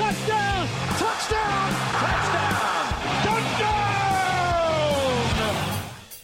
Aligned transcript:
Touchdown. 0.00 0.66
Touchdown. 0.96 1.89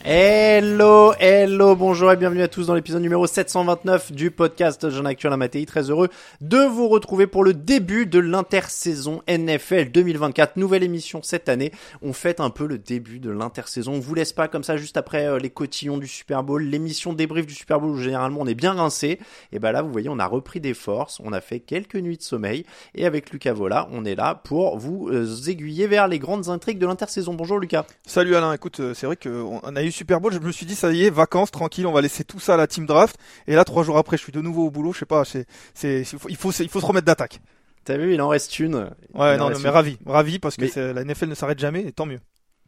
Hello, 0.09 1.15
hello, 1.19 1.75
bonjour 1.75 2.13
et 2.13 2.17
bienvenue 2.17 2.43
à 2.43 2.47
tous 2.47 2.69
dans 2.69 2.77
l'épisode 2.77 3.03
numéro 3.03 3.27
729 3.27 4.13
du 4.13 4.31
podcast 4.31 4.89
Jean 4.89 5.05
Actuel 5.05 5.33
à 5.33 5.37
Matéi. 5.37 5.67
Très 5.67 5.91
heureux 5.91 6.11
de 6.41 6.59
vous 6.59 6.87
retrouver 6.87 7.27
pour 7.27 7.43
le 7.43 7.53
début 7.53 8.07
de 8.07 8.21
l'intersaison 8.21 9.23
NFL 9.29 9.91
2024. 9.91 10.59
Nouvelle 10.59 10.85
émission 10.85 11.23
cette 11.25 11.49
année. 11.49 11.73
On 12.03 12.13
fête 12.13 12.39
un 12.39 12.51
peu 12.51 12.69
le 12.69 12.79
début 12.79 13.19
de 13.19 13.31
l'intersaison. 13.31 13.95
On 13.95 13.99
vous 13.99 14.15
laisse 14.15 14.33
pas 14.33 14.47
comme 14.47 14.63
ça 14.63 14.77
juste 14.77 14.97
après 14.97 15.27
euh, 15.27 15.41
les 15.41 15.51
cotillons 15.51 15.99
du 15.99 16.07
Super 16.07 16.45
Bowl, 16.45 16.63
l'émission 16.63 17.13
débrief 17.13 17.45
du 17.45 17.55
Super 17.55 17.81
Bowl 17.81 17.91
où 17.91 17.99
généralement 17.99 18.43
on 18.43 18.47
est 18.47 18.55
bien 18.55 18.75
rincé. 18.75 19.19
Et 19.51 19.59
ben 19.59 19.73
là, 19.73 19.83
vous 19.83 19.91
voyez, 19.91 20.09
on 20.09 20.21
a 20.21 20.27
repris 20.27 20.61
des 20.61 20.75
forces. 20.75 21.19
On 21.25 21.33
a 21.33 21.41
fait 21.41 21.59
quelques 21.59 21.97
nuits 21.97 22.19
de 22.19 22.23
sommeil. 22.23 22.65
Et 22.95 23.07
avec 23.07 23.33
Lucas 23.33 23.55
Vola, 23.55 23.89
on 23.91 24.05
est 24.05 24.15
là 24.15 24.37
pour 24.37 24.79
vous 24.79 25.09
euh, 25.09 25.27
aiguiller 25.49 25.89
vers 25.89 26.07
les 26.07 26.21
grandes 26.21 26.49
intrigues 26.49 26.79
de 26.79 26.87
l'intersaison. 26.87 27.35
Bonjour 27.35 27.59
Lucas. 27.59 27.87
Salut 28.07 28.37
Alain, 28.37 28.53
écoute, 28.53 28.79
euh, 28.79 28.95
c'est 28.95 29.07
vrai 29.07 29.17
qu'on 29.17 29.75
a 29.75 29.83
eu 29.83 29.96
Super 29.97 30.21
Bowl, 30.21 30.33
je 30.33 30.39
me 30.39 30.53
suis 30.53 30.67
dit 30.67 30.75
ça 30.75 30.93
y 30.93 31.05
est, 31.05 31.11
vacances, 31.11 31.51
tranquille, 31.51 31.87
on 31.87 31.93
va 31.93 32.03
laisser 32.03 32.23
tout 32.23 32.39
ça 32.39 32.55
à 32.55 32.57
la 32.57 32.67
team 32.67 32.85
draft. 32.85 33.17
Et 33.47 33.55
là, 33.55 33.65
trois 33.65 33.83
jours 33.83 33.97
après, 33.97 34.19
je 34.19 34.23
suis 34.23 34.33
de 34.33 34.43
nouveau 34.43 34.67
au 34.67 34.71
boulot, 34.71 34.93
je 34.93 34.99
sais 34.99 35.07
pas, 35.07 35.25
c'est, 35.25 35.47
c'est, 35.73 36.01
il 36.01 36.05
faut, 36.19 36.29
il 36.29 36.69
faut, 36.69 36.81
se 36.81 36.87
remettre 36.87 37.07
d'attaque. 37.07 37.41
T'as 37.85 37.97
vu, 37.97 38.13
il 38.13 38.21
en 38.21 38.29
reste 38.29 38.59
une. 38.59 38.91
Ouais, 39.15 39.37
non, 39.39 39.49
mais 39.49 39.59
une. 39.59 39.67
ravi, 39.67 39.99
ravi 40.05 40.39
parce 40.39 40.57
que 40.57 40.65
Mais- 40.65 40.93
la 40.93 41.03
NFL 41.03 41.29
ne 41.29 41.35
s'arrête 41.35 41.59
jamais, 41.59 41.83
et 41.83 41.93
tant 41.93 42.05
mieux. 42.05 42.21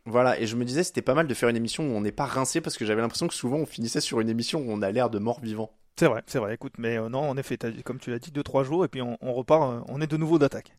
Voilà, 0.07 0.41
et 0.41 0.47
je 0.47 0.57
me 0.57 0.65
disais, 0.65 0.83
c'était 0.85 1.03
pas 1.03 1.13
mal 1.13 1.27
de 1.27 1.35
faire 1.35 1.51
une 1.51 1.57
émission 1.57 1.85
où 1.85 1.95
on 1.95 2.01
n'est 2.01 2.13
pas 2.13 2.25
rincé 2.25 2.63
parce 2.63 2.79
que 2.79 2.87
j'avais 2.87 3.03
l'impression 3.03 3.29
que 3.29 3.35
souvent 3.35 3.59
on 3.59 3.67
finissait 3.67 4.01
sur 4.01 4.21
une 4.21 4.31
émission 4.31 4.61
où 4.61 4.71
on 4.71 4.81
a 4.81 4.91
l'air 4.91 5.11
de 5.11 5.19
mort 5.19 5.41
vivant. 5.43 5.71
C'est 5.97 6.07
vrai, 6.07 6.23
c'est 6.27 6.39
vrai. 6.39 6.55
Écoute, 6.55 6.75
mais 6.79 6.97
euh, 6.97 7.11
non, 7.11 7.29
en 7.29 7.37
effet, 7.37 7.59
comme 7.85 7.99
tu 7.99 8.11
l'as 8.11 8.19
dit, 8.19 8.31
deux 8.31 8.43
trois 8.43 8.65
jours, 8.65 8.87
et 8.87 8.89
puis 8.89 9.03
on, 9.03 9.19
on 9.21 9.35
repart, 9.35 9.71
euh, 9.71 9.81
on 9.89 10.01
est 10.01 10.07
de 10.07 10.17
nouveau 10.17 10.39
d'attaque. 10.39 10.73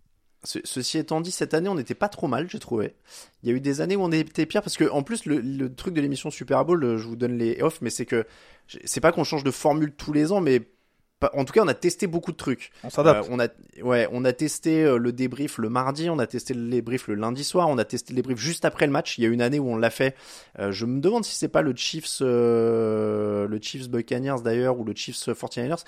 Ce- 0.45 0.59
ceci 0.63 0.97
étant 0.97 1.19
dit, 1.21 1.31
cette 1.31 1.53
année, 1.53 1.67
on 1.69 1.75
n'était 1.75 1.95
pas 1.95 2.07
trop 2.09 2.27
mal, 2.27 2.49
j'ai 2.49 2.59
trouvé. 2.59 2.95
Il 3.43 3.49
y 3.49 3.51
a 3.51 3.55
eu 3.55 3.59
des 3.59 3.81
années 3.81 3.95
où 3.97 4.01
on 4.03 4.11
était 4.11 4.45
pire 4.45 4.61
parce 4.61 4.77
que, 4.77 4.89
en 4.89 5.03
plus, 5.03 5.25
le, 5.25 5.39
le 5.41 5.73
truc 5.73 5.93
de 5.93 6.01
l'émission 6.01 6.29
Super 6.31 6.63
Bowl, 6.65 6.83
euh, 6.83 6.97
je 6.97 7.07
vous 7.07 7.17
donne 7.17 7.37
les 7.37 7.61
off, 7.61 7.79
mais 7.81 7.89
c'est 7.89 8.05
que 8.05 8.25
c'est 8.85 9.01
pas 9.01 9.11
qu'on 9.11 9.23
change 9.25 9.43
de 9.43 9.51
formule 9.51 9.91
tous 9.93 10.13
les 10.13 10.31
ans, 10.31 10.39
mais 10.41 10.61
en 11.33 11.45
tout 11.45 11.53
cas, 11.53 11.61
on 11.63 11.67
a 11.67 11.73
testé 11.73 12.07
beaucoup 12.07 12.31
de 12.31 12.37
trucs. 12.37 12.71
On 12.83 12.89
s'adapte. 12.89 13.25
Euh, 13.25 13.31
on 13.31 13.39
a, 13.39 13.47
ouais, 13.83 14.07
on 14.11 14.23
a 14.23 14.31
testé 14.33 14.83
euh, 14.83 14.97
le 14.97 15.11
débrief 15.11 15.57
le 15.57 15.69
mardi, 15.69 16.09
on 16.09 16.19
a 16.19 16.27
testé 16.27 16.53
le 16.53 16.69
débrief 16.69 17.07
le 17.07 17.15
lundi 17.15 17.43
soir, 17.43 17.67
on 17.67 17.77
a 17.77 17.85
testé 17.85 18.13
le 18.13 18.15
débrief 18.17 18.37
juste 18.39 18.63
après 18.63 18.85
le 18.85 18.91
match. 18.91 19.17
Il 19.17 19.23
y 19.23 19.27
a 19.27 19.29
une 19.29 19.41
année 19.41 19.59
où 19.59 19.69
on 19.69 19.75
l'a 19.75 19.89
fait. 19.89 20.15
Euh, 20.59 20.71
je 20.71 20.85
me 20.85 21.01
demande 21.01 21.25
si 21.25 21.35
c'est 21.35 21.49
pas 21.49 21.61
le 21.61 21.75
Chiefs, 21.75 22.19
euh, 22.21 23.47
le 23.47 23.59
Chiefs 23.61 23.89
Buccaneers 23.89 24.41
d'ailleurs 24.43 24.79
ou 24.79 24.85
le 24.85 24.93
Chiefs 24.95 25.17
49ers. 25.27 25.83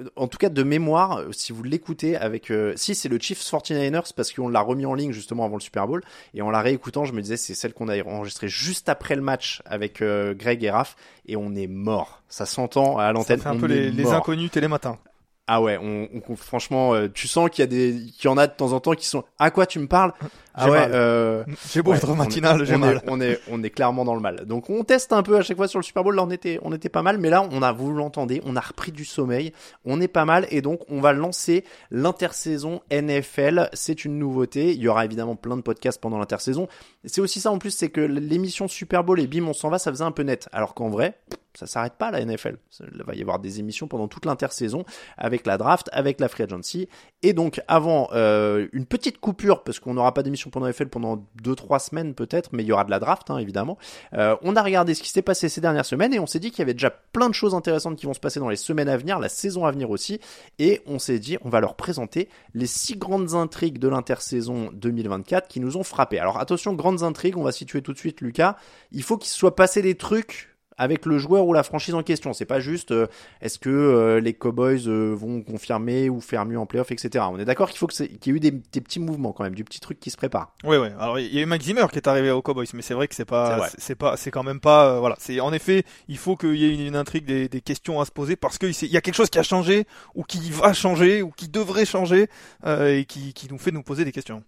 Euh, 0.00 0.04
En 0.16 0.28
tout 0.28 0.38
cas, 0.38 0.50
de 0.50 0.62
mémoire, 0.62 1.22
si 1.32 1.52
vous 1.52 1.62
l'écoutez 1.62 2.16
avec, 2.16 2.50
euh, 2.50 2.74
si 2.76 2.94
c'est 2.94 3.08
le 3.08 3.18
Chiefs 3.18 3.42
49ers 3.42 4.12
parce 4.14 4.32
qu'on 4.32 4.48
l'a 4.48 4.60
remis 4.60 4.86
en 4.86 4.94
ligne 4.94 5.12
justement 5.12 5.44
avant 5.44 5.56
le 5.56 5.62
Super 5.62 5.86
Bowl 5.86 6.02
et 6.34 6.42
en 6.42 6.50
la 6.50 6.60
réécoutant, 6.60 7.04
je 7.04 7.12
me 7.12 7.22
disais 7.22 7.36
c'est 7.36 7.54
celle 7.54 7.72
qu'on 7.72 7.88
a 7.88 8.02
enregistrée 8.04 8.48
juste 8.48 8.88
après 8.88 9.16
le 9.16 9.22
match 9.22 9.62
avec 9.64 10.02
Greg 10.02 10.62
et 10.62 10.70
Raph 10.70 10.96
et 11.26 11.36
on 11.36 11.54
est 11.54 11.66
mort. 11.68 12.23
Ça 12.34 12.46
s'entend 12.46 12.98
à 12.98 13.02
Ça 13.04 13.12
l'antenne. 13.12 13.38
fait 13.38 13.48
un 13.48 13.56
peu 13.56 13.66
les, 13.66 14.06
inconnus 14.10 14.50
télématin. 14.50 14.98
Ah 15.46 15.62
ouais, 15.62 15.78
on, 15.80 16.08
on- 16.28 16.34
franchement, 16.34 16.92
euh, 16.92 17.06
tu 17.08 17.28
sens 17.28 17.48
qu'il 17.48 17.62
y 17.62 17.62
a 17.62 17.66
des, 17.68 17.92
qu'il 18.10 18.24
y 18.24 18.26
en 18.26 18.36
a 18.38 18.48
de 18.48 18.52
temps 18.52 18.72
en 18.72 18.80
temps 18.80 18.94
qui 18.94 19.06
sont. 19.06 19.22
À 19.38 19.52
quoi 19.52 19.66
tu 19.66 19.78
me 19.78 19.86
parles? 19.86 20.12
Ah 20.56 20.70
ouais. 20.70 20.86
Euh, 20.90 21.42
J'ai 21.72 21.82
beau 21.82 21.90
ouais, 21.90 21.96
être 21.96 22.08
on 22.08 22.14
est- 22.14 22.18
matinal, 22.18 22.64
j'ai 22.64 22.76
on 22.76 22.78
mal. 22.78 22.96
Est, 22.98 23.00
on 23.08 23.20
est, 23.20 23.40
on 23.50 23.62
est 23.62 23.70
clairement 23.70 24.04
dans 24.04 24.14
le 24.14 24.20
mal. 24.20 24.44
Donc 24.46 24.70
on 24.70 24.84
teste 24.84 25.12
un 25.12 25.22
peu 25.24 25.36
à 25.36 25.42
chaque 25.42 25.56
fois 25.56 25.66
sur 25.68 25.80
le 25.80 25.82
Super 25.84 26.04
Bowl. 26.04 26.14
Là, 26.14 26.22
on 26.22 26.30
était, 26.30 26.60
on 26.62 26.72
était 26.72 26.88
pas 26.88 27.02
mal, 27.02 27.18
mais 27.18 27.28
là, 27.28 27.46
on 27.50 27.60
a, 27.62 27.72
vous 27.72 27.92
l'entendez, 27.92 28.40
on 28.46 28.54
a 28.54 28.60
repris 28.60 28.92
du 28.92 29.04
sommeil. 29.04 29.52
On 29.84 30.00
est 30.00 30.08
pas 30.08 30.24
mal 30.24 30.46
et 30.50 30.62
donc 30.62 30.80
on 30.88 31.00
va 31.00 31.12
lancer 31.12 31.64
l'intersaison 31.90 32.80
NFL. 32.92 33.68
C'est 33.72 34.04
une 34.04 34.18
nouveauté. 34.18 34.72
Il 34.72 34.80
y 34.80 34.88
aura 34.88 35.04
évidemment 35.04 35.36
plein 35.36 35.56
de 35.56 35.62
podcasts 35.62 36.00
pendant 36.00 36.18
l'intersaison. 36.18 36.68
C'est 37.04 37.20
aussi 37.20 37.40
ça 37.40 37.50
en 37.50 37.58
plus, 37.58 37.70
c'est 37.70 37.88
que 37.90 38.00
l'émission 38.00 38.68
Super 38.68 39.02
Bowl 39.04 39.18
et 39.20 39.26
bim, 39.26 39.46
on 39.48 39.52
s'en 39.52 39.70
va, 39.70 39.78
ça 39.78 39.90
faisait 39.90 40.04
un 40.04 40.12
peu 40.12 40.22
net. 40.22 40.48
Alors 40.52 40.74
qu'en 40.74 40.88
vrai, 40.88 41.18
ça 41.54 41.66
s'arrête 41.66 41.94
pas 41.94 42.10
la 42.10 42.24
NFL. 42.24 42.56
Il 42.94 43.02
va 43.04 43.14
y 43.14 43.20
avoir 43.22 43.38
des 43.38 43.60
émissions 43.60 43.86
pendant 43.86 44.08
toute 44.08 44.26
l'intersaison 44.26 44.84
avec 45.16 45.46
la 45.46 45.56
draft, 45.58 45.88
avec 45.92 46.20
la 46.20 46.28
free 46.28 46.44
agency. 46.44 46.88
Et 47.22 47.32
donc 47.32 47.60
avant 47.68 48.08
euh, 48.12 48.66
une 48.72 48.86
petite 48.86 49.18
coupure 49.18 49.62
parce 49.64 49.78
qu'on 49.80 49.94
n'aura 49.94 50.12
pas 50.14 50.22
d'émission 50.22 50.43
pendant 50.50 50.68
NFL 50.68 50.86
pendant 50.86 51.26
2-3 51.42 51.78
semaines 51.88 52.14
peut-être, 52.14 52.50
mais 52.52 52.62
il 52.62 52.66
y 52.66 52.72
aura 52.72 52.84
de 52.84 52.90
la 52.90 52.98
draft 52.98 53.30
hein, 53.30 53.38
évidemment. 53.38 53.78
Euh, 54.14 54.36
on 54.42 54.56
a 54.56 54.62
regardé 54.62 54.94
ce 54.94 55.02
qui 55.02 55.10
s'est 55.10 55.22
passé 55.22 55.48
ces 55.48 55.60
dernières 55.60 55.84
semaines 55.84 56.14
et 56.14 56.18
on 56.18 56.26
s'est 56.26 56.40
dit 56.40 56.50
qu'il 56.50 56.60
y 56.60 56.62
avait 56.62 56.74
déjà 56.74 56.90
plein 56.90 57.28
de 57.28 57.34
choses 57.34 57.54
intéressantes 57.54 57.96
qui 57.96 58.06
vont 58.06 58.14
se 58.14 58.20
passer 58.20 58.40
dans 58.40 58.48
les 58.48 58.56
semaines 58.56 58.88
à 58.88 58.96
venir, 58.96 59.18
la 59.18 59.28
saison 59.28 59.64
à 59.66 59.70
venir 59.70 59.90
aussi. 59.90 60.20
Et 60.58 60.82
on 60.86 60.98
s'est 60.98 61.18
dit 61.18 61.36
on 61.42 61.48
va 61.48 61.60
leur 61.60 61.74
présenter 61.74 62.28
les 62.54 62.66
six 62.66 62.96
grandes 62.96 63.34
intrigues 63.34 63.78
de 63.78 63.88
l'intersaison 63.88 64.70
2024 64.72 65.48
qui 65.48 65.60
nous 65.60 65.76
ont 65.76 65.82
frappé. 65.82 66.18
Alors 66.18 66.38
attention, 66.38 66.74
grandes 66.74 67.02
intrigues, 67.02 67.36
on 67.36 67.42
va 67.42 67.52
situer 67.52 67.82
tout 67.82 67.92
de 67.92 67.98
suite 67.98 68.20
Lucas. 68.20 68.56
Il 68.92 69.02
faut 69.02 69.16
qu'il 69.16 69.30
soit 69.30 69.56
passé 69.56 69.82
des 69.82 69.96
trucs 69.96 70.53
avec 70.78 71.06
le 71.06 71.18
joueur 71.18 71.46
ou 71.46 71.52
la 71.52 71.62
franchise 71.62 71.94
en 71.94 72.02
question. 72.02 72.32
C'est 72.32 72.44
pas 72.44 72.60
juste 72.60 72.90
euh, 72.90 73.06
est-ce 73.40 73.58
que 73.58 73.70
euh, 73.70 74.20
les 74.20 74.34
Cowboys 74.34 74.86
euh, 74.86 75.14
vont 75.14 75.42
confirmer 75.42 76.08
ou 76.08 76.20
faire 76.20 76.44
mieux 76.44 76.58
en 76.58 76.66
playoff, 76.66 76.90
etc. 76.90 77.24
On 77.30 77.38
est 77.38 77.44
d'accord 77.44 77.68
qu'il 77.68 77.78
faut 77.78 77.86
qu'il 77.86 78.06
y 78.06 78.30
ait 78.30 78.32
eu 78.32 78.40
des, 78.40 78.50
des 78.50 78.80
petits 78.80 79.00
mouvements 79.00 79.32
quand 79.32 79.44
même, 79.44 79.54
du 79.54 79.64
petit 79.64 79.80
truc 79.80 80.00
qui 80.00 80.10
se 80.10 80.16
prépare. 80.16 80.54
Ouais, 80.64 80.78
ouais. 80.78 80.92
Alors 80.98 81.18
il 81.18 81.32
y 81.34 81.38
a 81.38 81.42
eu 81.42 81.46
Mike 81.46 81.62
Zimmer 81.62 81.86
qui 81.90 81.96
est 81.96 82.08
arrivé 82.08 82.30
aux 82.30 82.42
Cowboys, 82.42 82.66
mais 82.74 82.82
c'est 82.82 82.94
vrai 82.94 83.08
que 83.08 83.14
c'est 83.14 83.24
pas, 83.24 83.68
c'est 83.78 83.94
pas, 83.94 84.16
c'est 84.16 84.30
quand 84.30 84.42
même 84.42 84.60
pas, 84.60 84.94
euh, 84.94 84.98
voilà. 85.00 85.16
C'est 85.18 85.40
en 85.40 85.52
effet, 85.52 85.84
il 86.08 86.18
faut 86.18 86.36
qu'il 86.36 86.56
y 86.56 86.64
ait 86.64 86.74
une, 86.74 86.80
une 86.80 86.96
intrigue, 86.96 87.24
des, 87.24 87.48
des 87.48 87.60
questions 87.60 88.00
à 88.00 88.04
se 88.04 88.10
poser 88.10 88.36
parce 88.36 88.58
qu'il 88.58 88.72
y 88.72 88.96
a 88.96 89.00
quelque 89.00 89.14
chose 89.14 89.30
qui 89.30 89.38
a 89.38 89.42
changé 89.42 89.86
ou 90.14 90.22
qui 90.24 90.50
va 90.50 90.72
changer 90.72 91.22
ou 91.22 91.30
qui 91.30 91.48
devrait 91.48 91.86
changer 91.86 92.28
euh, 92.66 92.98
et 92.98 93.04
qui, 93.04 93.32
qui 93.32 93.48
nous 93.50 93.58
fait 93.58 93.70
nous 93.70 93.82
poser 93.82 94.04
des 94.04 94.12
questions. 94.12 94.42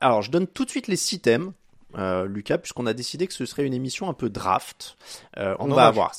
Alors, 0.00 0.22
je 0.22 0.30
donne 0.30 0.46
tout 0.46 0.64
de 0.64 0.70
suite 0.70 0.88
les 0.88 0.96
six 0.96 1.20
thèmes, 1.20 1.52
euh, 1.96 2.26
Lucas, 2.26 2.58
puisqu'on 2.58 2.86
a 2.86 2.92
décidé 2.92 3.26
que 3.26 3.34
ce 3.34 3.46
serait 3.46 3.66
une 3.66 3.74
émission 3.74 4.08
un 4.08 4.14
peu 4.14 4.30
draft. 4.30 4.96
Euh, 5.36 5.56
on 5.58 5.68
va 5.68 5.86
avoir 5.86 6.12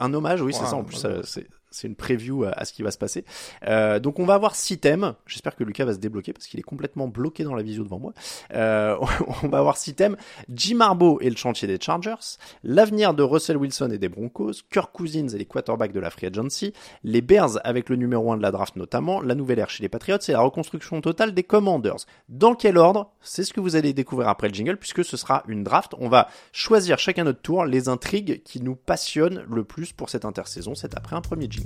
un 0.00 0.14
hommage, 0.14 0.40
oui, 0.40 0.54
c'est 0.54 0.64
ça. 0.64 0.76
En 0.76 0.84
plus, 0.84 1.04
c'est 1.24 1.46
c'est 1.76 1.86
une 1.86 1.94
preview 1.94 2.44
à, 2.44 2.64
ce 2.64 2.72
qui 2.72 2.82
va 2.82 2.90
se 2.90 2.98
passer. 2.98 3.24
Euh, 3.66 3.98
donc 4.00 4.18
on 4.18 4.24
va 4.24 4.34
avoir 4.34 4.54
six 4.54 4.78
thèmes. 4.78 5.14
J'espère 5.26 5.56
que 5.56 5.64
Lucas 5.64 5.84
va 5.84 5.92
se 5.92 5.98
débloquer 5.98 6.32
parce 6.32 6.46
qu'il 6.46 6.58
est 6.58 6.64
complètement 6.64 7.06
bloqué 7.06 7.44
dans 7.44 7.54
la 7.54 7.62
visio 7.62 7.84
devant 7.84 7.98
moi. 7.98 8.12
Euh, 8.54 8.96
on 9.42 9.48
va 9.48 9.58
avoir 9.58 9.76
six 9.76 9.94
thèmes. 9.94 10.16
Jim 10.48 10.80
Harbaugh 10.80 11.18
et 11.20 11.28
le 11.28 11.36
chantier 11.36 11.68
des 11.68 11.78
Chargers, 11.80 12.38
l'avenir 12.64 13.12
de 13.12 13.22
Russell 13.22 13.58
Wilson 13.58 13.90
et 13.90 13.98
des 13.98 14.08
Broncos, 14.08 14.52
Kirk 14.70 14.90
Cousins 14.92 15.28
et 15.28 15.38
les 15.38 15.44
quarterbacks 15.44 15.92
de 15.92 16.00
la 16.00 16.10
free 16.10 16.26
agency, 16.26 16.72
les 17.04 17.20
Bears 17.20 17.58
avec 17.64 17.90
le 17.90 17.96
numéro 17.96 18.32
1 18.32 18.38
de 18.38 18.42
la 18.42 18.50
draft 18.50 18.76
notamment, 18.76 19.20
la 19.20 19.34
nouvelle 19.34 19.58
ère 19.58 19.70
chez 19.70 19.82
les 19.82 19.88
Patriots 19.88 20.18
et 20.26 20.32
la 20.32 20.40
reconstruction 20.40 21.00
totale 21.00 21.34
des 21.34 21.42
Commanders. 21.44 22.06
Dans 22.28 22.54
quel 22.54 22.78
ordre? 22.78 23.12
C'est 23.20 23.44
ce 23.44 23.52
que 23.52 23.60
vous 23.60 23.76
allez 23.76 23.92
découvrir 23.92 24.28
après 24.28 24.48
le 24.48 24.54
jingle 24.54 24.78
puisque 24.78 25.04
ce 25.04 25.16
sera 25.16 25.42
une 25.46 25.62
draft. 25.62 25.92
On 25.98 26.08
va 26.08 26.28
choisir 26.52 26.98
chacun 26.98 27.24
notre 27.24 27.42
tour 27.42 27.66
les 27.66 27.88
intrigues 27.88 28.42
qui 28.44 28.62
nous 28.62 28.76
passionnent 28.76 29.44
le 29.50 29.64
plus 29.64 29.92
pour 29.92 30.08
cette 30.08 30.24
intersaison. 30.24 30.74
C'est 30.74 30.96
après 30.96 31.16
un 31.16 31.20
premier 31.20 31.48
jingle. 31.50 31.65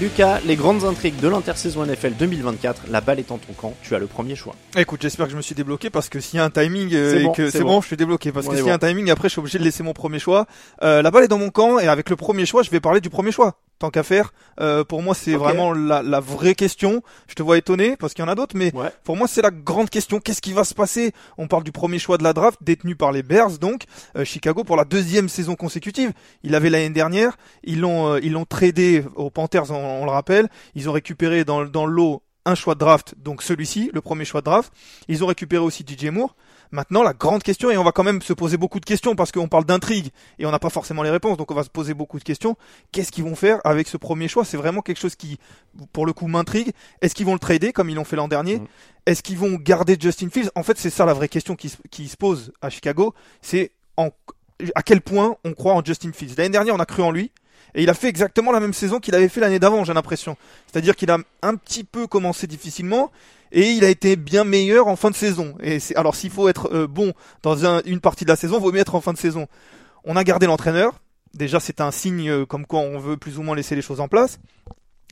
Lucas, 0.00 0.40
les 0.44 0.56
grandes 0.56 0.84
intrigues 0.84 1.20
de 1.20 1.28
l'intersaison 1.28 1.84
NFL 1.86 2.14
2024, 2.18 2.82
la 2.90 3.00
balle 3.00 3.20
est 3.20 3.30
en 3.30 3.38
ton 3.38 3.52
camp, 3.52 3.74
tu 3.82 3.94
as 3.94 3.98
le 3.98 4.06
premier 4.06 4.34
choix. 4.34 4.54
Écoute, 4.76 5.00
j'espère 5.02 5.26
que 5.26 5.32
je 5.32 5.36
me 5.36 5.42
suis 5.42 5.54
débloqué 5.54 5.88
parce 5.88 6.08
que 6.08 6.18
s'il 6.18 6.38
y 6.38 6.40
a 6.40 6.44
un 6.44 6.50
timing 6.50 6.92
euh, 6.94 7.28
C'est 7.50 7.62
bon, 7.62 7.80
je 7.80 7.86
suis 7.86 7.96
débloqué 7.96 8.32
parce 8.32 8.46
On 8.46 8.50
que 8.50 8.56
s'il 8.56 8.66
y 8.66 8.70
a 8.70 8.76
bon. 8.76 8.84
un 8.84 8.88
timing, 8.88 9.10
après 9.10 9.28
je 9.28 9.32
suis 9.34 9.38
obligé 9.38 9.58
de 9.58 9.64
laisser 9.64 9.82
mon 9.84 9.92
premier 9.92 10.18
choix. 10.18 10.46
Euh, 10.82 11.00
la 11.00 11.10
balle 11.12 11.24
est 11.24 11.28
dans 11.28 11.38
mon 11.38 11.50
camp 11.50 11.78
et 11.78 11.86
avec 11.86 12.10
le 12.10 12.16
premier 12.16 12.44
choix, 12.44 12.62
je 12.62 12.70
vais 12.70 12.80
parler 12.80 13.00
du 13.00 13.08
premier 13.10 13.30
choix. 13.30 13.56
Tant 13.80 13.90
qu'à 13.90 14.04
faire, 14.04 14.32
euh, 14.60 14.84
pour 14.84 15.02
moi 15.02 15.14
c'est 15.16 15.34
vraiment 15.34 15.72
la, 15.72 16.00
la 16.02 16.20
vraie 16.20 16.54
question. 16.54 17.02
Je 17.26 17.34
te 17.34 17.42
vois 17.42 17.58
étonné 17.58 17.96
parce 17.96 18.14
qu'il 18.14 18.24
y 18.24 18.28
en 18.28 18.30
a 18.30 18.36
d'autres, 18.36 18.56
mais 18.56 18.72
Ouais. 18.74 18.90
pour 19.02 19.16
moi 19.16 19.26
c'est 19.26 19.42
la 19.42 19.50
grande 19.50 19.90
question. 19.90 20.20
Qu'est-ce 20.20 20.40
qui 20.40 20.52
va 20.52 20.62
se 20.64 20.74
passer? 20.74 21.12
On 21.38 21.48
parle 21.48 21.64
du 21.64 21.72
premier 21.72 21.98
choix 21.98 22.16
de 22.16 22.22
la 22.22 22.32
draft 22.32 22.58
détenu 22.62 22.94
par 22.94 23.10
les 23.10 23.22
Bears, 23.24 23.58
donc 23.58 23.84
euh, 24.16 24.24
Chicago 24.24 24.62
pour 24.62 24.76
la 24.76 24.84
deuxième 24.84 25.28
saison 25.28 25.56
consécutive. 25.56 26.12
Il 26.44 26.52
l'avait 26.52 26.70
l'année 26.70 26.90
dernière. 26.90 27.36
Ils 27.64 27.80
l'ont 27.80 28.14
euh, 28.14 28.20
ils 28.22 28.32
l'ont 28.32 28.44
tradé 28.46 29.04
aux 29.16 29.30
Panthers, 29.30 29.70
on, 29.72 30.02
on 30.02 30.04
le 30.04 30.10
rappelle. 30.12 30.48
Ils 30.76 30.88
ont 30.88 30.92
récupéré 30.92 31.44
dans, 31.44 31.64
dans 31.64 31.84
le 31.86 31.92
lot 31.92 32.22
un 32.46 32.54
choix 32.54 32.74
de 32.74 32.80
draft, 32.80 33.14
donc 33.18 33.42
celui-ci, 33.42 33.90
le 33.92 34.00
premier 34.02 34.24
choix 34.24 34.40
de 34.40 34.44
draft. 34.44 34.72
Ils 35.08 35.24
ont 35.24 35.26
récupéré 35.26 35.62
aussi 35.64 35.82
DJ 35.86 36.06
Moore. 36.10 36.36
Maintenant, 36.74 37.04
la 37.04 37.12
grande 37.12 37.44
question, 37.44 37.70
et 37.70 37.76
on 37.76 37.84
va 37.84 37.92
quand 37.92 38.02
même 38.02 38.20
se 38.20 38.32
poser 38.32 38.56
beaucoup 38.56 38.80
de 38.80 38.84
questions 38.84 39.14
parce 39.14 39.30
qu'on 39.30 39.46
parle 39.46 39.64
d'intrigue 39.64 40.08
et 40.40 40.44
on 40.46 40.50
n'a 40.50 40.58
pas 40.58 40.70
forcément 40.70 41.04
les 41.04 41.10
réponses, 41.10 41.36
donc 41.36 41.48
on 41.52 41.54
va 41.54 41.62
se 41.62 41.68
poser 41.70 41.94
beaucoup 41.94 42.18
de 42.18 42.24
questions. 42.24 42.56
Qu'est-ce 42.90 43.12
qu'ils 43.12 43.22
vont 43.22 43.36
faire 43.36 43.60
avec 43.64 43.86
ce 43.86 43.96
premier 43.96 44.26
choix? 44.26 44.44
C'est 44.44 44.56
vraiment 44.56 44.82
quelque 44.82 44.98
chose 44.98 45.14
qui, 45.14 45.38
pour 45.92 46.04
le 46.04 46.12
coup, 46.12 46.26
m'intrigue. 46.26 46.72
Est-ce 47.00 47.14
qu'ils 47.14 47.26
vont 47.26 47.34
le 47.34 47.38
trader 47.38 47.72
comme 47.72 47.90
ils 47.90 47.94
l'ont 47.94 48.04
fait 48.04 48.16
l'an 48.16 48.26
dernier? 48.26 48.58
Mhm. 48.58 48.66
Est-ce 49.06 49.22
qu'ils 49.22 49.38
vont 49.38 49.52
garder 49.54 49.96
Justin 50.00 50.30
Fields? 50.30 50.50
En 50.56 50.64
fait, 50.64 50.76
c'est 50.76 50.90
ça 50.90 51.04
la 51.06 51.14
vraie 51.14 51.28
question 51.28 51.54
qui, 51.54 51.68
se- 51.68 51.76
qui 51.92 52.08
se 52.08 52.16
pose 52.16 52.52
à 52.60 52.70
Chicago. 52.70 53.14
C'est 53.40 53.70
à 54.74 54.82
quel 54.82 55.00
point 55.00 55.36
on 55.44 55.52
croit 55.52 55.74
en 55.74 55.84
Justin 55.84 56.10
Fields? 56.12 56.34
L'année 56.36 56.50
dernière, 56.50 56.74
on 56.74 56.80
a 56.80 56.86
cru 56.86 57.02
en 57.02 57.12
lui. 57.12 57.30
Et 57.74 57.82
il 57.82 57.90
a 57.90 57.94
fait 57.94 58.08
exactement 58.08 58.52
la 58.52 58.60
même 58.60 58.72
saison 58.72 59.00
qu'il 59.00 59.14
avait 59.14 59.28
fait 59.28 59.40
l'année 59.40 59.58
d'avant, 59.58 59.84
j'ai 59.84 59.94
l'impression. 59.94 60.36
C'est-à-dire 60.70 60.94
qu'il 60.96 61.10
a 61.10 61.18
un 61.42 61.56
petit 61.56 61.84
peu 61.84 62.06
commencé 62.06 62.46
difficilement 62.46 63.10
et 63.52 63.70
il 63.70 63.84
a 63.84 63.88
été 63.88 64.16
bien 64.16 64.44
meilleur 64.44 64.86
en 64.86 64.96
fin 64.96 65.10
de 65.10 65.16
saison. 65.16 65.56
Et 65.62 65.78
alors 65.96 66.14
s'il 66.14 66.30
faut 66.30 66.48
être 66.48 66.72
euh, 66.72 66.86
bon 66.86 67.12
dans 67.42 67.64
un- 67.66 67.82
une 67.84 68.00
partie 68.00 68.24
de 68.24 68.30
la 68.30 68.36
saison, 68.36 68.60
vaut 68.60 68.72
mieux 68.72 68.80
être 68.80 68.94
en 68.94 69.00
fin 69.00 69.12
de 69.12 69.18
saison. 69.18 69.46
On 70.04 70.16
a 70.16 70.22
gardé 70.24 70.46
l'entraîneur. 70.46 71.00
Déjà, 71.34 71.58
c'est 71.58 71.80
un 71.80 71.90
signe 71.90 72.30
euh, 72.30 72.46
comme 72.46 72.64
quoi 72.64 72.80
on 72.80 72.98
veut 72.98 73.16
plus 73.16 73.38
ou 73.38 73.42
moins 73.42 73.56
laisser 73.56 73.74
les 73.74 73.82
choses 73.82 74.00
en 74.00 74.06
place. 74.06 74.38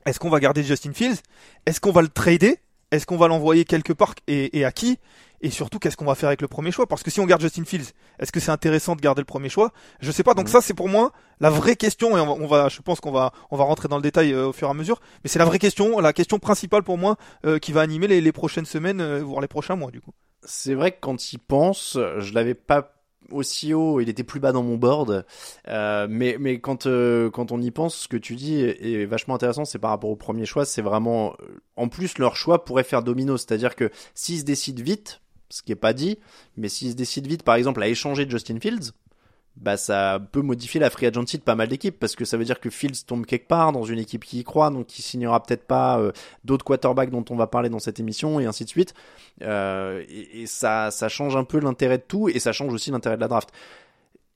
Est-ce 0.06 0.20
qu'on 0.20 0.30
va 0.30 0.38
garder 0.38 0.62
Justin 0.62 0.92
Fields? 0.92 1.18
Est-ce 1.66 1.80
qu'on 1.80 1.92
va 1.92 2.02
le 2.02 2.08
trader? 2.08 2.58
Est-ce 2.92 3.06
qu'on 3.06 3.16
va 3.16 3.26
l'envoyer 3.26 3.64
quelque 3.64 3.92
part 3.92 4.14
et 4.28 4.64
à 4.64 4.70
qui? 4.70 4.98
Et 5.42 5.50
surtout, 5.50 5.78
qu'est-ce 5.80 5.96
qu'on 5.96 6.04
va 6.04 6.14
faire 6.14 6.28
avec 6.28 6.40
le 6.40 6.48
premier 6.48 6.70
choix? 6.70 6.86
Parce 6.86 7.02
que 7.02 7.10
si 7.10 7.18
on 7.20 7.26
garde 7.26 7.40
Justin 7.42 7.64
Fields, 7.64 7.90
est-ce 8.20 8.30
que 8.32 8.38
c'est 8.40 8.52
intéressant 8.52 8.94
de 8.94 9.00
garder 9.00 9.20
le 9.20 9.26
premier 9.26 9.48
choix? 9.48 9.72
Je 10.00 10.10
sais 10.12 10.22
pas. 10.22 10.34
Donc 10.34 10.46
Mhm. 10.46 10.52
ça, 10.52 10.60
c'est 10.60 10.74
pour 10.74 10.88
moi 10.88 11.12
la 11.40 11.50
vraie 11.50 11.76
question. 11.76 12.16
Et 12.16 12.20
on 12.20 12.26
va, 12.26 12.32
on 12.32 12.46
va- 12.46 12.68
je 12.68 12.80
pense 12.80 13.00
qu'on 13.00 13.10
va, 13.12 13.32
on 13.50 13.56
va 13.56 13.64
rentrer 13.64 13.88
dans 13.88 13.96
le 13.96 14.02
détail 14.02 14.32
euh, 14.32 14.48
au 14.48 14.52
fur 14.52 14.68
et 14.68 14.70
à 14.70 14.74
mesure. 14.74 15.00
Mais 15.24 15.28
c'est 15.28 15.40
la 15.40 15.44
vraie 15.44 15.58
question, 15.58 15.98
la 15.98 16.12
question 16.12 16.38
principale 16.38 16.84
pour 16.84 16.96
moi 16.96 17.16
euh, 17.44 17.58
qui 17.58 17.72
va 17.72 17.80
animer 17.80 18.06
les, 18.06 18.20
les 18.20 18.32
prochaines 18.32 18.66
semaines, 18.66 19.00
euh, 19.00 19.20
voire 19.22 19.40
les 19.40 19.48
prochains 19.48 19.74
mois, 19.76 19.90
du 19.90 20.00
coup. 20.00 20.12
C'est 20.44 20.74
vrai 20.74 20.92
que 20.92 20.98
quand 21.00 21.32
il 21.32 21.38
pense, 21.38 21.98
je 22.18 22.32
l'avais 22.34 22.54
pas 22.54 22.94
aussi 23.30 23.72
haut, 23.72 24.00
il 24.00 24.08
était 24.08 24.24
plus 24.24 24.40
bas 24.40 24.52
dans 24.52 24.62
mon 24.64 24.76
board. 24.76 25.24
Euh, 25.68 26.06
mais 26.10 26.36
mais 26.38 26.60
quand 26.60 26.86
euh, 26.86 27.30
quand 27.30 27.52
on 27.52 27.60
y 27.60 27.70
pense, 27.70 27.94
ce 27.96 28.08
que 28.08 28.16
tu 28.16 28.34
dis 28.34 28.60
est, 28.60 28.84
est 29.02 29.06
vachement 29.06 29.34
intéressant. 29.36 29.64
C'est 29.64 29.78
par 29.78 29.90
rapport 29.90 30.10
au 30.10 30.16
premier 30.16 30.44
choix. 30.44 30.64
C'est 30.64 30.82
vraiment, 30.82 31.34
euh, 31.42 31.60
en 31.76 31.88
plus 31.88 32.18
leur 32.18 32.36
choix 32.36 32.64
pourrait 32.64 32.82
faire 32.84 33.02
domino. 33.02 33.36
C'est-à-dire 33.36 33.76
que 33.76 33.90
s'ils 34.14 34.40
se 34.40 34.44
décident 34.44 34.82
vite, 34.82 35.21
ce 35.52 35.62
qui 35.62 35.72
est 35.72 35.76
pas 35.76 35.92
dit, 35.92 36.18
mais 36.56 36.68
s'ils 36.68 36.92
se 36.92 36.96
décident 36.96 37.28
vite, 37.28 37.42
par 37.42 37.56
exemple, 37.56 37.82
à 37.82 37.88
échanger 37.88 38.28
Justin 38.28 38.58
Fields. 38.58 38.92
Bah 39.54 39.76
ça 39.76 40.18
peut 40.32 40.40
modifier 40.40 40.80
la 40.80 40.88
free 40.88 41.04
agency 41.04 41.36
de 41.36 41.42
pas 41.42 41.54
mal 41.54 41.68
d'équipes 41.68 41.98
parce 42.00 42.16
que 42.16 42.24
ça 42.24 42.38
veut 42.38 42.44
dire 42.46 42.58
que 42.58 42.70
Fields 42.70 43.04
tombe 43.06 43.26
quelque 43.26 43.46
part 43.46 43.70
dans 43.70 43.84
une 43.84 43.98
équipe 43.98 44.24
qui 44.24 44.38
y 44.38 44.44
croit 44.44 44.70
donc 44.70 44.86
qui 44.86 45.02
signera 45.02 45.42
peut-être 45.42 45.66
pas 45.66 45.98
euh, 45.98 46.10
d'autres 46.42 46.64
quarterbacks 46.64 47.10
dont 47.10 47.24
on 47.28 47.36
va 47.36 47.46
parler 47.46 47.68
dans 47.68 47.78
cette 47.78 48.00
émission 48.00 48.40
et 48.40 48.46
ainsi 48.46 48.64
de 48.64 48.70
suite 48.70 48.94
euh, 49.42 50.02
et, 50.08 50.40
et 50.40 50.46
ça, 50.46 50.90
ça 50.90 51.10
change 51.10 51.36
un 51.36 51.44
peu 51.44 51.60
l'intérêt 51.60 51.98
de 51.98 52.04
tout 52.08 52.30
et 52.30 52.38
ça 52.38 52.52
change 52.52 52.72
aussi 52.72 52.90
l'intérêt 52.92 53.16
de 53.16 53.20
la 53.20 53.28
draft. 53.28 53.50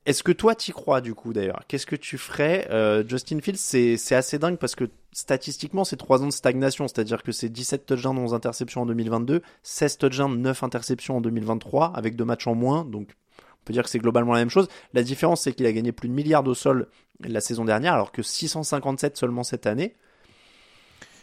Est-ce 0.07 0.23
que 0.23 0.31
toi 0.31 0.55
t'y 0.55 0.71
crois 0.71 1.01
du 1.01 1.13
coup 1.13 1.33
d'ailleurs? 1.33 1.63
Qu'est-ce 1.67 1.85
que 1.85 1.97
tu 1.97 2.17
ferais 2.17 2.65
Euh, 2.71 3.03
Justin 3.05 3.41
Fields, 3.41 3.57
c'est 3.57 4.15
assez 4.15 4.39
dingue 4.39 4.55
parce 4.55 4.73
que 4.73 4.85
statistiquement 5.11 5.83
c'est 5.83 5.97
3 5.97 6.23
ans 6.23 6.27
de 6.27 6.31
stagnation, 6.31 6.87
c'est-à-dire 6.87 7.23
que 7.23 7.33
c'est 7.33 7.49
17 7.49 7.85
touchdowns, 7.85 8.17
11 8.17 8.33
interceptions 8.33 8.83
en 8.83 8.85
2022, 8.85 9.41
16 9.63 9.97
touchdowns, 9.97 10.41
9 10.41 10.63
interceptions 10.63 11.17
en 11.17 11.21
2023 11.21 11.91
avec 11.93 12.15
deux 12.15 12.23
matchs 12.23 12.47
en 12.47 12.55
moins, 12.55 12.85
donc 12.85 13.09
on 13.37 13.65
peut 13.65 13.73
dire 13.73 13.83
que 13.83 13.89
c'est 13.89 13.99
globalement 13.99 14.31
la 14.31 14.39
même 14.39 14.49
chose. 14.49 14.69
La 14.93 15.03
différence 15.03 15.41
c'est 15.41 15.51
qu'il 15.51 15.65
a 15.65 15.73
gagné 15.73 15.91
plus 15.91 16.07
de 16.07 16.13
milliards 16.13 16.47
au 16.47 16.53
sol 16.53 16.87
la 17.19 17.41
saison 17.41 17.65
dernière 17.65 17.93
alors 17.93 18.13
que 18.13 18.23
657 18.23 19.17
seulement 19.17 19.43
cette 19.43 19.67
année. 19.67 19.93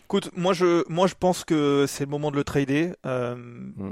Écoute, 0.05 0.29
moi 0.37 0.53
je, 0.53 0.85
moi 0.93 1.07
je 1.07 1.15
pense 1.19 1.45
que 1.45 1.87
c'est 1.89 2.05
le 2.05 2.11
moment 2.11 2.31
de 2.31 2.37
le 2.37 2.45
trader 2.45 2.93
euh, 3.07 3.35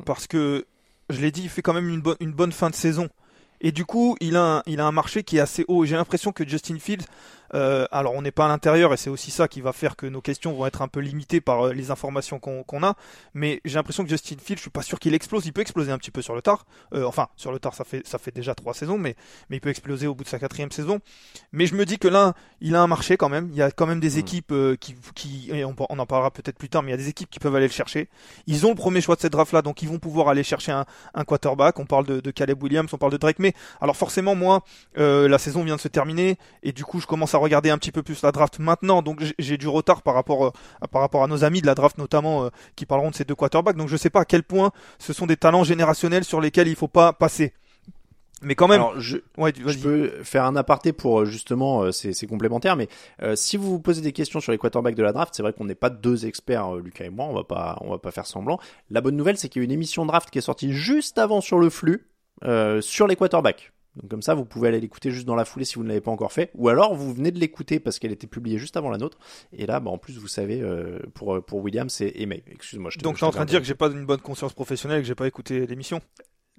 parce 0.04 0.26
que 0.26 0.66
je 1.08 1.22
l'ai 1.22 1.30
dit, 1.30 1.44
il 1.44 1.48
fait 1.48 1.62
quand 1.62 1.72
même 1.72 1.88
une 1.88 2.32
bonne 2.32 2.52
fin 2.52 2.68
de 2.68 2.74
saison. 2.74 3.08
Et 3.62 3.72
du 3.72 3.84
coup, 3.84 4.16
il 4.20 4.36
a 4.36 4.58
un, 4.58 4.62
il 4.66 4.80
a 4.80 4.86
un 4.86 4.92
marché 4.92 5.22
qui 5.22 5.38
est 5.38 5.40
assez 5.40 5.64
haut. 5.68 5.84
J'ai 5.84 5.96
l'impression 5.96 6.32
que 6.32 6.46
Justin 6.46 6.78
Fields, 6.78 7.06
euh, 7.54 7.86
alors 7.90 8.14
on 8.14 8.22
n'est 8.22 8.30
pas 8.30 8.44
à 8.46 8.48
l'intérieur 8.48 8.92
et 8.94 8.96
c'est 8.96 9.10
aussi 9.10 9.30
ça 9.30 9.48
qui 9.48 9.60
va 9.60 9.72
faire 9.72 9.96
que 9.96 10.06
nos 10.06 10.20
questions 10.20 10.52
vont 10.52 10.66
être 10.66 10.82
un 10.82 10.88
peu 10.88 11.00
limitées 11.00 11.40
par 11.40 11.66
euh, 11.66 11.72
les 11.72 11.90
informations 11.90 12.38
qu'on 12.38 12.82
a. 12.82 12.94
Mais 13.34 13.60
j'ai 13.64 13.74
l'impression 13.74 14.04
que 14.04 14.10
Justin 14.10 14.36
Fields, 14.42 14.58
je 14.58 14.62
suis 14.62 14.70
pas 14.70 14.82
sûr 14.82 14.98
qu'il 14.98 15.14
explose. 15.14 15.46
Il 15.46 15.52
peut 15.52 15.60
exploser 15.60 15.92
un 15.92 15.98
petit 15.98 16.10
peu 16.10 16.22
sur 16.22 16.34
le 16.34 16.42
tard. 16.42 16.64
Euh, 16.94 17.04
enfin, 17.04 17.28
sur 17.36 17.52
le 17.52 17.58
tard, 17.58 17.74
ça 17.74 17.84
fait 17.84 18.06
ça 18.06 18.18
fait 18.18 18.30
déjà 18.34 18.54
trois 18.54 18.74
saisons, 18.74 18.98
mais 18.98 19.16
mais 19.50 19.56
il 19.56 19.60
peut 19.60 19.70
exploser 19.70 20.06
au 20.06 20.14
bout 20.14 20.24
de 20.24 20.28
sa 20.28 20.38
quatrième 20.38 20.70
saison. 20.70 21.00
Mais 21.52 21.66
je 21.66 21.74
me 21.74 21.84
dis 21.84 21.98
que 21.98 22.08
là, 22.08 22.34
il 22.60 22.74
a 22.76 22.82
un 22.82 22.86
marché 22.86 23.16
quand 23.16 23.28
même. 23.28 23.48
Il 23.50 23.56
y 23.56 23.62
a 23.62 23.70
quand 23.70 23.86
même 23.86 24.00
des 24.00 24.16
Mm. 24.16 24.18
équipes 24.18 24.52
euh, 24.52 24.76
qui 24.76 24.94
qui 25.14 25.50
et 25.52 25.64
on, 25.64 25.74
on 25.88 25.98
en 25.98 26.06
parlera 26.06 26.30
peut-être 26.30 26.56
plus 26.58 26.68
tard, 26.68 26.82
mais 26.82 26.88
il 26.90 26.92
y 26.92 26.94
a 26.94 26.98
des 26.98 27.08
équipes 27.08 27.30
qui 27.30 27.38
peuvent 27.38 27.54
aller 27.54 27.66
le 27.66 27.72
chercher. 27.72 28.08
Ils 28.46 28.66
ont 28.66 28.70
le 28.70 28.74
premier 28.74 29.00
choix 29.00 29.16
de 29.16 29.20
cette 29.20 29.32
draft 29.32 29.52
là, 29.52 29.62
donc 29.62 29.82
ils 29.82 29.88
vont 29.88 29.98
pouvoir 29.98 30.28
aller 30.28 30.42
chercher 30.42 30.72
un, 30.72 30.86
un 31.14 31.24
quarterback. 31.24 31.78
On 31.78 31.86
parle 31.86 32.06
de, 32.06 32.20
de 32.20 32.30
Caleb 32.30 32.62
Williams, 32.62 32.92
on 32.92 32.98
parle 32.98 33.12
de 33.12 33.16
Drake 33.18 33.38
May. 33.38 33.54
Alors 33.80 33.96
forcément, 33.96 34.34
moi, 34.34 34.62
euh, 34.98 35.28
la 35.28 35.38
saison 35.38 35.64
vient 35.64 35.76
de 35.76 35.80
se 35.80 35.88
terminer 35.88 36.38
et 36.62 36.72
du 36.72 36.84
coup, 36.84 37.00
je 37.00 37.06
commence 37.06 37.34
à 37.34 37.38
regarder 37.42 37.70
un 37.70 37.78
petit 37.78 37.92
peu 37.92 38.02
plus 38.02 38.22
la 38.22 38.32
draft 38.32 38.58
maintenant. 38.58 39.02
Donc 39.02 39.22
j'ai- 39.38 39.56
du 39.58 39.68
retard 39.68 40.02
par 40.02 40.14
rapport 40.14 40.46
euh, 40.46 40.50
à, 40.80 40.88
par 40.88 41.02
rapport 41.02 41.22
à 41.22 41.26
nos 41.26 41.44
amis 41.44 41.60
de 41.60 41.66
la 41.66 41.74
draft 41.74 41.98
notamment 41.98 42.44
euh, 42.44 42.48
qui 42.76 42.86
parleront 42.86 43.10
de 43.10 43.14
ces 43.14 43.24
deux 43.24 43.34
quarterbacks. 43.34 43.76
Donc 43.76 43.88
je 43.88 43.96
sais 43.96 44.10
pas 44.10 44.20
à 44.20 44.24
quel 44.24 44.42
point 44.42 44.72
ce 44.98 45.12
sont 45.12 45.26
des 45.26 45.36
talents 45.36 45.64
générationnels 45.64 46.24
sur 46.24 46.40
lesquels 46.40 46.68
il 46.68 46.76
faut 46.76 46.88
pas 46.88 47.12
passer. 47.12 47.52
Mais 48.44 48.56
quand 48.56 48.66
même, 48.66 48.80
Alors, 48.80 48.98
je, 48.98 49.18
ouais, 49.38 49.52
Je 49.56 49.62
vas-y. 49.62 49.76
peux 49.78 50.10
faire 50.24 50.44
un 50.46 50.56
aparté 50.56 50.92
pour 50.92 51.20
euh, 51.20 51.24
justement, 51.26 51.82
euh, 51.82 51.92
c'est 51.92 52.26
complémentaire, 52.26 52.74
mais 52.74 52.88
euh, 53.22 53.36
si 53.36 53.56
vous 53.56 53.70
vous 53.70 53.78
posez 53.78 54.00
des 54.00 54.10
questions 54.12 54.40
sur 54.40 54.50
les 54.50 54.58
quarterbacks 54.58 54.96
de 54.96 55.02
la 55.04 55.12
draft, 55.12 55.32
c'est 55.36 55.44
vrai 55.44 55.52
qu'on 55.52 55.64
n'est 55.64 55.76
pas 55.76 55.90
deux 55.90 56.26
experts, 56.26 56.74
euh, 56.74 56.80
Lucas 56.80 57.04
et 57.04 57.10
moi, 57.10 57.26
on 57.26 57.34
va 57.34 57.44
pas, 57.44 57.78
on 57.82 57.90
va 57.90 57.98
pas 57.98 58.10
faire 58.10 58.26
semblant. 58.26 58.58
La 58.90 59.00
bonne 59.00 59.14
nouvelle, 59.14 59.38
c'est 59.38 59.48
qu'il 59.48 59.62
y 59.62 59.64
a 59.64 59.66
une 59.66 59.70
émission 59.70 60.04
draft 60.06 60.28
qui 60.30 60.38
est 60.38 60.42
sortie 60.42 60.72
juste 60.72 61.18
avant 61.18 61.40
sur 61.40 61.60
le 61.60 61.70
flux 61.70 62.08
sur 62.80 63.06
les 63.06 63.14
quarterbacks. 63.14 63.70
Donc 63.96 64.10
comme 64.10 64.22
ça, 64.22 64.34
vous 64.34 64.44
pouvez 64.46 64.68
aller 64.68 64.80
l'écouter 64.80 65.10
juste 65.10 65.26
dans 65.26 65.34
la 65.34 65.44
foulée 65.44 65.64
si 65.66 65.74
vous 65.74 65.82
ne 65.82 65.88
l'avez 65.88 66.00
pas 66.00 66.10
encore 66.10 66.32
fait, 66.32 66.50
ou 66.54 66.68
alors 66.70 66.94
vous 66.94 67.12
venez 67.12 67.30
de 67.30 67.38
l'écouter 67.38 67.78
parce 67.78 67.98
qu'elle 67.98 68.12
était 68.12 68.26
publiée 68.26 68.58
juste 68.58 68.76
avant 68.78 68.88
la 68.90 68.96
nôtre. 68.98 69.18
Et 69.52 69.66
là, 69.66 69.80
bah, 69.80 69.90
en 69.90 69.98
plus, 69.98 70.18
vous 70.18 70.28
savez, 70.28 70.62
euh, 70.62 70.98
pour 71.14 71.44
pour 71.44 71.58
Williams 71.62 72.00
et, 72.00 72.22
et 72.22 72.26
May. 72.26 72.42
Excuse-moi. 72.50 72.90
je 72.90 72.98
te- 72.98 73.04
Donc 73.04 73.18
t'es 73.18 73.24
en 73.24 73.30
train 73.30 73.44
de 73.44 73.50
dire 73.50 73.60
que 73.60 73.66
j'ai 73.66 73.74
pas 73.74 73.88
une 73.88 74.06
bonne 74.06 74.20
conscience 74.20 74.54
professionnelle 74.54 74.98
et 75.00 75.02
que 75.02 75.06
j'ai 75.08 75.14
pas 75.14 75.26
écouté 75.26 75.66
l'émission 75.66 76.00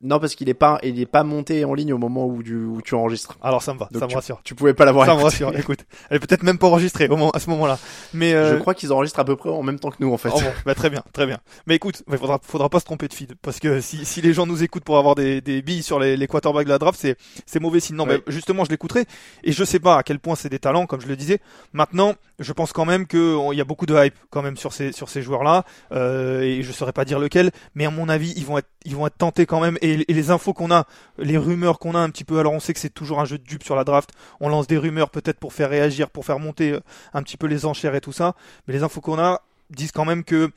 Non, 0.01 0.19
parce 0.19 0.35
qu'il 0.35 0.50
est 0.50 0.53
pas, 0.53 0.79
il 0.83 1.00
est 1.00 1.05
pas 1.05 1.23
monté 1.23 1.63
en 1.63 1.73
ligne 1.73 1.93
au 1.93 1.97
moment 1.97 2.25
où, 2.25 2.43
du, 2.43 2.57
où 2.57 2.81
tu 2.81 2.93
enregistres. 2.93 3.38
Alors 3.41 3.63
ça 3.63 3.73
me 3.73 3.79
va, 3.79 3.88
Donc 3.89 4.01
ça 4.01 4.05
me 4.05 4.09
tu, 4.09 4.15
rassure. 4.17 4.41
tu 4.43 4.53
pouvais 4.53 4.73
pas 4.73 4.83
l'avoir. 4.83 5.05
Ça 5.05 5.15
me 5.15 5.21
rassure. 5.23 5.57
Écoute, 5.57 5.85
elle 6.09 6.17
est 6.17 6.19
peut-être 6.19 6.43
même 6.43 6.57
pas 6.57 6.67
enregistrée 6.67 7.05
au 7.07 7.12
moment, 7.12 7.31
à 7.31 7.39
ce 7.39 7.50
moment-là. 7.51 7.79
Mais 8.13 8.33
euh, 8.33 8.53
Je 8.55 8.59
crois 8.59 8.73
qu'ils 8.73 8.91
enregistrent 8.91 9.21
à 9.21 9.23
peu 9.23 9.38
près 9.38 9.50
en 9.50 9.63
même 9.63 9.79
temps 9.79 9.91
que 9.91 9.95
nous, 10.00 10.12
en 10.12 10.17
fait. 10.17 10.27
Oh 10.33 10.41
bon, 10.41 10.51
bah 10.65 10.75
très 10.75 10.89
bien, 10.89 11.03
très 11.13 11.25
bien. 11.25 11.38
Mais 11.67 11.75
écoute, 11.75 12.03
il 12.12 12.17
faudra, 12.17 12.38
faudra 12.43 12.67
pas 12.67 12.81
se 12.81 12.85
tromper 12.85 13.07
de 13.07 13.13
feed, 13.13 13.35
parce 13.41 13.59
que 13.62 13.79
si, 13.79 14.03
si 14.03 14.21
les 14.21 14.33
gens 14.33 14.45
nous 14.45 14.62
écoutent 14.62 14.83
pour 14.83 14.97
avoir 14.97 15.15
des, 15.15 15.39
des 15.39 15.62
billes 15.62 15.83
sur 15.83 16.00
les, 16.00 16.17
les 16.17 16.27
quarterbacks 16.27 16.65
de 16.65 16.71
la 16.71 16.79
draft, 16.79 17.00
c'est, 17.00 17.15
c'est 17.45 17.62
mauvais 17.62 17.79
signe. 17.79 17.95
Non, 17.95 18.03
Ouais. 18.05 18.21
mais 18.27 18.33
justement, 18.33 18.65
je 18.65 18.71
l'écouterai, 18.71 19.05
et 19.45 19.53
je 19.53 19.63
sais 19.63 19.79
pas 19.79 19.97
à 20.00 20.03
quel 20.03 20.19
point 20.19 20.35
c'est 20.35 20.50
des 20.50 20.59
talents, 20.59 20.85
comme 20.85 21.00
je 21.00 21.07
le 21.07 21.15
disais. 21.15 21.39
Maintenant, 21.71 22.15
je 22.39 22.51
pense 22.51 22.73
quand 22.73 22.83
même 22.83 23.07
que 23.07 23.35
on- 23.38 23.53
il 23.53 23.57
y 23.57 23.62
a 23.62 23.65
beaucoup 23.65 23.85
de 23.85 23.95
hype 23.95 24.15
quand 24.31 24.41
même 24.41 24.57
sur 24.57 24.73
ces, 24.73 24.91
sur 24.91 25.07
ces 25.07 25.21
joueurs-là, 25.21 25.63
euh, 25.93 26.41
et 26.41 26.62
je 26.62 26.71
saurais 26.73 26.91
pas 26.91 27.05
dire 27.05 27.19
lequel, 27.19 27.51
mais 27.75 27.85
à 27.85 27.89
mon 27.89 28.09
avis, 28.09 28.33
ils 28.35 28.45
vont 28.45 28.57
être, 28.57 28.67
ils 28.83 28.95
vont 28.97 29.07
être 29.07 29.17
tentés 29.17 29.45
quand 29.45 29.62
même, 29.62 29.77
et, 29.84 30.06
les 30.08 30.32
infos 30.32 30.54
qu'on 30.54 30.72
a, 30.72 30.86
les 31.18 31.38
rumeurs 31.38 31.78
qu'on 31.78 31.96
a 31.96 32.00
un 32.00 32.10
petit 32.10 32.24
peu, 32.24 32.40
alors 32.40 32.54
on 32.54 32.60
sait 32.60 32.74
que 32.74 32.80
c'est 32.80 32.94
toujours 32.94 33.20
un 33.20 33.25
jeu 33.25 33.38
de 33.38 33.44
dupe 33.44 33.63
sur 33.63 33.75
la 33.75 33.84
draft, 33.84 34.12
on 34.40 34.50
lance 34.50 34.68
des 34.68 34.78
rumeurs 34.78 35.10
peut-être 35.10 35.40
pour 35.40 35.54
faire 35.54 35.70
réagir, 35.70 36.10
pour 36.10 36.25
faire 36.25 36.40
monter 36.40 36.72
euh, 36.72 36.80
un 37.13 37.22
petit 37.22 37.38
peu 37.38 37.48
les 37.48 37.66
enchères 37.66 37.96
et 37.96 38.02
tout 38.02 38.13
ça, 38.13 38.36
mais 38.68 38.74
les 38.74 38.84
infos 38.84 39.02
qu'on 39.02 39.20
a 39.20 39.42
disent 39.70 39.92
quand 39.92 40.06
même 40.06 40.24
que 40.24 40.52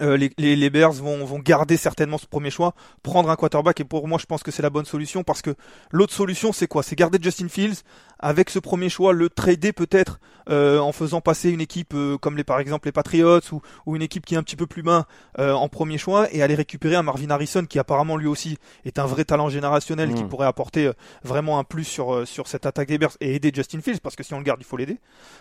euh, 0.00 0.16
les, 0.38 0.70
Bears 0.70 0.92
vont 0.92 1.38
garder 1.40 1.76
certainement 1.76 2.18
ce 2.18 2.26
premier 2.26 2.50
choix, 2.50 2.74
prendre 3.02 3.30
un 3.30 3.36
quarterback. 3.36 3.80
Et 3.80 3.84
pour 3.84 4.06
moi 4.06 4.18
je 4.18 4.26
pense 4.26 4.42
que 4.42 4.50
c'est 4.50 4.62
la 4.62 4.70
bonne 4.70 4.84
solution 4.84 5.24
parce 5.24 5.42
que 5.42 5.54
l'autre 5.90 6.12
solution 6.12 6.52
c'est 6.52 6.68
quoi? 6.68 6.82
C'est 6.82 6.96
garder 6.96 7.18
Justin 7.20 7.48
Fields 7.48 7.82
avec 8.18 8.50
ce 8.50 8.58
premier 8.58 8.88
choix, 8.88 9.12
le 9.12 9.28
trader 9.28 9.72
peut-être 9.72 10.20
euh, 10.48 10.78
en 10.78 10.92
faisant 10.92 11.20
passer 11.20 11.50
une 11.50 11.60
équipe 11.60 11.92
euh, 11.94 12.16
comme 12.16 12.36
les 12.36 12.44
par 12.44 12.58
exemple 12.58 12.88
les 12.88 12.92
Patriots 12.92 13.40
ou, 13.52 13.60
ou 13.84 13.96
une 13.96 14.02
équipe 14.02 14.24
qui 14.24 14.34
est 14.34 14.38
un 14.38 14.42
petit 14.42 14.56
peu 14.56 14.66
plus 14.66 14.82
bas 14.82 15.06
euh, 15.38 15.52
en 15.52 15.68
premier 15.68 15.98
choix 15.98 16.26
et 16.32 16.42
aller 16.42 16.54
récupérer 16.54 16.96
un 16.96 17.02
Marvin 17.02 17.28
Harrison 17.28 17.66
qui 17.66 17.78
apparemment 17.78 18.16
lui 18.16 18.28
aussi 18.28 18.56
est 18.86 18.98
un 18.98 19.04
vrai 19.04 19.24
talent 19.24 19.50
générationnel 19.50 20.14
qui 20.14 20.24
Mm. 20.24 20.28
pourrait 20.28 20.46
apporter 20.46 20.86
euh, 20.86 20.92
vraiment 21.22 21.58
un 21.58 21.64
plus 21.64 21.84
sur, 21.84 22.14
euh, 22.14 22.24
sur 22.24 22.48
cette 22.48 22.66
attaque 22.66 22.88
des 22.88 22.98
Bears 22.98 23.16
et 23.20 23.34
aider 23.34 23.52
Justin 23.54 23.80
Fields 23.80 24.00
parce 24.02 24.16
que 24.16 24.22
si 24.22 24.34
on 24.34 24.38
le 24.38 24.44
garde 24.44 24.60
il 24.60 24.64
faut 24.64 24.76
l'aider. 24.76 24.98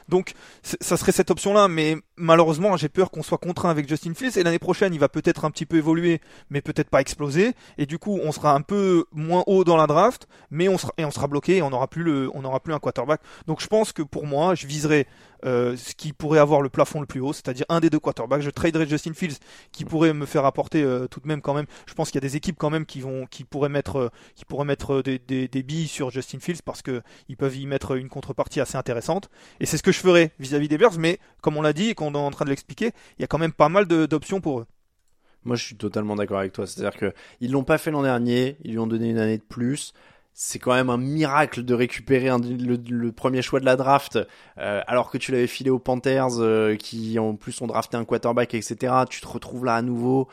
Donc 0.09 0.33
ça 0.61 0.97
serait 0.97 1.11
cette 1.11 1.31
option-là, 1.31 1.67
mais 1.67 1.97
malheureusement 2.15 2.75
j'ai 2.77 2.89
peur 2.89 3.11
qu'on 3.11 3.23
soit 3.23 3.37
contraint 3.37 3.69
avec 3.69 3.87
Justin 3.87 4.13
Fields 4.13 4.37
et 4.37 4.43
l'année 4.43 4.59
prochaine 4.59 4.93
il 4.93 4.99
va 4.99 5.09
peut-être 5.09 5.45
un 5.45 5.51
petit 5.51 5.65
peu 5.65 5.77
évoluer, 5.77 6.21
mais 6.49 6.61
peut-être 6.61 6.89
pas 6.89 7.01
exploser 7.01 7.53
et 7.77 7.85
du 7.85 7.97
coup 7.99 8.19
on 8.23 8.31
sera 8.31 8.53
un 8.53 8.61
peu 8.61 9.05
moins 9.11 9.43
haut 9.47 9.63
dans 9.63 9.77
la 9.77 9.87
draft, 9.87 10.27
mais 10.51 10.67
on 10.67 10.77
sera 10.77 10.93
et 10.97 11.05
on 11.05 11.11
sera 11.11 11.27
bloqué 11.27 11.57
et 11.57 11.61
on 11.61 11.69
n'aura 11.69 11.87
plus 11.87 12.03
le 12.03 12.29
on 12.33 12.41
n'aura 12.41 12.59
plus 12.59 12.66
un 12.73 12.79
quarterback. 12.79 13.21
Donc 13.45 13.61
je 13.61 13.67
pense 13.67 13.91
que 13.91 14.01
pour 14.01 14.25
moi 14.25 14.55
je 14.55 14.67
viserais 14.67 15.07
euh, 15.45 15.77
ce 15.77 15.93
qui 15.93 16.13
pourrait 16.13 16.39
avoir 16.39 16.61
le 16.61 16.69
plafond 16.69 16.99
le 16.99 17.05
plus 17.05 17.19
haut, 17.19 17.33
c'est-à-dire 17.33 17.65
un 17.69 17.79
des 17.79 17.89
deux 17.89 17.99
quarterbacks. 17.99 18.41
Je 18.41 18.49
traderais 18.49 18.87
Justin 18.87 19.13
Fields 19.13 19.37
qui 19.71 19.85
pourrait 19.85 20.13
me 20.13 20.25
faire 20.25 20.45
apporter 20.45 20.81
euh, 20.81 21.07
tout 21.07 21.19
de 21.19 21.27
même 21.27 21.41
quand 21.41 21.53
même. 21.53 21.67
Je 21.85 21.93
pense 21.93 22.09
qu'il 22.09 22.15
y 22.15 22.25
a 22.25 22.27
des 22.27 22.35
équipes 22.35 22.57
quand 22.57 22.69
même 22.69 22.85
qui 22.85 23.01
vont 23.01 23.25
qui 23.27 23.43
pourraient 23.43 23.69
mettre 23.69 23.97
euh, 23.97 24.09
qui 24.35 24.45
pourraient 24.45 24.65
mettre 24.65 25.01
des, 25.01 25.19
des, 25.19 25.47
des 25.47 25.63
billes 25.63 25.87
sur 25.87 26.09
Justin 26.09 26.39
Fields 26.39 26.61
parce 26.65 26.81
que 26.81 27.01
ils 27.29 27.37
peuvent 27.37 27.55
y 27.55 27.67
mettre 27.67 27.95
une 27.95 28.09
contrepartie 28.09 28.59
assez 28.59 28.77
intéressante. 28.77 29.29
Et 29.59 29.65
c'est 29.65 29.77
ce 29.77 29.83
que 29.83 29.91
je 29.91 29.99
ferais 29.99 30.31
vis-à-vis 30.39 30.67
des 30.67 30.77
Bears. 30.77 30.97
Mais 30.97 31.19
comme 31.41 31.57
on 31.57 31.61
l'a 31.61 31.73
dit 31.73 31.89
et 31.89 31.95
qu'on 31.95 32.13
est 32.13 32.17
en 32.17 32.31
train 32.31 32.45
de 32.45 32.49
l'expliquer, 32.49 32.91
il 33.17 33.21
y 33.21 33.23
a 33.23 33.27
quand 33.27 33.37
même 33.37 33.53
pas 33.53 33.69
mal 33.69 33.85
d'options 33.85 34.41
pour 34.41 34.61
eux. 34.61 34.65
Moi, 35.47 35.55
je 35.55 35.63
suis 35.63 35.77
totalement 35.77 36.15
d'accord 36.15 36.39
avec 36.39 36.51
toi. 36.51 36.67
C'est-à-dire 36.67 36.99
que 36.99 37.13
ils 37.39 37.51
l'ont 37.51 37.63
pas 37.63 37.77
fait 37.77 37.91
l'an 37.91 38.03
dernier, 38.03 38.57
ils 38.63 38.71
lui 38.71 38.79
ont 38.79 38.87
donné 38.87 39.09
une 39.09 39.17
année 39.17 39.37
de 39.37 39.43
plus. 39.43 39.93
C'est 40.39 40.59
quand 40.59 40.73
même 40.75 40.91
un 40.91 40.97
miracle 40.97 41.63
de 41.63 41.73
récupérer 41.73 42.29
un- 42.29 42.37
le, 42.37 42.75
le 42.89 43.11
premier 43.11 43.41
choix 43.41 43.59
de 43.59 43.65
la 43.65 43.75
draft, 43.75 44.19
euh, 44.59 44.81
alors 44.85 45.09
que 45.09 45.17
tu 45.17 45.31
l'avais 45.31 45.47
filé 45.47 45.71
aux 45.71 45.79
Panthers, 45.79 46.37
euh, 46.39 46.75
qui 46.75 47.17
en 47.17 47.33
plus 47.35 47.59
ont 47.61 47.65
drafté 47.65 47.97
un 47.97 48.05
quarterback, 48.05 48.53
etc. 48.53 48.93
Tu 49.09 49.19
te 49.19 49.27
retrouves 49.27 49.65
là 49.65 49.73
à 49.73 49.81
nouveau. 49.81 50.27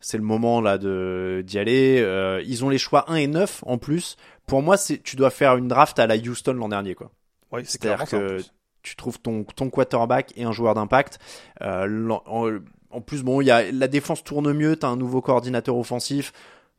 C'est 0.00 0.16
le 0.18 0.24
moment 0.24 0.60
là 0.60 0.76
de 0.76 1.44
d'y 1.46 1.60
aller. 1.60 2.00
Euh, 2.00 2.42
ils 2.44 2.64
ont 2.64 2.68
les 2.68 2.78
choix 2.78 3.08
1 3.08 3.14
et 3.14 3.28
9 3.28 3.62
en 3.64 3.78
plus. 3.78 4.16
Pour 4.46 4.60
moi, 4.60 4.76
c'est 4.76 4.98
tu 5.00 5.14
dois 5.14 5.30
faire 5.30 5.56
une 5.56 5.68
draft 5.68 6.00
à 6.00 6.08
la 6.08 6.16
Houston 6.16 6.54
l'an 6.54 6.68
dernier, 6.68 6.96
quoi. 6.96 7.12
Ouais, 7.52 7.62
c'est 7.64 7.78
en 7.92 7.96
que 8.18 8.38
tu 8.82 8.96
trouves 8.96 9.20
ton, 9.20 9.44
ton 9.44 9.70
quarterback 9.70 10.32
et 10.36 10.42
un 10.42 10.50
joueur 10.52 10.74
d'impact. 10.74 11.20
Euh, 11.62 12.08
en, 12.26 12.50
en 12.90 13.00
plus, 13.00 13.22
bon, 13.22 13.40
il 13.40 13.44
y 13.46 13.50
a 13.52 13.70
la 13.70 13.86
défense 13.86 14.24
tourne 14.24 14.52
mieux, 14.52 14.74
t'as 14.74 14.88
un 14.88 14.96
nouveau 14.96 15.20
coordinateur 15.22 15.76
offensif. 15.76 16.32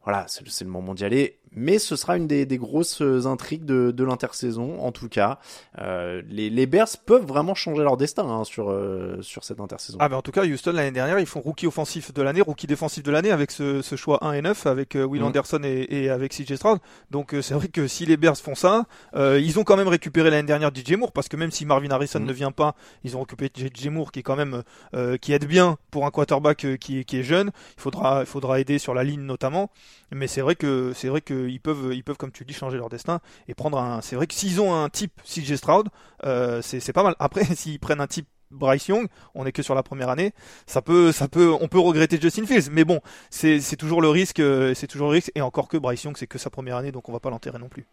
Voilà, 0.04 0.26
c'est 0.28 0.66
le 0.66 0.70
moment 0.70 0.94
d'y 0.94 1.04
aller. 1.06 1.40
Mais 1.56 1.80
ce 1.80 1.96
sera 1.96 2.18
une 2.18 2.28
des, 2.28 2.46
des 2.46 2.58
grosses 2.58 3.02
intrigues 3.26 3.66
de, 3.66 3.92
de 3.92 4.04
l'intersaison, 4.04 4.80
en 4.82 4.92
tout 4.92 5.10
cas. 5.10 5.40
Euh, 5.80 6.22
les, 6.30 6.50
les 6.50 6.66
Bears 6.68 6.88
peuvent 7.06 7.26
vraiment 7.26 7.56
changer 7.56 7.82
leur 7.84 7.98
destin 7.98 8.28
hein, 8.28 8.44
sur, 8.44 8.70
euh, 8.72 9.22
sur 9.22 9.44
cette 9.44 9.60
intersaison. 9.60 9.98
Ah 10.02 10.10
ben 10.10 10.18
en 10.18 10.22
tout 10.22 10.32
cas 10.32 10.44
Houston 10.46 10.72
l'année 10.74 10.92
dernière 10.92 11.20
ils 11.20 11.26
font 11.26 11.40
rookie 11.42 11.68
offensif 11.68 12.14
de 12.14 12.22
l'année, 12.22 12.42
rookie 12.42 12.68
défensif 12.68 13.04
de 13.04 13.12
l'année 13.12 13.32
avec 13.32 13.52
ce, 13.52 13.82
ce 13.82 13.96
choix 13.96 14.24
1 14.26 14.34
et 14.34 14.42
9 14.42 14.66
avec 14.68 14.96
euh, 14.96 15.04
Will 15.04 15.22
Mhm. 15.22 15.28
Anderson 15.28 15.62
et, 15.64 15.88
et 16.04 16.10
avec 16.10 16.34
CJ 16.34 16.56
Stroud. 16.56 16.80
Donc 17.12 17.34
euh, 17.34 17.42
c'est 17.42 17.54
vrai 17.54 17.68
que 17.68 17.88
si 17.88 18.06
les 18.06 18.18
Bears 18.18 18.38
font 18.38 18.56
ça, 18.56 18.86
euh, 19.16 19.40
ils 19.40 19.58
ont 19.60 19.64
quand 19.64 19.78
même 19.78 19.88
récupéré 19.88 20.30
l'année 20.30 20.48
dernière 20.48 20.72
DJ 20.74 20.94
Moore 20.94 21.12
parce 21.12 21.30
que 21.30 21.38
même 21.38 21.52
si 21.52 21.66
Marvin 21.66 21.90
Harrison 21.92 22.20
Mhm. 22.20 22.26
ne 22.28 22.34
vient 22.34 22.52
pas, 22.52 22.76
ils 23.04 23.16
ont 23.16 23.22
récupéré 23.22 23.50
DJ 23.56 23.88
Moore 23.88 24.12
qui 24.12 24.20
est 24.20 24.24
quand 24.24 24.36
même 24.36 24.64
euh, 24.94 25.18
qui 25.18 25.32
aide 25.34 25.46
bien 25.46 25.78
pour 25.92 26.06
un 26.06 26.12
quarterback 26.12 26.66
euh, 26.66 26.76
qui, 26.78 27.00
est- 27.00 27.04
qui 27.06 27.18
est 27.20 27.24
jeune. 27.24 27.52
Il 27.78 27.82
faudra 27.82 28.22
il 28.22 28.26
faudra 28.26 28.60
aider 28.60 28.78
sur 28.80 28.94
la 28.94 29.04
ligne 29.04 29.22
notamment. 29.22 29.70
Mais 30.12 30.28
c'est 30.28 30.42
vrai 30.42 30.56
que 30.56 30.92
c'est 30.96 31.08
vrai 31.08 31.22
qu'ils 31.48 31.60
peuvent 31.60 31.94
ils 31.94 32.04
peuvent 32.04 32.18
comme 32.18 32.32
tu 32.32 32.46
dis 32.46 32.54
changer 32.54 32.78
leur 32.78 32.90
destin 32.90 33.20
et 33.48 33.54
prendre 33.54 33.78
un. 33.80 34.02
C'est 34.02 34.16
vrai 34.16 34.28
que 34.28 34.34
s'ils 34.34 34.62
ont 34.62 34.74
un 34.74 34.90
type 34.90 35.22
CJ 35.24 35.56
Stroud, 35.56 35.90
euh, 36.24 36.62
c'est 36.62 36.94
pas 36.94 37.04
mal. 37.04 37.16
Après 37.20 37.44
s'ils 37.56 37.80
prennent 37.80 38.02
un 38.02 38.08
type 38.08 38.28
Bryce 38.52 38.88
Young, 38.88 39.08
on 39.34 39.46
est 39.46 39.52
que 39.52 39.64
sur 39.64 39.76
la 39.76 39.84
première 39.84 40.10
année, 40.10 40.32
ça 40.66 40.82
peut, 40.82 41.12
ça 41.12 41.28
peut, 41.28 41.52
on 41.60 41.68
peut 41.68 41.80
regretter 41.80 42.20
Justin 42.22 42.46
Fields, 42.46 42.70
mais 42.72 42.86
bon, 42.86 43.02
c'est, 43.30 43.60
toujours 43.76 44.02
le 44.02 44.08
risque, 44.08 44.40
euh, 44.40 44.74
c'est 44.76 44.88
toujours 44.88 45.08
le 45.08 45.14
risque, 45.14 45.32
et 45.36 45.42
encore 45.42 45.68
que 45.68 45.78
Bryce 45.78 46.04
Young, 46.04 46.16
c'est 46.16 46.28
que 46.28 46.38
sa 46.38 46.50
première 46.50 46.78
année, 46.78 46.92
donc 46.92 47.10
on 47.10 47.12
va 47.12 47.20
pas 47.20 47.32
l'enterrer 47.32 47.58
non 47.58 47.70
plus. 47.70 47.86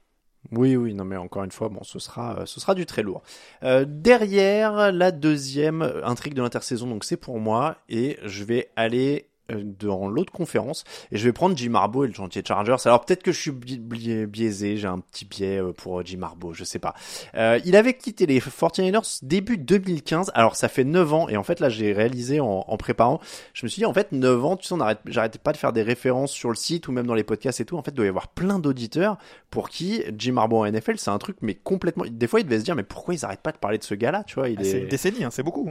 Oui, 0.53 0.77
oui, 0.77 0.93
non, 0.93 1.05
mais 1.05 1.17
encore 1.17 1.43
une 1.45 1.51
fois, 1.53 1.69
bon, 1.69 1.83
ce 1.83 1.99
sera, 1.99 2.41
euh, 2.41 2.47
ce 2.47 2.61
sera 2.61 2.75
du 2.75 2.85
très 2.85 3.03
lourd. 3.03 3.23
Derrière 3.63 4.93
la 4.93 5.11
deuxième 5.11 5.83
intrigue 6.05 6.35
de 6.35 6.43
l'intersaison, 6.43 6.87
donc 6.87 7.05
c'est 7.05 7.17
pour 7.17 7.41
moi, 7.41 7.79
et 7.89 8.19
je 8.25 8.45
vais 8.45 8.71
aller 8.77 9.32
dans 9.79 10.09
l'autre 10.09 10.33
conférence 10.33 10.85
et 11.11 11.19
je 11.19 11.25
vais 11.25 11.33
prendre 11.33 11.57
Jim 11.57 11.75
Harbaugh 11.75 12.05
et 12.05 12.09
le 12.09 12.15
chantier 12.15 12.43
Chargers. 12.47 12.77
Alors 12.85 13.05
peut-être 13.05 13.23
que 13.23 13.33
je 13.33 13.41
suis 13.41 13.51
bi- 13.51 13.79
bi- 13.79 14.27
biaisé, 14.27 14.77
j'ai 14.77 14.89
un 14.89 14.99
petit 15.01 15.25
biais 15.25 15.59
euh, 15.61 15.73
pour 15.73 16.01
euh, 16.01 16.03
Jim 16.05 16.23
Harbaugh, 16.23 16.53
je 16.55 16.65
sais 16.65 16.79
pas. 16.79 16.95
Euh, 17.35 17.59
il 17.65 17.77
avait 17.77 17.95
quitté 17.95 18.27
les 18.27 18.41
49ers 18.41 19.21
début 19.23 19.59
2015. 19.59 20.31
Alors 20.35 20.57
ça 20.57 20.69
fait 20.69 20.85
9 20.85 21.13
ans 21.15 21.29
et 21.29 21.37
en 21.37 21.43
fait 21.43 21.61
là 21.61 21.69
j'ai 21.69 21.93
réalisé 21.93 22.41
en, 22.41 22.65
en 22.67 22.77
préparant, 22.77 23.21
je 23.55 23.65
me 23.67 23.69
suis 23.69 23.81
dit 23.81 23.87
en 23.87 23.93
fait 23.95 24.13
9 24.13 24.45
ans, 24.45 24.57
tu 24.57 24.67
sais 24.67 24.75
on 24.75 24.81
arrête 24.81 24.99
j'arrêtais 25.07 25.39
pas 25.39 25.53
de 25.53 25.57
faire 25.57 25.73
des 25.73 25.83
références 25.83 26.33
sur 26.33 26.49
le 26.49 26.55
site 26.57 26.89
ou 26.89 26.93
même 26.93 27.07
dans 27.07 27.15
les 27.15 27.25
podcasts 27.25 27.61
et 27.61 27.65
tout. 27.65 27.77
En 27.77 27.83
fait, 27.83 27.91
il 27.93 27.95
doit 27.95 28.07
y 28.07 28.09
avoir 28.09 28.29
plein 28.29 28.59
d'auditeurs 28.59 29.19
pour 29.51 29.69
qui 29.69 30.03
Jim 30.19 30.37
Harbaugh 30.37 30.59
en 30.67 30.71
NFL, 30.71 30.99
c'est 30.99 31.11
un 31.11 31.19
truc 31.19 31.37
mais 31.43 31.55
complètement 31.55 32.05
des 32.11 32.27
fois 32.27 32.41
ils 32.41 32.45
devaient 32.45 32.59
se 32.61 32.65
dire 32.65 32.75
mais 32.77 32.83
pourquoi 32.83 33.15
ils 33.15 33.25
arrêtent 33.25 33.41
pas 33.41 33.53
de 33.53 33.59
parler 33.59 33.79
de 33.79 33.85
ce 33.85 33.95
gars-là, 33.95 34.25
tu 34.25 34.35
vois, 34.37 34.49
il 34.49 34.57
Ah, 34.59 34.63
est 34.63 34.65
C'est 34.65 34.79
une 34.81 34.89
décennie, 34.89 35.25
hein, 35.25 35.31
c'est 35.31 35.43
beaucoup. 35.43 35.71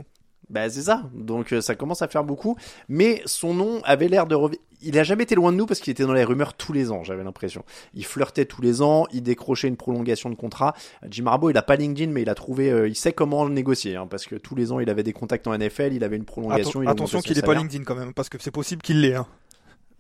Bah 0.52 0.70
c'est 0.70 0.84
ça. 0.84 1.10
Donc 1.14 1.54
euh, 1.54 1.62
ça 1.62 1.76
commence 1.76 2.02
à 2.02 2.08
faire 2.08 2.24
beaucoup. 2.24 2.58
Mais 2.90 3.22
son 3.26 3.54
nom 3.54 3.82
avait 3.84 4.10
l'air 4.10 4.28
de 4.28 4.36
revenir. 4.36 4.60
Il 4.84 4.98
a 4.98 5.04
jamais 5.04 5.24
été 5.24 5.36
loin 5.36 5.52
de 5.52 5.58
nous 5.58 5.68
parce 5.68 5.80
qu'il 5.80 5.92
était 5.92 6.06
dans 6.06 6.14
les 6.14 6.24
rumeurs 6.24 6.56
tous 6.56 6.74
les 6.74 6.92
ans, 6.92 7.04
j'avais 7.04 7.24
l'impression. 7.24 7.64
Il 7.94 8.04
flirtait 8.04 8.46
tous 8.46 8.64
les 8.64 8.82
ans, 8.82 9.06
il 9.14 9.22
décrochait 9.22 9.68
une 9.68 9.78
prolongation 9.78 10.30
de 10.30 10.36
contrat. 10.36 10.74
Jim 11.08 11.28
Harbaugh, 11.28 11.52
il 11.52 11.58
a 11.58 11.62
pas 11.62 11.76
LinkedIn, 11.76 12.12
mais 12.12 12.24
il 12.24 12.30
a 12.30 12.36
trouvé, 12.36 12.72
euh, 12.72 12.88
il 12.88 12.96
sait 12.96 13.14
comment 13.14 13.48
négocier, 13.48 13.96
hein, 13.96 14.08
parce 14.10 14.26
que 14.26 14.36
tous 14.36 14.56
les 14.56 14.72
ans, 14.72 14.80
il 14.80 14.90
avait 14.90 15.04
des 15.04 15.14
contacts 15.14 15.46
en 15.46 15.56
NFL, 15.56 15.94
il 15.94 16.04
avait 16.04 16.18
une 16.18 16.26
prolongation. 16.26 16.82
Il 16.82 16.90
attention 16.90 17.22
qu'il 17.22 17.38
est 17.38 17.44
pas. 17.44 17.54
LinkedIn 17.54 17.84
quand 17.84 17.96
même, 17.96 18.12
parce 18.12 18.28
que 18.28 18.38
c'est 18.42 18.50
possible 18.50 18.82
qu'il 18.82 19.02
l'ait. 19.02 19.14
Hein. 19.14 19.28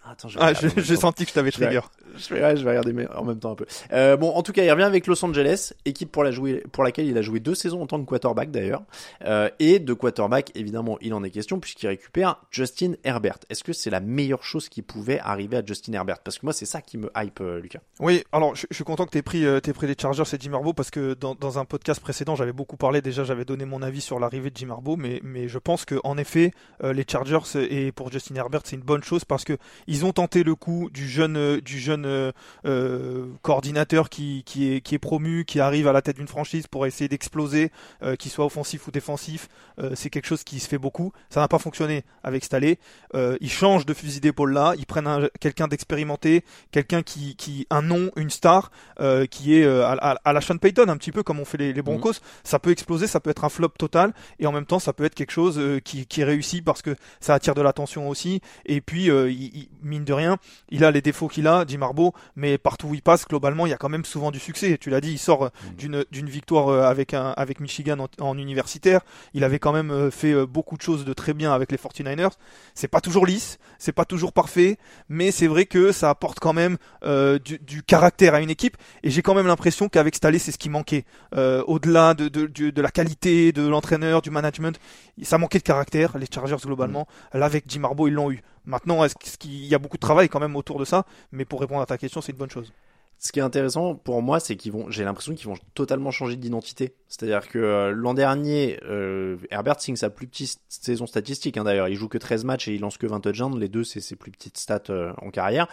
Attends, 0.03 0.29
je 0.29 0.39
Ah, 0.41 0.51
j'ai 0.53 0.95
senti 0.95 1.23
que 1.25 1.29
je 1.29 1.35
t'avais 1.35 1.51
Je 1.51 1.59
vais- 1.59 1.65
trigger. 1.67 1.81
Je 2.17 2.33
vais, 2.33 2.41
ouais, 2.41 2.57
je 2.57 2.63
vais 2.63 2.69
regarder 2.71 2.91
mais 2.91 3.07
en 3.11 3.23
même 3.23 3.39
temps 3.39 3.51
un 3.51 3.55
peu. 3.55 3.65
Euh, 3.93 4.17
bon, 4.17 4.31
en 4.31 4.41
tout 4.43 4.51
cas, 4.51 4.63
il 4.63 4.71
revient 4.71 4.83
avec 4.83 5.07
Los 5.07 5.23
Angeles, 5.23 5.71
équipe 5.85 6.11
pour, 6.11 6.23
la 6.23 6.31
jouer, 6.31 6.63
pour 6.73 6.83
laquelle 6.83 7.05
il 7.05 7.17
a 7.17 7.21
joué 7.21 7.39
deux 7.39 7.55
saisons 7.55 7.81
en 7.83 7.87
tant 7.87 7.99
que 8.01 8.05
quarterback 8.05 8.51
d'ailleurs. 8.51 8.81
Euh, 9.23 9.49
et 9.59 9.79
de 9.79 9.93
quarterback, 9.93 10.51
évidemment, 10.55 10.97
il 11.01 11.13
en 11.13 11.23
est 11.23 11.29
question 11.29 11.59
puisqu'il 11.59 11.87
récupère 11.87 12.41
Justin 12.51 12.93
Herbert. 13.05 13.37
Est-ce 13.49 13.63
que 13.63 13.71
c'est 13.73 13.89
la 13.91 13.99
meilleure 14.01 14.43
chose 14.43 14.67
qui 14.67 14.81
pouvait 14.81 15.19
arriver 15.19 15.55
à 15.57 15.63
Justin 15.65 15.93
Herbert? 15.93 16.19
Parce 16.19 16.39
que 16.39 16.45
moi, 16.45 16.51
c'est 16.53 16.65
ça 16.65 16.81
qui 16.81 16.97
me 16.97 17.09
hype, 17.15 17.39
euh, 17.39 17.61
Lucas. 17.61 17.79
Oui, 17.99 18.23
alors 18.33 18.55
je, 18.55 18.65
je 18.69 18.75
suis 18.75 18.83
content 18.83 19.05
que 19.05 19.11
tu 19.11 19.19
aies 19.19 19.21
pris, 19.21 19.45
euh, 19.45 19.59
t'aies 19.61 19.71
pris 19.73 19.87
les 19.87 19.95
Chargers 19.97 20.23
et 20.33 20.37
Jim 20.39 20.53
Harbaugh 20.53 20.73
parce 20.73 20.89
que 20.91 21.13
dans, 21.13 21.35
dans 21.35 21.59
un 21.59 21.65
podcast 21.65 22.01
précédent, 22.01 22.35
j'avais 22.35 22.51
beaucoup 22.53 22.75
parlé, 22.75 23.01
déjà 23.01 23.23
j'avais 23.23 23.45
donné 23.45 23.63
mon 23.65 23.81
avis 23.81 24.01
sur 24.01 24.19
l'arrivée 24.19 24.49
de 24.49 24.57
Jim 24.57 24.71
Harbaugh, 24.71 24.97
mais, 24.97 25.21
mais 25.23 25.47
je 25.47 25.59
pense 25.59 25.85
que 25.85 25.95
en 26.03 26.17
effet, 26.17 26.51
euh, 26.83 26.91
les 26.91 27.05
Chargers 27.09 27.39
et 27.69 27.91
pour 27.93 28.11
Justin 28.11 28.35
Herbert, 28.35 28.61
c'est 28.65 28.75
une 28.75 28.81
bonne 28.81 29.03
chose 29.03 29.23
parce 29.23 29.45
que 29.45 29.57
ils 29.91 30.05
ont 30.05 30.13
tenté 30.13 30.43
le 30.43 30.55
coup 30.55 30.89
du 30.91 31.07
jeune, 31.07 31.35
euh, 31.37 31.61
du 31.61 31.79
jeune 31.79 32.05
euh, 32.05 32.31
euh, 32.65 33.27
coordinateur 33.41 34.09
qui, 34.09 34.43
qui, 34.45 34.73
est, 34.73 34.81
qui 34.81 34.95
est 34.95 34.99
promu, 34.99 35.45
qui 35.45 35.59
arrive 35.59 35.87
à 35.87 35.93
la 35.93 36.01
tête 36.01 36.17
d'une 36.17 36.27
franchise 36.27 36.67
pour 36.67 36.85
essayer 36.85 37.07
d'exploser, 37.07 37.71
euh, 38.03 38.15
qu'il 38.15 38.31
soit 38.31 38.45
offensif 38.45 38.87
ou 38.87 38.91
défensif. 38.91 39.49
Euh, 39.79 39.91
c'est 39.95 40.09
quelque 40.09 40.25
chose 40.27 40.43
qui 40.43 40.59
se 40.59 40.67
fait 40.67 40.77
beaucoup. 40.77 41.11
Ça 41.29 41.39
n'a 41.39 41.47
pas 41.47 41.59
fonctionné 41.59 42.03
avec 42.23 42.43
Staley. 42.43 42.77
Euh, 43.15 43.37
ils 43.41 43.51
changent 43.51 43.85
de 43.85 43.93
fusil 43.93 44.19
d'épaule 44.19 44.53
là, 44.53 44.73
ils 44.77 44.85
prennent 44.85 45.07
un- 45.07 45.27
quelqu'un 45.39 45.67
d'expérimenté, 45.67 46.43
quelqu'un 46.71 47.01
qui, 47.03 47.35
qui 47.35 47.67
un 47.69 47.81
nom, 47.81 48.11
une 48.15 48.29
star, 48.29 48.71
euh, 48.99 49.25
qui 49.25 49.55
est 49.55 49.65
à, 49.65 49.91
à- 49.93 50.17
à 50.23 50.33
la 50.33 50.41
Sean 50.41 50.57
Payton, 50.57 50.87
un 50.89 50.97
petit 50.97 51.11
peu 51.11 51.23
comme 51.23 51.39
on 51.39 51.45
fait 51.45 51.57
les, 51.57 51.73
les 51.73 51.81
Broncos. 51.81 52.13
Ça 52.43 52.59
peut 52.59 52.71
exploser, 52.71 53.07
ça 53.07 53.19
peut 53.19 53.29
être 53.29 53.43
un 53.43 53.49
flop 53.49 53.69
total, 53.77 54.13
et 54.39 54.47
en 54.47 54.51
même 54.51 54.65
temps, 54.65 54.79
ça 54.79 54.93
peut 54.93 55.03
être 55.03 55.15
quelque 55.15 55.31
chose 55.31 55.57
euh, 55.59 55.79
qui, 55.79 56.05
qui 56.05 56.21
est 56.21 56.25
réussi 56.25 56.61
parce 56.61 56.81
que 56.81 56.95
ça 57.19 57.33
attire 57.33 57.55
de 57.55 57.61
l'attention 57.61 58.07
aussi. 58.09 58.41
Et 58.65 58.81
puis, 58.81 59.09
euh, 59.09 59.29
il- 59.31 59.55
il- 59.55 59.69
mine 59.81 60.05
de 60.05 60.13
rien, 60.13 60.37
il 60.69 60.83
a 60.83 60.91
les 60.91 61.01
défauts 61.01 61.27
qu'il 61.27 61.47
a, 61.47 61.65
Jim 61.67 61.81
Harbaugh, 61.81 62.11
mais 62.35 62.57
partout 62.57 62.87
où 62.87 62.93
il 62.93 63.01
passe, 63.01 63.27
globalement, 63.27 63.65
il 63.65 63.69
y 63.69 63.73
a 63.73 63.77
quand 63.77 63.89
même 63.89 64.05
souvent 64.05 64.31
du 64.31 64.39
succès. 64.39 64.77
Tu 64.79 64.89
l'as 64.89 65.01
dit, 65.01 65.11
il 65.11 65.19
sort 65.19 65.45
euh, 65.45 65.49
Mm. 65.81 66.03
d'une 66.11 66.29
victoire 66.29 66.69
euh, 66.69 66.83
avec 66.83 67.13
un 67.13 67.31
avec 67.37 67.59
Michigan 67.59 67.97
en, 67.99 68.07
en 68.23 68.37
universitaire. 68.37 69.01
Il 69.33 69.43
avait 69.43 69.59
quand 69.59 69.73
même 69.73 69.91
euh, 69.91 70.11
fait 70.11 70.45
beaucoup 70.45 70.77
de 70.77 70.81
choses 70.81 71.05
de 71.05 71.13
très 71.13 71.33
bien 71.33 71.53
avec 71.53 71.71
les 71.71 71.77
49ers. 71.77 72.31
C'est 72.73 72.87
pas 72.87 73.01
toujours 73.01 73.25
lisse, 73.25 73.57
c'est 73.77 73.91
pas 73.91 74.05
toujours 74.05 74.33
parfait, 74.33 74.77
mais 75.09 75.31
c'est 75.31 75.47
vrai 75.47 75.65
que 75.65 75.91
ça 75.91 76.09
apporte 76.09 76.39
quand 76.39 76.53
même 76.53 76.77
euh, 77.03 77.39
du, 77.39 77.59
du 77.59 77.83
caractère 77.83 78.33
à 78.35 78.41
une 78.41 78.49
équipe. 78.49 78.77
Et 79.03 79.09
j'ai 79.09 79.21
quand 79.21 79.33
même 79.33 79.47
l'impression 79.47 79.89
qu'avec 79.89 80.15
Staley, 80.15 80.39
c'est 80.39 80.51
ce 80.51 80.57
qui 80.57 80.69
manquait. 80.69 81.05
Euh, 81.35 81.63
Au-delà 81.67 82.13
de, 82.13 82.27
de, 82.27 82.47
de, 82.47 82.69
de 82.69 82.81
la 82.81 82.91
qualité 82.91 83.51
de 83.51 83.67
l'entraîneur, 83.67 84.21
du 84.21 84.29
management, 84.29 84.79
ça 85.21 85.37
manquait 85.37 85.59
de 85.59 85.63
caractère. 85.63 86.17
Les 86.17 86.27
Chargers 86.31 86.57
globalement, 86.63 87.07
là 87.33 87.45
avec 87.45 87.65
Jim 87.67 87.83
Harbaugh, 87.83 88.07
ils 88.07 88.13
l'ont 88.13 88.31
eu. 88.31 88.41
Maintenant, 88.65 89.03
est-ce 89.03 89.37
qu'il 89.37 89.65
y 89.65 89.75
a 89.75 89.79
beaucoup 89.79 89.97
de 89.97 90.01
travail 90.01 90.29
quand 90.29 90.39
même 90.39 90.55
autour 90.55 90.79
de 90.79 90.85
ça 90.85 91.05
Mais 91.31 91.45
pour 91.45 91.61
répondre 91.61 91.81
à 91.81 91.85
ta 91.85 91.97
question, 91.97 92.21
c'est 92.21 92.31
une 92.31 92.37
bonne 92.37 92.49
chose. 92.49 92.71
Ce 93.17 93.31
qui 93.31 93.37
est 93.37 93.43
intéressant 93.43 93.93
pour 93.93 94.23
moi, 94.23 94.39
c'est 94.39 94.55
qu'ils 94.55 94.71
vont, 94.71 94.89
j'ai 94.89 95.03
l'impression 95.03 95.35
qu'ils 95.35 95.47
vont 95.47 95.57
totalement 95.75 96.09
changer 96.09 96.35
d'identité. 96.35 96.95
C'est-à-dire 97.07 97.47
que 97.47 97.59
euh, 97.59 97.91
l'an 97.91 98.15
dernier, 98.15 98.79
euh, 98.83 99.37
Herbert 99.51 99.79
signe 99.79 99.95
sa 99.95 100.09
plus 100.09 100.25
petite 100.25 100.59
saison 100.69 101.05
statistique. 101.05 101.55
Hein, 101.57 101.63
D'ailleurs, 101.63 101.87
il 101.87 101.95
joue 101.95 102.07
que 102.07 102.17
13 102.17 102.45
matchs 102.45 102.67
et 102.67 102.73
il 102.73 102.81
lance 102.81 102.97
que 102.97 103.05
20 103.05 103.19
touchdowns. 103.19 103.59
Les 103.59 103.69
deux, 103.69 103.83
c'est 103.83 103.99
ses 103.99 104.15
plus 104.15 104.31
petites 104.31 104.57
stats 104.57 104.81
euh, 104.89 105.13
en 105.21 105.29
carrière. 105.29 105.67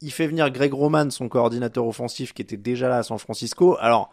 Il 0.00 0.10
fait 0.10 0.26
venir 0.26 0.50
Greg 0.50 0.72
Roman, 0.72 1.10
son 1.10 1.28
coordinateur 1.28 1.86
offensif, 1.86 2.32
qui 2.32 2.40
était 2.40 2.56
déjà 2.56 2.88
là 2.88 2.98
à 2.98 3.02
San 3.02 3.18
Francisco. 3.18 3.76
Alors, 3.78 4.10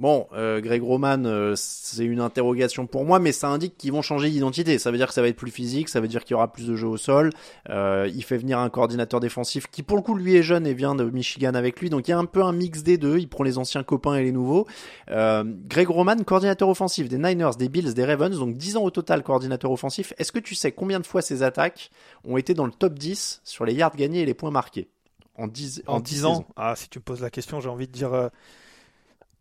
bon, 0.00 0.26
euh, 0.32 0.60
Greg 0.60 0.82
Roman, 0.82 1.24
euh, 1.24 1.54
c'est 1.56 2.04
une 2.04 2.20
interrogation 2.20 2.86
pour 2.86 3.04
moi, 3.04 3.18
mais 3.18 3.32
ça 3.32 3.48
indique 3.48 3.76
qu'ils 3.76 3.92
vont 3.92 4.02
changer 4.02 4.30
d'identité. 4.30 4.78
Ça 4.78 4.90
veut 4.90 4.96
dire 4.96 5.08
que 5.08 5.14
ça 5.14 5.22
va 5.22 5.28
être 5.28 5.36
plus 5.36 5.50
physique, 5.50 5.88
ça 5.88 6.00
veut 6.00 6.08
dire 6.08 6.24
qu'il 6.24 6.32
y 6.32 6.34
aura 6.34 6.52
plus 6.52 6.66
de 6.66 6.76
jeux 6.76 6.88
au 6.88 6.96
sol. 6.96 7.30
Euh, 7.68 8.10
il 8.14 8.22
fait 8.22 8.38
venir 8.38 8.58
un 8.58 8.70
coordinateur 8.70 9.20
défensif 9.20 9.66
qui, 9.70 9.82
pour 9.82 9.96
le 9.96 10.02
coup, 10.02 10.14
lui 10.14 10.36
est 10.36 10.42
jeune 10.42 10.66
et 10.66 10.74
vient 10.74 10.94
de 10.94 11.04
Michigan 11.04 11.54
avec 11.54 11.80
lui. 11.80 11.90
Donc 11.90 12.08
il 12.08 12.12
y 12.12 12.14
a 12.14 12.18
un 12.18 12.24
peu 12.24 12.42
un 12.42 12.52
mix 12.52 12.82
des 12.82 12.98
deux. 12.98 13.18
Il 13.18 13.28
prend 13.28 13.44
les 13.44 13.58
anciens 13.58 13.82
copains 13.82 14.14
et 14.14 14.22
les 14.22 14.32
nouveaux. 14.32 14.66
Euh, 15.10 15.44
Greg 15.66 15.88
Roman, 15.88 16.16
coordinateur 16.24 16.68
offensif 16.68 17.08
des 17.08 17.18
Niners, 17.18 17.56
des 17.58 17.68
Bills, 17.68 17.94
des 17.94 18.04
Ravens. 18.04 18.38
Donc 18.38 18.56
10 18.56 18.76
ans 18.76 18.82
au 18.84 18.90
total 18.90 19.22
coordinateur 19.22 19.70
offensif. 19.70 20.12
Est-ce 20.18 20.32
que 20.32 20.38
tu 20.38 20.54
sais 20.54 20.72
combien 20.72 21.00
de 21.00 21.06
fois 21.06 21.22
ces 21.22 21.42
attaques 21.42 21.90
ont 22.24 22.36
été 22.36 22.54
dans 22.54 22.66
le 22.66 22.72
top 22.72 22.94
10 22.94 23.42
sur 23.44 23.64
les 23.64 23.74
yards 23.74 23.96
gagnés 23.96 24.22
et 24.22 24.26
les 24.26 24.34
points 24.34 24.50
marqués? 24.50 24.88
En 25.36 25.46
10, 25.46 25.84
En 25.86 26.00
10 26.00 26.14
10 26.14 26.24
ans, 26.24 26.34
saisons 26.34 26.46
ah, 26.56 26.74
si 26.74 26.88
tu 26.88 26.98
me 26.98 27.04
poses 27.04 27.22
la 27.22 27.30
question, 27.30 27.60
j'ai 27.60 27.68
envie 27.68 27.86
de 27.86 27.92
dire 27.92 28.12
euh, 28.12 28.28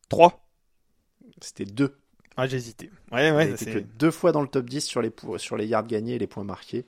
3. 0.09 0.46
C'était 1.41 1.65
deux. 1.65 1.95
Ah, 2.35 2.45
j'ai 2.47 2.57
hésité. 2.57 2.91
Ouais, 3.11 3.31
ouais, 3.31 3.47
que 3.65 3.79
deux 3.97 4.11
fois 4.11 4.31
dans 4.31 4.41
le 4.41 4.47
top 4.47 4.69
10 4.69 4.81
sur 4.81 5.01
les, 5.01 5.11
sur 5.37 5.57
les 5.57 5.65
yards 5.65 5.87
gagnés 5.87 6.15
et 6.15 6.19
les 6.19 6.27
points 6.27 6.43
marqués. 6.43 6.85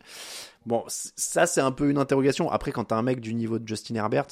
Bon, 0.65 0.83
ça 0.87 1.47
c'est 1.47 1.61
un 1.61 1.71
peu 1.71 1.89
une 1.89 1.97
interrogation. 1.97 2.51
Après, 2.51 2.71
quand 2.71 2.85
t'as 2.85 2.97
un 2.97 3.01
mec 3.01 3.19
du 3.19 3.33
niveau 3.33 3.57
de 3.57 3.67
Justin 3.67 3.95
Herbert, 3.95 4.27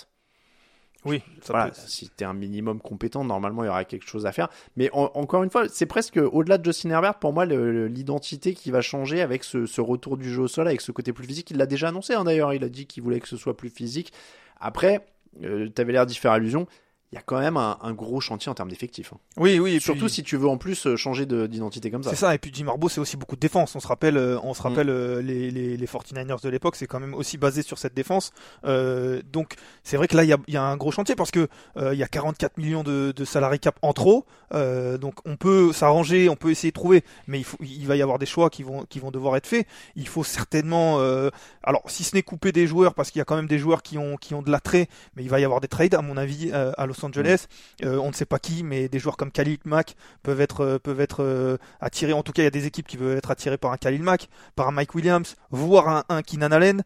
oui, 1.05 1.21
ça 1.41 1.53
voilà, 1.53 1.69
peut- 1.69 1.77
si 1.88 2.09
t'es 2.09 2.25
un 2.25 2.33
minimum 2.33 2.79
compétent, 2.81 3.24
normalement 3.24 3.63
il 3.63 3.67
y 3.67 3.69
aura 3.69 3.86
quelque 3.86 4.07
chose 4.07 4.25
à 4.25 4.31
faire. 4.31 4.50
Mais 4.75 4.89
en- 4.91 5.12
encore 5.13 5.41
une 5.43 5.50
fois, 5.50 5.69
c'est 5.69 5.86
presque 5.86 6.17
au-delà 6.17 6.57
de 6.57 6.65
Justin 6.65 6.89
Herbert, 6.89 7.15
pour 7.19 7.33
moi, 7.33 7.45
l'identité 7.45 8.53
qui 8.53 8.71
va 8.71 8.81
changer 8.81 9.21
avec 9.21 9.43
ce, 9.43 9.65
ce 9.65 9.79
retour 9.81 10.17
du 10.17 10.31
jeu 10.31 10.41
au 10.43 10.47
sol, 10.47 10.67
avec 10.67 10.81
ce 10.81 10.91
côté 10.91 11.13
plus 11.13 11.25
physique. 11.25 11.50
Il 11.51 11.57
l'a 11.57 11.65
déjà 11.65 11.88
annoncé 11.89 12.13
hein, 12.13 12.24
d'ailleurs, 12.25 12.53
il 12.53 12.63
a 12.63 12.69
dit 12.69 12.88
qu'il 12.88 13.03
voulait 13.03 13.19
que 13.21 13.27
ce 13.27 13.38
soit 13.38 13.55
plus 13.55 13.69
physique. 13.69 14.12
Après, 14.59 15.05
euh, 15.43 15.69
t'avais 15.69 15.93
l'air 15.93 16.05
d'y 16.05 16.15
faire 16.15 16.31
allusion. 16.31 16.67
Il 17.13 17.15
y 17.15 17.17
a 17.17 17.21
quand 17.21 17.39
même 17.39 17.55
un, 17.55 17.77
un 17.81 17.93
gros 17.93 18.19
chantier 18.19 18.49
en 18.49 18.53
termes 18.53 18.69
d'effectifs. 18.69 19.13
hein. 19.13 19.19
oui, 19.37 19.59
oui. 19.59 19.75
et 19.75 19.79
Surtout 19.79 20.05
puis- 20.07 20.13
si 20.15 20.23
tu 20.23 20.35
veux 20.35 20.49
en 20.49 20.57
plus 20.57 20.87
euh, 20.87 20.97
changer 20.97 21.25
de- 21.25 21.47
d'identité 21.47 21.89
comme 21.89 22.03
ça. 22.03 22.09
C'est 22.09 22.17
ça, 22.17 22.35
et 22.35 22.37
puis 22.37 22.51
Jim 22.53 22.67
Harbaugh, 22.67 22.89
c'est 22.89 22.99
aussi 22.99 23.15
beaucoup 23.15 23.35
de 23.35 23.39
défense. 23.39 23.73
On 23.77 23.79
se 23.79 23.87
rappelle, 23.87 24.17
euh, 24.17 24.37
on 24.43 24.53
se 24.53 24.59
Mm. 24.59 24.63
rappelle 24.63 24.89
euh, 24.89 25.21
les, 25.21 25.49
les, 25.49 25.77
les 25.77 25.87
49ers 25.87 26.41
de 26.43 26.49
l'époque, 26.49 26.75
c'est 26.75 26.85
quand 26.85 26.99
même 26.99 27.13
aussi 27.13 27.37
basé 27.37 27.61
sur 27.61 27.77
cette 27.77 27.93
défense. 27.93 28.31
Euh, 28.65 29.21
donc, 29.31 29.53
c'est 29.83 29.95
vrai 29.95 30.09
que 30.09 30.17
là, 30.17 30.25
il 30.25 30.29
y 30.29 30.33
a, 30.33 30.37
il 30.49 30.53
y 30.53 30.57
a 30.57 30.63
un 30.63 30.75
gros 30.75 30.91
chantier 30.91 31.15
parce 31.15 31.31
que 31.31 31.47
euh, 31.77 31.93
il 31.93 31.97
y 31.99 32.03
a 32.03 32.07
44 32.09 32.57
millions 32.57 32.83
de, 32.83 33.13
de 33.15 33.23
salariés 33.25 33.59
cap 33.59 33.79
en 33.83 33.93
trop. 33.93 34.25
Euh, 34.53 34.97
donc, 34.97 35.15
on 35.25 35.37
peut 35.37 35.71
s'arranger, 35.71 36.27
on 36.27 36.35
peut 36.35 36.51
essayer 36.51 36.71
de 36.71 36.75
trouver, 36.75 37.05
mais 37.25 37.39
il, 37.39 37.45
faut, 37.45 37.57
il 37.61 37.87
va 37.87 37.95
y 37.95 38.01
avoir 38.01 38.19
des 38.19 38.25
choix 38.25 38.49
qui 38.49 38.63
vont, 38.63 38.83
qui 38.83 38.99
vont 38.99 39.11
devoir 39.11 39.37
être 39.37 39.47
faits. 39.47 39.65
Il 39.95 40.09
faut 40.09 40.25
certainement, 40.25 40.99
euh, 40.99 41.29
alors, 41.63 41.83
si 41.87 42.03
ce 42.03 42.15
n'est 42.17 42.21
couper 42.23 42.51
des 42.51 42.67
joueurs, 42.67 42.93
parce 42.95 43.11
qu'il 43.11 43.19
y 43.19 43.21
a 43.21 43.25
quand 43.25 43.37
même 43.37 43.47
des 43.47 43.59
joueurs 43.59 43.81
qui 43.81 43.97
ont, 43.97 44.17
qui 44.17 44.33
ont 44.33 44.41
de 44.41 44.51
l'attrait, 44.51 44.89
mais 45.15 45.23
il 45.23 45.29
va 45.29 45.39
y 45.39 45.45
avoir 45.45 45.61
des 45.61 45.69
trades, 45.69 45.95
à 45.95 46.01
mon 46.01 46.17
avis, 46.17 46.51
à 46.51 46.85
Los 46.85 46.96
Angeles. 47.03 47.47
Euh, 47.83 47.97
on 47.97 48.09
ne 48.09 48.13
sait 48.13 48.25
pas 48.25 48.39
qui, 48.39 48.63
mais 48.63 48.87
des 48.87 48.99
joueurs 48.99 49.17
comme 49.17 49.31
Khalil 49.31 49.57
Mack 49.65 49.95
peuvent 50.23 50.41
être 50.41 50.63
euh, 50.63 50.79
euh, 51.19 51.57
attirés. 51.79 52.13
En 52.13 52.23
tout 52.23 52.31
cas, 52.31 52.41
il 52.41 52.45
y 52.45 52.47
a 52.47 52.51
des 52.51 52.65
équipes 52.65 52.87
qui 52.87 52.97
peuvent 52.97 53.17
être 53.17 53.31
attirées 53.31 53.57
par 53.57 53.71
un 53.71 53.77
Khalil 53.77 54.03
Mack, 54.03 54.29
par 54.55 54.67
un 54.67 54.71
Mike 54.71 54.95
Williams, 54.95 55.35
voire 55.51 55.87
un, 55.87 56.03
un 56.09 56.51
Allen, 56.51 56.83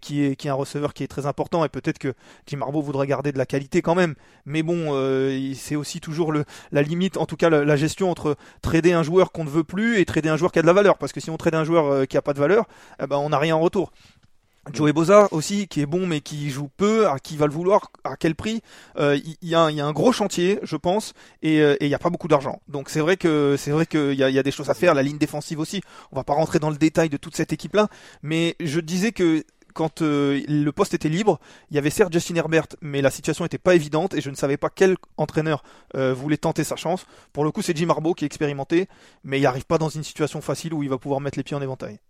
qui 0.00 0.24
est 0.24 0.46
un 0.46 0.54
receveur 0.54 0.94
qui 0.94 1.04
est 1.04 1.08
très 1.08 1.26
important. 1.26 1.64
Et 1.64 1.68
peut-être 1.68 1.98
que 1.98 2.14
Jim 2.46 2.60
Harbaugh 2.62 2.82
voudrait 2.82 3.06
garder 3.06 3.32
de 3.32 3.38
la 3.38 3.46
qualité 3.46 3.82
quand 3.82 3.94
même. 3.94 4.14
Mais 4.46 4.62
bon, 4.62 4.94
c'est 5.54 5.76
aussi 5.76 6.00
toujours 6.00 6.32
la 6.32 6.82
limite, 6.82 7.16
en 7.16 7.26
tout 7.26 7.36
cas 7.36 7.50
la, 7.50 7.76
gestion 7.76 8.10
entre 8.10 8.36
trader 8.62 8.92
un 8.92 9.02
joueur 9.02 9.32
qu'on 9.32 9.44
ne 9.44 9.50
veut 9.50 9.64
plus 9.64 9.98
et 9.98 10.04
trader 10.04 10.28
un 10.28 10.36
joueur 10.36 10.52
qui 10.52 10.58
a 10.58 10.62
de 10.62 10.66
la 10.66 10.72
valeur. 10.72 10.98
Parce 10.98 11.12
que 11.12 11.20
si 11.20 11.30
on 11.30 11.36
trade 11.36 11.54
un 11.54 11.64
joueur 11.64 12.06
qui 12.06 12.16
a 12.16 12.22
pas 12.22 12.32
de 12.34 12.40
valeur, 12.40 12.66
eh 13.02 13.06
ben 13.06 13.16
on 13.16 13.30
n'a 13.30 13.38
rien 13.38 13.56
en 13.56 13.60
retour. 13.60 13.92
Joey 14.72 14.92
Boza 14.92 15.28
aussi, 15.32 15.68
qui 15.68 15.80
est 15.80 15.86
bon 15.86 16.06
mais 16.06 16.20
qui 16.20 16.50
joue 16.50 16.68
peu, 16.76 17.08
à 17.08 17.18
qui 17.18 17.36
va 17.36 17.46
le 17.46 17.52
vouloir, 17.52 17.90
à 18.04 18.16
quel 18.16 18.34
prix 18.34 18.62
Euh, 18.98 19.16
Il 19.24 19.36
il 19.42 19.48
y, 19.48 19.54
a 19.54 19.60
un- 19.62 19.70
y 19.70 19.80
a 19.80 19.86
un 19.86 19.92
gros 19.92 20.12
chantier, 20.12 20.58
je 20.62 20.76
pense, 20.76 21.12
et 21.42 21.60
euh, 21.60 21.74
et 21.80 21.86
il 21.86 21.88
n'y 21.88 21.94
a 21.94 21.98
pas 21.98 22.10
beaucoup 22.10 22.28
d'argent. 22.28 22.60
Donc 22.68 22.90
c'est 22.90 23.00
vrai 23.00 23.16
que 23.16 23.56
c'est 23.58 23.70
vrai 23.70 23.86
qu'il 23.86 24.14
y 24.14 24.22
a, 24.24 24.30
y 24.30 24.38
a 24.38 24.42
des 24.42 24.50
choses 24.52 24.70
à 24.70 24.74
faire. 24.74 24.94
La 24.94 25.02
ligne 25.02 25.18
défensive 25.18 25.58
aussi. 25.60 25.80
On 26.12 26.16
va 26.16 26.24
pas 26.24 26.34
rentrer 26.34 26.58
dans 26.58 26.70
le 26.70 26.76
détail 26.76 27.08
de 27.08 27.16
toute 27.16 27.36
cette 27.36 27.52
équipe-là, 27.52 27.88
mais 28.22 28.56
je 28.60 28.80
disais 28.80 29.12
que 29.12 29.44
quand 29.72 30.02
euh, 30.02 30.42
le 30.48 30.72
poste 30.72 30.94
était 30.94 31.08
libre, 31.08 31.38
il 31.70 31.76
y 31.76 31.78
avait 31.78 31.90
certes 31.90 32.12
Justin 32.12 32.34
Herbert, 32.34 32.66
mais 32.80 33.00
la 33.02 33.10
situation 33.10 33.44
n'était 33.44 33.56
pas 33.58 33.76
évidente 33.76 34.14
et 34.14 34.20
je 34.20 34.28
ne 34.28 34.34
savais 34.34 34.56
pas 34.56 34.68
quel 34.68 34.96
entraîneur 35.16 35.62
euh, 35.94 36.12
voulait 36.12 36.36
tenter 36.38 36.64
sa 36.64 36.74
chance. 36.74 37.06
Pour 37.32 37.44
le 37.44 37.52
coup, 37.52 37.62
c'est 37.62 37.76
Jim 37.76 37.88
Harbaugh 37.88 38.14
qui 38.14 38.24
est 38.24 38.26
expérimenté, 38.26 38.88
mais 39.22 39.38
il 39.38 39.42
n'arrive 39.42 39.66
pas 39.66 39.78
dans 39.78 39.88
une 39.88 40.02
situation 40.02 40.40
facile 40.40 40.74
où 40.74 40.82
il 40.82 40.88
va 40.88 40.98
pouvoir 40.98 41.20
mettre 41.20 41.38
les 41.38 41.44
pieds 41.44 41.56
en 41.56 41.62
éventail. 41.62 42.00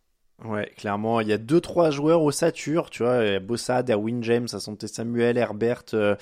Ouais, 0.45 0.73
clairement, 0.77 1.21
il 1.21 1.29
y 1.29 1.35
a 1.35 1.39
deux 1.39 1.61
trois 1.61 1.91
joueurs 1.91 2.23
au 2.23 2.31
Satur, 2.31 2.89
tu 2.89 3.03
vois, 3.03 3.39
Bossa, 3.41 3.83
Derwin 3.83 4.23
James, 4.23 4.49
Asante 4.51 4.87
Samuel, 4.87 5.37
Herbert, 5.37 5.83
euh, 5.93 6.17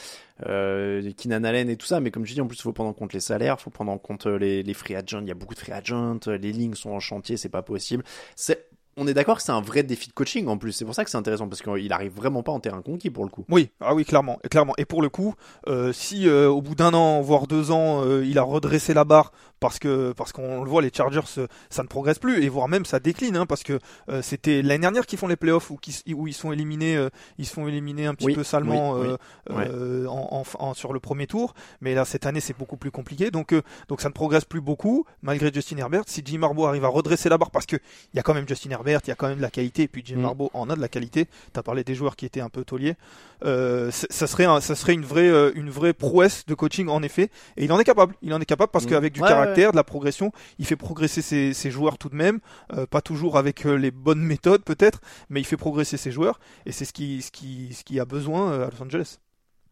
euh, 0.47 1.13
Keenan 1.17 1.45
Allen 1.45 1.71
et 1.71 1.77
tout 1.77 1.87
ça, 1.87 2.01
mais 2.01 2.11
comme 2.11 2.27
je 2.27 2.35
dis, 2.35 2.41
en 2.41 2.49
plus, 2.49 2.59
il 2.59 2.63
faut 2.63 2.73
prendre 2.73 2.91
en 2.91 2.95
compte 2.95 3.13
les 3.13 3.21
salaires, 3.21 3.61
faut 3.61 3.71
prendre 3.71 3.93
en 3.93 3.99
compte 3.99 4.27
euh, 4.27 4.37
les, 4.37 4.65
les 4.65 4.75
free 4.75 4.97
agents, 4.97 5.21
il 5.21 5.29
y 5.29 5.31
a 5.31 5.35
beaucoup 5.35 5.55
de 5.55 5.61
free 5.61 5.73
agents, 5.73 6.19
euh, 6.27 6.37
les 6.37 6.51
lignes 6.51 6.75
sont 6.75 6.91
en 6.91 7.01
chantier, 7.01 7.37
c'est 7.37 7.49
pas 7.49 7.63
possible. 7.63 8.03
C'est 8.35 8.69
on 8.99 9.07
est 9.07 9.15
d'accord 9.15 9.37
que 9.37 9.43
c'est 9.43 9.53
un 9.53 9.61
vrai 9.61 9.83
défi 9.85 10.09
de 10.09 10.13
coaching 10.13 10.49
en 10.49 10.59
plus. 10.59 10.73
C'est 10.73 10.85
pour 10.85 10.95
ça 10.95 11.05
que 11.05 11.11
c'est 11.11 11.17
intéressant 11.17 11.49
parce 11.49 11.63
qu'il 11.63 11.93
arrive 11.93 12.13
vraiment 12.13 12.43
pas 12.43 12.53
en 12.53 12.61
terrain 12.61 12.83
conquis 12.83 13.11
pour 13.11 13.25
le 13.25 13.31
coup. 13.31 13.45
Oui, 13.49 13.71
ah 13.81 13.95
oui, 13.95 14.05
clairement, 14.05 14.39
clairement. 14.51 14.75
Et 14.77 14.85
pour 14.85 15.03
le 15.03 15.09
coup, 15.09 15.35
euh, 15.69 15.93
si 15.93 16.29
euh, 16.29 16.49
au 16.49 16.61
bout 16.61 16.75
d'un 16.75 16.93
an, 16.95 17.21
voire 17.21 17.47
deux 17.47 17.71
ans, 17.71 18.05
euh, 18.05 18.25
il 18.27 18.39
a 18.39 18.43
redressé 18.43 18.95
la 18.95 19.05
barre 19.05 19.33
parce 19.61 19.79
que 19.79 20.13
parce 20.13 20.33
qu'on 20.33 20.63
le 20.65 20.71
voit, 20.71 20.83
les 20.83 20.91
Chargers, 20.95 21.21
euh, 21.39 21.47
ça 21.71 21.83
ne 21.83 21.89
progresse 21.89 22.19
plus 22.19 22.43
et 22.43 22.49
voire 22.49 22.69
même 22.69 22.85
ça 22.85 23.01
décline, 23.01 23.37
hein, 23.37 23.47
parce 23.47 23.63
que 23.63 23.79
euh, 24.09 24.23
c'était 24.23 24.63
l'année 24.63 24.83
dernière 24.83 25.07
qu'ils 25.07 25.19
font 25.19 25.27
les 25.29 25.37
playoffs 25.37 25.71
où, 25.71 25.77
qui- 25.77 26.03
où 26.15 26.27
ils 26.27 26.33
sont 26.35 26.53
éliminés, 26.53 26.97
euh, 26.97 27.09
ils 27.39 27.47
se 27.47 27.53
font 27.55 27.67
éliminer 27.69 28.07
un 28.07 28.15
petit 28.15 28.27
Oui, 28.27 28.35
peu 28.35 28.45
salement 28.45 28.93
oui, 28.95 29.09
euh, 29.09 29.17
oui. 29.51 29.57
Ouais. 29.57 30.07
en, 30.09 30.43
en- 30.43 30.67
en- 30.69 30.75
sur 30.75 30.93
le 30.93 31.01
premier 31.01 31.27
tour. 31.27 31.55
Mais 31.81 31.95
là, 31.95 32.05
cette 32.05 32.27
année, 32.27 32.41
c'est 32.41 32.57
beaucoup 32.57 32.77
plus 32.77 32.91
compliqué, 32.91 33.31
donc 33.31 33.55
donc 33.89 34.01
ça 34.01 34.09
ne 34.09 34.15
progresse 34.15 34.45
plus 34.45 34.61
beaucoup 34.61 35.05
malgré 35.23 35.53
Justin 35.53 35.79
Herbert. 35.79 36.05
Si 36.07 36.23
Jim 36.25 36.43
Harbaugh 36.43 36.67
arrive 36.67 36.85
à 36.85 36.89
redresser 36.89 37.29
la 37.29 37.39
barre, 37.39 37.51
parce 37.51 37.67
que 37.67 37.77
il 38.13 38.17
y 38.17 38.21
a 38.21 38.23
quand 38.23 38.35
même 38.35 38.47
Justin 38.49 38.71
Herbert, 38.71 39.01
il 39.05 39.09
y 39.09 39.13
a 39.13 39.15
quand 39.17 39.29
même 39.29 39.39
de 39.39 39.43
la 39.43 39.51
qualité, 39.51 39.83
et 39.85 39.89
puis 39.89 40.03
Jim 40.05 40.19
Mm. 40.19 40.25
Harbaugh 40.27 40.51
en 40.55 40.71
a 40.71 40.77
de 40.77 40.81
la 40.81 40.89
qualité. 40.89 41.27
T'as 41.53 41.63
parlé 41.63 41.85
des 41.85 41.95
joueurs 41.95 42.17
qui 42.17 42.27
étaient 42.27 42.41
un 42.41 42.49
peu 42.51 42.65
tauliers. 42.65 42.95
Ça 43.43 44.27
serait 44.27 44.45
un- 44.45 44.61
ça 44.61 44.75
serait 44.75 44.95
une 44.95 45.05
vraie 45.05 45.29
une 45.55 45.71
vraie 45.71 45.93
prouesse 45.93 46.45
de 46.47 46.55
coaching 46.55 46.89
en 46.89 47.03
effet 47.03 47.31
et 47.57 47.65
il 47.65 47.73
en 47.73 47.79
est 47.79 47.85
capable 47.85 48.15
il 48.23 48.33
en 48.35 48.41
est 48.41 48.45
capable 48.45 48.71
parce 48.73 48.85
Mm. 48.85 48.89
qu'avec 48.89 49.13
du 49.13 49.21
Ouais, 49.21 49.29
caractère 49.29 49.48
de 49.55 49.77
la 49.77 49.85
progression. 49.85 50.33
Il 50.59 50.67
fait 50.67 50.77
progresser 50.77 51.23
ses, 51.23 51.71
joueurs 51.71 51.99
tout 51.99 52.09
de 52.09 52.15
même. 52.15 52.41
Euh, 52.73 52.87
pas 52.87 53.01
toujours 53.01 53.37
avec 53.37 53.67
euh, 53.67 53.75
les 53.77 53.91
bonnes 53.91 54.21
méthodes 54.21 54.63
peut-être 54.65 55.01
mais 55.29 55.41
il 55.41 55.45
fait 55.45 55.57
progresser 55.57 55.97
ses 55.97 56.11
joueurs. 56.11 56.41
Et 56.67 56.73
c'est 56.73 56.85
ce 56.85 56.93
qui 56.93 57.23
ce 57.23 57.31
qui 57.31 57.75
ce 57.75 57.85
qui 57.85 58.01
a 58.01 58.05
besoin 58.05 58.53
euh, 58.53 58.67
à 58.67 58.71
Los 58.71 58.83
Angeles. 58.83 59.19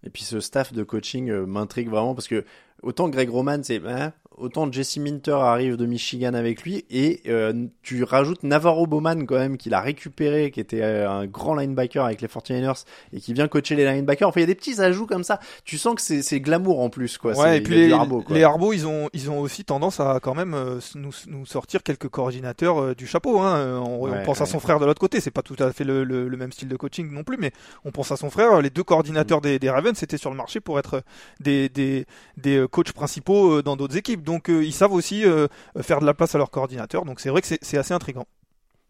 Et 0.05 0.11
puis 0.11 0.23
ce 0.23 0.41
staff 0.41 0.73
de 0.73 0.83
coaching 0.85 1.33
m'intrigue 1.47 1.89
vraiment 1.89 2.15
parce 2.15 2.29
que 2.29 2.45
autant 2.83 3.09
Greg 3.09 3.29
Roman 3.29 3.59
c'est 3.63 3.81
hein, 3.87 4.13
autant 4.37 4.71
Jesse 4.71 4.99
Minter 4.99 5.33
arrive 5.41 5.77
de 5.77 5.87
Michigan 5.87 6.35
avec 6.35 6.63
lui 6.63 6.85
et 6.91 7.23
euh, 7.29 7.67
tu 7.83 8.05
rajoutes 8.05 8.43
Navarro 8.43 8.87
Bowman 8.87 9.25
quand 9.27 9.37
même 9.39 9.57
qu'il 9.57 9.75
a 9.75 9.81
récupéré 9.81 10.51
qui 10.51 10.61
était 10.61 10.83
euh, 10.83 11.11
un 11.11 11.27
grand 11.27 11.55
linebacker 11.55 12.05
avec 12.05 12.21
les 12.21 12.29
49ers 12.29 12.85
et 13.13 13.21
qui 13.21 13.33
vient 13.33 13.49
coacher 13.49 13.75
les 13.77 13.85
linebackers. 13.85 14.29
Enfin 14.29 14.41
il 14.41 14.43
y 14.43 14.45
a 14.45 14.49
des 14.49 14.55
petits 14.55 14.81
ajouts 14.81 15.07
comme 15.07 15.25
ça. 15.25 15.41
Tu 15.65 15.79
sens 15.79 15.95
que 15.95 16.03
c'est 16.03 16.23
c'est 16.23 16.41
glamour 16.41 16.81
en 16.81 16.91
plus 16.91 17.19
quoi. 17.19 17.33
Ouais 17.37 17.59
et 17.59 17.61
puis 17.61 17.75
les 17.75 17.93
Harbaugh, 17.93 18.23
quoi. 18.23 18.37
les 18.37 18.43
Harbaugh, 18.45 18.73
ils 18.75 18.87
ont 18.87 19.09
ils 19.13 19.31
ont 19.31 19.41
aussi 19.41 19.65
tendance 19.65 20.01
à 20.01 20.21
quand 20.23 20.35
même 20.35 20.55
euh, 20.55 20.81
nous 20.95 21.11
nous 21.29 21.47
sortir 21.47 21.83
quelques 21.83 22.09
coordinateurs 22.09 22.81
euh, 22.81 22.95
du 22.95 23.07
chapeau 23.07 23.41
hein. 23.41 23.81
On, 23.85 23.97
Ouais, 24.07 24.23
pense 24.25 24.41
à 24.41 24.47
son 24.47 24.61
frère 24.61 24.79
de 24.79 24.87
l'autre 24.87 25.01
côté 25.01 25.21
c'est 25.21 25.31
pas 25.31 25.43
tout 25.43 25.57
à 25.59 25.73
fait 25.73 25.85
le, 25.85 26.05
le, 26.05 26.29
le 26.29 26.37
même 26.37 26.53
style 26.53 26.69
de 26.69 26.77
coaching 26.77 27.11
non 27.11 27.25
plus 27.25 27.37
mais 27.39 27.53
on 27.85 27.91
pense 27.91 28.13
à 28.13 28.17
son 28.17 28.31
frère 28.31 28.61
les 28.61 28.71
deux 28.71 28.83
Mm. 28.83 28.85
coordinateurs 28.85 29.41
des, 29.41 29.59
des 29.59 29.71
Ravens 29.71 29.97
c'était 29.99 30.17
sur 30.19 30.31
le 30.31 30.37
marché 30.37 30.61
pour 30.61 30.79
être 30.79 31.03
des 31.41 31.69
des 31.69 32.07
des 32.37 32.65
coachs 32.71 32.93
principaux 32.93 33.63
dans 33.63 33.77
d'autres 33.77 33.97
équipes 33.97 34.23
donc 34.27 34.51
euh, 34.51 34.63
ils 34.63 34.73
savent 34.75 34.93
aussi 34.93 35.25
euh, 35.25 35.47
faire 35.81 36.01
de 36.01 36.05
la 36.07 36.13
place 36.13 36.35
à 36.35 36.39
leurs 36.39 36.51
coordinateurs 36.51 37.07
donc 37.07 37.21
c'est 37.21 37.31
vrai 37.31 37.41
que 37.41 37.47
c'est 37.49 37.79
assez 37.79 37.95
intrigant 37.95 38.27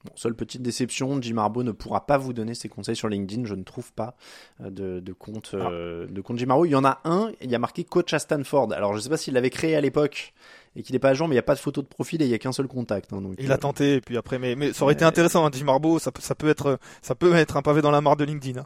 Bon, 0.04 0.12
seule 0.14 0.36
petite 0.36 0.62
déception, 0.62 1.20
Jim 1.20 1.36
Harbaugh 1.38 1.64
ne 1.64 1.72
pourra 1.72 2.06
pas 2.06 2.16
vous 2.16 2.32
donner 2.32 2.54
ses 2.54 2.68
conseils 2.68 2.94
sur 2.94 3.08
LinkedIn. 3.08 3.44
Je 3.44 3.56
ne 3.56 3.64
trouve 3.64 3.92
pas 3.92 4.14
euh, 4.60 4.70
de, 4.70 5.00
de 5.00 5.12
compte 5.12 5.50
euh, 5.54 6.06
de 6.06 6.20
compte 6.20 6.38
Jim 6.38 6.48
Harbaugh. 6.50 6.66
Il 6.66 6.70
y 6.70 6.76
en 6.76 6.84
a 6.84 7.00
un, 7.04 7.32
il 7.40 7.50
y 7.50 7.56
a 7.56 7.58
marqué 7.58 7.82
coach 7.82 8.12
à 8.14 8.20
Stanford. 8.20 8.72
Alors 8.72 8.94
je 8.94 9.00
sais 9.00 9.08
pas 9.08 9.16
s'il 9.16 9.34
l'avait 9.34 9.50
créé 9.50 9.74
à 9.74 9.80
l'époque 9.80 10.32
et 10.76 10.84
qu'il 10.84 10.92
n'est 10.92 11.00
pas 11.00 11.08
à 11.08 11.14
jour, 11.14 11.26
mais 11.26 11.32
il 11.34 11.36
n'y 11.36 11.40
a 11.40 11.42
pas 11.50 11.56
de 11.56 11.58
photo 11.60 11.82
de 11.82 11.88
profil 11.88 12.22
et 12.22 12.24
il 12.26 12.30
y 12.30 12.34
a 12.34 12.38
qu'un 12.38 12.52
seul 12.52 12.68
contact. 12.68 13.12
hein, 13.12 13.20
donc, 13.20 13.34
Il 13.40 13.50
euh, 13.50 13.54
a 13.54 13.58
tenté, 13.58 13.94
et 13.94 14.00
puis 14.00 14.16
après, 14.16 14.38
mais, 14.38 14.54
mais 14.54 14.72
ça 14.72 14.84
aurait 14.84 14.94
été 14.94 15.04
intéressant, 15.04 15.44
hein, 15.44 15.50
Jim 15.52 15.66
Harbaugh, 15.66 15.98
ça, 15.98 16.12
peut- 16.12 16.22
ça 16.22 16.36
peut 16.36 16.48
être, 16.50 16.78
ça 17.02 17.16
peut 17.16 17.34
être 17.34 17.56
un 17.56 17.62
pavé 17.62 17.82
dans 17.82 17.90
la 17.90 18.00
mare 18.00 18.16
de 18.16 18.24
LinkedIn. 18.24 18.60
hein. 18.60 18.64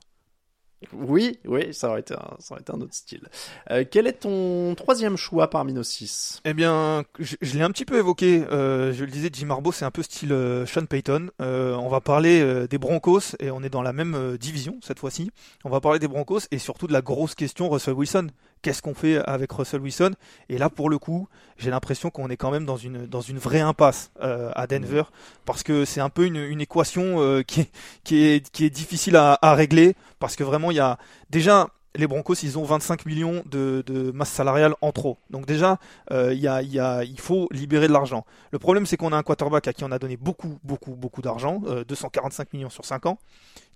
Oui, 0.94 1.38
oui, 1.44 1.74
ça 1.74 1.90
aurait 1.90 2.00
été 2.00 2.14
un, 2.14 2.80
autre 2.80 2.94
style. 2.94 3.28
Euh, 3.70 3.84
quel 3.88 4.06
est 4.06 4.20
ton 4.20 4.74
troisième 4.74 5.16
choix 5.16 5.50
parmi 5.50 5.74
nos 5.74 5.82
six? 5.82 6.40
Eh 6.46 6.54
bien, 6.54 7.04
je, 7.18 7.36
l'ai 7.54 7.62
un 7.62 7.70
petit 7.70 7.84
peu 7.84 7.98
évoqué. 7.98 8.44
euh, 8.50 8.92
je 8.94 9.04
le 9.04 9.10
disais, 9.10 9.28
Jim 9.30 9.50
Harbaugh, 9.50 9.72
c'est 9.72 9.84
un 9.84 9.90
peu 9.90 10.02
style 10.02 10.32
euh, 10.32 10.64
Sean 10.64 10.86
Payton. 10.86 11.30
Euh, 11.42 11.74
on 11.74 11.88
va 11.88 12.00
parler 12.00 12.66
des 12.66 12.78
Broncos 12.78 13.36
et 13.40 13.50
on 13.50 13.62
est 13.62 13.68
dans 13.68 13.82
la 13.82 13.92
même 13.92 14.38
division 14.38 14.78
cette 14.82 14.98
fois-ci. 14.98 15.30
On 15.64 15.70
va 15.70 15.80
parler 15.80 15.98
des 15.98 16.08
Broncos 16.08 16.40
et 16.50 16.58
surtout 16.58 16.86
de 16.86 16.92
la 16.94 17.02
grosse 17.02 17.34
question 17.34 17.68
Russell 17.68 17.94
Wilson. 17.94 18.28
Qu'est-ce 18.62 18.82
qu'on 18.82 18.94
fait 18.94 19.16
avec 19.16 19.50
Russell 19.52 19.80
Wilson 19.80 20.12
Et 20.50 20.58
là, 20.58 20.68
pour 20.68 20.90
le 20.90 20.98
coup, 20.98 21.28
j'ai 21.56 21.70
l'impression 21.70 22.10
qu'on 22.10 22.28
est 22.28 22.36
quand 22.36 22.50
même 22.50 22.66
dans 22.66 22.76
une 22.76 23.06
dans 23.06 23.22
une 23.22 23.38
vraie 23.38 23.60
impasse 23.60 24.10
euh, 24.20 24.50
à 24.54 24.66
Denver 24.66 25.04
parce 25.46 25.62
que 25.62 25.86
c'est 25.86 26.00
un 26.00 26.10
peu 26.10 26.26
une, 26.26 26.60
équation 26.60 27.20
euh, 27.20 27.42
qui 27.42 27.60
est 27.62 28.50
qui 28.50 28.64
est 28.64 28.70
difficile 28.70 29.16
à, 29.16 29.38
régler 29.54 29.94
parce 30.18 30.36
que 30.36 30.44
vraiment 30.44 30.70
il 30.70 30.76
y 30.76 30.80
a 30.80 30.98
déjà 31.30 31.68
les 31.96 32.06
Broncos, 32.06 32.34
ils 32.42 32.58
ont 32.58 32.64
25 32.64 33.04
millions 33.06 33.42
de, 33.46 34.12
masse 34.14 34.30
salariale 34.30 34.74
en 34.80 34.92
trop. 34.92 35.18
Donc 35.30 35.46
déjà, 35.46 35.78
euh, 36.12 36.32
il 36.32 36.40
y 36.40 36.46
a, 36.48 36.62
il 37.02 37.20
faut 37.20 37.48
libérer 37.50 37.88
de 37.88 37.92
l'argent. 37.92 38.24
Le 38.52 38.58
problème, 38.58 38.86
c'est 38.86 38.96
qu'on 38.96 39.12
a 39.12 39.16
un 39.16 39.22
quarterback 39.22 39.66
à 39.66 39.72
qui 39.72 39.82
on 39.82 39.90
a 39.90 39.98
donné 39.98 40.16
beaucoup, 40.16 40.58
beaucoup, 40.62 40.94
beaucoup 40.94 41.20
d'argent, 41.20 41.62
euh, 41.66 41.84
245 41.84 42.52
millions 42.52 42.70
sur 42.70 42.84
5 42.84 43.06
ans, 43.06 43.18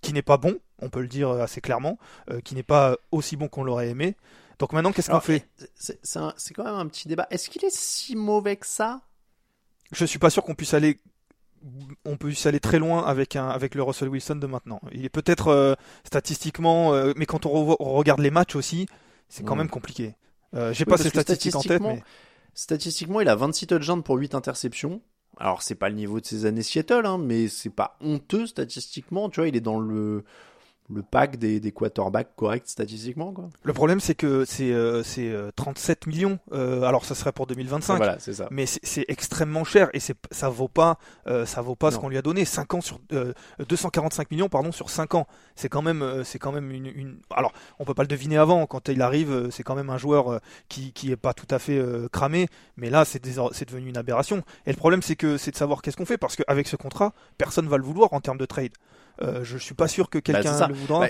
qui 0.01 0.13
n'est 0.13 0.23
pas 0.23 0.37
bon, 0.37 0.57
on 0.81 0.91
peut 0.91 1.01
le 1.01 1.09
dire 1.09 1.31
assez 1.31 1.61
clairement, 1.61 1.99
qui 2.45 2.55
n'est 2.55 2.63
pas 2.63 2.97
aussi 3.11 3.37
bon 3.37 3.49
qu'on 3.49 3.65
l'aurait 3.65 3.89
aimé. 3.89 4.15
Donc 4.59 4.73
maintenant, 4.73 4.93
qu'est-ce 4.93 5.11
qu'on 5.11 5.21
fait 5.21 5.49
C'est 5.75 5.99
c'est 6.05 6.55
quand 6.55 6.65
même 6.65 6.75
un 6.75 6.87
petit 6.87 7.09
débat. 7.09 7.27
Est-ce 7.31 7.51
qu'il 7.51 7.65
est 7.65 7.75
si 7.75 8.17
mauvais 8.17 8.57
que 8.57 8.67
ça? 8.67 9.03
Je 9.93 10.05
suis 10.05 10.19
pas 10.19 10.31
sûr 10.31 10.43
qu'on 10.43 10.55
puisse 10.55 10.75
aller 10.75 11.01
on 12.05 12.17
puisse 12.17 12.45
aller 12.47 12.61
très 12.61 12.79
loin 12.79 13.05
avec 13.05 13.37
un 13.37 13.49
avec 13.49 13.75
le 13.75 13.83
Russell 13.83 14.09
Wilson 14.09 14.37
de 14.37 14.47
maintenant. 14.47 14.81
Il 14.93 15.05
est 15.05 15.11
peut-être 15.11 15.49
euh, 15.49 15.75
statistiquement, 16.05 16.93
euh, 16.93 17.13
mais 17.17 17.27
quand 17.27 17.47
on, 17.47 17.75
regarde 17.79 18.21
les 18.21 18.31
matchs 18.31 18.55
aussi, 18.55 18.87
c'est 19.29 19.45
quand 19.45 19.57
même 19.57 19.71
compliqué. 19.71 20.15
Euh, 20.55 20.73
J'ai 20.73 20.85
Oui, 20.85 20.91
pas 20.91 20.99
ces 20.99 21.11
que 21.11 21.21
statistiques 21.21 21.57
en 21.57 21.63
tête, 21.63 21.83
mais 21.83 22.03
Statistiquement, 22.55 23.21
il 23.21 23.29
a 23.29 23.35
26 23.35 23.67
touchdowns 23.67 24.03
pour 24.05 24.17
8 24.17 24.37
interceptions. 24.37 25.03
Alors, 25.39 25.63
c'est 25.63 25.75
pas 25.75 25.89
le 25.89 25.97
niveau 25.97 26.21
de 26.21 26.27
ses 26.27 26.47
années 26.47 26.63
Seattle, 26.63 27.05
hein, 27.05 27.19
mais 27.19 27.49
c'est 27.49 27.71
pas 27.71 27.97
honteux 28.01 28.47
statistiquement. 28.47 29.29
Tu 29.29 29.41
vois, 29.41 29.49
il 29.49 29.57
est 29.57 29.61
dans 29.61 29.81
le, 29.81 30.25
le 30.93 31.03
pack 31.03 31.39
des, 31.39 31.61
des 31.61 31.73
quarterbacks 31.73 32.37
corrects 32.37 32.69
statistiquement. 32.69 33.33
Quoi. 33.33 33.49
le 33.63 33.73
problème 33.73 34.01
c'est 34.01 34.15
que 34.15 34.45
c'est 34.45 34.71
euh, 34.73 35.03
c'est 35.03 35.31
euh, 35.31 35.51
37 35.57 36.07
millions. 36.07 36.39
Euh, 36.53 36.83
alors 36.83 37.05
ça 37.07 37.15
serait 37.15 37.33
pour 37.33 37.47
2025. 37.47 37.97
Voilà, 37.97 38.19
c'est 38.19 38.35
ça. 38.35 38.49
Mais 38.51 38.67
c'est- 38.67 39.05
extrêmement 39.09 39.65
cher 39.65 39.89
et 39.95 40.01
ça 40.01 40.49
vaut 40.51 40.69
pas 40.69 40.99
euh, 41.27 41.47
ça 41.47 41.63
vaut 41.63 41.75
pas 41.75 41.91
ce 41.91 41.99
qu'on 41.99 42.09
lui 42.09 42.19
a 42.19 42.23
donné 42.23 42.45
5 42.45 42.75
ans 42.75 42.81
sur 42.81 43.01
euh, 43.13 43.33
245 43.69 44.31
millions 44.31 44.49
pardon 44.49 44.73
sur 44.73 44.91
5 44.91 45.15
ans 45.15 45.27
c'est 45.57 45.69
quand 45.69 45.83
même 45.83 46.03
euh, 46.03 46.23
c'est 46.25 46.39
quand 46.39 46.53
même 46.53 46.71
une, 46.71 46.87
une 46.87 47.19
alors 47.31 47.53
on 47.79 47.85
peut 47.85 47.95
pas 47.95 48.03
le 48.03 48.09
deviner 48.09 48.37
avant 48.37 48.67
quand 48.67 48.89
il 48.89 49.01
arrive 49.03 49.31
euh, 49.33 49.51
c'est 49.51 49.63
quand 49.63 49.75
même 49.75 49.91
un 49.91 49.99
joueur 49.99 50.33
euh, 50.33 50.39
qui 50.69 50.93
qui 50.93 51.11
est 51.11 51.17
pas 51.17 51.33
tout 51.35 51.47
à 51.51 51.59
fait 51.59 51.79
euh, 51.79 52.09
cramé 52.13 52.49
mais 52.77 52.91
là 52.91 53.05
c'est 53.05 53.23
devenu 53.25 53.89
une 53.89 53.97
aberration 53.97 54.43
et 54.67 54.71
le 54.71 54.77
problème 54.77 55.03
c'est 55.03 55.17
que 55.17 55.37
c'est 55.39 55.51
de 55.51 55.57
savoir 55.57 55.81
qu'est-ce 55.83 55.97
qu'on 55.97 56.07
fait 56.07 56.19
parce 56.19 56.37
qu'avec 56.37 56.67
ce 56.69 56.77
contrat 56.77 57.13
personne 57.39 57.69
va 57.69 57.77
le 57.79 57.85
vouloir 57.85 58.13
en 58.13 58.21
termes 58.21 58.39
de 58.39 58.47
trade 58.47 58.73
euh, 59.23 59.45
je 59.45 59.57
suis 59.59 59.75
pas 59.75 59.87
sûr 59.89 60.11
que 60.11 60.19
Bah, 60.19 60.23
quelqu'un 60.23 60.53
ça. 60.59 60.67
le 60.69 60.75
voudra 60.75 61.01
Bah, 61.01 61.09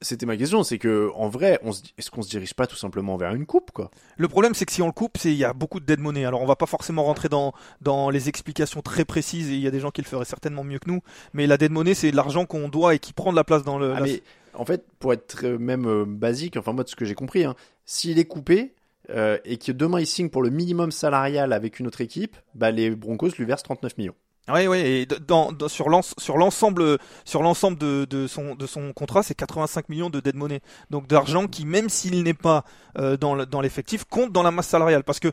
C'était 0.00 0.26
ma 0.26 0.36
question, 0.36 0.62
c'est 0.62 0.78
que 0.78 1.10
en 1.14 1.28
vrai, 1.28 1.60
est-ce 1.98 2.10
qu'on 2.10 2.22
se 2.22 2.28
dirige 2.30 2.54
pas 2.54 2.66
tout 2.66 2.76
simplement 2.76 3.16
vers 3.16 3.34
une 3.34 3.46
coupe, 3.46 3.70
quoi? 3.72 3.90
Le 4.16 4.28
problème, 4.28 4.54
c'est 4.54 4.64
que 4.64 4.72
si 4.72 4.82
on 4.82 4.86
le 4.86 4.92
coupe, 4.92 5.18
c'est 5.18 5.30
il 5.32 5.36
y 5.38 5.44
a 5.44 5.52
beaucoup 5.52 5.80
de 5.80 5.84
dead 5.86 5.98
money. 6.00 6.24
Alors, 6.24 6.40
on 6.42 6.46
va 6.46 6.56
pas 6.56 6.66
forcément 6.66 7.04
rentrer 7.04 7.28
dans 7.28 7.52
dans 7.80 8.10
les 8.10 8.28
explications 8.28 8.80
très 8.82 9.04
précises 9.04 9.50
et 9.50 9.54
il 9.54 9.60
y 9.60 9.66
a 9.66 9.70
des 9.70 9.80
gens 9.80 9.90
qui 9.90 10.02
le 10.02 10.06
feraient 10.06 10.24
certainement 10.24 10.64
mieux 10.64 10.78
que 10.78 10.88
nous. 10.88 11.00
Mais 11.32 11.46
la 11.46 11.56
dead 11.56 11.72
money, 11.72 11.94
c'est 11.94 12.10
l'argent 12.12 12.46
qu'on 12.46 12.68
doit 12.68 12.94
et 12.94 12.98
qui 12.98 13.12
prend 13.12 13.30
de 13.32 13.36
la 13.36 13.44
place 13.44 13.62
dans 13.64 13.78
le. 13.78 13.92
Ah, 13.92 14.00
la- 14.00 14.06
mais 14.06 14.22
en 14.54 14.64
fait, 14.64 14.84
pour 14.98 15.12
être 15.12 15.26
très- 15.26 15.58
même 15.58 15.86
euh, 15.86 16.04
basique, 16.06 16.56
enfin 16.56 16.72
moi 16.72 16.84
de 16.84 16.88
ce 16.88 16.96
que 16.96 17.04
j'ai 17.04 17.14
compris, 17.14 17.44
hein, 17.44 17.54
s'il 17.86 18.18
est 18.18 18.24
coupé 18.26 18.74
euh, 19.10 19.38
et 19.44 19.56
que 19.56 19.72
demain 19.72 19.98
il 19.98 20.06
signe 20.06 20.28
pour 20.28 20.42
le 20.42 20.50
minimum 20.50 20.92
salarial 20.92 21.52
avec 21.52 21.80
une 21.80 21.86
autre 21.88 22.02
équipe, 22.02 22.36
bah 22.54 22.70
les 22.70 22.90
Broncos 22.90 23.30
lui 23.38 23.44
versent 23.46 23.62
39 23.64 23.96
millions. 23.98 24.14
Oui, 24.48 24.66
oui. 24.66 24.78
Et 24.78 25.06
dans, 25.06 25.52
dans- 25.52 25.68
sur 25.68 25.88
l'ens- 25.88 26.14
sur 26.18 26.36
l'ensemble 26.36 26.98
sur 27.24 27.44
l'ensemble 27.44 27.78
de, 27.78 28.04
de 28.10 28.26
son 28.26 28.56
de 28.56 28.66
son 28.66 28.92
contrat, 28.92 29.22
c'est 29.22 29.36
85 29.36 29.88
millions 29.88 30.10
de 30.10 30.18
dead 30.18 30.34
money. 30.34 30.58
Donc 30.90 31.06
d'argent 31.06 31.46
qui, 31.46 31.64
même 31.64 31.88
s'il 31.88 32.24
n'est 32.24 32.34
pas 32.34 32.64
euh, 32.98 33.16
dans 33.16 33.36
le- 33.36 33.46
dans 33.46 33.60
l'effectif, 33.60 34.02
compte 34.04 34.32
dans 34.32 34.42
la 34.42 34.50
masse 34.50 34.66
salariale. 34.66 35.04
Parce 35.04 35.20
que 35.20 35.28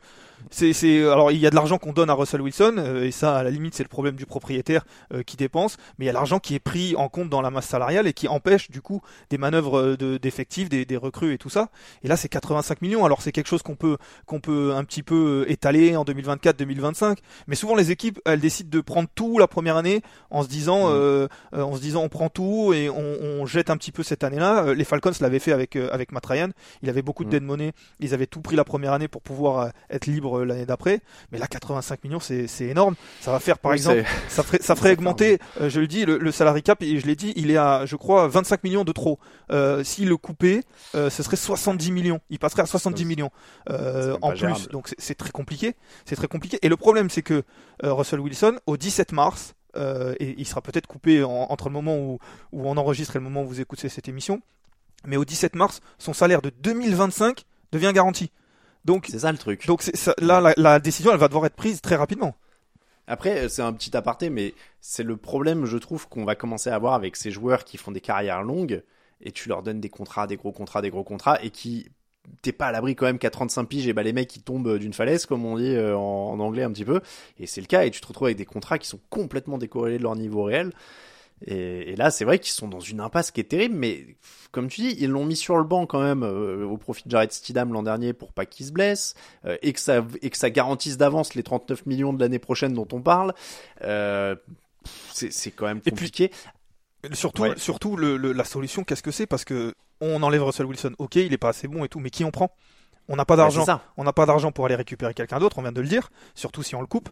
c'est 0.52 1.04
alors 1.04 1.32
il 1.32 1.39
y 1.39 1.48
a 1.48 1.50
de 1.50 1.56
l'argent 1.56 1.80
qu'on 1.80 1.91
donne 1.91 2.10
à 2.12 2.13
Russell 2.13 2.39
Wilson 2.41 2.76
euh, 2.78 3.04
et 3.04 3.12
ça 3.12 3.36
à 3.36 3.43
la 3.43 3.50
limite 3.50 3.74
c'est 3.76 3.84
le 3.84 3.89
problème 3.89 4.15
du 4.15 4.28
propriétaire 4.28 4.86
euh, 5.12 5.24
qui 5.24 5.38
dépense. 5.38 5.78
Mais 5.98 6.06
il 6.06 6.08
y 6.08 6.12
a 6.12 6.13
l'argent 6.13 6.38
qui 6.39 6.54
est 6.54 6.60
pris 6.60 6.95
en 6.95 7.10
compte 7.10 7.30
dans 7.30 7.41
la 7.41 7.50
masse 7.50 7.65
salariale 7.65 8.06
et 8.06 8.13
qui 8.13 8.28
empêche 8.28 8.69
du 8.69 8.82
coup 8.84 9.02
des 9.32 9.39
manœuvres 9.39 9.80
euh, 9.80 9.98
de 9.98 10.17
d'effectifs, 10.17 10.69
des, 10.69 10.86
des 10.86 10.98
recrues 10.98 11.34
et 11.34 11.39
tout 11.39 11.50
ça. 11.50 11.69
Et 12.04 12.08
là 12.08 12.15
c'est 12.15 12.30
85 12.30 12.84
millions. 12.84 13.04
Alors 13.06 13.24
c'est 13.24 13.32
quelque 13.32 13.48
chose 13.50 13.63
qu'on 13.63 13.76
peut 13.76 13.98
qu'on 14.28 14.39
peut 14.39 14.74
un 14.76 14.84
petit 14.84 15.02
peu 15.02 15.45
euh, 15.48 15.52
étaler 15.52 15.95
en 15.98 16.04
2024-2025. 16.06 17.17
Mais 17.48 17.56
souvent 17.56 17.74
les 17.76 17.89
équipes 17.89 18.19
elles 18.26 18.39
décident 18.39 18.69
de 18.69 18.82
prendre 18.82 18.99
tout 19.06 19.38
la 19.40 19.48
première 19.48 19.78
année 19.78 20.02
en 20.32 20.44
se 20.44 20.48
disant 20.48 20.88
Mm. 20.90 20.92
euh, 20.94 21.28
euh, 21.56 21.62
en 21.62 21.76
se 21.76 21.82
disant 21.82 22.02
on 22.04 22.10
prend 22.10 22.30
tout 22.30 22.74
et 22.74 22.90
on, 22.90 23.16
on 23.42 23.46
jette 23.46 23.70
un 23.70 23.78
petit 23.78 23.92
peu 23.92 24.04
cette 24.04 24.24
année-là. 24.24 24.66
Euh, 24.66 24.74
Les 24.76 24.84
Falcons 24.84 25.12
l'avaient 25.22 25.40
fait 25.40 25.52
avec 25.52 25.76
avec 25.76 26.12
Matt 26.12 26.26
Ryan. 26.26 26.50
Il 26.82 26.90
avait 26.90 27.02
beaucoup 27.02 27.24
de 27.24 27.30
Mm. 27.30 27.32
dead 27.32 27.44
money. 27.44 27.72
Ils 28.00 28.14
avaient 28.14 28.28
tout 28.28 28.42
pris 28.42 28.56
la 28.56 28.64
première 28.64 28.94
année 28.94 29.08
pour 29.08 29.22
pouvoir 29.22 29.72
être 29.90 30.06
libre 30.08 30.44
l'année 30.44 30.66
d'après. 30.66 31.02
Mais 31.32 31.38
là 31.40 31.48
85 31.48 32.04
millions 32.04 32.20
c'est 32.20 32.48
c'est 32.48 32.66
énorme. 32.66 32.96
Ça 33.22 33.32
va 33.32 33.40
faire 33.40 33.58
par 33.60 33.72
Oui, 33.72 33.78
exemple 33.78 34.04
ça 34.28 34.44
ferait, 34.44 34.60
ça 34.62 34.76
ferait 34.76 34.92
augmenter, 34.94 35.40
euh, 35.62 35.70
je 35.70 35.80
le 35.80 35.88
dis, 35.88 36.06
le, 36.06 36.18
le 36.18 36.32
salary 36.32 36.64
cap, 36.64 36.82
et 36.84 37.00
je 37.00 37.06
l'ai 37.06 37.16
dit, 37.16 37.34
il 37.36 37.52
est 37.52 37.58
à, 37.58 37.86
je 37.86 37.96
crois, 37.96 38.28
25 38.28 38.64
millions 38.64 38.84
de 38.84 38.92
trop. 38.92 39.20
Euh, 39.52 39.84
S'il 39.84 40.08
le 40.10 40.18
coupait, 40.18 40.62
ce 40.94 41.10
serait 41.10 41.36
70 41.38 41.92
millions. 41.92 42.20
Il 42.30 42.40
passerait 42.40 42.62
à 42.62 42.66
70 42.66 43.02
C'est- 43.02 43.06
millions 43.08 43.30
en 43.70 44.30
plus. 44.30 44.38
gérable. 44.38 44.60
Donc 44.72 44.90
c'est- 44.98 45.16
très 45.16 45.32
compliqué. 45.32 45.76
C'est 46.06 46.16
très 46.16 46.28
compliqué. 46.28 46.60
Et 46.62 46.70
le 46.70 46.78
problème, 46.78 47.10
c'est 47.10 47.22
que 47.22 47.44
Russell 47.84 48.20
Wilson, 48.20 48.60
au 48.68 48.78
17 48.89 49.12
mars, 49.12 49.54
euh, 49.75 50.15
et 50.19 50.34
il 50.38 50.45
sera 50.47 50.62
peut-être 50.62 50.88
coupé 50.88 51.23
en- 51.23 51.30
entre 51.49 51.69
le 51.69 51.73
moment 51.73 51.95
où, 51.97 52.19
où 52.52 52.67
on 52.67 52.75
enregistre 52.78 53.15
et 53.15 53.19
le 53.19 53.23
moment 53.23 53.43
où 53.43 53.47
vous 53.47 53.62
écoutez 53.62 53.88
cette 53.88 54.08
émission, 54.08 54.41
mais 55.06 55.15
au 55.17 55.25
17 55.25 55.56
mars, 55.56 55.80
son 55.99 56.13
salaire 56.13 56.41
de 56.41 56.49
2025 56.49 57.45
devient 57.71 57.91
garanti. 57.93 58.32
Donc, 58.86 59.08
C'est 59.12 59.19
ça 59.19 59.32
le 59.32 59.38
truc. 59.38 59.67
donc 59.67 59.84
ça- 59.84 60.15
là, 60.17 60.41
la, 60.41 60.54
la 60.58 60.80
décision, 60.80 61.12
elle 61.12 61.19
va 61.19 61.28
devoir 61.28 61.45
être 61.45 61.56
prise 61.56 61.82
très 61.82 61.95
rapidement. 61.95 62.36
Après, 63.08 63.41
euh, 63.45 63.49
c'est 63.49 63.62
un 63.62 63.73
petit 63.73 63.95
aparté, 63.95 64.30
mais 64.30 64.54
c'est 64.82 65.04
le 65.04 65.17
problème, 65.17 65.65
je 65.65 65.78
trouve, 65.78 66.08
qu'on 66.08 66.25
va 66.25 66.36
commencer 66.36 66.69
à 66.71 66.75
avoir 66.75 66.93
avec 66.95 67.15
ces 67.15 67.30
joueurs 67.32 67.63
qui 67.63 67.78
font 67.78 67.91
des 67.91 68.02
carrières 68.02 68.41
longues 68.43 68.84
et 69.21 69.32
tu 69.32 69.49
leur 69.49 69.62
donnes 69.63 69.82
des 69.82 69.89
contrats, 69.89 70.25
des 70.28 70.38
gros 70.38 70.52
contrats, 70.52 70.82
des 70.82 70.89
gros 70.89 71.04
contrats 71.04 71.38
et 71.43 71.49
qui 71.52 71.89
t'es 72.42 72.52
pas 72.52 72.68
à 72.68 72.72
l'abri 72.72 72.96
quand 72.96 73.06
même 73.06 73.20
qu'à 73.20 73.30
35 73.30 73.65
piges 73.65 73.88
et 73.88 73.94
bah 73.94 74.04
les 74.04 74.13
mecs 74.13 74.28
qui 74.30 74.39
tombent 74.42 74.78
d'une 74.78 74.94
falaise 74.94 75.26
comme 75.26 75.46
on 75.46 75.58
dit 75.58 75.76
euh, 75.76 75.96
en, 75.98 76.32
en 76.34 76.39
anglais 76.39 76.63
un 76.63 76.72
petit 76.72 76.86
peu. 76.86 77.02
Et 77.39 77.48
c'est 77.48 77.62
le 77.62 77.68
cas 77.68 77.84
et 77.86 77.92
tu 77.92 78.02
te 78.02 78.08
retrouves 78.08 78.28
avec 78.28 78.38
des 78.38 78.46
contrats 78.46 78.78
qui 78.80 78.88
sont 78.88 79.00
complètement 79.10 79.58
décorrélés 79.58 79.98
de 79.98 80.04
leur 80.04 80.15
niveau 80.15 80.44
réel. 80.44 80.72
Et, 81.46 81.92
et 81.92 81.96
là 81.96 82.12
c'est 82.12 82.26
vrai 82.26 82.38
qu'ils 82.39 82.52
sont 82.52 82.68
dans 82.68 82.82
une 82.82 83.00
impasse 83.00 83.32
qui 83.32 83.39
est 83.39 83.46
terrible 83.46 83.76
mais 83.76 84.06
comme 84.52 84.68
tu 84.68 84.82
dis 84.82 84.96
ils 85.00 85.10
l'ont 85.10 85.24
mis 85.26 85.38
sur 85.38 85.56
le 85.56 85.63
banc 85.63 85.86
quand 85.86 86.02
même 86.02 86.22
euh, 86.24 86.65
au 86.65 86.76
profit 86.76 87.04
de 87.06 87.12
Jared 87.12 87.32
Stidham 87.32 87.72
l'an 87.72 87.82
dernier 87.84 88.12
pour 88.12 88.34
pas 88.34 88.46
qu'il 88.46 88.65
se 88.65 88.74
blesse 88.74 89.13
euh, 89.46 89.56
et 89.62 89.72
que 89.72 89.80
ça 89.80 90.06
et 90.22 90.30
que 90.32 90.38
ça 90.38 90.50
garantisse 90.50 90.98
d'avance 90.98 91.36
les 91.36 91.44
39 91.44 91.86
millions 91.86 92.12
de 92.12 92.20
l'année 92.20 92.39
prochaine 92.39 92.74
dont 92.74 92.88
on 92.92 93.02
parle 93.02 93.34
euh, 93.84 94.36
c'est 95.13 95.52
quand 95.52 95.65
même 95.68 95.78
Et 95.78 95.82
puis- 95.82 95.92
compliqué. 95.92 96.32
Surtout, 97.13 97.44
Ouais. 97.44 97.54
surtout 97.56 97.96
le, 97.96 98.18
le- 98.18 98.34
la 98.34 98.44
solution, 98.44 98.84
qu'est-ce 98.84 99.02
que 99.04 99.12
c'est? 99.12 99.26
Parce 99.26 99.46
que 99.46 99.74
on 100.02 100.22
enlève 100.24 100.44
Russell 100.44 100.66
Wilson. 100.66 100.94
Ok, 100.98 101.16
il 101.18 101.34
est 101.34 101.38
pas 101.38 101.50
assez 101.50 101.68
bon 101.68 101.84
et 101.86 101.90
tout, 101.90 102.00
mais 102.00 102.10
qui 102.10 102.24
on 102.24 102.32
prend? 102.32 102.52
On 103.08 103.16
n'a 103.16 103.26
pas 103.26 103.34
Ouais, 103.34 103.38
d'argent. 103.40 103.82
on 103.98 104.04
n'a 104.04 104.14
pas 104.14 104.26
d'argent 104.28 104.52
pour 104.52 104.66
aller 104.68 104.76
récupérer 104.76 105.14
quelqu'un 105.16 105.40
d'autre. 105.40 105.58
On 105.58 105.62
vient 105.64 105.72
de 105.72 105.82
le 105.82 105.88
dire. 105.88 106.12
Surtout 106.36 106.62
si 106.64 106.76
on 106.76 106.82
le 106.82 106.88
coupe. 106.88 107.10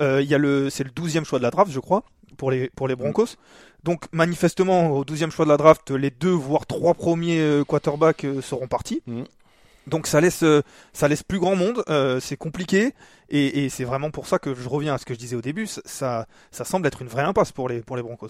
Euh, 0.00 0.22
Il 0.22 0.28
y 0.28 0.34
a 0.34 0.38
le, 0.38 0.70
c'est 0.70 0.84
le 0.84 0.90
12e 0.90 1.24
choix 1.24 1.38
de 1.38 1.42
la 1.42 1.50
draft, 1.50 1.70
je 1.72 1.80
crois, 1.80 2.04
pour 2.36 2.50
les 2.52 2.70
pour 2.70 2.86
les 2.88 2.94
Broncos. 2.94 3.36
Donc 3.82 4.04
manifestement, 4.12 4.90
au 4.90 5.04
12e 5.04 5.30
choix 5.30 5.44
de 5.44 5.50
la 5.50 5.56
draft, 5.56 5.90
les 5.90 6.10
deux 6.10 6.30
voire 6.30 6.66
trois 6.66 6.94
premiers 6.94 7.40
euh, 7.40 7.64
quarterbacks 7.64 8.24
euh, 8.24 8.40
seront 8.40 8.68
partis. 8.68 9.02
Mhm. 9.06 9.24
Donc 9.88 10.06
ça 10.06 10.20
laisse 10.20 10.44
euh, 10.44 10.62
ça 10.92 11.08
laisse 11.08 11.24
plus 11.24 11.40
grand 11.40 11.56
monde. 11.56 11.82
euh, 11.88 12.20
c'est 12.20 12.36
compliqué 12.36 12.94
et, 13.28 13.64
et 13.64 13.68
c'est 13.70 13.84
vraiment 13.84 14.10
pour 14.12 14.26
ça 14.28 14.38
que 14.38 14.54
je 14.54 14.68
reviens 14.68 14.94
à 14.94 14.98
ce 14.98 15.04
que 15.04 15.14
je 15.14 15.18
disais 15.18 15.34
au 15.36 15.40
début. 15.42 15.66
Ça, 15.66 16.26
ça 16.52 16.64
semble 16.64 16.86
être 16.86 17.02
une 17.02 17.08
vraie 17.08 17.22
impasse 17.24 17.50
pour 17.50 17.68
les 17.68 17.80
pour 17.82 17.96
les 17.96 18.02
Broncos. 18.02 18.28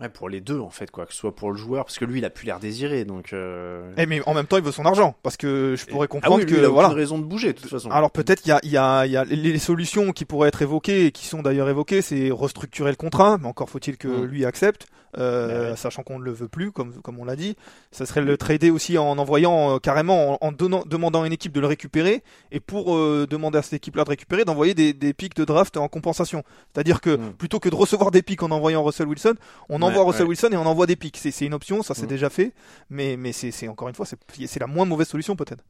Ouais, 0.00 0.08
pour 0.08 0.28
les 0.28 0.40
deux 0.40 0.58
en 0.58 0.70
fait, 0.70 0.90
quoi, 0.90 1.06
que 1.06 1.12
ce 1.12 1.20
soit 1.20 1.36
pour 1.36 1.52
le 1.52 1.56
joueur, 1.56 1.84
parce 1.84 1.98
que 1.98 2.04
lui 2.04 2.18
il 2.18 2.24
a 2.24 2.30
plus 2.30 2.46
l'air 2.46 2.58
désiré, 2.58 3.04
donc. 3.04 3.32
Euh... 3.32 3.92
Eh, 3.96 4.06
mais 4.06 4.20
en 4.26 4.34
même 4.34 4.46
temps 4.46 4.56
il 4.56 4.62
veut 4.64 4.72
son 4.72 4.84
argent, 4.86 5.14
parce 5.22 5.36
que 5.36 5.76
je 5.78 5.86
pourrais 5.86 6.06
ah 6.06 6.08
comprendre 6.08 6.36
oui, 6.38 6.44
lui, 6.44 6.52
que 6.52 6.58
il 6.58 6.64
a 6.64 6.68
voilà. 6.68 6.88
aucune 6.88 6.98
raison 6.98 7.18
de 7.18 7.22
bouger 7.24 7.52
de 7.52 7.60
toute 7.60 7.70
façon. 7.70 7.90
Alors 7.92 8.10
peut-être 8.10 8.40
qu'il 8.42 8.48
y 8.50 8.52
a, 8.52 8.58
il 8.64 8.70
y, 8.72 8.76
a, 8.76 9.06
il 9.06 9.12
y 9.12 9.16
a 9.16 9.22
les 9.24 9.58
solutions 9.60 10.10
qui 10.10 10.24
pourraient 10.24 10.48
être 10.48 10.62
évoquées 10.62 11.06
et 11.06 11.12
qui 11.12 11.26
sont 11.26 11.42
d'ailleurs 11.42 11.68
évoquées, 11.68 12.02
c'est 12.02 12.30
restructurer 12.32 12.90
le 12.90 12.96
contrat, 12.96 13.38
mais 13.40 13.46
encore 13.46 13.70
faut-il 13.70 13.96
que 13.96 14.08
Mm. 14.08 14.24
lui 14.24 14.44
accepte, 14.44 14.86
euh, 15.16 15.70
Ouais. 15.70 15.76
sachant 15.76 16.02
qu'on 16.02 16.18
ne 16.18 16.24
le 16.24 16.32
veut 16.32 16.48
plus, 16.48 16.72
comme, 16.72 16.92
comme 17.00 17.20
on 17.20 17.24
l'a 17.24 17.36
dit. 17.36 17.54
Ça 17.92 18.04
serait 18.04 18.20
le 18.20 18.36
trader 18.36 18.70
aussi 18.70 18.98
en 18.98 19.16
envoyant 19.18 19.76
euh, 19.76 19.78
carrément, 19.78 20.32
en, 20.42 20.48
en 20.48 20.50
donnant, 20.50 20.82
demandant 20.86 21.22
à 21.22 21.26
une 21.28 21.32
équipe 21.32 21.52
de 21.52 21.60
le 21.60 21.68
récupérer, 21.68 22.24
et 22.50 22.58
pour 22.58 22.96
euh, 22.96 23.28
demander 23.30 23.58
à 23.58 23.62
cette 23.62 23.74
équipe-là 23.74 24.02
de 24.02 24.08
récupérer, 24.10 24.44
d'envoyer 24.44 24.74
des, 24.74 24.92
des 24.92 25.12
pics 25.14 25.36
de 25.36 25.44
draft 25.44 25.76
en 25.76 25.86
compensation. 25.86 26.42
C'est-à-dire 26.74 27.00
que 27.00 27.10
Mm. 27.16 27.32
plutôt 27.34 27.60
que 27.60 27.68
de 27.68 27.76
recevoir 27.76 28.10
des 28.10 28.22
pics 28.22 28.42
en 28.42 28.50
envoyant 28.50 28.82
Russell 28.82 29.06
Wilson, 29.06 29.34
on 29.68 29.82
Ouais, 29.84 29.90
envoie 29.90 30.04
Russell 30.04 30.22
ouais. 30.22 30.28
Wilson 30.30 30.48
et 30.52 30.56
on 30.56 30.66
envoie 30.66 30.86
des 30.86 30.96
pics. 30.96 31.16
C'est 31.16 31.44
une 31.46 31.54
option, 31.54 31.82
ça 31.82 31.94
c'est 31.94 32.06
Mm. 32.06 32.08
déjà 32.08 32.30
fait, 32.30 32.52
mais, 32.90 33.16
mais 33.16 33.32
c'est 33.32 33.68
encore 33.68 33.88
une 33.88 33.94
fois, 33.94 34.06
c'est 34.06 34.60
la 34.60 34.66
moins 34.66 34.84
mauvaise 34.84 35.08
solution 35.08 35.36
peut-être. 35.36 35.64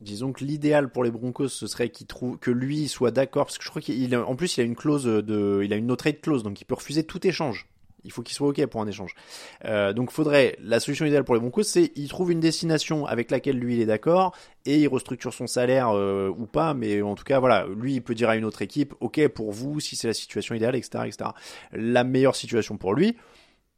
Disons 0.00 0.32
que 0.32 0.44
l'idéal 0.44 0.90
pour 0.90 1.02
les 1.02 1.10
Broncos, 1.10 1.48
ce 1.48 1.66
serait 1.66 1.88
qu'il 1.88 2.06
trouve 2.06 2.38
que 2.38 2.52
lui 2.52 2.86
soit 2.86 3.10
d'accord, 3.10 3.46
parce 3.46 3.58
que 3.58 3.64
je 3.64 3.68
crois 3.70 3.82
qu'il 3.82 4.16
en 4.16 4.36
plus 4.36 4.56
il 4.56 4.60
a 4.60 4.64
une 4.64 4.76
clause 4.76 5.04
de, 5.04 5.60
il 5.64 5.72
a 5.72 5.76
une 5.76 5.86
no 5.86 5.96
trade 5.96 6.20
clause, 6.20 6.44
donc 6.44 6.60
il 6.60 6.64
peut 6.64 6.76
refuser 6.76 7.02
tout 7.02 7.26
échange. 7.26 7.66
Il 8.04 8.12
faut 8.12 8.22
qu'il 8.22 8.36
soit 8.36 8.46
ok 8.46 8.64
pour 8.66 8.80
un 8.80 8.86
échange. 8.86 9.16
Euh, 9.64 9.92
donc 9.92 10.12
faudrait 10.12 10.56
la 10.62 10.78
solution 10.78 11.04
idéale 11.04 11.24
pour 11.24 11.34
les 11.34 11.40
Broncos, 11.40 11.64
c'est 11.64 11.90
il 11.96 12.08
trouve 12.08 12.30
une 12.30 12.38
destination 12.38 13.06
avec 13.06 13.28
laquelle 13.32 13.58
lui 13.58 13.74
il 13.74 13.80
est 13.80 13.86
d'accord 13.86 14.36
et 14.66 14.78
il 14.78 14.86
restructure 14.86 15.34
son 15.34 15.48
salaire 15.48 15.88
euh, 15.90 16.28
ou 16.28 16.46
pas, 16.46 16.74
mais 16.74 17.02
en 17.02 17.16
tout 17.16 17.24
cas 17.24 17.40
voilà, 17.40 17.66
lui 17.66 17.94
il 17.94 18.00
peut 18.00 18.14
dire 18.14 18.28
à 18.28 18.36
une 18.36 18.44
autre 18.44 18.62
équipe, 18.62 18.94
ok 19.00 19.26
pour 19.26 19.50
vous 19.50 19.80
si 19.80 19.96
c'est 19.96 20.06
la 20.06 20.14
situation 20.14 20.54
idéale, 20.54 20.76
etc., 20.76 21.04
etc. 21.06 21.30
La 21.72 22.04
meilleure 22.04 22.36
situation 22.36 22.76
pour 22.76 22.94
lui, 22.94 23.16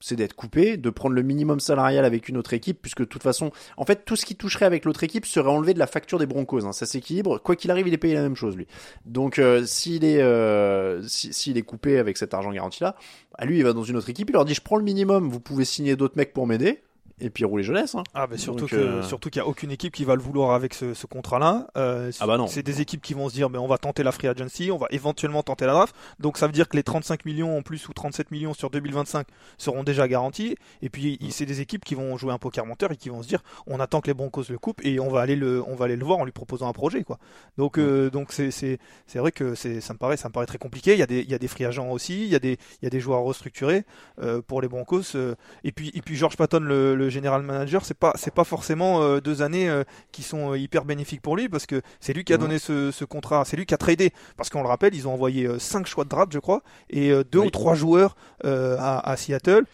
c'est 0.00 0.16
d'être 0.16 0.34
coupé, 0.34 0.76
de 0.76 0.90
prendre 0.90 1.14
le 1.14 1.22
minimum 1.22 1.60
salarial 1.60 2.04
avec 2.04 2.28
une 2.28 2.36
autre 2.36 2.52
équipe, 2.54 2.80
puisque 2.82 3.00
de 3.00 3.04
toute 3.04 3.22
façon, 3.22 3.52
en 3.76 3.84
fait, 3.84 4.04
tout 4.04 4.16
ce 4.16 4.24
qui 4.26 4.34
toucherait 4.34 4.64
avec 4.66 4.84
l'autre 4.84 5.04
équipe 5.04 5.26
serait 5.26 5.50
enlevé 5.50 5.74
de 5.74 5.78
la 5.78 5.86
facture 5.86 6.18
des 6.18 6.26
Broncos. 6.26 6.64
hein. 6.64 6.72
Ça 6.72 6.86
s'équilibre. 6.86 7.38
Quoi 7.38 7.54
qu'il 7.56 7.70
arrive, 7.70 7.86
il 7.86 7.94
est 7.94 7.98
payé 7.98 8.14
la 8.14 8.22
même 8.22 8.36
chose, 8.36 8.56
lui. 8.56 8.66
Donc, 9.06 9.38
euh, 9.38 9.64
s'il 9.66 10.04
est, 10.04 10.22
euh, 10.22 11.02
si- 11.06 11.32
s'il 11.32 11.58
est 11.58 11.62
coupé 11.62 11.98
avec 11.98 12.16
cet 12.16 12.34
argent 12.34 12.50
garanti-là, 12.52 12.96
à 13.38 13.44
lui, 13.44 13.58
il 13.58 13.64
va 13.64 13.72
dans 13.72 13.84
une 13.84 13.96
autre 13.96 14.08
équipe, 14.10 14.30
il 14.30 14.32
leur 14.32 14.44
dit, 14.44 14.54
je 14.54 14.60
prends 14.62 14.76
le 14.76 14.84
minimum, 14.84 15.28
vous 15.28 15.40
pouvez 15.40 15.64
signer 15.64 15.96
d'autres 15.96 16.16
mecs 16.16 16.32
pour 16.32 16.46
m'aider, 16.46 16.82
et 17.20 17.30
puis 17.30 17.44
rouler 17.44 17.62
jeunesse. 17.62 17.94
Hein. 17.94 18.02
Ah, 18.14 18.26
mais 18.30 18.36
surtout 18.38 18.60
Donc, 18.60 18.70
que 18.70 18.76
euh, 18.76 19.02
surtout 19.02 19.30
qu'il 19.30 19.40
y 19.40 19.44
a 19.44 19.46
aucune 19.46 19.70
équipe 19.70 19.92
qui 19.94 20.04
va 20.04 20.14
le 20.14 20.22
vouloir 20.22 20.52
avec 20.52 20.74
ce, 20.74 20.94
ce 20.94 21.06
contrat-là. 21.06 21.68
Euh, 21.76 22.10
Ah 22.20 22.26
bah 22.26 22.36
non. 22.38 22.46
C'est 22.46 22.62
des 22.62 22.80
équipes 22.80 23.02
qui 23.02 23.14
vont 23.14 23.28
se 23.28 23.34
dire, 23.34 23.50
mais 23.50 23.58
on 23.58 23.66
va 23.66 23.78
tenter 23.78 24.02
la 24.02 24.12
free 24.12 24.28
agency, 24.28 24.70
on 24.70 24.76
va 24.78 24.86
éventuellement 24.90 25.42
tenter 25.42 25.66
la 25.66 25.72
draft. 25.72 25.94
Donc 26.18 26.38
ça 26.38 26.46
veut 26.46 26.52
dire 26.52 26.68
que 26.68 26.76
les 26.76 26.82
35 26.82 27.24
millions 27.24 27.56
en 27.56 27.62
plus 27.62 27.88
ou 27.88 27.92
37 27.92 28.30
millions 28.30 28.54
sur 28.54 28.70
2025 28.70 29.26
seront 29.58 29.82
déjà 29.84 30.08
garantis. 30.08 30.56
Et 30.82 30.88
puis 30.88 31.18
il- 31.20 31.32
c'est 31.32 31.46
des 31.46 31.60
équipes 31.60 31.84
qui 31.84 31.94
vont 31.94 32.16
jouer 32.16 32.32
un 32.32 32.38
poker 32.38 32.66
menteur 32.66 32.92
et 32.92 32.96
qui 32.96 33.08
vont 33.08 33.22
se 33.22 33.28
dire, 33.28 33.42
on 33.66 33.80
attend 33.80 34.00
que 34.00 34.06
les 34.08 34.14
Broncos 34.14 34.44
le 34.50 34.58
coupent 34.58 34.84
et 34.84 35.00
on 35.00 35.08
va 35.08 35.20
aller 35.20 35.36
le 35.36 35.62
on 35.66 35.74
va 35.74 35.84
aller 35.86 35.96
le 35.96 36.04
voir 36.04 36.18
en 36.18 36.24
lui 36.24 36.32
proposant 36.32 36.68
un 36.68 36.72
projet 36.72 37.04
quoi. 37.04 37.18
Donc 37.58 37.78
euh, 37.78 38.10
donc 38.10 38.32
c'est 38.32 38.50
c'est 38.50 38.78
vrai 39.18 39.32
que 39.32 39.54
c'est 39.54 39.80
ça 39.80 39.92
me 39.92 39.98
paraît 39.98 40.16
ça 40.16 40.28
me 40.28 40.32
paraît 40.32 40.46
très 40.46 40.58
compliqué. 40.58 40.92
Il 40.92 40.98
y 40.98 41.02
a 41.02 41.06
des 41.06 41.20
il 41.20 41.30
y 41.30 41.34
a 41.34 41.38
des 41.38 41.48
free 41.48 41.64
agents 41.64 41.90
aussi, 41.90 42.22
il 42.24 42.28
y 42.28 42.34
a 42.34 42.38
des 42.38 42.52
il 42.80 42.84
y 42.84 42.86
a 42.86 42.90
des 42.90 43.00
joueurs 43.00 43.22
restructurés 43.22 43.84
euh, 44.22 44.40
pour 44.42 44.62
les 44.62 44.68
Broncos. 44.68 45.02
euh, 45.16 45.34
et 45.64 45.72
puis 45.72 45.90
et 45.94 46.00
puis 46.02 46.16
George 46.16 46.36
Patton 46.36 46.60
le, 46.60 46.94
le 46.94 47.09
general 47.10 47.42
manager 47.42 47.84
c'est 47.84 47.96
pas 47.98 48.12
c'est 48.16 48.32
pas 48.34 48.44
forcément 48.44 49.02
euh, 49.02 49.20
deux 49.20 49.42
années 49.42 49.68
euh, 49.68 49.84
qui 50.12 50.22
sont 50.22 50.52
euh, 50.52 50.58
hyper 50.58 50.84
bénéfiques 50.84 51.20
pour 51.22 51.36
lui 51.36 51.48
parce 51.48 51.66
que 51.66 51.82
c'est 52.00 52.12
lui 52.12 52.24
qui 52.24 52.32
a 52.32 52.36
Mhm. 52.36 52.42
donné 52.42 52.58
ce, 52.58 52.90
ce 52.90 53.04
contrat 53.04 53.44
c'est 53.44 53.56
lui 53.56 53.66
qui 53.66 53.74
a 53.74 53.78
tradé 53.78 54.12
parce 54.36 54.48
qu'on 54.50 54.62
le 54.62 54.68
rappelle 54.68 54.94
ils 54.94 55.06
ont 55.08 55.12
envoyé 55.12 55.48
cinq 55.58 55.86
choix 55.86 56.04
de 56.04 56.08
draft 56.08 56.32
je 56.32 56.38
crois 56.38 56.62
et 56.88 57.10
deux 57.30 57.38
Oui. 57.40 57.46
ou 57.48 57.50
trois 57.50 57.74
joueurs 57.74 58.16
à, 58.44 59.10
à 59.10 59.16
Seattle 59.16 59.64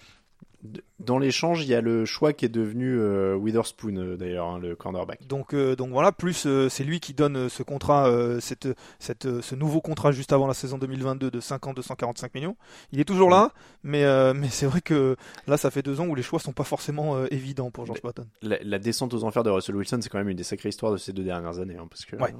Dans 0.98 1.18
l'échange, 1.18 1.62
il 1.62 1.68
y 1.68 1.74
a 1.74 1.80
le 1.82 2.04
choix 2.06 2.32
qui 2.32 2.44
est 2.46 2.48
devenu 2.48 2.98
euh, 2.98 3.34
Witherspoon, 3.34 3.96
euh, 3.96 4.16
d'ailleurs, 4.16 4.46
hein, 4.46 4.58
le 4.58 4.74
cornerback. 4.74 5.26
donc 5.26 5.52
euh, 5.54 5.76
donc 5.76 5.90
voilà 5.90 6.10
plus 6.12 6.46
euh, 6.46 6.68
c'est 6.70 6.84
lui 6.84 7.00
qui 7.00 7.12
donne 7.12 7.36
euh, 7.36 7.48
ce 7.50 7.62
contrat 7.62 8.08
euh, 8.08 8.40
cette 8.40 8.68
cette 8.98 9.40
ce 9.42 9.54
nouveau 9.54 9.80
contrat 9.80 10.10
juste 10.12 10.32
avant 10.32 10.46
la 10.46 10.54
saison 10.54 10.78
2022 10.78 11.30
de 11.30 11.40
5 11.40 11.66
ans 11.66 11.72
245 11.74 12.34
millions 12.34 12.56
il 12.92 13.00
est 13.00 13.04
toujours 13.04 13.28
là 13.30 13.52
mais 13.82 14.04
euh, 14.04 14.32
mais 14.34 14.48
c'est 14.48 14.66
vrai 14.66 14.80
que 14.80 15.16
là 15.46 15.56
ça 15.56 15.70
fait 15.70 15.82
deux 15.82 16.00
ans 16.00 16.06
où 16.06 16.14
les 16.14 16.22
choix 16.22 16.38
sont 16.40 16.52
pas 16.52 16.64
forcément 16.64 17.16
euh, 17.16 17.26
évidents 17.30 17.70
pour 17.70 17.84
George 17.86 18.00
Patton 18.00 18.26
La, 18.42 18.56
la 18.62 18.78
descente 18.78 19.12
aux 19.12 19.24
enfers 19.24 19.42
de 19.42 19.50
Russell 19.50 19.76
Wilson, 19.76 19.98
c'est 20.00 20.08
quand 20.08 20.18
même 20.18 20.28
une 20.30 20.36
des 20.36 20.44
sacrées 20.44 20.70
histoires 20.70 20.92
de 20.92 20.96
ces 20.96 21.12
deux 21.12 21.24
dernières 21.24 21.58
années, 21.58 21.76
hein, 21.78 21.86
parce 21.90 22.04
que 22.06 22.16
Ouais. 22.16 22.34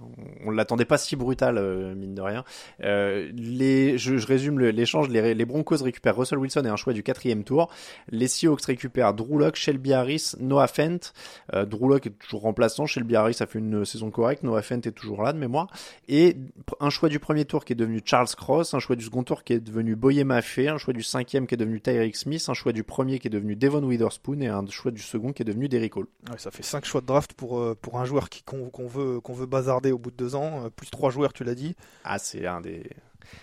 on, 0.44 0.48
on 0.48 0.50
l'attendait 0.50 0.84
pas 0.86 0.96
si 0.98 1.14
brutal, 1.16 1.58
euh, 1.58 1.94
mine 1.94 2.14
de 2.14 2.22
rien. 2.22 2.44
Euh, 2.82 3.30
les, 3.34 3.98
je, 3.98 4.16
je 4.16 4.26
résume 4.26 4.58
le- 4.58 4.70
l'échange. 4.70 5.08
Les, 5.08 5.34
les 5.34 5.44
Broncos 5.44 5.82
récupèrent 5.82 6.16
Russell 6.16 6.38
Wilson 6.38 6.62
et 6.64 6.68
un 6.68 6.76
choix 6.76 6.92
du 6.94 7.02
quatrième 7.02 7.44
tour. 7.44 7.68
Les 8.10 8.28
Seahawks 8.46 8.64
récupèrent 8.64 9.14
Drew 9.14 9.42
Shelby 9.54 9.92
Harris, 9.92 10.34
Noah 10.38 10.68
Fent. 10.68 11.12
Euh, 11.54 11.66
Drew 11.66 11.96
est 11.96 12.18
toujours 12.18 12.42
remplaçant. 12.42 12.86
Shelby 12.86 13.16
Harris 13.16 13.36
a 13.40 13.46
fait 13.46 13.58
une 13.58 13.84
saison 13.84 14.10
correcte. 14.10 14.42
Noah 14.42 14.62
Fent 14.62 14.80
est 14.86 14.92
toujours 14.92 15.22
là 15.22 15.32
de 15.32 15.38
mémoire. 15.38 15.68
Et 16.08 16.36
un 16.80 16.90
choix 16.90 17.08
du 17.08 17.18
premier 17.18 17.44
tour 17.44 17.64
qui 17.64 17.72
est 17.72 17.76
devenu 17.76 18.00
Charles 18.04 18.28
Cross, 18.36 18.74
un 18.74 18.78
choix 18.78 18.96
du 18.96 19.04
second 19.04 19.22
tour 19.22 19.44
qui 19.44 19.54
est 19.54 19.60
devenu 19.60 19.96
Boye 19.96 20.24
Maffei, 20.24 20.68
un 20.68 20.78
choix 20.78 20.94
du 20.94 21.02
cinquième 21.02 21.46
qui 21.46 21.54
est 21.54 21.58
devenu 21.58 21.80
Tyreek 21.80 22.16
Smith, 22.16 22.44
un 22.48 22.54
choix 22.54 22.72
du 22.72 22.82
premier 22.82 23.18
qui 23.18 23.28
est 23.28 23.30
devenu 23.30 23.56
Devon 23.56 23.82
Witherspoon 23.82 24.40
et 24.40 24.48
un 24.48 24.64
choix 24.66 24.90
du 24.90 25.02
second 25.02 25.32
qui 25.32 25.42
est 25.42 25.44
devenu 25.44 25.68
Derrick 25.68 25.96
Hall. 25.96 26.06
Ouais, 26.30 26.38
ça 26.38 26.50
fait 26.50 26.62
5 26.62 26.84
choix 26.84 27.00
de 27.00 27.06
draft 27.06 27.32
pour, 27.34 27.58
euh, 27.58 27.76
pour 27.80 27.98
un 27.98 28.04
joueur 28.04 28.28
qu'on 28.44 28.86
veut, 28.86 29.20
qu'on 29.20 29.34
veut 29.34 29.46
bazarder 29.46 29.92
au 29.92 29.98
bout 29.98 30.10
de 30.10 30.16
deux 30.16 30.34
ans, 30.34 30.64
euh, 30.64 30.70
plus 30.70 30.90
trois 30.90 31.10
joueurs, 31.10 31.32
tu 31.32 31.44
l'as 31.44 31.54
dit. 31.54 31.74
Ah, 32.04 32.18
c'est 32.18 32.46
un 32.46 32.60
des. 32.60 32.84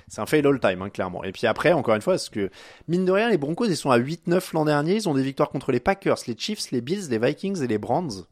C'est 0.08 0.22
un 0.22 0.26
fail 0.26 0.46
all 0.46 0.60
time, 0.60 0.82
hein, 0.82 0.90
clairement. 0.90 1.24
Et 1.24 1.32
puis 1.32 1.48
après, 1.48 1.74
encore 1.74 1.96
une 1.96 2.02
fois, 2.02 2.14
parce 2.14 2.30
que, 2.30 2.50
mine 2.88 3.06
de 3.06 3.12
rien, 3.12 3.30
les 3.30 3.38
Broncos, 3.38 3.66
ils 3.66 3.78
sont 3.78 3.92
à 3.92 4.00
8-9 4.00 4.54
l'an 4.54 4.66
dernier. 4.66 4.96
Ils 4.96 5.10
ont 5.10 5.14
des 5.14 5.24
victoires 5.24 5.50
contre 5.50 5.72
les 5.72 5.80
Packers, 5.80 6.18
les 6.28 6.36
Chiefs, 6.38 6.72
les 6.72 6.82
Bills, 6.82 7.10
les 7.10 7.20
Vikings 7.20 7.62
et 7.62 7.68
les 7.68 7.78
Brands. 7.78 8.26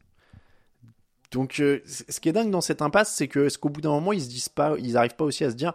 Donc, 1.32 1.60
euh, 1.60 1.80
ce 1.86 2.20
qui 2.20 2.28
est 2.28 2.32
dingue 2.32 2.50
dans 2.50 2.60
cette 2.60 2.82
impasse, 2.82 3.14
c'est 3.14 3.28
que, 3.28 3.46
est-ce 3.46 3.58
qu'au 3.58 3.70
bout 3.70 3.80
d'un 3.80 3.90
moment, 3.90 4.12
ils 4.12 4.22
se 4.22 4.28
disent 4.28 4.50
pas, 4.50 4.74
ils 4.78 4.96
arrivent 4.96 5.16
pas 5.16 5.24
aussi 5.24 5.44
à 5.44 5.50
se 5.50 5.56
dire, 5.56 5.72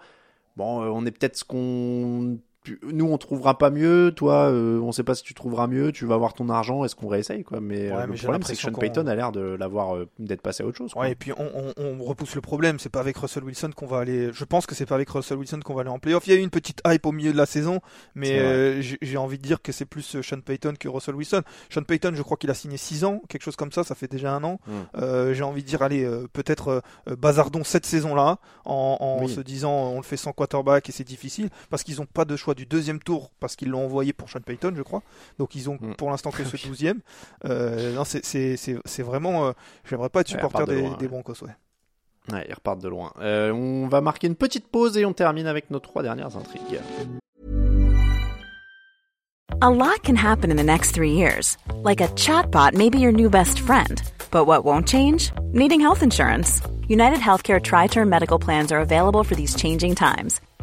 bon, 0.56 0.84
euh, 0.84 0.90
on 0.90 1.06
est 1.06 1.12
peut-être 1.12 1.38
ce 1.38 1.44
qu'on, 1.44 2.38
nous, 2.84 3.06
on 3.06 3.18
trouvera 3.18 3.58
pas 3.58 3.70
mieux, 3.70 4.12
toi, 4.16 4.50
euh, 4.52 4.80
on 4.82 4.92
sait 4.92 5.04
pas 5.04 5.16
si 5.16 5.24
tu 5.24 5.34
trouveras 5.34 5.68
mieux, 5.68 5.92
tu 5.92 6.06
vas 6.06 6.16
avoir 6.16 6.34
ton 6.34 6.50
argent, 6.50 6.84
est-ce 6.86 6.96
qu'on 6.96 7.08
réessaye, 7.08 7.44
quoi? 7.44 7.60
Mais, 7.62 7.90
Ouais, 7.92 7.96
euh, 7.98 8.06
mais 8.08 8.16
le 8.16 8.22
problème, 8.22 8.44
c'est 8.44 8.54
que 8.56 8.60
Sean 8.62 8.72
Payton 8.74 9.08
a 9.08 9.16
l'air 9.16 9.32
de 9.32 9.42
l'avoir, 9.42 9.96
euh, 9.96 10.08
d'être 10.20 10.42
passé 10.42 10.64
à 10.64 10.66
autre 10.66 10.78
chose, 10.78 10.94
quoi. 10.94 11.04
Ouais, 11.04 11.12
et 11.12 11.16
puis 11.16 11.32
on, 11.34 11.50
on- 11.56 11.74
on 11.78 12.04
repousse 12.04 12.36
le 12.36 12.42
problème, 12.42 12.80
c'est 12.80 12.90
pas 12.90 13.00
avec 13.00 13.18
Russell 13.18 13.44
Wilson 13.44 13.72
qu'on 13.76 13.88
va 13.88 14.00
aller. 14.00 14.30
Je 14.34 14.44
pense 14.46 14.66
que 14.66 14.76
c'est 14.76 14.86
pas 14.86 14.96
avec 14.96 15.10
Russell 15.10 15.38
Wilson 15.38 15.60
qu'on 15.64 15.74
va 15.74 15.82
aller 15.82 15.90
en 15.90 16.00
playoff. 16.00 16.26
Il 16.28 16.34
y 16.34 16.36
a 16.36 16.40
eu 16.40 16.44
une 16.44 16.50
petite 16.50 16.82
hype 16.88 17.06
au 17.06 17.12
milieu 17.12 17.32
de 17.32 17.38
la 17.38 17.46
saison, 17.46 17.80
mais 18.16 18.40
euh, 18.40 18.82
j'ai 18.82 19.18
envie 19.18 19.38
de 19.38 19.44
dire 19.44 19.62
que 19.62 19.72
c'est 19.72 19.86
plus 19.86 20.22
Sean 20.22 20.42
Payton 20.42 20.74
que 20.80 20.88
Russell 20.88 21.16
Wilson. 21.16 21.42
Sean 21.70 21.84
Payton, 21.84 22.12
je 22.16 22.22
crois 22.22 22.38
qu'il 22.38 22.50
a 22.50 22.54
signé 22.54 22.78
6 22.78 23.04
ans, 23.06 23.22
quelque 23.30 23.44
chose 23.44 23.56
comme 23.56 23.72
ça, 23.72 23.84
ça 23.84 23.96
fait 23.96 24.10
déjà 24.12 24.34
un 24.34 24.44
an. 24.44 24.60
Mm. 24.68 24.72
Euh, 24.98 25.34
j'ai 25.34 25.44
envie 25.44 25.64
de 25.64 25.68
dire, 25.68 25.82
allez, 25.82 26.08
peut-être 26.34 26.82
bazardons 27.18 27.64
cette 27.64 27.86
saison-là 27.86 28.38
en, 28.66 28.98
en 29.00 29.24
Oui. 29.24 29.30
se 29.34 29.42
disant 29.42 29.72
on 29.72 29.98
le 29.98 30.04
fait 30.04 30.18
sans 30.18 30.32
quarterback 30.34 30.90
et 30.90 30.92
c'est 30.92 31.04
difficile 31.04 31.50
parce 31.70 31.84
qu'ils 31.84 32.02
ont 32.02 32.06
pas 32.06 32.26
de 32.26 32.36
choix 32.36 32.54
du 32.58 32.66
deuxième 32.66 33.00
tour 33.00 33.32
parce 33.40 33.56
qu'ils 33.56 33.70
l'ont 33.70 33.86
envoyé 33.86 34.12
pour 34.12 34.30
Sean 34.30 34.42
Payton, 34.42 34.74
je 34.76 34.82
crois. 34.82 35.02
Donc 35.40 35.56
ils 35.56 35.70
ont 35.70 35.78
Mm. 35.80 35.94
pour 35.96 36.10
l'instant 36.10 36.32
que 36.32 36.44
ce 36.44 36.58
douzième. 36.68 37.00
Euh, 37.46 37.94
non, 37.96 38.04
c'est- 38.04 38.26
c'est 38.26 38.58
c'est- 38.58 38.80
c'est 38.84 39.04
vraiment. 39.04 39.48
euh, 39.48 39.52
J'aimerais 39.90 40.10
pas 40.10 40.22
être 40.22 40.28
supporter 40.28 40.66
de 40.66 40.74
des, 40.74 40.82
loin, 40.82 40.98
des 40.98 41.06
ouais. 41.06 41.08
Broncos, 41.10 41.42
ouais. 41.44 41.56
Ouais, 42.34 42.46
ils 42.50 42.54
repartent 42.54 42.82
de 42.82 42.90
loin. 42.90 43.14
Euh, 43.22 43.54
on 43.54 43.88
va 43.88 44.02
marquer 44.02 44.28
une 44.28 44.36
petite 44.36 44.68
pause 44.68 44.98
et 44.98 45.06
on 45.06 45.14
termine 45.14 45.48
avec 45.48 45.72
nos 45.72 45.80
trois 45.80 46.04
dernières 46.04 46.36
intrigues. 46.36 46.82
A 49.62 49.70
lot 49.70 50.02
can 50.04 50.16
happen 50.18 50.52
in 50.52 50.58
the 50.58 50.64
next 50.64 50.92
three 50.94 51.14
years. 51.14 51.58
Like 51.84 52.02
a 52.02 52.10
chatbot 52.16 52.74
may 52.76 52.90
be 52.90 53.00
your 53.00 53.14
new 53.14 53.30
best 53.30 53.60
friend. 53.60 54.02
But 54.30 54.46
what 54.46 54.66
won't 54.66 54.88
change? 54.88 55.32
Needing 55.54 55.80
health 55.80 56.04
insurance. 56.04 56.62
United 56.90 57.20
Healthcare 57.20 57.62
Tri 57.62 57.88
Term 57.88 58.10
Medical 58.10 58.38
Plans 58.40 58.72
are 58.72 58.82
available 58.82 59.24
for 59.24 59.36
these 59.36 59.56
changing 59.56 59.96
times. 59.96 60.42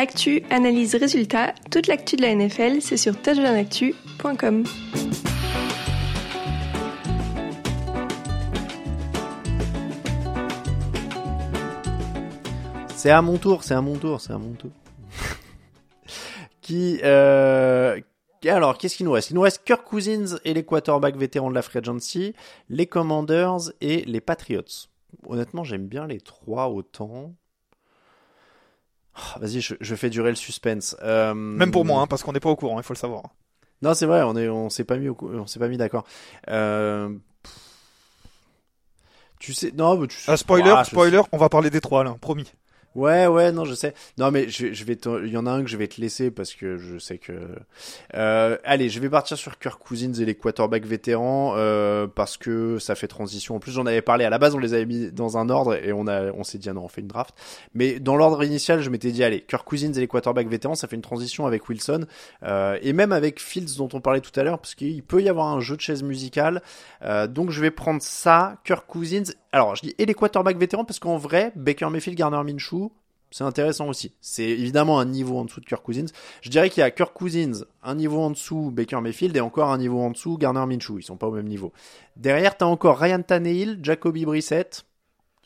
Actu, 0.00 0.44
analyse, 0.50 0.94
résultat, 0.94 1.54
toute 1.72 1.88
l'actu 1.88 2.14
de 2.14 2.22
la 2.22 2.32
NFL, 2.32 2.80
c'est 2.80 2.96
sur 2.96 3.20
touchdownactu.com. 3.20 4.62
C'est 12.94 13.10
à 13.10 13.20
mon 13.22 13.38
tour, 13.38 13.64
c'est 13.64 13.74
à 13.74 13.80
mon 13.80 13.96
tour, 13.96 14.20
c'est 14.20 14.32
à 14.32 14.38
mon 14.38 14.52
tour. 14.52 14.70
qui, 16.60 17.00
euh, 17.02 18.00
alors, 18.44 18.78
qu'est-ce 18.78 18.98
qu'il 18.98 19.06
nous 19.06 19.12
reste? 19.12 19.30
Il 19.30 19.34
nous 19.34 19.40
reste 19.40 19.64
Kirk 19.64 19.82
Cousins 19.82 20.38
et 20.44 20.54
les 20.54 20.64
quarterbacks 20.64 21.16
vétérans 21.16 21.50
de 21.50 21.56
la 21.56 21.62
Free 21.62 21.80
Agency, 21.80 22.34
les 22.68 22.86
Commanders 22.86 23.72
et 23.80 24.04
les 24.04 24.20
Patriots. 24.20 24.62
Honnêtement, 25.26 25.64
j'aime 25.64 25.88
bien 25.88 26.06
les 26.06 26.20
trois 26.20 26.68
autant. 26.68 27.34
Oh, 29.18 29.40
Vas-y, 29.40 29.60
je, 29.60 29.74
je 29.80 29.94
fais 29.94 30.10
durer 30.10 30.30
le 30.30 30.36
suspense. 30.36 30.96
Euh, 31.02 31.34
Même 31.34 31.70
pour 31.72 31.84
moi, 31.84 32.00
hein, 32.02 32.06
parce 32.06 32.22
qu'on 32.22 32.32
n'est 32.32 32.40
pas 32.40 32.50
au 32.50 32.56
courant, 32.56 32.78
il 32.78 32.82
faut 32.84 32.94
le 32.94 32.98
savoir. 32.98 33.22
Non, 33.82 33.94
c'est 33.94 34.06
vrai, 34.06 34.22
on 34.22 34.36
est, 34.36 34.48
on 34.48 34.70
s'est 34.70 34.84
pas 34.84 34.96
mis, 34.96 35.08
au 35.08 35.14
cou- 35.14 35.30
on 35.32 35.46
s'est 35.46 35.58
pas 35.60 35.68
mis 35.68 35.76
d'accord. 35.76 36.04
Euh. 36.48 37.10
Tu 39.38 39.54
sais, 39.54 39.70
non, 39.72 39.96
mais 39.98 40.08
tu 40.08 40.16
sais. 40.16 40.30
Ah, 40.32 40.36
spoiler, 40.36 40.72
Ah, 40.76 40.84
spoiler, 40.84 41.20
on 41.32 41.38
va 41.38 41.48
parler 41.48 41.70
des 41.70 41.80
trois 41.80 42.02
là, 42.02 42.16
promis. 42.20 42.50
Ouais, 42.94 43.26
ouais, 43.28 43.52
non, 43.52 43.64
je 43.64 43.74
sais. 43.74 43.94
Non, 44.16 44.30
mais 44.32 44.48
je, 44.48 44.72
je 44.72 44.84
vais 44.84 44.96
te- 44.96 45.24
il 45.24 45.30
y 45.32 45.36
en 45.36 45.46
a 45.46 45.50
un 45.50 45.62
que 45.62 45.68
je 45.70 45.76
vais 45.76 45.86
te 45.86 46.00
laisser 46.00 46.30
parce 46.30 46.54
que 46.54 46.78
je 46.78 46.98
sais 46.98 47.18
que. 47.18 47.32
Euh, 48.14 48.56
allez, 48.64 48.88
je 48.88 48.98
vais 48.98 49.08
partir 49.10 49.36
sur 49.36 49.58
Kirk 49.58 49.78
Cousins 49.80 50.12
et 50.14 50.24
les 50.24 50.34
quarterbacks 50.34 50.84
vétérans 50.86 51.54
euh, 51.56 52.06
parce 52.06 52.36
que 52.36 52.78
ça 52.78 52.94
fait 52.94 53.06
transition. 53.06 53.54
En 53.56 53.60
plus, 53.60 53.72
j'en 53.72 53.86
avais 53.86 54.02
parlé 54.02 54.24
à 54.24 54.30
la 54.30 54.38
base, 54.38 54.54
on 54.54 54.58
les 54.58 54.74
avait 54.74 54.86
mis 54.86 55.12
dans 55.12 55.36
un 55.38 55.48
ordre 55.48 55.74
et 55.74 55.92
on 55.92 56.06
a, 56.08 56.32
on 56.32 56.42
s'est 56.44 56.58
dit 56.58 56.68
ah 56.68 56.72
non, 56.72 56.84
on 56.84 56.88
fait 56.88 57.00
une 57.02 57.06
draft. 57.08 57.34
Mais 57.74 58.00
dans 58.00 58.16
l'ordre 58.16 58.42
initial, 58.42 58.80
je 58.80 58.90
m'étais 58.90 59.12
dit 59.12 59.22
allez, 59.22 59.42
Kirk 59.42 59.64
Cousins 59.66 59.92
et 59.92 60.00
les 60.00 60.08
quarterbacks 60.08 60.48
vétérans, 60.48 60.74
ça 60.74 60.88
fait 60.88 60.96
une 60.96 61.02
transition 61.02 61.46
avec 61.46 61.68
Wilson 61.68 62.06
euh, 62.42 62.78
et 62.82 62.92
même 62.92 63.12
avec 63.12 63.40
Fields 63.40 63.76
dont 63.76 63.88
on 63.92 64.00
parlait 64.00 64.20
tout 64.22 64.38
à 64.40 64.42
l'heure 64.42 64.58
parce 64.58 64.74
qu'il 64.74 65.02
peut 65.04 65.22
y 65.22 65.28
avoir 65.28 65.46
un 65.48 65.60
jeu 65.60 65.76
de 65.76 65.80
chaise 65.82 66.02
musicale. 66.02 66.62
Euh, 67.02 67.26
donc 67.26 67.50
je 67.50 67.60
vais 67.60 67.70
prendre 67.70 68.02
ça, 68.02 68.56
Kirk 68.64 68.86
Cousins. 68.88 69.30
Alors 69.52 69.76
je 69.76 69.82
dis 69.82 69.94
et 69.98 70.06
les 70.06 70.14
quarterbacks 70.14 70.58
vétérans 70.58 70.84
parce 70.84 70.98
qu'en 70.98 71.16
vrai, 71.16 71.52
Baker 71.56 71.88
Mayfield, 71.90 72.18
Garner 72.18 72.42
Minshew, 72.44 72.90
c'est 73.30 73.44
intéressant 73.44 73.88
aussi. 73.88 74.14
C'est 74.20 74.44
évidemment 74.48 75.00
un 75.00 75.04
niveau 75.04 75.38
en 75.38 75.44
dessous 75.44 75.60
de 75.60 75.66
Kirk 75.66 75.82
Cousins. 75.82 76.06
Je 76.40 76.50
dirais 76.50 76.70
qu'il 76.70 76.80
y 76.80 76.84
a 76.84 76.90
Kirk 76.90 77.12
Cousins, 77.12 77.64
un 77.82 77.94
niveau 77.94 78.20
en 78.20 78.30
dessous 78.30 78.70
Baker 78.70 79.00
Mayfield 79.00 79.36
et 79.36 79.40
encore 79.40 79.70
un 79.70 79.78
niveau 79.78 80.00
en 80.00 80.10
dessous 80.10 80.38
Garner 80.38 80.64
Minshew. 80.66 80.98
Ils 80.98 81.02
sont 81.02 81.16
pas 81.16 81.26
au 81.26 81.32
même 81.32 81.48
niveau. 81.48 81.72
Derrière, 82.16 82.56
t'as 82.56 82.66
encore 82.66 82.98
Ryan 82.98 83.22
Tannehill, 83.22 83.80
Jacoby 83.82 84.24
Brissett, 84.24 84.84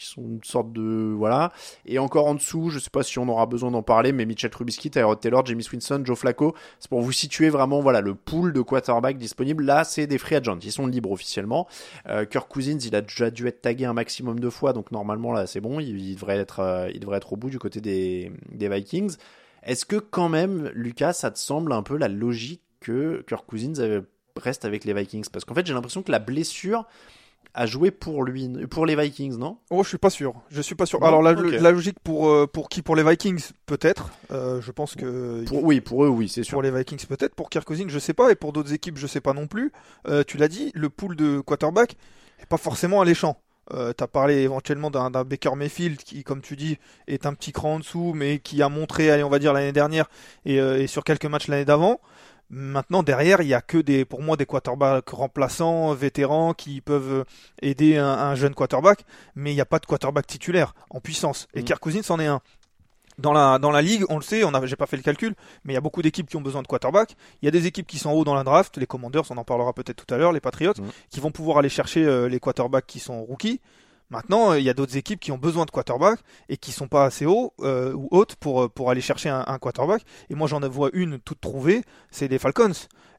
qui 0.02 0.08
sont 0.10 0.22
une 0.22 0.44
sorte 0.44 0.72
de 0.72 1.12
voilà. 1.16 1.52
Et 1.86 1.98
encore 1.98 2.26
en 2.26 2.34
dessous, 2.34 2.70
je 2.70 2.78
sais 2.78 2.90
pas 2.90 3.02
si 3.02 3.18
on 3.18 3.28
aura 3.28 3.46
besoin 3.46 3.70
d'en 3.70 3.82
parler, 3.82 4.12
mais 4.12 4.26
Mitchell 4.26 4.50
Trubisky, 4.50 4.90
Tyrod 4.90 5.20
Taylor, 5.20 5.44
Jamie 5.46 5.66
Winston, 5.72 6.02
Joe 6.04 6.18
Flacco. 6.18 6.54
C'est 6.78 6.88
pour 6.88 7.00
vous 7.00 7.12
situer 7.12 7.48
vraiment 7.48 7.80
voilà 7.80 8.00
le 8.00 8.14
pool 8.14 8.52
de 8.52 8.60
quarterbacks 8.60 9.18
disponibles. 9.18 9.64
Là, 9.64 9.84
c'est 9.84 10.06
des 10.06 10.18
free 10.18 10.36
agents. 10.36 10.58
Ils 10.62 10.72
sont 10.72 10.86
libres 10.86 11.12
officiellement. 11.12 11.66
Euh, 12.08 12.24
Kirk 12.24 12.48
Cousins, 12.48 12.78
il 12.78 12.94
a 12.96 13.00
déjà 13.00 13.30
dû 13.30 13.46
être 13.46 13.62
tagué 13.62 13.84
un 13.84 13.92
maximum 13.92 14.40
de 14.40 14.50
fois, 14.50 14.72
donc 14.72 14.90
normalement 14.90 15.32
là, 15.32 15.46
c'est 15.46 15.60
bon. 15.60 15.80
Il, 15.80 16.14
devrait 16.14 16.38
être, 16.38 16.60
euh, 16.60 16.90
il 16.92 17.00
devrait 17.00 17.18
être 17.18 17.32
au 17.32 17.36
bout 17.36 17.50
du 17.50 17.58
côté 17.58 17.80
des, 17.80 18.32
des 18.50 18.68
Vikings. 18.68 19.16
Est-ce 19.62 19.84
que 19.84 19.96
quand 19.96 20.28
même, 20.28 20.70
Lucas, 20.74 21.12
ça 21.12 21.30
te 21.30 21.38
semble 21.38 21.72
un 21.72 21.82
peu 21.82 21.96
la 21.96 22.08
logique 22.08 22.62
que 22.80 23.24
Kirk 23.28 23.46
Cousins 23.46 23.78
avait- 23.80 24.02
reste 24.36 24.64
avec 24.64 24.84
les 24.84 24.92
Vikings? 24.92 25.26
Parce 25.32 25.44
qu'en 25.44 25.54
fait, 25.54 25.64
j'ai 25.64 25.74
l'impression 25.74 26.02
que 26.02 26.10
la 26.10 26.18
blessure 26.18 26.86
a 27.54 27.66
joué 27.66 27.90
pour 27.90 28.24
lui, 28.24 28.48
pour 28.70 28.86
les 28.86 28.96
Vikings, 28.96 29.36
non? 29.36 29.58
Oh, 29.70 29.82
je 29.82 29.88
suis 29.88 29.98
pas 29.98 30.10
sûr. 30.10 30.34
Je 30.50 30.62
suis 30.62 30.74
pas 30.74 30.86
sûr. 30.86 31.00
Non 31.00 31.06
Alors 31.06 31.22
la, 31.22 31.32
logique 31.32 31.98
pour 32.02 32.28
euh, 32.28 32.46
pour 32.46 32.68
qui? 32.68 32.82
Pour 32.82 32.96
les 32.96 33.02
Vikings, 33.02 33.50
peut-être. 33.66 34.10
Euh, 34.30 34.60
je 34.62 34.70
pense 34.72 34.94
que 34.94 35.44
pour, 35.44 35.62
Oui, 35.62 35.80
pour 35.80 36.04
eux, 36.04 36.08
oui, 36.08 36.28
c'est 36.28 36.44
sûr. 36.44 36.54
Pour 36.54 36.62
les 36.62 36.70
Vikings 36.70 37.04
peut-être, 37.06 37.34
pour 37.34 37.50
Kirk 37.50 37.66
Cousins 37.66 37.88
je 37.88 37.98
sais 37.98 38.14
pas, 38.14 38.30
et 38.30 38.34
pour 38.34 38.52
d'autres 38.52 38.72
équipes 38.72 38.96
je 38.96 39.06
sais 39.06 39.20
pas 39.20 39.34
non 39.34 39.46
plus. 39.46 39.72
Euh, 40.08 40.24
tu 40.26 40.38
l'as 40.38 40.48
dit, 40.48 40.72
le 40.74 40.88
pool 40.88 41.14
de 41.14 41.40
quarterback 41.40 41.96
est 42.40 42.46
pas 42.46 42.56
forcément 42.56 43.00
alléchant. 43.00 43.38
Euh, 43.72 43.92
T'as 43.92 44.06
parlé 44.06 44.38
éventuellement 44.38 44.90
d'un 44.90 45.10
Baker 45.10 45.54
Mayfield 45.54 45.98
qui, 45.98 46.24
comme 46.24 46.40
tu 46.40 46.56
dis, 46.56 46.78
est 47.06 47.26
un 47.26 47.34
petit 47.34 47.52
cran 47.52 47.74
en 47.74 47.78
dessous, 47.78 48.12
mais 48.14 48.38
qui 48.38 48.60
a 48.62 48.68
montré, 48.68 49.10
allez, 49.10 49.22
on 49.22 49.30
va 49.30 49.38
dire 49.38 49.52
l'année 49.52 49.72
dernière 49.72 50.10
et, 50.44 50.56
et 50.56 50.86
sur 50.86 51.04
quelques 51.04 51.26
matchs 51.26 51.48
l'année 51.48 51.64
d'avant. 51.64 52.00
Maintenant, 52.54 53.02
derrière, 53.02 53.40
il 53.40 53.48
y 53.48 53.54
a 53.54 53.62
que 53.62 53.78
des, 53.78 54.04
pour 54.04 54.20
moi, 54.20 54.36
des 54.36 54.44
quarterbacks 54.44 55.08
remplaçants, 55.08 55.94
vétérans, 55.94 56.52
qui 56.52 56.82
peuvent 56.82 57.24
aider 57.62 57.96
un, 57.96 58.06
un 58.06 58.34
jeune 58.34 58.54
quarterback, 58.54 59.06
mais 59.34 59.52
il 59.52 59.54
n'y 59.54 59.62
a 59.62 59.64
pas 59.64 59.78
de 59.78 59.86
quarterback 59.86 60.26
titulaire 60.26 60.74
en 60.90 61.00
puissance. 61.00 61.48
Et 61.54 61.62
Mm. 61.62 61.64
Kirk 61.64 61.80
Cousins 61.80 62.10
en 62.10 62.20
est 62.20 62.26
un. 62.26 62.40
Dans 63.18 63.32
la, 63.32 63.58
dans 63.58 63.70
la 63.70 63.80
ligue, 63.80 64.04
on 64.10 64.16
le 64.16 64.22
sait, 64.22 64.44
on 64.44 64.52
j'ai 64.66 64.76
pas 64.76 64.86
fait 64.86 64.96
le 64.98 65.02
calcul, 65.02 65.34
mais 65.64 65.72
il 65.72 65.74
y 65.74 65.78
a 65.78 65.80
beaucoup 65.80 66.02
d'équipes 66.02 66.28
qui 66.28 66.36
ont 66.36 66.40
besoin 66.42 66.60
de 66.62 66.66
quarterback. 66.66 67.16
Il 67.40 67.46
y 67.46 67.48
a 67.48 67.50
des 67.50 67.66
équipes 67.66 67.86
qui 67.86 67.98
sont 67.98 68.10
en 68.10 68.12
haut 68.14 68.24
dans 68.24 68.34
la 68.34 68.44
draft, 68.44 68.76
les 68.76 68.86
Commanders, 68.86 69.22
on 69.30 69.36
en 69.38 69.44
parlera 69.44 69.72
peut-être 69.72 70.04
tout 70.04 70.14
à 70.14 70.18
l'heure, 70.18 70.32
les 70.32 70.40
Patriots, 70.40 70.72
Mm. 70.78 70.88
qui 71.10 71.20
vont 71.20 71.30
pouvoir 71.30 71.58
aller 71.58 71.68
chercher 71.70 72.04
euh, 72.04 72.28
les 72.28 72.38
quarterbacks 72.40 72.86
qui 72.86 73.00
sont 73.00 73.22
rookies. 73.24 73.60
Maintenant, 74.12 74.52
euh, 74.52 74.60
il 74.60 74.64
y 74.64 74.68
a 74.68 74.74
d'autres 74.74 74.98
équipes 74.98 75.18
qui 75.18 75.32
ont 75.32 75.38
besoin 75.38 75.64
de 75.64 75.70
quarterback 75.70 76.20
et 76.50 76.58
qui 76.58 76.70
sont 76.70 76.86
pas 76.86 77.06
assez 77.06 77.24
hauts 77.24 77.54
euh, 77.60 77.94
ou 77.94 78.08
hautes 78.10 78.36
pour, 78.36 78.62
euh, 78.62 78.88
aller 78.90 79.00
chercher 79.00 79.30
un, 79.30 79.42
un 79.46 79.58
quarterback. 79.58 80.02
Et 80.28 80.34
moi, 80.34 80.46
j'en 80.46 80.60
vois 80.68 80.90
une 80.92 81.18
toute 81.18 81.40
trouvée, 81.40 81.82
c'est 82.10 82.28
les 82.28 82.38
Falcons. 82.38 82.72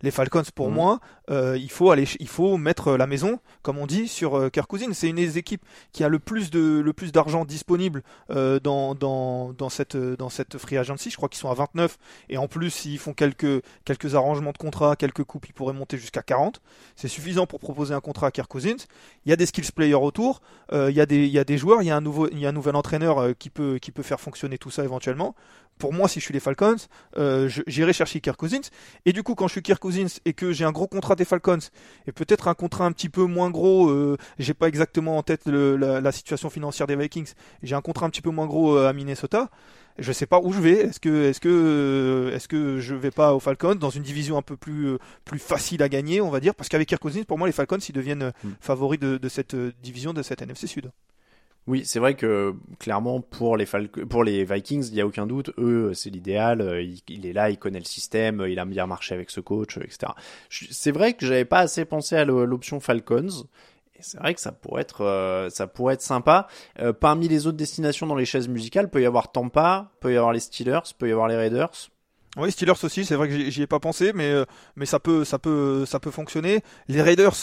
Les 0.03 0.11
Falcons, 0.11 0.43
pour 0.53 0.67
Mhm. 0.67 0.75
moi, 0.75 0.99
euh, 1.31 1.57
il 1.57 1.71
faut 1.71 1.89
aller, 1.89 2.05
il 2.19 2.27
faut 2.27 2.57
mettre 2.57 2.95
la 2.97 3.07
maison, 3.07 3.39
comme 3.61 3.77
on 3.77 3.87
dit, 3.87 4.07
sur 4.07 4.37
euh, 4.37 4.49
Kirk 4.49 4.67
Cousins. 4.67 4.93
C'est 4.93 5.07
une 5.09 5.15
des 5.15 5.37
équipes 5.37 5.63
qui 5.93 6.03
a 6.03 6.09
le 6.09 6.19
plus 6.19 6.51
de, 6.51 6.81
le 6.83 6.93
plus 6.93 7.11
d'argent 7.11 7.45
disponible 7.45 8.03
euh, 8.29 8.59
dans, 8.59 8.93
dans, 8.95 9.53
dans 9.53 9.69
cette, 9.69 9.95
euh, 9.95 10.15
dans 10.17 10.29
cette 10.29 10.57
free 10.57 10.77
agency. 10.77 11.09
Je 11.09 11.15
crois 11.15 11.29
qu'ils 11.29 11.39
sont 11.39 11.49
à 11.49 11.53
29 11.53 11.97
et 12.29 12.37
en 12.37 12.47
plus, 12.49 12.69
s'ils 12.69 12.99
font 12.99 13.13
quelques, 13.13 13.63
quelques 13.85 14.13
arrangements 14.13 14.51
de 14.51 14.57
contrat, 14.57 14.95
quelques 14.97 15.23
coupes, 15.23 15.47
ils 15.47 15.53
pourraient 15.53 15.73
monter 15.73 15.97
jusqu'à 15.97 16.21
40. 16.21 16.61
C'est 16.97 17.07
suffisant 17.07 17.47
pour 17.47 17.59
proposer 17.61 17.93
un 17.93 18.01
contrat 18.01 18.27
à 18.27 18.31
Kirk 18.31 18.49
Cousins. 18.49 18.75
Il 19.25 19.29
y 19.29 19.33
a 19.33 19.37
des 19.37 19.45
skills 19.45 19.71
players 19.73 19.93
autour, 19.95 20.41
euh, 20.73 20.91
il 20.91 20.97
y 20.97 21.01
a 21.01 21.05
des, 21.05 21.25
il 21.25 21.31
y 21.31 21.39
a 21.39 21.45
des 21.45 21.57
joueurs, 21.57 21.81
il 21.81 21.85
y 21.87 21.91
a 21.91 21.95
un 21.95 22.01
nouveau, 22.01 22.27
il 22.29 22.39
y 22.39 22.45
a 22.45 22.49
un 22.49 22.53
nouvel 22.53 22.75
entraîneur 22.75 23.19
euh, 23.19 23.31
qui 23.33 23.49
peut, 23.49 23.77
qui 23.81 23.91
peut 23.91 24.03
faire 24.03 24.19
fonctionner 24.19 24.57
tout 24.57 24.69
ça 24.69 24.83
éventuellement. 24.83 25.33
Pour 25.79 25.91
moi, 25.91 26.07
si 26.07 26.19
je 26.19 26.25
suis 26.25 26.33
les 26.33 26.39
Falcons, 26.39 26.75
euh, 27.17 27.49
j'irai 27.65 27.93
chercher 27.93 28.21
Kirk 28.21 28.37
Cousins. 28.37 28.61
Et 29.05 29.11
du 29.13 29.23
coup, 29.23 29.33
quand 29.33 29.47
je 29.47 29.53
suis 29.53 29.63
Kirk 29.63 29.79
Cousins 29.81 29.92
et 30.25 30.34
que 30.34 30.51
j'ai 30.51 30.65
un 30.65 30.71
gros 30.71 30.88
contrat 30.88 31.15
des 31.15 31.25
Falcons 31.25 31.60
et 32.08 32.12
peut-être 32.12 32.47
un 32.47 32.53
contrat 32.53 32.86
un 32.86 32.91
petit 32.91 33.10
peu 33.10 33.23
moins 33.25 33.49
gros, 33.49 33.89
euh, 33.89 34.17
j'ai 34.39 34.53
pas 34.53 34.67
exactement 34.67 35.17
en 35.17 35.23
tête 35.23 35.41
le- 35.45 35.75
la, 35.77 36.01
la 36.01 36.12
situation 36.12 36.49
financière 36.49 36.88
des 36.88 36.95
Vikings. 36.95 37.34
J'ai 37.62 37.75
un 37.75 37.82
contrat 37.82 38.06
un 38.06 38.10
petit 38.10 38.21
peu 38.21 38.29
moins 38.32 38.47
gros 38.47 38.75
euh, 38.77 38.88
à 38.89 38.93
Minnesota. 38.93 39.49
Je 39.99 40.12
sais 40.12 40.25
pas 40.25 40.39
où 40.39 40.51
je 40.51 40.60
vais. 40.60 40.71
Est-ce 40.88 40.99
que, 40.99 41.29
est-ce 41.29 41.39
que, 41.39 41.49
euh, 41.49 42.36
est-ce 42.36 42.47
que 42.47 42.79
je 42.79 42.95
vais 42.95 43.12
pas 43.12 43.34
aux 43.36 43.39
Falcons 43.39 43.75
dans 43.75 43.91
une 43.91 44.01
division 44.01 44.38
un 44.38 44.41
peu 44.41 44.58
plus, 44.58 44.97
plus 45.23 45.38
facile 45.39 45.84
à 45.84 45.89
gagner, 45.89 46.19
on 46.19 46.32
va 46.32 46.39
dire, 46.39 46.56
parce 46.56 46.67
qu'avec 46.67 46.88
Kirk 46.88 46.99
Cousins, 47.01 47.21
pour 47.27 47.38
moi, 47.38 47.47
les 47.47 47.53
Falcons, 47.53 47.77
ils 47.77 47.93
deviennent 47.93 48.32
Mm. 48.43 48.49
favoris 48.60 48.99
de, 48.99 49.17
de 49.17 49.29
cette 49.29 49.56
division, 49.84 50.12
de 50.13 50.23
cette 50.23 50.41
NFC 50.41 50.65
Sud. 50.65 50.89
Oui, 51.65 51.84
c'est 51.86 51.99
vrai 51.99 52.15
que 52.15 52.54
clairement 52.78 53.21
pour 53.21 53.56
les 53.56 54.43
Vikings, 54.43 54.89
il 54.89 54.95
y 54.95 55.02
a 55.02 55.08
aucun 55.08 55.26
doute, 55.26 55.52
eux 55.58 55.93
c'est 55.93 56.10
l'idéal. 56.10 56.60
euh, 56.60 56.84
Il, 57.08 57.26
est 57.26 57.32
là, 57.32 57.49
il 57.49 57.58
connaît 57.58 57.80
le 57.80 57.86
système, 57.86 58.41
euh, 58.41 58.49
il 58.49 58.60
a 58.60 58.65
bien 58.65 58.86
marché 58.86 59.15
avec 59.15 59.30
ce 59.30 59.39
coach, 59.39 59.78
euh, 59.78 59.84
etc. 59.84 60.12
C'est 60.49 60.91
vrai 60.91 61.13
que 61.13 61.26
j'avais 61.26 61.45
pas 61.45 61.60
assez 61.60 61.86
pensé 61.86 62.17
à 62.17 62.26
l'option 62.26 62.82
Falcons. 62.82 63.45
Et 63.95 63.99
c'est 64.02 64.17
vrai 64.17 64.34
que 64.34 64.41
ça 64.41 64.52
pourrait 64.52 64.82
être 64.84 66.02
sympa. 66.02 66.47
Parmi 66.99 67.30
les 67.30 67.47
autres 67.47 67.58
destinations 67.58 68.08
dans 68.08 68.15
les 68.15 68.26
chaises 68.26 68.49
musicales, 68.49 68.89
peut 68.89 69.02
y 69.02 69.06
avoir 69.06 69.32
Tampa, 69.32 69.91
peut 70.02 70.12
y 70.12 70.17
avoir 70.17 70.34
les 70.34 70.41
Steelers, 70.41 70.82
peut 70.97 71.08
y 71.08 71.12
avoir 71.12 71.30
les 71.30 71.38
Raiders. 71.38 71.69
Oui, 72.36 72.52
Steelers 72.52 72.84
aussi, 72.84 73.06
c'est 73.06 73.15
vrai 73.15 73.30
que 73.30 73.49
j'y 73.52 73.62
ai 73.62 73.67
pas 73.67 73.80
pensé, 73.80 74.12
mais 74.13 74.34
ça 74.86 74.99
peut 74.99 75.23
fonctionner. 76.12 76.62
Les 76.88 77.02
Raiders, 77.04 77.36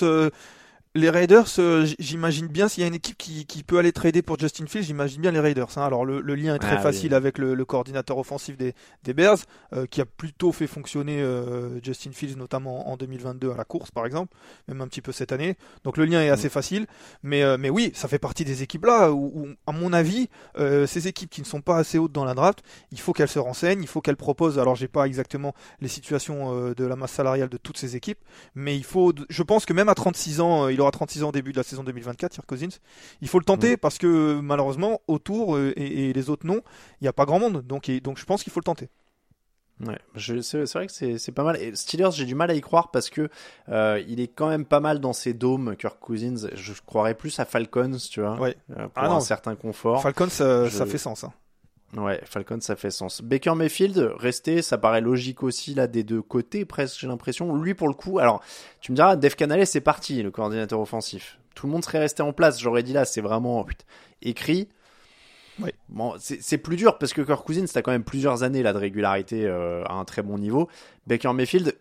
les 0.96 1.08
Raiders, 1.08 1.46
euh, 1.60 1.86
j'imagine 2.00 2.48
bien 2.48 2.66
s'il 2.68 2.80
y 2.80 2.84
a 2.84 2.88
une 2.88 2.94
équipe 2.96 3.16
qui, 3.16 3.46
qui 3.46 3.62
peut 3.62 3.78
aller 3.78 3.92
trader 3.92 4.22
pour 4.22 4.40
Justin 4.40 4.66
Fields, 4.66 4.82
j'imagine 4.82 5.20
bien 5.22 5.30
les 5.30 5.38
Raiders. 5.38 5.68
hein. 5.78 5.82
Alors 5.82 6.04
le, 6.04 6.20
le 6.20 6.34
lien 6.34 6.56
est 6.56 6.58
très 6.58 6.72
Ah 6.72 6.76
oui. 6.78 6.82
facile 6.82 7.14
avec 7.14 7.38
le, 7.38 7.54
le 7.54 7.64
coordinateur 7.64 8.18
offensif 8.18 8.56
des, 8.56 8.74
des 9.04 9.14
Bears, 9.14 9.38
euh, 9.72 9.86
qui 9.86 10.00
a 10.00 10.04
plutôt 10.04 10.50
fait 10.50 10.66
fonctionner 10.66 11.20
euh, 11.22 11.78
Justin 11.80 12.10
Fields, 12.10 12.36
notamment 12.36 12.90
en 12.90 12.96
2022 12.96 13.52
à 13.52 13.56
la 13.56 13.62
course 13.64 13.92
par 13.92 14.04
exemple, 14.04 14.34
même 14.66 14.80
un 14.80 14.88
petit 14.88 15.00
peu 15.00 15.12
cette 15.12 15.30
année. 15.30 15.56
Donc 15.84 15.96
le 15.96 16.06
lien 16.06 16.22
est 16.22 16.28
assez 16.28 16.48
facile, 16.48 16.88
mais 17.22 17.56
mais 17.56 17.70
oui, 17.70 17.92
ça 17.94 18.08
fait 18.08 18.18
partie 18.18 18.44
des 18.44 18.64
équipes 18.64 18.86
là 18.86 19.12
où, 19.12 19.30
où, 19.32 19.48
à 19.68 19.72
mon 19.72 19.92
avis, 19.92 20.28
ces 20.58 21.06
équipes 21.06 21.30
qui 21.30 21.40
ne 21.40 21.46
sont 21.46 21.60
pas 21.60 21.76
assez 21.78 21.98
hautes 21.98 22.10
dans 22.12 22.24
la 22.24 22.34
draft, 22.34 22.64
il 22.90 22.98
faut 22.98 23.12
qu'elles 23.12 23.28
se 23.28 23.38
renseignent, 23.38 23.80
il 23.82 23.86
faut 23.88 24.00
qu'elles 24.00 24.16
proposent. 24.16 24.58
Alors 24.58 24.74
j'ai 24.74 24.88
pas 24.88 25.04
exactement 25.04 25.54
les 25.80 25.88
situations 25.88 26.72
de 26.72 26.84
la 26.84 26.96
masse 26.96 27.12
salariale 27.12 27.48
de 27.48 27.56
toutes 27.58 27.78
ces 27.78 27.94
équipes, 27.94 28.18
mais 28.56 28.76
il 28.76 28.84
faut, 28.84 29.12
je 29.28 29.42
pense 29.44 29.64
que 29.66 29.72
même 29.72 29.88
à 29.88 29.94
36 29.94 30.40
ans, 30.40 30.64
euh, 30.66 30.79
il 30.80 30.82
aura 30.82 30.90
36 30.90 31.22
ans 31.24 31.28
au 31.28 31.32
début 31.32 31.52
de 31.52 31.56
la 31.58 31.62
saison 31.62 31.84
2024, 31.84 32.32
Kirk 32.32 32.46
Cousins. 32.46 32.68
Il 33.20 33.28
faut 33.28 33.38
le 33.38 33.44
tenter 33.44 33.76
parce 33.76 33.98
que 33.98 34.40
malheureusement 34.40 35.00
autour 35.06 35.56
euh, 35.56 35.72
et, 35.76 36.08
et 36.10 36.12
les 36.12 36.30
autres 36.30 36.46
non, 36.46 36.60
il 37.00 37.04
n'y 37.04 37.08
a 37.08 37.12
pas 37.12 37.26
grand 37.26 37.38
monde. 37.38 37.62
Donc 37.66 37.88
et- 37.88 38.00
donc 38.00 38.18
je 38.18 38.24
pense 38.24 38.42
qu'il 38.42 38.52
faut 38.52 38.60
le 38.60 38.64
tenter. 38.64 38.88
Ouais, 39.86 39.98
c'est 40.18 40.64
vrai 40.74 40.86
que 40.88 41.16
c'est 41.18 41.32
pas 41.32 41.42
mal. 41.42 41.56
Et 41.56 41.74
Steelers, 41.74 42.10
j'ai 42.12 42.26
du 42.26 42.34
mal 42.34 42.50
à 42.50 42.54
y 42.54 42.60
croire 42.60 42.90
parce 42.90 43.08
que 43.08 43.30
euh, 43.70 44.02
il 44.08 44.20
est 44.20 44.28
quand 44.28 44.48
même 44.48 44.66
pas 44.66 44.80
mal 44.80 45.00
dans 45.00 45.14
ses 45.14 45.32
dômes, 45.32 45.74
Kirk 45.76 45.98
Cousins. 45.98 46.48
Je 46.52 46.72
croirais 46.84 47.14
plus 47.14 47.40
à 47.40 47.46
Falcons, 47.46 47.96
tu 48.10 48.20
vois, 48.20 48.38
Ouais. 48.38 48.56
euh, 48.72 48.88
pour 48.88 49.02
Ah 49.02 49.10
un 49.14 49.20
certain 49.20 49.54
confort. 49.54 50.02
Falcons, 50.02 50.28
ça, 50.28 50.66
Je- 50.66 50.76
ça 50.76 50.84
fait 50.84 50.98
sens. 50.98 51.24
hein. 51.24 51.32
Ouais, 51.96 52.20
Falcon, 52.24 52.60
ça 52.60 52.76
fait 52.76 52.90
sens. 52.90 53.20
Baker 53.20 53.54
Mayfield, 53.56 54.12
rester, 54.16 54.62
ça 54.62 54.78
paraît 54.78 55.00
logique 55.00 55.42
aussi 55.42 55.74
là 55.74 55.88
des 55.88 56.04
deux 56.04 56.22
côtés, 56.22 56.64
presque, 56.64 57.00
j'ai 57.00 57.08
l'impression. 57.08 57.56
Lui, 57.56 57.74
pour 57.74 57.88
le 57.88 57.94
coup, 57.94 58.20
alors, 58.20 58.42
tu 58.80 58.92
me 58.92 58.96
diras, 58.96 59.16
Dave 59.16 59.34
Canales, 59.34 59.66
c'est 59.66 59.80
parti, 59.80 60.22
le 60.22 60.30
coordinateur 60.30 60.80
offensif. 60.80 61.38
Tout 61.56 61.66
le 61.66 61.72
monde 61.72 61.84
serait 61.84 61.98
resté 61.98 62.22
en 62.22 62.32
place, 62.32 62.60
j'aurais 62.60 62.84
dit 62.84 62.92
là, 62.92 63.04
c'est 63.04 63.20
vraiment 63.20 63.64
putain, 63.64 63.84
écrit. 64.22 64.68
Ouais. 65.60 65.74
Bon, 65.88 66.14
c'est 66.18 66.40
c'est 66.40 66.58
plus 66.58 66.76
dur 66.76 66.96
parce 66.96 67.12
que 67.12 67.22
Kirk 67.22 67.44
Cousins, 67.44 67.66
t'as 67.66 67.82
quand 67.82 67.90
même 67.90 68.04
plusieurs 68.04 68.44
années 68.44 68.62
là 68.62 68.72
de 68.72 68.78
régularité 68.78 69.44
euh, 69.46 69.84
à 69.84 69.94
un 69.94 70.04
très 70.04 70.22
bon 70.22 70.38
niveau. 70.38 70.68
Baker 71.06 71.32
Mayfield, 71.32 71.76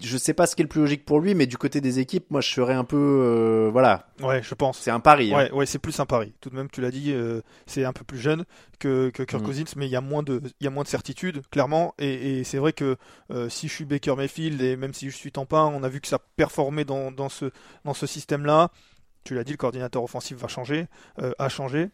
je 0.00 0.16
sais 0.16 0.32
pas 0.34 0.46
ce 0.46 0.56
qui 0.56 0.62
est 0.62 0.64
le 0.64 0.68
plus 0.68 0.80
logique 0.80 1.04
pour 1.04 1.20
lui, 1.20 1.34
mais 1.34 1.46
du 1.46 1.58
côté 1.58 1.80
des 1.80 1.98
équipes, 1.98 2.30
moi, 2.30 2.40
je 2.40 2.48
serais 2.48 2.72
un 2.74 2.84
peu, 2.84 2.96
euh, 2.96 3.68
voilà, 3.70 4.06
Ouais, 4.22 4.42
je 4.42 4.54
pense. 4.54 4.78
c'est 4.78 4.90
un 4.90 5.00
pari. 5.00 5.32
hein. 5.34 5.36
Ouais, 5.36 5.50
ouais, 5.52 5.66
c'est 5.66 5.78
plus 5.78 5.98
un 6.00 6.06
pari. 6.06 6.32
Tout 6.40 6.48
de 6.50 6.54
même, 6.56 6.68
tu 6.70 6.80
l'as 6.80 6.90
dit, 6.90 7.12
euh, 7.12 7.42
c'est 7.66 7.84
un 7.84 7.92
peu 7.92 8.02
plus 8.04 8.18
jeune 8.18 8.44
que, 8.78 9.10
que 9.10 9.22
Kirk 9.22 9.42
Mm. 9.42 9.44
Cousins, 9.46 9.64
mais 9.76 9.86
il 9.86 9.90
y 9.92 9.96
a 9.96 10.00
moins 10.00 10.22
de, 10.22 10.40
il 10.60 10.64
y 10.64 10.66
a 10.66 10.70
moins 10.70 10.84
de 10.84 10.88
certitude, 10.88 11.42
clairement. 11.50 11.94
Et, 11.98 12.38
et 12.38 12.44
c'est 12.44 12.58
vrai 12.58 12.72
que 12.72 12.96
euh, 13.30 13.48
si 13.48 13.68
je 13.68 13.74
suis 13.74 13.84
Baker 13.84 14.14
Mayfield 14.16 14.60
et 14.62 14.76
même 14.76 14.94
si 14.94 15.10
je 15.10 15.16
suis 15.16 15.30
Tampin, 15.32 15.64
on 15.74 15.82
a 15.82 15.88
vu 15.88 16.00
que 16.00 16.08
ça 16.08 16.18
performait 16.36 16.84
dans, 16.84 17.10
dans 17.12 17.28
ce, 17.28 17.50
dans 17.84 17.94
ce 17.94 18.06
système-là. 18.06 18.70
Tu 19.24 19.34
l'as 19.34 19.44
dit, 19.44 19.52
le 19.52 19.56
coordinateur 19.58 20.02
offensif 20.02 20.36
va 20.38 20.48
changer, 20.48 20.86
euh, 21.20 21.32
a 21.38 21.48
changé. 21.48 21.90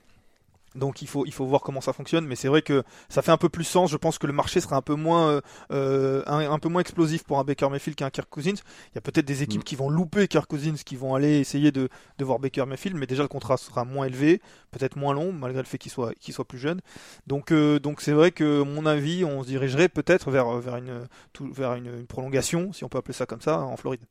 Donc 0.75 1.03
il 1.03 1.09
faut, 1.09 1.25
il 1.27 1.33
faut 1.33 1.47
voir 1.47 1.63
comment 1.63 1.81
ça 1.81 1.93
fonctionne, 1.93 2.27
mais 2.27 2.37
c'est 2.37 2.49
vrai 2.49 2.63
que 2.63 2.83
ça 3.09 3.23
fait 3.23 3.33
un 3.33 3.37
peu 3.39 3.49
plus 3.49 3.65
sens. 3.65 3.91
Je 3.91 3.97
pense 3.97 4.19
que 4.19 4.27
le 4.27 4.33
marché 4.33 4.61
sera 4.61 4.77
un 4.77 4.83
peu 4.83 4.95
moins, 4.95 5.29
euh, 5.31 5.41
euh, 5.73 6.23
un, 6.27 6.51
un 6.51 6.59
peu 6.59 6.69
moins 6.69 6.81
explosif 6.83 7.25
pour 7.25 7.39
un 7.39 7.45
Baker 7.45 7.69
Mayfield 7.71 7.97
qu'un 7.97 8.11
Kirk 8.11 8.29
Cousins. 8.29 8.51
Il 8.53 8.95
y 8.95 8.99
a 8.99 9.01
peut-être 9.01 9.25
des 9.27 9.43
équipes 9.43 9.61
Mm. 9.63 9.65
qui 9.65 9.77
vont 9.77 9.89
louper 9.91 10.29
Kirk 10.29 10.47
Cousins, 10.47 10.75
qui 10.85 10.95
vont 10.97 11.15
aller 11.15 11.39
essayer 11.41 11.73
de, 11.73 11.89
de 12.19 12.25
voir 12.25 12.39
Baker 12.39 12.67
Mayfield, 12.67 12.97
mais 12.97 13.07
déjà 13.07 13.23
le 13.23 13.29
contrat 13.29 13.57
sera 13.57 13.85
moins 13.85 14.07
élevé, 14.07 14.41
peut-être 14.71 14.97
moins 14.97 15.15
long, 15.15 15.33
malgré 15.33 15.63
le 15.63 15.67
fait 15.67 15.79
qu'il 15.79 15.91
soit, 15.91 16.13
qu'il 16.21 16.35
soit 16.35 16.45
plus 16.47 16.59
jeune. 16.59 16.81
Donc, 17.27 17.51
euh, 17.51 17.79
donc 17.81 18.01
c'est 18.01 18.13
vrai 18.13 18.31
que, 18.31 18.63
mon 18.63 18.85
avis, 18.87 19.25
on 19.25 19.43
se 19.43 19.49
dirigerait 19.49 19.89
peut-être 19.89 20.31
vers, 20.31 20.49
vers, 20.59 20.77
une, 20.77 21.09
tout- 21.33 21.51
vers 21.53 21.75
une, 21.75 21.87
une 21.87 22.07
prolongation, 22.07 22.73
si 22.73 22.85
on 22.85 22.89
peut 22.89 22.99
appeler 22.99 23.15
ça 23.15 23.27
comme 23.27 23.41
ça, 23.41 23.61
en 23.61 23.77
Floride. 23.77 24.03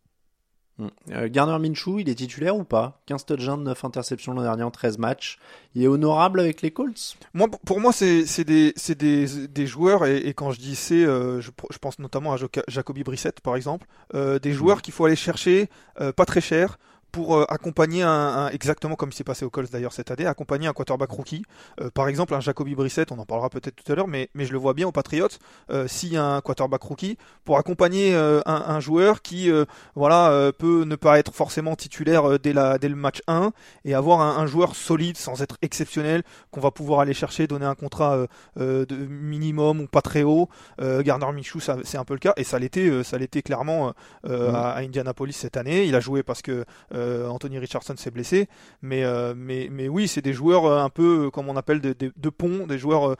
Mm. 0.77 0.87
Euh, 1.11 1.29
Garner 1.29 1.57
Minshew, 1.59 1.99
il 1.99 2.09
est 2.09 2.15
titulaire 2.15 2.55
ou 2.55 2.63
pas? 2.63 3.01
15 3.07 3.25
touchdowns, 3.25 3.63
9 3.63 3.85
interceptions 3.85 4.33
l'an 4.33 4.43
dernier 4.43 4.63
en 4.63 4.71
13 4.71 4.97
matchs. 4.97 5.39
Il 5.75 5.83
est 5.83 5.87
honorable 5.87 6.39
avec 6.39 6.61
les 6.61 6.71
Colts? 6.71 7.17
Moi, 7.33 7.47
pour 7.65 7.79
moi, 7.79 7.91
c'est 7.91 8.25
c'est 8.25 8.43
des, 8.43 8.73
c'est 8.75 8.97
des, 8.97 9.47
des 9.47 9.67
joueurs, 9.67 10.05
et, 10.05 10.17
et 10.17 10.33
quand 10.33 10.51
je 10.51 10.59
dis 10.59 10.75
c'est, 10.75 11.03
euh, 11.03 11.41
je, 11.41 11.51
je 11.71 11.77
pense 11.77 11.99
notamment 11.99 12.33
à 12.33 12.37
Jacoby 12.67 13.03
Brissett, 13.03 13.41
par 13.41 13.55
exemple, 13.55 13.87
euh, 14.13 14.39
des 14.39 14.53
joueurs 14.53 14.81
qu'il 14.81 14.93
faut 14.93 15.05
aller 15.05 15.15
chercher, 15.15 15.69
euh, 16.01 16.11
pas 16.11 16.25
très 16.25 16.41
cher, 16.41 16.77
pour 17.11 17.35
euh, 17.37 17.45
accompagner 17.49 18.03
un, 18.03 18.09
un- 18.09 18.49
exactement 18.49 18.95
comme 18.95 19.09
il 19.09 19.15
s'est 19.15 19.23
passé 19.23 19.45
au 19.45 19.49
Colts 19.49 19.71
d'ailleurs 19.71 19.93
cette 19.93 20.11
année, 20.11 20.25
accompagner 20.25 20.67
un 20.67 20.73
quarterback 20.73 21.09
rookie. 21.11 21.43
Euh, 21.81 21.89
par 21.89 22.07
exemple, 22.07 22.33
un 22.33 22.39
Jacoby 22.39 22.75
Brissett, 22.75 23.11
on 23.11 23.19
en 23.19 23.25
parlera 23.25 23.49
peut-être 23.49 23.75
tout 23.75 23.91
à 23.91 23.95
l'heure, 23.95 24.07
mais, 24.07 24.29
mais 24.33 24.45
je 24.45 24.51
le 24.51 24.57
vois 24.57 24.73
bien 24.73 24.87
aux 24.87 24.91
Patriots, 24.91 25.27
euh, 25.71 25.87
s'il 25.87 26.13
y 26.13 26.17
a 26.17 26.23
un 26.25 26.41
quarterback 26.41 26.81
rookie, 26.83 27.17
pour 27.45 27.57
accompagner 27.57 28.13
euh, 28.15 28.41
un, 28.45 28.63
un 28.67 28.79
joueur 28.79 29.21
qui 29.21 29.49
voilà, 29.95 30.51
peut 30.57 30.83
ne 30.83 30.95
pas 30.95 31.19
être 31.19 31.33
forcément 31.33 31.75
titulaire 31.75 32.39
dès, 32.39 32.53
la, 32.53 32.77
dès 32.77 32.89
le 32.89 32.95
match 32.95 33.21
1 33.27 33.51
et 33.85 33.93
avoir 33.93 34.21
un, 34.21 34.37
un 34.37 34.45
joueur 34.45 34.75
solide 34.75 35.17
sans 35.17 35.41
être 35.41 35.57
exceptionnel 35.61 36.23
qu'on 36.51 36.59
va 36.61 36.71
pouvoir 36.71 36.99
aller 37.01 37.13
chercher, 37.13 37.47
donner 37.47 37.65
un 37.65 37.75
contrat 37.75 38.25
de 38.57 38.95
minimum 39.07 39.81
ou 39.81 39.87
pas 39.87 40.01
très 40.01 40.23
haut. 40.23 40.49
Garner 40.79 41.25
ça, 41.59 41.77
c'est 41.83 41.97
un 41.97 42.05
peu 42.05 42.13
le 42.13 42.19
cas 42.19 42.33
et 42.37 42.43
ça 42.43 42.59
l'était, 42.59 43.03
ça 43.03 43.17
l'était 43.17 43.41
clairement 43.41 43.93
à, 44.27 44.71
à 44.71 44.79
Indianapolis 44.79 45.33
cette 45.33 45.57
année. 45.57 45.85
Il 45.85 45.95
a 45.95 45.99
joué 45.99 46.23
parce 46.23 46.41
que 46.41 46.65
euh, 46.97 47.27
Anthony 47.29 47.59
Richardson 47.59 47.95
s'est 47.95 48.11
blessé, 48.11 48.49
mais, 48.81 49.03
euh, 49.03 49.33
mais, 49.37 49.69
mais 49.71 49.87
oui, 49.87 50.07
c'est 50.07 50.21
des 50.21 50.33
joueurs 50.33 50.65
euh, 50.65 50.79
un 50.83 50.89
peu 50.89 51.29
comme 51.31 51.47
on 51.47 51.55
appelle 51.55 51.79
de, 51.79 51.93
de, 51.93 52.11
de 52.15 52.29
pont, 52.29 52.67
des 52.67 52.77
joueurs 52.77 53.15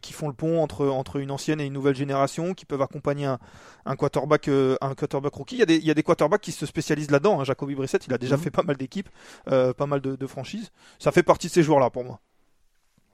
qui 0.00 0.12
font 0.12 0.28
le 0.28 0.34
pont 0.34 0.62
entre, 0.62 0.86
entre 0.86 1.16
une 1.16 1.30
ancienne 1.30 1.60
et 1.60 1.66
une 1.66 1.72
nouvelle 1.72 1.96
génération, 1.96 2.54
qui 2.54 2.64
peuvent 2.64 2.82
accompagner 2.82 3.26
un, 3.26 3.38
un 3.84 3.96
quarterback, 3.96 4.48
un 4.48 4.94
quarterback 4.94 5.34
rookie. 5.34 5.56
Il 5.56 5.58
y, 5.58 5.62
a 5.62 5.66
des, 5.66 5.76
il 5.76 5.84
y 5.84 5.90
a 5.90 5.94
des 5.94 6.02
quarterbacks 6.02 6.40
qui 6.40 6.52
se 6.52 6.64
spécialisent 6.66 7.10
là-dedans. 7.10 7.40
hein. 7.40 7.44
Jacoby 7.44 7.74
Brissett, 7.74 8.06
il 8.06 8.12
a 8.14 8.18
déjà 8.18 8.36
Mhm. 8.36 8.42
fait 8.42 8.50
pas 8.50 8.62
mal 8.62 8.76
d'équipes, 8.76 9.08
pas 9.44 9.86
mal 9.86 10.00
de, 10.00 10.16
de 10.16 10.26
franchises. 10.26 10.70
Ça 10.98 11.12
fait 11.12 11.22
partie 11.22 11.48
de 11.48 11.52
ces 11.52 11.62
joueurs-là 11.62 11.90
pour 11.90 12.04
moi. 12.04 12.20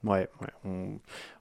Ouais, 0.03 0.29
ouais. 0.41 0.47
on- 0.65 0.99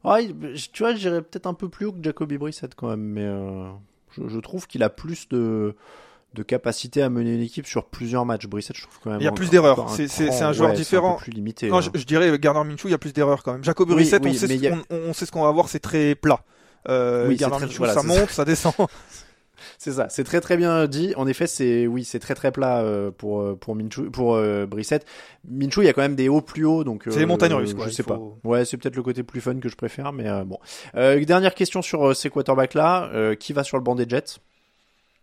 Ouais, 0.09 0.25
il- 0.25 0.55
tu 0.73 0.83
vois, 0.83 0.95
j'irais 0.95 1.21
peut-être 1.23 1.47
un 1.47 1.55
peu 1.55 1.69
plus 1.69 1.87
haut 1.87 1.93
que 1.93 2.03
Jacoby 2.03 2.39
Brissett 2.39 2.75
quand 2.75 2.89
même, 2.89 3.03
mais 3.03 3.25
euh, 3.25 3.71
je, 4.13 4.27
je 4.29 4.39
trouve 4.39 4.67
qu'il 4.67 4.83
a 4.83 4.89
plus 4.89 5.29
de, 5.29 5.75
de 6.35 6.43
capacité 6.43 7.03
à 7.03 7.09
mener 7.09 7.35
une 7.35 7.41
équipe 7.43 7.67
sur 7.67 7.85
plusieurs 7.87 8.27
matchs. 8.27 8.47
Brissett, 8.47 8.77
je 8.77 8.83
trouve 8.83 8.99
quand 9.03 9.11
même. 9.11 9.21
Il 9.21 9.25
y 9.25 9.29
a 9.29 9.33
plus 9.33 9.51
d'erreurs. 9.51 9.89
C'est- 9.91 10.31
un 10.43 10.53
joueur 10.53 10.71
ouais, 10.71 10.77
différent. 10.77 11.13
un 11.13 11.17
peu 11.19 11.23
plus 11.25 11.33
limité. 11.33 11.69
Non, 11.69 11.77
hein. 11.79 11.81
je, 11.81 11.91
je 11.99 12.05
dirais 12.05 12.39
Gardner 12.39 12.65
Minshew, 12.71 12.89
il 12.89 12.91
y 12.91 12.95
a 12.95 12.99
plus 12.99 13.13
d'erreurs 13.13 13.43
quand 13.43 13.53
même. 13.53 13.65
Jacoby 13.65 13.93
Oui, 13.93 13.97
Brissett, 14.03 14.23
oui, 14.25 14.31
on, 14.31 14.35
sait 14.39 14.47
mais 14.49 14.59
ce 14.59 14.67
a- 14.67 14.71
qu'on- 14.71 14.85
on, 15.09 15.13
sait 15.13 15.27
ce 15.27 15.33
qu'on 15.33 15.43
va 15.45 15.51
voir, 15.53 15.69
c'est 15.69 15.79
très 15.81 16.15
plat. 16.15 16.41
Euh, 16.89 17.27
Oui, 17.29 17.35
c'est 17.37 17.41
Gardner 17.41 17.57
très- 17.59 17.67
Minshew, 17.67 17.79
voilà, 17.79 17.95
ça 17.95 18.03
monte, 18.03 18.31
ça 18.31 18.45
descend. 18.45 18.75
C'est 19.79 19.93
ça, 19.93 20.09
c'est 20.09 20.25
très 20.25 20.41
très 20.41 20.57
bien 20.57 20.87
dit. 20.87 21.15
En 21.17 21.27
effet, 21.27 21.47
c'est 21.47 21.87
oui, 21.87 22.05
c'est 22.05 22.19
très 22.19 22.35
très 22.35 22.53
plat 22.53 22.81
euh, 22.81 23.11
pour 23.11 23.41
euh, 23.41 23.55
pour 23.59 23.75
Minshew, 23.75 24.11
pour 24.13 24.35
euh, 24.35 24.67
Brissett. 24.67 25.07
Minshew, 25.49 25.83
il 25.83 25.87
y 25.87 25.89
a 25.89 25.93
quand 25.93 26.03
même 26.03 26.17
des 26.17 26.29
hauts 26.29 26.41
plus 26.43 26.65
hauts, 26.67 26.85
donc 26.85 27.05
C'est 27.09 27.19
les 27.21 27.27
montagnes 27.27 27.55
russes, 27.55 27.73
quoi, 27.75 27.87
Je 27.87 27.91
sais 27.93 28.03
faut- 28.03 28.39
pas. 28.43 28.49
Ouais, 28.49 28.65
c'est 28.65 28.77
peut-être 28.77 28.97
le 28.97 29.03
côté 29.03 29.23
plus 29.23 29.41
fun 29.41 29.55
que 29.61 29.69
je 29.69 29.77
préfère, 29.77 30.13
mais 30.13 30.29
euh, 30.29 30.45
bon. 30.45 30.59
Euh, 30.97 31.23
dernière 31.25 31.55
question 31.55 31.81
sur 31.83 32.15
ces 32.15 32.31
quarterbacks 32.31 32.75
là, 32.75 33.09
euh, 33.15 33.35
qui 33.35 33.53
va 33.53 33.65
sur 33.65 33.77
le 33.79 33.83
banc 33.83 33.95
des 33.95 34.07
Jets? 34.09 34.39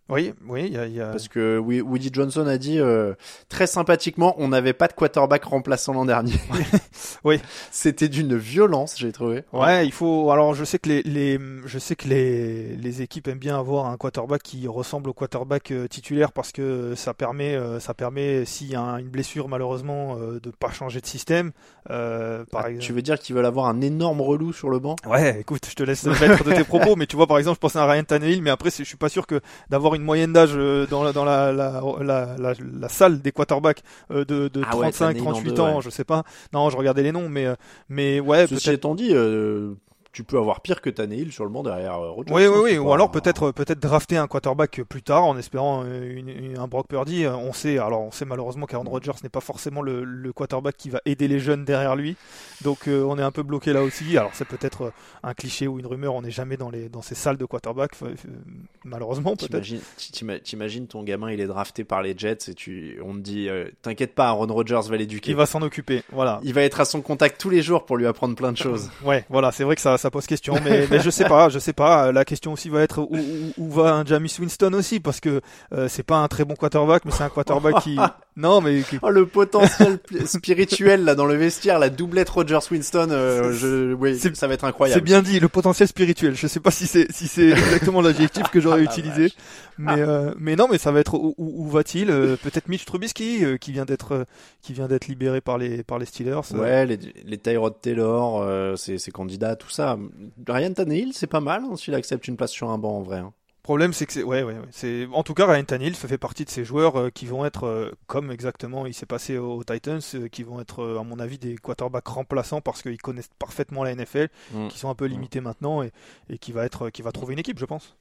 Oui, 0.09 0.33
oui, 0.49 0.65
il 0.67 0.73
y 0.73 0.77
a. 0.77 0.85
il 0.87 0.93
y 0.93 0.99
a- 1.01 1.07
Parce 1.11 1.29
que 1.29 1.57
Woody 1.57 2.09
Johnson 2.11 2.45
a 2.45 2.57
dit 2.57 2.79
euh, 2.79 3.13
très 3.47 3.65
sympathiquement, 3.65 4.35
on 4.39 4.49
n'avait 4.49 4.73
pas 4.73 4.87
de 4.89 4.93
quarterback 4.93 5.45
remplaçant 5.45 5.93
l'an 5.93 6.05
dernier. 6.05 6.33
Oui. 7.23 7.39
C'était 7.71 8.09
d'une 8.09 8.35
violence, 8.35 8.95
j'ai 8.97 9.11
trouvé. 9.11 9.43
Ouais, 9.53 9.85
il 9.85 9.91
faut. 9.91 10.31
Alors, 10.31 10.53
je 10.55 10.63
sais 10.63 10.79
que 10.79 10.89
les, 10.89 11.03
les 11.03 11.39
je 11.65 11.77
sais 11.79 11.95
que 11.95 12.07
les, 12.07 12.75
les 12.75 13.01
équipes 13.01 13.27
aiment 13.27 13.37
bien 13.39 13.57
avoir 13.57 13.85
un 13.87 13.97
quarterback 13.97 14.41
qui 14.43 14.67
ressemble 14.67 15.09
au 15.09 15.13
quarterback 15.13 15.71
euh, 15.71 15.87
titulaire 15.87 16.31
parce 16.31 16.51
que 16.51 16.95
ça 16.95 17.13
permet, 17.13 17.55
euh, 17.55 17.79
ça 17.79 17.93
permet 17.93 18.45
s'il 18.45 18.67
y 18.71 18.75
a 18.75 18.81
un- 18.81 18.97
une 18.97 19.09
blessure 19.09 19.47
malheureusement 19.47 20.15
de 20.17 20.51
pas 20.51 20.71
changer 20.71 20.99
de 21.01 21.05
système. 21.05 21.51
Euh, 21.89 22.45
par 22.51 22.65
Ah, 22.65 22.69
exemple. 22.69 22.85
Tu 22.85 22.93
veux 22.93 23.01
dire 23.01 23.17
qu'ils 23.19 23.35
veulent 23.35 23.45
avoir 23.45 23.65
un 23.67 23.81
énorme 23.81 24.21
relou 24.21 24.53
sur 24.53 24.69
le 24.69 24.79
banc? 24.79 24.95
Ouais, 25.07 25.39
écoute, 25.41 25.65
je 25.67 25.73
te 25.75 25.81
laisse 25.83 26.03
mettre 26.05 26.43
de 26.43 26.51
tes 26.53 26.63
propos, 26.63 26.95
mais 26.95 27.07
tu 27.07 27.15
vois, 27.15 27.25
par 27.27 27.37
exemple, 27.39 27.55
je 27.55 27.59
pensais 27.61 27.79
à 27.79 27.85
Ryan 27.85 28.03
Tannehill, 28.03 28.41
mais 28.41 28.51
après, 28.51 28.69
je 28.69 28.83
suis 28.83 28.97
pas 28.97 29.09
sûr 29.09 29.25
que 29.25 29.41
d'avoir 29.69 29.95
une 29.95 30.03
moyenne 30.03 30.31
d'âge 30.31 30.51
euh, 30.53 30.85
dans, 30.87 31.03
la, 31.03 31.11
dans 31.11 31.25
la, 31.25 31.51
la, 31.51 31.81
la, 32.01 32.35
la, 32.37 32.53
la 32.79 32.89
salle 32.89 33.21
des 33.21 33.31
quarterbacks 33.31 33.81
euh, 34.11 34.25
de, 34.25 34.47
de 34.47 34.61
Ah 34.63 34.75
ouais, 34.77 34.91
35, 34.91 35.07
Tannehill 35.13 35.27
en 35.27 35.31
38 35.31 35.53
deux, 35.53 35.59
ans, 35.61 35.75
ouais. 35.77 35.81
je 35.81 35.89
sais 35.89 36.03
pas. 36.03 36.23
Non, 36.53 36.69
je 36.69 36.77
regardais 36.77 37.03
les 37.03 37.11
noms, 37.11 37.29
mais, 37.29 37.47
euh, 37.47 37.55
mais 37.89 38.19
ouais, 38.19 38.45
Ceci 38.47 38.69
étant 38.71 38.93
dit, 38.95 39.09
euh, 39.13 39.73
tu 40.13 40.23
peux 40.23 40.37
avoir 40.37 40.61
pire 40.61 40.81
que 40.81 40.89
Tannehill 40.89 41.31
sur 41.31 41.43
le 41.45 41.49
banc 41.49 41.63
derrière 41.63 41.95
euh, 41.95 42.11
Rodgers. 42.11 42.33
Oui, 42.33 42.45
oui, 42.47 42.53
hein, 42.53 42.61
oui. 42.63 42.77
Ou 42.77 42.91
alors 42.91 43.11
peut-être 43.11 43.51
peut-être 43.51 43.79
drafter 43.79 44.17
un 44.17 44.27
quarterback 44.27 44.81
plus 44.89 45.01
tard 45.01 45.23
en 45.23 45.37
espérant 45.37 45.83
euh, 45.85 46.03
une- 46.17 46.29
une- 46.29 46.57
un 46.59 46.67
Brock 46.67 46.87
Purdy. 46.87 47.25
Euh, 47.25 47.35
On 47.35 47.53
sait, 47.53 47.77
alors 47.77 48.01
on 48.01 48.11
sait 48.11 48.25
malheureusement 48.25 48.65
qu'Aaron 48.65 48.89
Rodgers 48.89 49.11
n'est 49.23 49.29
pas 49.29 49.39
forcément 49.41 49.81
le, 49.81 50.03
le 50.03 50.33
quarterback 50.33 50.75
qui 50.77 50.89
va 50.89 50.99
aider 51.05 51.27
les 51.27 51.39
jeunes 51.39 51.63
derrière 51.65 51.95
lui. 51.95 52.15
Donc 52.63 52.87
euh, 52.87 53.03
on 53.03 53.17
est 53.17 53.23
un 53.23 53.31
peu 53.31 53.43
bloqué 53.43 53.73
là 53.73 53.83
aussi. 53.83 54.17
Alors 54.17 54.31
c'est 54.33 54.47
peut-être 54.47 54.81
euh, 54.83 54.91
un 55.23 55.33
cliché 55.33 55.67
ou 55.67 55.79
une 55.79 55.87
rumeur. 55.87 56.13
On 56.13 56.21
n'est 56.21 56.31
jamais 56.31 56.57
dans 56.57 56.69
les 56.69 56.89
dans 56.89 57.01
ces 57.01 57.15
salles 57.15 57.37
de 57.37 57.45
quarterback. 57.45 57.91
euh, 58.03 58.07
euh, 58.07 58.29
malheureusement 58.83 59.35
peut-être. 59.35 59.49
T'imagines, 59.51 59.79
t'ima- 60.11 60.39
t'imagines 60.39 60.87
ton 60.87 61.03
gamin, 61.03 61.31
il 61.31 61.39
est 61.39 61.47
drafté 61.47 61.83
par 61.83 62.01
les 62.01 62.15
Jets 62.17 62.49
et 62.49 62.53
tu, 62.53 62.99
on 63.03 63.13
te 63.13 63.19
dit, 63.19 63.47
euh, 63.49 63.65
t'inquiète 63.81 64.13
pas, 64.15 64.27
Aaron 64.27 64.47
Rodgers 64.47 64.81
va 64.89 64.97
l'éduquer. 64.97 65.31
Qui 65.31 65.33
va 65.33 65.45
s'en 65.45 65.61
occuper. 65.61 66.03
Voilà. 66.11 66.39
Il 66.43 66.53
va 66.53 66.61
être 66.63 66.79
à 66.79 66.85
son 66.85 67.01
contact 67.01 67.39
tous 67.39 67.49
les 67.49 67.61
jours 67.61 67.85
pour 67.85 67.97
lui 67.97 68.05
apprendre 68.07 68.35
plein 68.35 68.51
de 68.51 68.57
choses. 68.57 68.89
Ouais, 69.03 69.25
voilà, 69.29 69.51
c'est 69.51 69.63
vrai 69.63 69.75
que 69.75 69.81
ça, 69.81 69.97
ça 70.01 70.11
pose 70.11 70.25
question, 70.25 70.55
mais, 70.63 70.87
mais 70.89 70.99
je 70.99 71.09
sais 71.09 71.25
pas, 71.25 71.49
je 71.49 71.59
sais 71.59 71.73
pas. 71.73 72.11
La 72.11 72.25
question 72.25 72.53
aussi 72.53 72.69
va 72.69 72.81
être 72.81 72.99
où, 73.01 73.15
où, 73.15 73.53
où 73.57 73.69
va 73.71 73.93
un 73.93 74.05
Jamis 74.05 74.35
Winston 74.39 74.73
aussi, 74.73 74.99
parce 74.99 75.19
que 75.19 75.41
euh, 75.73 75.87
c'est 75.87 76.03
pas 76.03 76.17
un 76.17 76.27
très 76.27 76.43
bon 76.43 76.55
quarterback, 76.55 77.05
mais 77.05 77.11
c'est 77.11 77.23
un 77.23 77.29
quarterback 77.29 77.81
qui, 77.83 77.97
non, 78.35 78.59
mais 78.61 78.81
qui- 78.81 78.97
Oh, 79.01 79.09
le 79.09 79.25
potentiel 79.25 79.99
spirituel 80.25 81.03
là 81.03 81.15
dans 81.15 81.25
le 81.25 81.35
vestiaire, 81.35 81.79
la 81.79 81.89
doublette 81.89 82.29
Rodgers-Winston, 82.29 83.09
euh, 83.11 83.53
je, 83.53 83.93
oui, 83.93 84.17
c'est- 84.19 84.35
ça 84.35 84.47
va 84.47 84.53
être 84.55 84.61
c'est 84.61 84.67
incroyable. 84.67 85.01
bien 85.03 85.21
dit, 85.21 85.39
le 85.39 85.47
potentiel 85.49 85.87
spirituel. 85.87 86.35
Je 86.35 86.47
sais 86.47 86.59
pas 86.59 86.71
si 86.71 86.87
c'est 86.87 87.11
si 87.11 87.27
c'est 87.27 87.49
exactement 87.49 88.01
l'adjectif 88.01 88.47
que 88.49 88.59
j'aurais 88.59 88.79
Ah, 88.81 88.91
utilisé, 88.91 89.23
vache. 89.23 89.31
mais 89.77 89.99
euh, 89.99 90.33
mais 90.39 90.55
non, 90.55 90.67
mais 90.71 90.77
ça 90.77 90.91
va 90.91 90.99
être 90.99 91.13
où, 91.15 91.67
va-t-il 91.69 92.09
Euh, 92.09 92.35
Peut-être 92.41 92.67
Mitch 92.69 92.85
Trubisky 92.85 93.43
euh, 93.45 93.57
qui 93.57 93.71
vient 93.71 93.85
d'être 93.85 94.13
euh, 94.13 94.23
qui 94.61 94.73
vient 94.73 94.87
d'être 94.87 95.07
libéré 95.07 95.41
par 95.41 95.57
les 95.57 95.83
par 95.83 95.99
les 95.99 96.05
Steelers. 96.05 96.39
euh, 96.53 96.57
Ouais, 96.59 96.85
les, 96.85 96.97
les 97.25 97.37
Tyrod 97.37 97.73
Taylor, 97.81 98.41
euh, 98.41 98.75
ses, 98.75 98.97
ses 98.97 99.11
candidats, 99.11 99.55
tout 99.55 99.69
ça. 99.69 99.90
Ryan 100.47 100.73
Tannehill, 100.73 101.13
c'est 101.13 101.27
pas 101.27 101.39
mal 101.41 101.63
hein, 101.63 101.75
s'il 101.75 101.93
accepte 101.95 102.27
une 102.27 102.37
place 102.37 102.51
sur 102.51 102.69
un 102.69 102.77
banc 102.77 102.97
en 102.97 103.01
vrai. 103.01 103.19
hein. 103.19 103.33
Problème, 103.63 103.93
c'est 103.93 104.07
que 104.07 104.13
c'est, 104.13 104.23
ouais, 104.23 104.41
ouais, 104.41 104.55
ouais. 104.55 104.67
c'est, 104.71 105.07
en 105.13 105.21
tout 105.21 105.35
cas, 105.35 105.45
Ryan 105.45 105.63
Tannehill 105.63 105.93
fait 105.93 106.17
partie 106.17 106.45
de 106.45 106.49
ces 106.49 106.65
joueurs 106.65 106.95
euh, 106.99 107.09
qui 107.11 107.27
vont 107.27 107.45
être, 107.45 107.67
euh, 107.67 107.91
comme 108.07 108.31
exactement 108.31 108.87
il 108.87 108.93
s'est 108.95 109.05
passé 109.05 109.37
aux, 109.37 109.63
Titans, 109.63 109.99
euh, 110.15 110.27
qui 110.29 110.41
vont 110.41 110.59
être, 110.59 110.97
à 110.99 111.03
mon 111.03 111.19
avis, 111.19 111.37
des 111.37 111.55
quarterbacks 111.57 112.07
remplaçants 112.07 112.59
parce 112.59 112.81
qu'ils 112.81 112.99
connaissent 112.99 113.29
parfaitement 113.37 113.83
la 113.83 113.91
NFL, 113.93 114.29
Mm. 114.51 114.67
qui 114.69 114.79
sont 114.79 114.89
un 114.89 114.95
peu 114.95 115.05
limités 115.05 115.41
maintenant 115.41 115.83
et, 115.83 115.91
et 116.27 116.39
qui 116.39 116.51
va 116.51 116.65
être, 116.65 116.89
qui 116.89 117.03
va 117.03 117.11
trouver 117.11 117.33
une 117.33 117.39
équipe, 117.39 117.59
je 117.59 117.65
pense. 117.65 117.95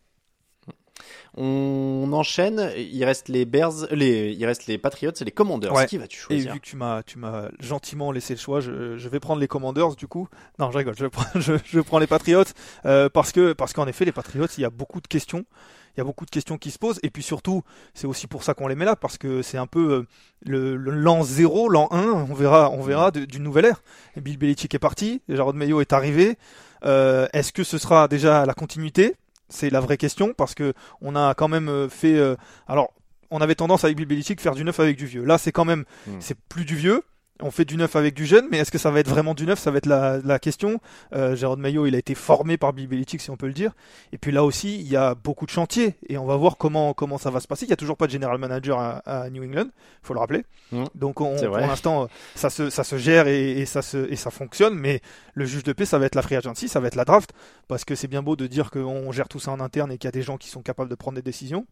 On 1.36 2.10
enchaîne. 2.12 2.72
Il 2.76 3.04
reste 3.04 3.28
les 3.28 3.44
Bears, 3.44 3.86
les, 3.90 4.32
il 4.32 4.44
reste 4.46 4.66
les 4.66 4.78
Patriots 4.78 5.12
et 5.20 5.24
les 5.24 5.30
Commanders. 5.30 5.72
Ouais. 5.72 5.86
Qui 5.86 5.98
vas-tu 5.98 6.18
Et 6.18 6.20
choisir 6.20 6.52
vu 6.54 6.60
que 6.60 6.66
tu 6.66 6.76
m'as, 6.76 7.02
tu 7.02 7.18
m'as 7.18 7.48
gentiment 7.60 8.12
laissé 8.12 8.34
le 8.34 8.40
choix, 8.40 8.60
je, 8.60 8.96
je 8.96 9.08
vais 9.08 9.20
prendre 9.20 9.40
les 9.40 9.48
Commanders 9.48 9.96
du 9.96 10.06
coup. 10.06 10.28
Non, 10.58 10.70
je 10.70 10.78
rigole. 10.78 10.94
Je 10.98 11.06
prends, 11.08 11.40
je, 11.40 11.54
je 11.64 11.80
prends 11.80 11.98
les 11.98 12.06
Patriots 12.06 12.44
euh, 12.86 13.08
parce 13.08 13.32
que, 13.32 13.52
parce 13.52 13.72
qu'en 13.72 13.86
effet, 13.86 14.04
les 14.04 14.12
Patriots, 14.12 14.46
il 14.56 14.60
y 14.60 14.64
a 14.64 14.70
beaucoup 14.70 15.00
de 15.00 15.08
questions. 15.08 15.44
Il 15.96 15.98
y 15.98 16.02
a 16.02 16.04
beaucoup 16.04 16.24
de 16.24 16.30
questions 16.30 16.56
qui 16.56 16.70
se 16.70 16.78
posent. 16.78 17.00
Et 17.02 17.10
puis 17.10 17.22
surtout, 17.22 17.62
c'est 17.94 18.06
aussi 18.06 18.26
pour 18.26 18.44
ça 18.44 18.54
qu'on 18.54 18.68
les 18.68 18.76
met 18.76 18.84
là 18.84 18.94
parce 18.96 19.18
que 19.18 19.42
c'est 19.42 19.58
un 19.58 19.66
peu 19.66 19.92
euh, 19.92 20.06
le, 20.46 20.76
le 20.76 20.92
l'an 20.92 21.22
0, 21.22 21.68
l'an 21.68 21.88
1. 21.90 22.26
On 22.30 22.34
verra, 22.34 22.70
on 22.70 22.80
verra 22.82 23.10
d'une 23.10 23.42
nouvelle 23.42 23.66
ère. 23.66 23.82
Et 24.16 24.20
Bill 24.20 24.38
Belichick 24.38 24.74
est 24.74 24.78
parti. 24.78 25.22
Jarrod 25.28 25.56
Mayo 25.56 25.80
est 25.80 25.92
arrivé. 25.92 26.36
Euh, 26.84 27.26
est-ce 27.32 27.52
que 27.52 27.64
ce 27.64 27.76
sera 27.78 28.08
déjà 28.08 28.46
la 28.46 28.54
continuité? 28.54 29.16
C'est 29.50 29.68
la 29.70 29.80
vraie 29.80 29.96
question 29.98 30.32
parce 30.32 30.54
que 30.54 30.72
on 31.02 31.14
a 31.16 31.34
quand 31.34 31.48
même 31.48 31.68
euh, 31.68 31.88
fait. 31.88 32.16
euh, 32.16 32.36
alors, 32.68 32.92
on 33.30 33.40
avait 33.40 33.54
tendance 33.54 33.84
avec 33.84 33.96
Bill 33.96 34.06
Belichick 34.06 34.40
faire 34.40 34.54
du 34.54 34.64
neuf 34.64 34.80
avec 34.80 34.96
du 34.96 35.06
vieux. 35.06 35.24
Là, 35.24 35.38
c'est 35.38 35.52
quand 35.52 35.64
même, 35.64 35.84
Mm. 36.06 36.12
c'est 36.20 36.36
plus 36.48 36.64
du 36.64 36.74
vieux. 36.76 37.02
On 37.42 37.50
fait 37.50 37.64
du 37.64 37.76
neuf 37.76 37.96
avec 37.96 38.14
du 38.14 38.26
jeune, 38.26 38.46
mais 38.50 38.58
est-ce 38.58 38.70
que 38.70 38.78
ça 38.78 38.90
va 38.90 39.00
être 39.00 39.08
vraiment 39.08 39.34
du 39.34 39.46
neuf? 39.46 39.58
Ça 39.58 39.70
va 39.70 39.78
être 39.78 39.86
la, 39.86 40.18
la 40.18 40.38
question. 40.38 40.80
Euh, 41.14 41.34
Gérard 41.36 41.56
Mayo, 41.56 41.86
il 41.86 41.94
a 41.94 41.98
été 41.98 42.14
formé 42.14 42.56
par 42.56 42.72
Bill 42.72 42.86
Belichick, 42.86 43.20
si 43.20 43.30
on 43.30 43.36
peut 43.36 43.46
le 43.46 43.52
dire. 43.52 43.72
Et 44.12 44.18
puis 44.18 44.32
là 44.32 44.44
aussi, 44.44 44.78
il 44.80 44.88
y 44.88 44.96
a 44.96 45.14
beaucoup 45.14 45.46
de 45.46 45.50
chantiers, 45.50 45.94
et 46.08 46.18
on 46.18 46.26
va 46.26 46.36
voir 46.36 46.56
comment 46.56 46.92
comment 46.94 47.18
ça 47.18 47.30
va 47.30 47.40
se 47.40 47.46
passer. 47.48 47.66
Il 47.66 47.70
y 47.70 47.72
a 47.72 47.76
toujours 47.76 47.96
pas 47.96 48.06
de 48.06 48.12
general 48.12 48.38
manager 48.38 48.78
à, 48.78 48.98
à 48.98 49.30
New 49.30 49.42
England, 49.42 49.66
faut 50.02 50.14
le 50.14 50.20
rappeler. 50.20 50.44
Donc 50.94 51.20
on, 51.20 51.36
pour 51.36 51.56
l'instant, 51.68 52.08
ça 52.34 52.50
se 52.50 52.70
ça 52.70 52.84
se 52.84 52.96
gère 52.98 53.26
et, 53.26 53.52
et 53.52 53.66
ça 53.66 53.82
se 53.82 54.10
et 54.10 54.16
ça 54.16 54.30
fonctionne. 54.30 54.74
Mais 54.74 55.00
le 55.34 55.44
juge 55.44 55.62
de 55.64 55.72
paix, 55.72 55.84
ça 55.86 55.98
va 55.98 56.06
être 56.06 56.14
la 56.14 56.22
free 56.22 56.36
agency, 56.36 56.68
ça 56.68 56.80
va 56.80 56.88
être 56.88 56.96
la 56.96 57.04
draft, 57.04 57.32
parce 57.68 57.84
que 57.84 57.94
c'est 57.94 58.08
bien 58.08 58.22
beau 58.22 58.36
de 58.36 58.46
dire 58.46 58.70
qu'on 58.70 59.10
gère 59.12 59.28
tout 59.28 59.40
ça 59.40 59.50
en 59.50 59.60
interne 59.60 59.90
et 59.92 59.98
qu'il 59.98 60.08
y 60.08 60.08
a 60.08 60.12
des 60.12 60.22
gens 60.22 60.36
qui 60.36 60.48
sont 60.48 60.62
capables 60.62 60.90
de 60.90 60.94
prendre 60.94 61.16
des 61.16 61.22
décisions. 61.22 61.66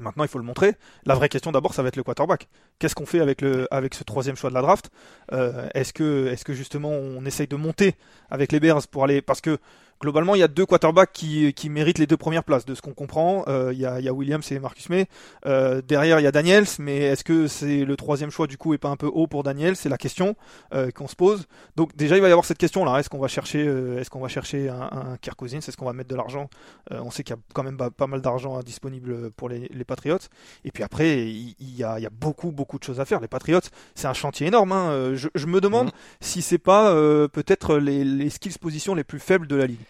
Maintenant, 0.00 0.24
il 0.24 0.28
faut 0.28 0.38
le 0.38 0.44
montrer. 0.44 0.74
La 1.06 1.14
vraie 1.14 1.28
question 1.28 1.52
d'abord, 1.52 1.72
ça 1.74 1.82
va 1.82 1.88
être 1.88 1.96
le 1.96 2.02
quarterback. 2.02 2.48
Qu'est-ce 2.78 2.94
qu'on 2.94 3.06
fait 3.06 3.20
avec 3.20 3.40
le 3.40 3.66
avec 3.72 3.94
ce 3.94 4.04
troisième 4.04 4.36
choix 4.36 4.50
de 4.50 4.54
la 4.54 4.62
draft? 4.62 4.90
Euh, 5.32 5.68
Est-ce 5.74 5.92
que 5.92 6.26
est-ce 6.26 6.44
que 6.44 6.52
justement 6.52 6.90
on 6.90 7.24
essaye 7.24 7.46
de 7.46 7.56
monter 7.56 7.94
avec 8.30 8.52
les 8.52 8.60
Bears 8.60 8.86
pour 8.88 9.04
aller 9.04 9.22
parce 9.22 9.40
que 9.40 9.58
globalement 10.00 10.34
il 10.34 10.38
y 10.40 10.42
a 10.42 10.48
deux 10.48 10.66
quarterbacks 10.66 11.12
qui 11.12 11.52
qui 11.54 11.68
méritent 11.70 11.98
les 11.98 12.06
deux 12.06 12.16
premières 12.16 12.44
places 12.44 12.64
de 12.64 12.74
ce 12.74 12.82
qu'on 12.82 12.92
comprend. 12.94 13.44
Euh, 13.48 13.70
Il 13.72 13.78
y 13.78 13.86
a 13.86 13.98
il 14.00 14.04
y 14.04 14.08
a 14.08 14.12
Williams 14.12 14.50
et 14.52 14.58
Marcus 14.58 14.88
May. 14.88 15.06
Euh, 15.46 15.80
derrière 15.82 16.20
il 16.20 16.22
y 16.24 16.26
a 16.26 16.32
Daniels, 16.32 16.66
mais 16.78 16.98
est-ce 16.98 17.24
que 17.24 17.46
c'est 17.48 17.84
le 17.84 17.96
troisième 17.96 18.30
choix 18.30 18.46
du 18.46 18.56
coup 18.58 18.74
est 18.74 18.78
pas 18.78 18.88
un 18.88 18.96
peu 18.96 19.06
haut 19.06 19.26
pour 19.26 19.42
Daniels? 19.42 19.76
C'est 19.76 19.88
la 19.88 19.98
question 19.98 20.36
euh, 20.74 20.90
qu'on 20.90 21.08
se 21.08 21.16
pose. 21.16 21.46
Donc 21.76 21.96
déjà 21.96 22.16
il 22.16 22.22
va 22.22 22.28
y 22.28 22.32
avoir 22.32 22.44
cette 22.44 22.58
question 22.58 22.84
là. 22.84 22.98
Est-ce 22.98 23.08
qu'on 23.08 23.18
va 23.18 23.28
chercher 23.28 23.66
euh, 23.66 23.98
est-ce 24.00 24.10
qu'on 24.10 24.20
va 24.20 24.28
chercher 24.28 24.68
un, 24.68 24.88
un 24.92 25.16
Kirk 25.20 25.36
Cousins? 25.36 25.58
Est-ce 25.58 25.76
qu'on 25.76 25.86
va 25.86 25.92
mettre 25.92 26.10
de 26.10 26.16
l'argent? 26.16 26.48
Euh, 26.92 27.00
On 27.02 27.10
sait 27.10 27.22
qu'il 27.22 27.34
y 27.34 27.38
a 27.38 27.42
quand 27.54 27.62
même 27.62 27.76
pas, 27.76 28.06
mal 28.06 28.20
d'argent 28.20 28.60
disponible 28.62 29.30
pour 29.32 29.48
les, 29.48 29.68
les 29.72 29.84
Patriots. 29.84 30.18
Et 30.64 30.70
puis 30.70 30.82
après, 30.82 31.26
il, 31.28 31.54
il 31.60 31.76
y, 31.76 31.84
a, 31.84 31.98
il 31.98 32.02
y 32.02 32.06
a 32.06 32.10
beaucoup, 32.10 32.52
beaucoup 32.52 32.78
de 32.78 32.84
choses 32.84 33.00
à 33.00 33.04
faire. 33.04 33.20
Les 33.20 33.28
Patriots, 33.28 33.60
c'est 33.94 34.06
un 34.08 34.14
chantier 34.14 34.46
énorme. 34.48 34.72
hein. 34.72 35.14
Je, 35.14 35.28
je 35.34 35.46
me 35.46 35.60
demande 35.60 35.86
Mhm. 35.86 35.92
si 36.20 36.42
c'est 36.42 36.58
pas 36.58 36.90
euh, 36.92 37.28
peut-être 37.28 37.76
les, 37.76 38.04
les 38.04 38.30
skills 38.30 38.58
positions 38.60 38.94
les 38.94 39.04
plus 39.04 39.18
faibles 39.20 39.46
de 39.46 39.56
la 39.56 39.66
ligue. 39.66 39.85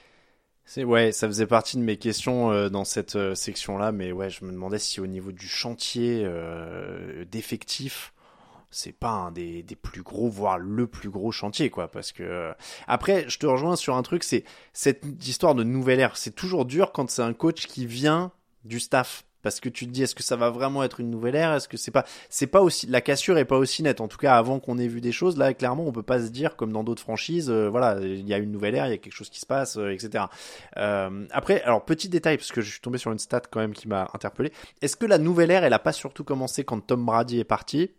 C'est 0.69 0.83
ouais, 0.83 1.13
ça 1.13 1.29
faisait 1.29 1.47
partie 1.47 1.77
de 1.77 1.83
mes 1.83 1.97
questions 1.97 2.51
euh, 2.51 2.69
dans 2.69 2.85
cette 2.85 3.15
euh, 3.15 3.37
section-là, 3.37 3.93
mais 3.93 4.11
ouais, 4.11 4.31
je 4.31 4.45
me 4.45 4.51
demandais 4.51 4.81
si 4.81 5.01
au 5.01 5.07
niveau 5.07 5.31
du 5.31 5.47
chantier 5.47 6.23
euh, 6.25 7.25
d'effectifs, 7.25 8.13
c'est 8.73 8.93
pas 8.93 9.11
un 9.11 9.31
des, 9.31 9.63
des 9.63 9.77
plus 9.77 10.03
gros, 10.03 10.29
voire 10.29 10.59
le 10.59 10.89
plus 10.89 11.09
gros 11.09 11.31
chantier, 11.31 11.71
quoi. 11.71 11.89
Parce 11.89 12.11
que 12.11 12.25
euh, 12.25 12.53
après, 12.89 13.29
je 13.29 13.39
te 13.39 13.47
rejoins 13.47 13.77
sur 13.77 13.97
un 13.97 14.03
truc, 14.03 14.25
c'est 14.25 14.45
cette 14.73 15.05
histoire 15.27 15.55
de 15.55 15.63
nouvelle 15.63 16.01
ère. 16.01 16.17
C'est 16.17 16.35
toujours 16.35 16.65
dur 16.65 16.91
quand 16.93 17.09
c'est 17.11 17.23
un 17.23 17.33
coach 17.33 17.67
qui 17.67 17.87
vient 17.87 18.33
du 18.65 18.81
staff. 18.81 19.25
Parce 19.47 19.61
que 19.61 19.69
tu 19.69 19.87
te 19.87 19.93
dis, 19.93 20.03
est-ce 20.03 20.17
que 20.17 20.25
ça 20.25 20.35
va 20.35 20.51
vraiment 20.51 20.83
être 20.83 20.99
une 20.99 21.09
nouvelle 21.09 21.37
ère? 21.37 21.55
Est-ce 21.55 21.69
que 21.69 21.77
c'est 21.77 21.93
pas, 21.93 22.05
c'est 22.31 22.49
pas 22.49 22.63
aussi, 22.63 22.89
la 22.89 23.01
cassure 23.01 23.39
est 23.39 23.45
pas 23.45 23.57
aussi 23.57 23.85
nette. 23.85 24.01
En 24.01 24.09
tout 24.09 24.17
cas, 24.17 24.37
avant 24.37 24.59
qu'on 24.59 24.77
ait 24.77 24.89
vu 24.89 25.01
des 25.01 25.13
choses, 25.13 25.39
là, 25.39 25.55
clairement, 25.55 25.87
on 25.87 25.93
peut 25.93 26.03
pas 26.03 26.19
se 26.19 26.31
dire 26.31 26.57
comme 26.57 26.73
dans 26.73 26.83
d'autres 26.83 27.03
franchises, 27.03 27.49
euh, 27.49 27.69
voilà, 27.69 27.97
il 28.01 28.27
y 28.27 28.35
a 28.35 28.39
une 28.39 28.51
nouvelle 28.51 28.75
ère, 28.75 28.89
il 28.89 28.91
y 28.91 28.95
a 28.95 28.99
quelque 28.99 29.15
chose 29.15 29.31
qui 29.31 29.39
se 29.39 29.47
passe, 29.47 29.77
euh, 29.77 29.91
etc. 29.91 30.25
Euh, 30.79 31.27
après, 31.31 31.63
alors 31.63 31.85
petit 31.85 32.09
détail, 32.09 32.39
parce 32.39 32.51
que 32.51 32.61
je 32.61 32.73
suis 32.73 32.81
tombé 32.81 32.99
sur 32.99 33.13
une 33.13 33.21
stat 33.21 33.43
quand 33.49 33.61
même 33.61 33.73
qui 33.73 33.87
m'a 33.87 34.11
interpellé. 34.15 34.51
Est-ce 34.83 34.97
que 34.97 35.07
la 35.07 35.19
nouvelle 35.19 35.53
ère, 35.53 35.63
elle 35.63 35.75
a 35.75 35.79
pas 35.79 35.93
surtout 35.93 36.25
commencé 36.25 36.65
quand 36.65 36.81
Tom 36.81 37.07
Brady 37.07 37.39
est 37.39 37.45
parti? 37.45 37.93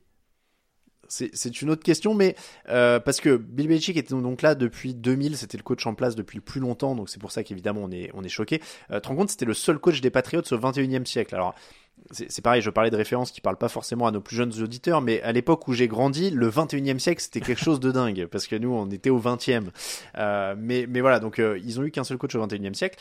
C'est 1.08 1.62
une 1.62 1.70
autre 1.70 1.84
question, 1.84 2.14
mais 2.14 2.36
euh, 2.70 3.00
parce 3.00 3.20
que 3.20 3.38
Bill 3.38 3.68
Belichick 3.68 3.98
était 3.98 4.14
donc 4.14 4.42
là 4.42 4.56
depuis 4.56 4.94
2000, 4.94 5.38
c'était 5.38 5.58
le 5.58 5.64
coach 5.64 5.86
en 5.86 5.94
place 5.94 6.16
depuis 6.16 6.38
le 6.38 6.42
plus 6.42 6.60
longtemps, 6.60 6.96
donc 6.96 7.10
c'est 7.10 7.20
pour 7.20 7.32
ça 7.32 7.44
qu'évidemment 7.44 7.82
on 7.84 7.92
est 7.92 8.12
on 8.14 8.24
est 8.24 8.30
choqué. 8.30 8.62
Euh, 8.92 9.00
te 9.00 9.08
rends 9.08 9.16
compte, 9.16 9.30
c'était 9.30 9.46
le 9.46 9.54
seul 9.54 9.80
coach 9.80 10.02
des 10.02 10.10
Patriots 10.10 10.42
au 10.52 10.58
21e 10.58 11.06
siècle. 11.06 11.36
Alors 11.36 11.56
c'est 12.12 12.42
pareil, 12.42 12.62
je 12.62 12.70
parlais 12.70 12.92
de 12.92 12.96
références 12.96 13.32
qui 13.32 13.42
parlent 13.42 13.58
pas 13.58 13.70
forcément 13.70 14.06
à 14.08 14.12
nos 14.12 14.22
plus 14.22 14.36
jeunes 14.36 14.54
auditeurs, 14.62 15.02
mais 15.02 15.22
à 15.24 15.32
l'époque 15.32 15.68
où 15.68 15.74
j'ai 15.74 15.88
grandi, 15.88 16.30
le 16.30 16.50
21e 16.50 17.00
siècle 17.00 17.22
c'était 17.22 17.42
quelque 17.42 17.62
chose 17.62 17.80
de 17.80 17.92
dingue, 17.92 18.28
parce 18.28 18.48
que 18.48 18.56
nous 18.56 18.72
on 18.72 18.90
était 18.92 19.10
au 19.10 19.20
20e. 19.20 19.70
Euh, 20.18 20.56
mais 20.58 20.86
mais 20.88 21.02
voilà, 21.02 21.20
donc 21.20 21.40
euh, 21.40 21.60
ils 21.64 21.80
ont 21.80 21.84
eu 21.84 21.92
qu'un 21.92 22.04
seul 22.04 22.18
coach 22.18 22.36
au 22.36 22.46
21e 22.46 22.74
siècle. 22.74 23.00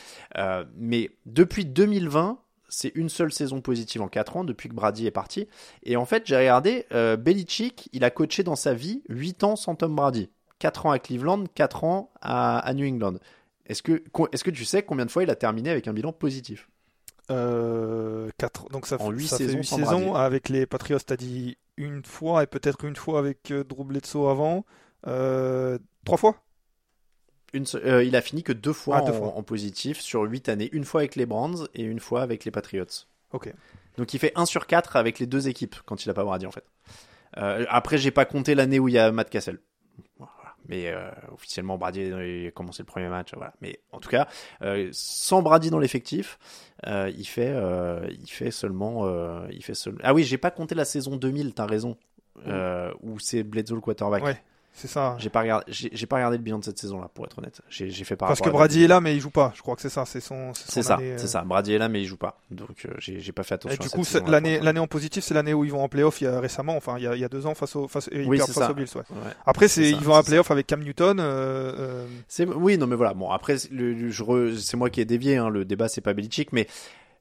Mais 0.76 1.10
depuis 1.26 1.64
2020 1.64 2.38
c'est 2.68 2.92
une 2.94 3.08
seule 3.08 3.32
saison 3.32 3.60
positive 3.60 4.02
en 4.02 4.08
4 4.08 4.36
ans 4.38 4.44
depuis 4.44 4.68
que 4.68 4.74
Brady 4.74 5.06
est 5.06 5.10
parti. 5.12 5.48
Et 5.82 5.96
en 5.96 6.04
fait, 6.04 6.22
j'ai 6.26 6.36
regardé, 6.36 6.86
euh, 6.92 7.16
Belichick, 7.16 7.88
il 7.92 8.04
a 8.04 8.10
coaché 8.10 8.42
dans 8.42 8.56
sa 8.56 8.74
vie 8.74 9.02
8 9.08 9.44
ans 9.44 9.56
sans 9.56 9.74
Tom 9.74 9.94
Brady. 9.94 10.30
4 10.58 10.86
ans 10.86 10.90
à 10.90 10.98
Cleveland, 10.98 11.44
4 11.54 11.84
ans 11.84 12.10
à, 12.20 12.58
à 12.58 12.74
New 12.74 12.86
England. 12.88 13.14
Est-ce 13.66 13.82
que, 13.82 14.02
est-ce 14.32 14.44
que 14.44 14.50
tu 14.50 14.64
sais 14.64 14.82
combien 14.82 15.04
de 15.06 15.10
fois 15.10 15.22
il 15.22 15.30
a 15.30 15.36
terminé 15.36 15.70
avec 15.70 15.86
un 15.88 15.92
bilan 15.92 16.12
positif? 16.12 16.68
Euh, 17.30 18.30
donc 18.70 18.86
ça, 18.86 18.96
En 19.00 19.10
fait- 19.10 19.16
huit 19.16 19.26
ça 19.28 19.36
fait 19.38 19.44
saisons 19.46 19.58
huit 19.58 19.64
sans 19.64 19.76
saisons. 19.76 20.10
Brady. 20.12 20.24
Avec 20.24 20.48
les 20.48 20.66
Patriots, 20.66 20.98
t'as 21.04 21.16
dit 21.16 21.58
une 21.76 22.04
fois 22.04 22.42
et 22.42 22.46
peut-être 22.46 22.84
une 22.84 22.96
fois 22.96 23.18
avec 23.18 23.50
euh, 23.50 23.64
Drew 23.64 23.84
Bledsoe 23.84 24.28
avant. 24.30 24.64
Euh, 25.06 25.78
trois 26.04 26.18
fois 26.18 26.42
une, 27.52 27.64
euh, 27.76 28.04
Il 28.04 28.16
a 28.16 28.20
fini 28.22 28.42
que 28.42 28.52
deux 28.52 28.72
fois, 28.72 28.98
Ah, 28.98 29.02
deux 29.02 29.12
en, 29.12 29.18
fois. 29.18 29.28
en 29.36 29.42
positif 29.42 30.00
sur 30.00 30.22
8 30.22 30.48
années. 30.48 30.68
Une 30.72 30.84
fois 30.84 31.00
avec 31.00 31.16
les 31.16 31.26
Brands 31.26 31.64
et 31.74 31.82
une 31.82 32.00
fois 32.00 32.22
avec 32.22 32.44
les 32.44 32.50
Patriots. 32.50 32.84
Ok. 33.32 33.52
Donc 33.96 34.12
il 34.14 34.18
fait 34.18 34.32
1 34.36 34.46
sur 34.46 34.66
4 34.66 34.96
avec 34.96 35.18
les 35.18 35.26
deux 35.26 35.48
équipes 35.48 35.76
quand 35.84 36.04
il 36.04 36.10
a 36.10 36.14
pas 36.14 36.24
Brady 36.24 36.46
en 36.46 36.50
fait. 36.50 36.64
Euh, 37.38 37.64
après, 37.68 37.98
j'ai 37.98 38.10
pas 38.10 38.24
compté 38.24 38.54
l'année 38.54 38.78
où 38.78 38.88
il 38.88 38.94
y 38.94 38.98
a 38.98 39.10
Matt 39.12 39.30
Cassel. 39.30 39.58
Voilà. 40.18 40.32
Mais 40.68 40.88
euh, 40.88 41.08
officiellement, 41.32 41.78
Brady 41.78 42.00
il 42.08 42.46
a 42.48 42.50
commencé 42.50 42.82
le 42.82 42.86
premier 42.86 43.08
match. 43.08 43.30
Voilà. 43.34 43.52
Mais 43.60 43.80
en 43.92 44.00
tout 44.00 44.08
cas, 44.08 44.26
sans 44.92 45.42
Brady 45.42 45.70
dans 45.70 45.78
l'effectif, 45.78 46.38
il 46.86 47.24
fait, 47.26 47.54
il 48.10 48.26
fait 48.30 48.50
seulement, 48.50 49.06
il 49.48 49.62
fait 49.62 49.74
seul. 49.74 49.96
Ah 50.02 50.12
oui, 50.14 50.24
j'ai 50.24 50.38
pas 50.38 50.50
compté 50.50 50.74
la 50.74 50.84
saison 50.84 51.16
2000. 51.16 51.54
T'as 51.54 51.66
raison. 51.66 51.96
Euh, 52.46 52.92
où 53.00 53.18
c'est 53.18 53.42
Bledsoe 53.42 53.74
le 53.76 53.80
quarterback. 53.80 54.22
Ouais, 54.22 54.42
c'est 54.78 54.88
ça. 54.88 55.16
J'ai 55.18 55.30
pas 55.30 55.40
regardé, 55.40 55.64
j'ai 55.68 55.88
j'ai 55.92 56.06
pas 56.06 56.16
regardé 56.16 56.36
le 56.36 56.42
bilan 56.42 56.58
de 56.58 56.64
cette 56.64 56.78
saison-là, 56.78 57.08
pour 57.14 57.24
être 57.24 57.38
honnête. 57.38 57.60
J'ai 57.70 57.88
j'ai 57.90 58.04
fait 58.04 58.14
par 58.14 58.28
Parce 58.28 58.40
que 58.42 58.50
Brady 58.50 58.84
est 58.84 58.88
là, 58.88 59.00
mais 59.00 59.14
il 59.16 59.20
joue 59.20 59.30
pas. 59.30 59.52
Je 59.56 59.62
crois 59.62 59.74
que 59.74 59.80
c'est 59.80 59.88
ça. 59.88 60.04
C'est 60.04 60.20
son. 60.20 60.52
C'est 60.54 60.82
son 60.82 60.82
ça, 60.82 60.98
euh, 61.00 61.16
c'est 61.18 61.26
ça. 61.26 61.40
Brady 61.42 61.72
est 61.72 61.78
là, 61.78 61.88
mais 61.88 62.02
il 62.02 62.06
joue 62.06 62.18
pas. 62.18 62.38
Donc 62.50 62.84
euh, 62.84 62.90
j'ai 62.98 63.18
j'ai 63.20 63.32
pas 63.32 63.42
fait 63.42 63.54
attention. 63.54 63.74
Et 63.74 63.78
du 63.78 63.86
à 63.86 63.90
coup, 63.90 64.04
cette 64.04 64.28
l'année 64.28 64.60
l'année 64.60 64.80
en 64.80 64.86
positif, 64.86 65.24
c'est 65.24 65.32
l'année 65.34 65.54
où 65.54 65.64
ils 65.64 65.72
vont 65.72 65.82
en 65.82 65.88
playoff 65.88 66.20
il 66.20 66.24
y 66.24 66.26
a 66.26 66.38
récemment, 66.40 66.76
enfin 66.76 66.96
il 66.98 67.04
y 67.04 67.06
a, 67.06 67.14
il 67.14 67.20
y 67.20 67.24
a 67.24 67.28
deux 67.28 67.46
ans 67.46 67.54
face 67.54 67.74
au 67.74 67.88
face, 67.88 68.10
Oui, 68.12 68.38
face 68.38 68.52
ça. 68.52 68.70
aux 68.70 68.74
Bills. 68.74 68.86
Ouais. 68.94 69.00
Ouais. 69.10 69.32
Après, 69.46 69.68
C'est 69.68 69.88
ils 69.90 69.96
vont 69.96 70.14
en 70.14 70.22
playoff 70.22 70.50
avec 70.50 70.66
Cam 70.66 70.82
Newton. 70.82 71.18
euh, 71.20 71.22
euh, 71.78 72.06
C'est 72.28 72.46
oui, 72.46 72.76
non 72.76 72.86
mais 72.86 72.96
voilà. 72.96 73.14
Bon 73.14 73.30
après, 73.30 73.56
le, 73.70 73.94
le- 73.94 74.10
je 74.10 74.22
re- 74.22 74.56
c'est 74.58 74.76
moi 74.76 74.90
qui 74.90 75.00
ai 75.00 75.04
dévié. 75.06 75.36
Hein, 75.38 75.48
le 75.48 75.64
débat 75.64 75.88
c'est 75.88 76.00
pas 76.02 76.12
Belichick, 76.12 76.52
mais 76.52 76.66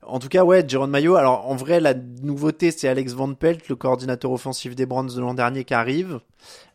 en 0.08 0.20
tout 0.20 0.30
cas 0.30 0.43
ouais, 0.43 0.64
Jérôme 0.68 0.91
Mayo. 0.91 1.16
Alors 1.16 1.49
en 1.49 1.56
vrai, 1.56 1.80
la 1.80 1.93
nouveauté 1.93 2.72
c'est 2.72 2.88
Alex 2.88 3.14
Van 3.14 3.34
Pelt, 3.34 3.68
le 3.70 3.76
coordinateur 3.76 4.32
offensif 4.32 4.76
des 4.76 4.86
Browns 4.86 5.14
de 5.14 5.20
l'an 5.20 5.34
dernier 5.34 5.64
qui 5.64 5.74
arrive. 5.74 6.20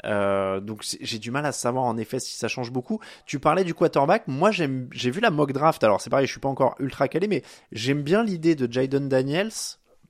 Euh, 0.04 0.60
donc 0.60 0.84
j'ai 1.00 1.18
du 1.18 1.30
mal 1.30 1.46
à 1.46 1.52
savoir 1.52 1.84
en 1.84 1.96
effet 1.96 2.20
si 2.20 2.36
ça 2.36 2.48
change 2.48 2.70
beaucoup. 2.72 3.00
Tu 3.26 3.38
parlais 3.38 3.64
du 3.64 3.74
quarterback. 3.74 4.28
Moi 4.28 4.50
j'ai 4.50 4.66
vu 5.10 5.20
la 5.20 5.30
mock 5.30 5.52
draft. 5.52 5.82
Alors 5.84 6.00
c'est 6.00 6.10
pareil, 6.10 6.26
je 6.26 6.32
suis 6.32 6.40
pas 6.40 6.48
encore 6.48 6.74
ultra 6.78 7.08
calé, 7.08 7.28
mais 7.28 7.42
j'aime 7.72 8.02
bien 8.02 8.22
l'idée 8.22 8.54
de 8.54 8.70
Jaden 8.70 9.08
Daniels. 9.08 9.52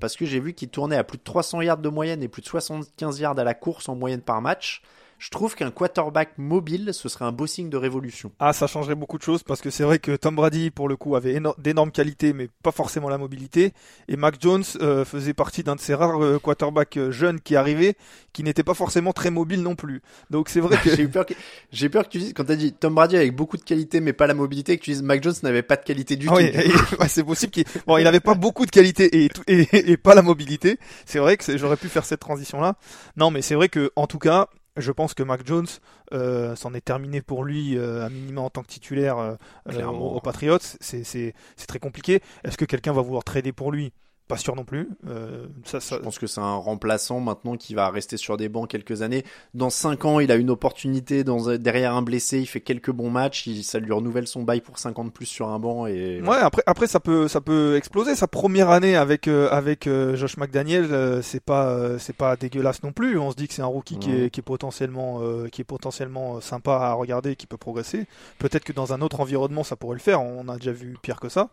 Parce 0.01 0.17
que 0.17 0.25
j'ai 0.25 0.41
vu 0.41 0.55
qu'il 0.55 0.71
tournait 0.71 0.97
à 0.97 1.05
plus 1.05 1.19
de 1.19 1.23
300 1.23 1.61
yards 1.61 1.79
de 1.79 1.91
moyenne 1.91 2.23
et 2.23 2.29
plus 2.29 2.41
de 2.41 2.47
75 2.47 3.21
yards 3.21 3.39
à 3.39 3.45
la 3.45 3.53
course 3.53 3.89
en 3.89 3.97
moyenne 3.97 4.23
par 4.23 4.41
match. 4.41 4.83
Je 5.23 5.29
trouve 5.29 5.55
qu'un 5.55 5.71
quarterback 5.71 6.31
mobile, 6.39 6.93
ce 6.95 7.11
serait 7.11 7.27
un 7.27 7.31
beau 7.33 7.47
signe 7.47 7.69
de 7.69 7.77
révolution. 7.77 8.33
Ah, 8.39 8.55
ça 8.55 8.67
changerait 8.67 8.95
beaucoup 8.95 9.19
de 9.19 9.23
choses 9.23 9.43
parce 9.43 9.61
que 9.61 9.69
c'est 9.69 9.83
vrai 9.85 9.99
que 9.99 10.17
Tom 10.17 10.35
Brady, 10.35 10.71
pour 10.71 10.89
le 10.89 10.97
coup, 10.97 11.15
avait 11.15 11.35
éno- 11.39 11.55
d'énormes 11.59 11.91
qualités, 11.93 12.33
mais 12.33 12.49
pas 12.63 12.73
forcément 12.73 13.11
la 13.11 13.19
mobilité. 13.19 13.75
Et 14.09 14.17
Mac 14.17 14.37
Jones 14.41 14.65
euh, 14.81 15.05
faisait 15.05 15.35
partie 15.35 15.63
d'un 15.63 15.77
de 15.77 15.81
ces 15.81 15.95
rares 15.95 16.25
euh, 16.25 16.39
quarterbacks 16.39 16.97
euh, 16.97 17.11
jeunes 17.11 17.39
qui 17.39 17.55
arrivaient, 17.55 17.97
qui 18.33 18.43
n'était 18.45 18.63
pas 18.65 18.73
forcément 18.73 19.13
très 19.13 19.31
mobile 19.31 19.61
non 19.63 19.75
plus. 19.75 20.01
Donc 20.31 20.49
c'est 20.49 20.61
vrai 20.61 20.79
que 20.83 20.97
J'ai 20.97 21.03
eu 21.03 21.09
peur 21.11 21.27
que, 21.27 21.35
j'ai 21.71 21.91
peur 21.91 22.05
que 22.05 22.09
tu 22.09 22.19
dises, 22.19 22.33
quand 22.35 22.45
t'as 22.45 22.57
dit 22.57 22.73
Tom 22.73 22.95
Brady 22.95 23.17
avec 23.19 23.37
beaucoup 23.37 23.59
de 23.59 23.63
qualité 23.63 24.01
mais 24.01 24.15
pas 24.15 24.27
la 24.27 24.33
mobilité, 24.33 24.79
que 24.79 24.83
tu 24.85 24.93
dises 24.93 25.03
Mac 25.03 25.23
Jones 25.23 25.35
n'avait 25.43 25.63
pas 25.63 25.77
de 25.77 25.85
qualité 25.85 26.17
du 26.17 26.29
Ah 26.31 26.35
oui, 26.37 26.51
tout. 26.51 26.59
et- 26.61 26.97
ouais, 26.99 27.09
c'est 27.09 27.25
possible 27.25 27.53
qu'il 27.53 27.65
bon, 27.87 27.99
il 27.99 28.07
avait 28.07 28.21
pas 28.21 28.33
beaucoup 28.35 28.65
de 28.65 28.71
qualité 28.71 29.23
et, 29.25 29.29
tout- 29.29 29.45
et, 29.47 29.69
et 29.93 29.97
pas 29.99 30.15
la 30.15 30.23
mobilité. 30.23 30.79
C'est 31.05 31.19
vrai 31.19 31.37
que 31.37 31.59
j'aurais 31.59 31.77
pu 31.77 31.91
faire 31.91 32.07
cette 32.07 32.21
transition 32.21 32.59
là. 32.63 32.77
Non, 33.19 33.31
mais 33.31 33.43
c'est 33.43 33.55
vrai 33.55 33.69
que 33.69 33.93
en 33.97 34.07
tout 34.07 34.19
cas, 34.19 34.49
je 34.81 34.93
pense 34.93 35.15
que 35.15 35.23
Mac 35.23 35.47
Jones, 35.47 35.67
euh, 36.13 36.55
c'en 36.57 36.75
est 36.75 36.81
terminé 36.81 37.23
pour 37.23 37.45
lui, 37.45 37.77
euh, 37.77 38.05
à 38.07 38.09
minima 38.09 38.41
en 38.43 38.51
tant 38.51 38.63
que 38.63 38.69
titulaire 38.69 39.19
euh, 39.19 39.35
euh, 39.71 39.85
aux, 39.87 40.17
aux 40.17 40.21
Patriots. 40.21 40.59
C'est 40.81 41.35
très 41.67 41.79
compliqué. 41.79 42.23
Est-ce 42.45 42.57
que 42.57 42.65
quelqu'un 42.65 42.93
va 42.93 43.03
vouloir 43.03 43.25
trader 43.25 43.53
pour 43.53 43.73
lui? 43.73 43.93
Pas 44.31 44.37
sûr 44.37 44.57
non 44.57 44.65
plus. 44.65 44.89
Euh, 45.09 45.47
ça, 45.65 45.81
ça, 45.81 45.97
Je 45.97 46.03
pense 46.03 46.19
que 46.19 46.27
c'est 46.27 46.41
un 46.41 46.55
remplaçant 46.55 47.21
maintenant 47.21 47.57
qui 47.57 47.75
va 47.75 47.91
rester 47.91 48.17
sur 48.17 48.37
des 48.37 48.49
bancs 48.49 48.69
quelques 48.69 49.03
années. 49.03 49.25
Dans 49.55 49.71
5 49.71 50.05
ans, 50.05 50.21
il 50.21 50.31
a 50.31 50.37
une 50.37 50.51
opportunité 50.51 51.25
dans, 51.25 51.57
derrière 51.57 51.95
un 51.95 52.03
blessé, 52.03 52.39
il 52.39 52.47
fait 52.47 52.61
quelques 52.61 52.91
bons 52.91 53.11
matchs, 53.11 53.47
il, 53.47 53.65
ça 53.65 53.79
lui 53.79 53.93
renouvelle 53.93 54.27
son 54.27 54.43
bail 54.43 54.61
pour 54.61 54.79
50 54.79 55.13
plus 55.13 55.27
sur 55.27 55.49
un 55.49 55.59
banc 55.59 55.87
et 55.87 56.23
Ouais, 56.23 56.37
après, 56.37 56.63
après 56.67 56.87
ça 56.87 57.01
peut, 57.01 57.29
ça 57.29 57.41
peut 57.41 57.77
exploser. 57.77 58.15
Sa 58.15 58.29
première 58.29 58.71
année 58.71 58.97
avec 58.97 59.27
euh, 59.27 59.49
avec 59.51 59.87
euh, 59.87 60.17
Josh 60.17 60.37
McDaniel, 60.37 61.23
c'est 61.23 61.43
pas, 61.43 61.99
c'est 61.99 62.17
pas 62.17 62.37
dégueulasse 62.37 62.83
non 62.83 62.93
plus. 62.93 63.19
On 63.19 63.31
se 63.31 63.37
dit 63.37 63.49
que 63.49 63.55
c'est 63.55 63.63
un 63.63 63.67
rookie 63.67 63.99
qui, 63.99 64.13
est, 64.13 64.31
qui 64.31 64.41
est 64.41 64.45
potentiellement, 64.45 65.21
qui 65.51 65.63
est 65.63 65.65
potentiellement 65.65 66.41
sympa 66.41 66.73
à 66.73 66.93
regarder, 66.93 67.37
qui 67.37 67.47
peut 67.47 67.57
progresser. 67.57 68.07
Peut-être 68.39 68.65
que 68.65 68.73
dans 68.73 68.93
un 68.93 69.01
autre 69.01 69.21
environnement, 69.21 69.65
ça 69.65 69.77
pourrait 69.77 69.97
le 69.97 70.01
faire. 70.01 70.23
On 70.23 70.49
a 70.49 70.57
déjà 70.57 70.73
vu 70.73 70.97
pire 71.03 71.21
que 71.21 71.29
ça. 71.29 71.49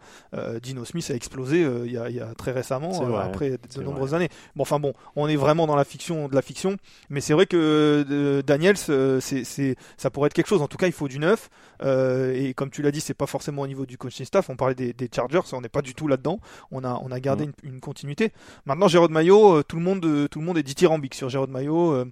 Dino 0.62 0.86
Smith 0.86 1.10
a 1.12 1.16
explosé 1.16 1.68
il 1.86 1.92
y, 1.92 1.98
a, 1.98 2.10
il 2.10 2.16
y 2.16 2.20
a 2.20 2.34
très 2.36 2.52
récemment, 2.52 2.67
Euh, 2.76 3.06
vrai, 3.06 3.24
après 3.24 3.50
de 3.76 3.82
nombreuses 3.82 4.14
années. 4.14 4.30
Bon, 4.56 4.64
enfin 4.64 4.80
bon, 4.80 4.94
on 5.16 5.28
est 5.28 5.36
vraiment 5.36 5.68
dans 5.68 5.76
la 5.76 5.84
fiction 5.84 6.28
de 6.28 6.36
la 6.36 6.42
fiction, 6.42 6.78
mais 7.10 7.22
c'est 7.22 7.34
vrai 7.34 7.46
que 7.46 8.06
euh, 8.10 8.42
Daniels, 8.42 8.76
euh, 8.90 9.20
c'est, 9.20 9.44
c'est, 9.44 9.76
ça 9.98 10.10
pourrait 10.10 10.28
être 10.28 10.34
quelque 10.34 10.48
chose. 10.48 10.62
En 10.62 10.68
tout 10.68 10.78
cas, 10.78 10.88
il 10.88 10.94
faut 10.94 11.08
du 11.08 11.20
neuf. 11.20 11.50
Euh, 11.84 12.34
et 12.34 12.54
comme 12.54 12.70
tu 12.70 12.82
l'as 12.82 12.92
dit, 12.92 13.02
c'est 13.02 13.14
pas 13.14 13.28
forcément 13.28 13.62
au 13.64 13.68
niveau 13.68 13.86
du 13.86 13.98
coaching 13.98 14.26
staff. 14.26 14.50
On 14.50 14.56
parlait 14.56 14.76
des, 14.76 14.94
des 14.94 15.10
Chargers, 15.14 15.42
on 15.54 15.62
n'est 15.62 15.70
pas 15.70 15.82
du 15.82 15.94
tout 15.94 16.08
là-dedans. 16.08 16.40
On 16.72 16.84
a, 16.84 17.00
on 17.04 17.12
a 17.12 17.20
gardé 17.20 17.48
Mm. 17.48 17.52
une, 17.64 17.74
une 17.76 17.80
continuité. 17.80 18.32
Maintenant, 18.66 18.88
Jérôme 18.88 19.12
Maillot, 19.12 19.64
tout 19.64 19.78
le 19.78 19.84
monde, 19.84 20.28
tout 20.30 20.40
le 20.40 20.46
monde 20.46 20.58
est 20.58 20.64
dithyrambique 20.64 21.14
sur 21.16 21.30
Jérôme 21.30 21.52
Maillot. 21.52 22.06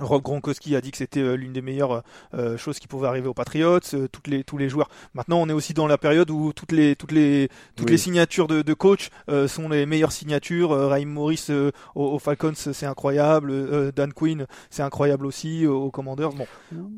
Euh, 0.00 0.04
Rob 0.04 0.22
Gronkowski 0.22 0.76
a 0.76 0.80
dit 0.80 0.90
que 0.90 0.96
c'était 0.96 1.20
euh, 1.20 1.34
l'une 1.34 1.52
des 1.52 1.62
meilleures 1.62 2.02
euh, 2.34 2.56
choses 2.56 2.78
qui 2.78 2.86
pouvaient 2.86 3.08
arriver 3.08 3.28
aux 3.28 3.34
Patriots. 3.34 3.80
euh, 3.94 4.08
toutes 4.10 4.26
les, 4.28 4.44
tous 4.44 4.58
les 4.58 4.68
joueurs. 4.68 4.88
Maintenant, 5.14 5.38
on 5.40 5.48
est 5.48 5.52
aussi 5.52 5.74
dans 5.74 5.86
la 5.86 5.98
période 5.98 6.30
où 6.30 6.52
toutes 6.52 6.72
les, 6.72 6.96
toutes 6.96 7.12
les, 7.12 7.48
toutes 7.76 7.86
Oui. 7.86 7.92
les 7.92 7.98
signatures 7.98 8.46
de, 8.48 8.62
de 8.62 8.74
coach 8.74 9.10
euh, 9.28 9.48
sont 9.48 9.68
les 9.68 9.86
meilleures 9.86 10.12
signatures. 10.12 10.72
Euh, 10.72 10.88
Raheem 10.88 11.08
Morris 11.08 11.46
euh, 11.50 11.70
aux, 11.94 12.06
aux 12.06 12.18
Falcons, 12.18 12.52
c'est 12.54 12.86
incroyable. 12.86 13.50
Euh, 13.50 13.92
Dan 13.94 14.12
Quinn, 14.12 14.46
c'est 14.70 14.82
incroyable 14.82 15.26
aussi 15.26 15.64
euh, 15.64 15.70
aux 15.70 15.90
Commanders. 15.90 16.30
Bon, 16.30 16.46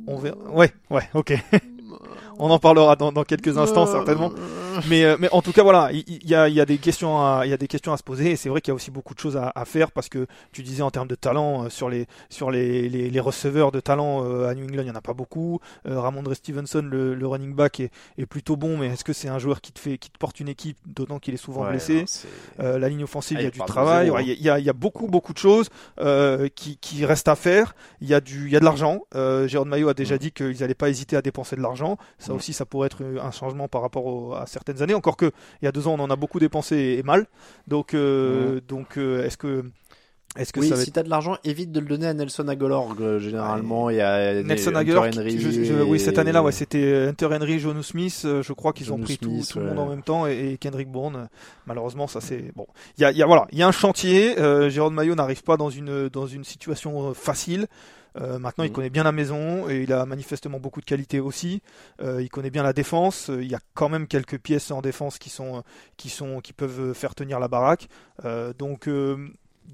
on 0.06 0.18
verra. 0.18 0.36
Ouais, 0.52 0.72
ouais, 0.90 1.08
ok. 1.14 1.32
on 2.38 2.50
en 2.50 2.58
parlera 2.58 2.96
dans, 2.96 3.12
dans 3.12 3.24
quelques 3.24 3.58
instants 3.58 3.86
certainement. 3.86 4.32
Mais, 4.88 5.04
euh, 5.04 5.16
mais 5.18 5.28
en 5.32 5.42
tout 5.42 5.52
cas, 5.52 5.62
voilà, 5.62 5.90
il 5.92 6.04
il 6.08 6.28
y, 6.28 6.34
a, 6.34 6.48
il 6.48 6.54
y 6.54 6.60
a 6.60 6.66
des 6.66 6.78
questions 6.78 7.18
à, 7.18 7.42
il 7.44 7.50
y 7.50 7.52
a 7.52 7.56
des 7.56 7.68
questions 7.68 7.92
à 7.92 7.96
se 7.96 8.02
poser. 8.02 8.30
Et 8.32 8.36
c'est 8.36 8.48
vrai 8.48 8.60
qu'il 8.60 8.70
y 8.70 8.72
a 8.72 8.74
aussi 8.74 8.90
beaucoup 8.90 9.14
de 9.14 9.18
choses 9.20 9.36
à, 9.36 9.52
à 9.54 9.64
faire 9.64 9.90
parce 9.90 10.08
que 10.08 10.26
tu 10.52 10.62
disais 10.62 10.82
en 10.82 10.90
termes 10.90 11.08
de 11.08 11.14
talent 11.14 11.64
euh, 11.64 11.68
sur 11.68 11.88
les 11.88 12.06
sur 12.28 12.50
les, 12.50 12.88
les, 12.88 13.10
les 13.10 13.20
receveurs 13.20 13.72
de 13.72 13.80
talent 13.80 14.24
euh, 14.24 14.48
à 14.48 14.54
New 14.54 14.64
England, 14.64 14.82
il 14.82 14.88
y 14.88 14.90
en 14.90 14.94
a 14.94 15.00
pas 15.00 15.14
beaucoup. 15.14 15.60
Euh, 15.86 16.00
Ramondre 16.00 16.34
Stevenson, 16.34 16.82
le, 16.82 17.14
le 17.14 17.26
running 17.26 17.54
back, 17.54 17.80
est, 17.80 17.90
est 18.18 18.26
plutôt 18.26 18.56
bon, 18.56 18.76
mais 18.76 18.86
est-ce 18.88 19.04
que 19.04 19.12
c'est 19.12 19.28
un 19.28 19.38
joueur 19.38 19.60
qui 19.60 19.72
te 19.72 19.78
fait, 19.78 19.98
qui 19.98 20.10
te 20.10 20.18
porte 20.18 20.40
une 20.40 20.48
équipe, 20.48 20.78
d'autant 20.86 21.18
qu'il 21.18 21.34
est 21.34 21.38
souvent 21.38 21.62
Ouais, 21.64 21.70
blessé? 21.70 22.04
non, 22.58 22.64
Euh, 22.64 22.78
La 22.78 22.88
ligne 22.88 23.04
offensive, 23.04 23.36
Ah, 23.38 23.42
il 23.42 23.44
y 23.44 23.48
a 23.48 23.50
du 23.50 23.58
travail. 23.60 24.10
Ouais. 24.10 24.24
Il 24.26 24.42
y, 24.42 24.50
a, 24.50 24.58
il 24.58 24.64
y 24.64 24.70
a 24.70 24.72
beaucoup 24.72 25.06
beaucoup 25.08 25.32
de 25.32 25.38
choses 25.38 25.68
euh, 26.00 26.48
qui, 26.54 26.76
qui 26.78 27.04
restent 27.04 27.28
à 27.28 27.36
faire. 27.36 27.74
Il 28.00 28.08
y 28.08 28.14
a 28.14 28.20
du, 28.20 28.46
il 28.46 28.52
y 28.52 28.56
a 28.56 28.60
de 28.60 28.64
l'argent. 28.64 29.00
Euh, 29.14 29.46
Jérôme 29.48 29.68
Maillot 29.70 29.88
a 29.88 29.94
déjà 29.94 30.14
Mm. 30.16 30.18
dit 30.18 30.32
qu'ils 30.32 30.58
n'allaient 30.60 30.74
pas 30.74 30.88
hésiter 30.90 31.16
à 31.16 31.22
dépenser 31.22 31.56
de 31.56 31.62
l'argent. 31.62 31.96
Ça 32.18 32.32
Mm. 32.32 32.36
aussi, 32.36 32.52
ça 32.52 32.64
pourrait 32.66 32.86
être 32.86 33.02
un 33.22 33.30
changement 33.30 33.68
par 33.68 33.82
rapport 33.82 34.06
au- 34.06 34.34
à 34.34 34.46
certaines 34.46 34.69
années. 34.82 34.94
Encore 34.94 35.16
que 35.16 35.30
il 35.60 35.64
y 35.64 35.68
a 35.68 35.72
deux 35.72 35.86
ans, 35.88 35.94
on 35.98 36.02
en 36.02 36.10
a 36.10 36.16
beaucoup 36.16 36.38
dépensé 36.40 36.96
et 36.98 37.02
mal. 37.02 37.26
Donc, 37.68 37.94
euh, 37.94 38.60
donc, 38.68 38.96
euh, 38.98 39.24
est-ce 39.24 39.36
que, 39.36 39.64
est-ce 40.36 40.52
que 40.52 40.60
oui, 40.60 40.68
ça 40.68 40.76
va 40.76 40.82
si 40.82 40.88
être... 40.90 40.94
t'as 40.94 41.02
de 41.02 41.10
l'argent, 41.10 41.36
évite 41.42 41.72
de 41.72 41.80
le 41.80 41.86
donner 41.86 42.06
à 42.06 42.14
Nelson 42.14 42.46
Aguilar 42.48 42.84
euh, 43.00 43.18
généralement 43.18 43.90
et 43.90 43.96
Nelson 44.44 44.70
Hunter 44.70 44.78
Aguilar, 44.78 45.04
Henry 45.12 45.36
qui- 45.36 45.40
je- 45.40 45.64
je- 45.64 45.82
oui, 45.82 45.98
cette 45.98 46.16
et- 46.16 46.20
année-là, 46.20 46.42
ouais, 46.42 46.52
c'était 46.52 47.08
Hunter 47.08 47.26
Henry, 47.32 47.58
Jonu 47.58 47.82
Smith. 47.82 48.20
je 48.24 48.52
crois 48.52 48.72
qu'ils 48.72 48.92
ont 48.92 48.98
pris 48.98 49.18
tout, 49.18 49.40
tout 49.50 49.58
le 49.58 49.66
monde 49.66 49.78
en 49.80 49.88
même 49.88 50.02
temps 50.02 50.26
et, 50.28 50.52
et 50.52 50.56
Kendrick 50.58 50.88
Bourne. 50.88 51.28
Malheureusement, 51.66 52.06
ça 52.06 52.20
c'est 52.20 52.52
bon. 52.54 52.66
Il 52.96 53.02
y 53.02 53.04
a, 53.04 53.10
il 53.10 53.16
y 53.18 53.22
a 53.22 53.26
voilà, 53.26 53.46
il 53.50 53.58
y 53.58 53.62
a 53.62 53.66
un 53.68 53.72
chantier. 53.72 54.38
Euh, 54.38 54.70
Jérôme 54.70 54.94
Maillot 54.94 55.16
n'arrive 55.16 55.42
pas 55.42 55.56
dans 55.56 55.70
une 55.70 56.08
dans 56.08 56.26
une 56.28 56.44
situation 56.44 57.12
facile. 57.12 57.66
Euh, 58.16 58.38
maintenant, 58.38 58.64
il 58.64 58.68
Mhm. 58.70 58.74
connaît 58.74 58.90
bien 58.90 59.04
la 59.04 59.12
maison 59.12 59.68
et 59.68 59.82
il 59.82 59.92
a 59.92 60.04
manifestement 60.06 60.58
beaucoup 60.58 60.80
de 60.80 60.86
qualité 60.86 61.20
aussi. 61.20 61.62
Euh, 62.02 62.22
il 62.22 62.28
connaît 62.28 62.50
bien 62.50 62.62
la 62.62 62.72
défense. 62.72 63.30
Euh, 63.30 63.42
Il 63.42 63.50
y 63.50 63.54
a 63.54 63.60
quand 63.74 63.88
même 63.88 64.06
quelques 64.06 64.38
pièces 64.38 64.70
en 64.70 64.82
défense 64.82 65.18
qui 65.18 65.30
sont 65.30 65.62
qui 65.96 66.08
sont 66.08 66.40
qui 66.40 66.52
peuvent 66.52 66.92
faire 66.94 67.14
tenir 67.14 67.38
la 67.40 67.48
baraque. 67.48 67.88
Euh, 68.24 68.52
donc 68.52 68.88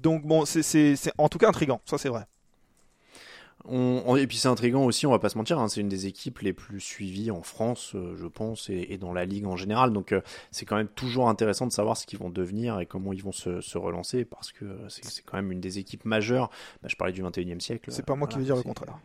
donc 0.01 0.23
bon, 0.25 0.45
c'est 0.45 0.95
en 1.17 1.29
tout 1.29 1.37
cas 1.39 1.49
intrigant. 1.49 1.81
Ça 1.85 1.97
c'est 1.97 2.09
vrai. 2.09 2.25
On- 3.69 4.03
on- 4.05 4.15
et 4.15 4.27
puis 4.27 4.37
c'est 4.37 4.47
intriguant 4.47 4.85
aussi, 4.85 5.05
on 5.05 5.11
va 5.11 5.19
pas 5.19 5.29
se 5.29 5.37
mentir, 5.37 5.59
hein, 5.59 5.67
c'est 5.67 5.81
une 5.81 5.89
des 5.89 6.05
équipes 6.07 6.39
les 6.39 6.53
plus 6.53 6.79
suivies 6.79 7.31
en 7.31 7.41
France, 7.41 7.91
euh, 7.95 8.15
je 8.17 8.25
pense, 8.27 8.69
et, 8.69 8.87
et 8.89 8.97
dans 8.97 9.13
la 9.13 9.25
ligue 9.25 9.45
en 9.45 9.55
général. 9.55 9.91
Donc 9.93 10.11
euh, 10.11 10.21
c'est 10.51 10.65
quand 10.65 10.77
même 10.77 10.87
toujours 10.87 11.29
intéressant 11.29 11.67
de 11.67 11.71
savoir 11.71 11.97
ce 11.97 12.05
qu'ils 12.05 12.19
vont 12.19 12.29
devenir 12.29 12.79
et 12.79 12.85
comment 12.85 13.13
ils 13.13 13.23
vont 13.23 13.31
se, 13.31 13.61
se 13.61 13.77
relancer, 13.77 14.25
parce 14.25 14.51
que 14.51 14.65
euh, 14.65 14.77
c'est 14.89 15.23
quand 15.25 15.37
même 15.37 15.51
une 15.51 15.59
des 15.61 15.79
équipes 15.79 16.05
majeures. 16.05 16.49
Bah, 16.81 16.87
je 16.89 16.95
parlais 16.95 17.13
du 17.13 17.21
21e 17.23 17.59
siècle. 17.59 17.91
C'est 17.91 18.05
pas 18.05 18.15
moi 18.15 18.27
qui 18.27 18.37
veux 18.37 18.45
dire 18.45 18.55
le 18.55 18.63
contraire. 18.63 18.97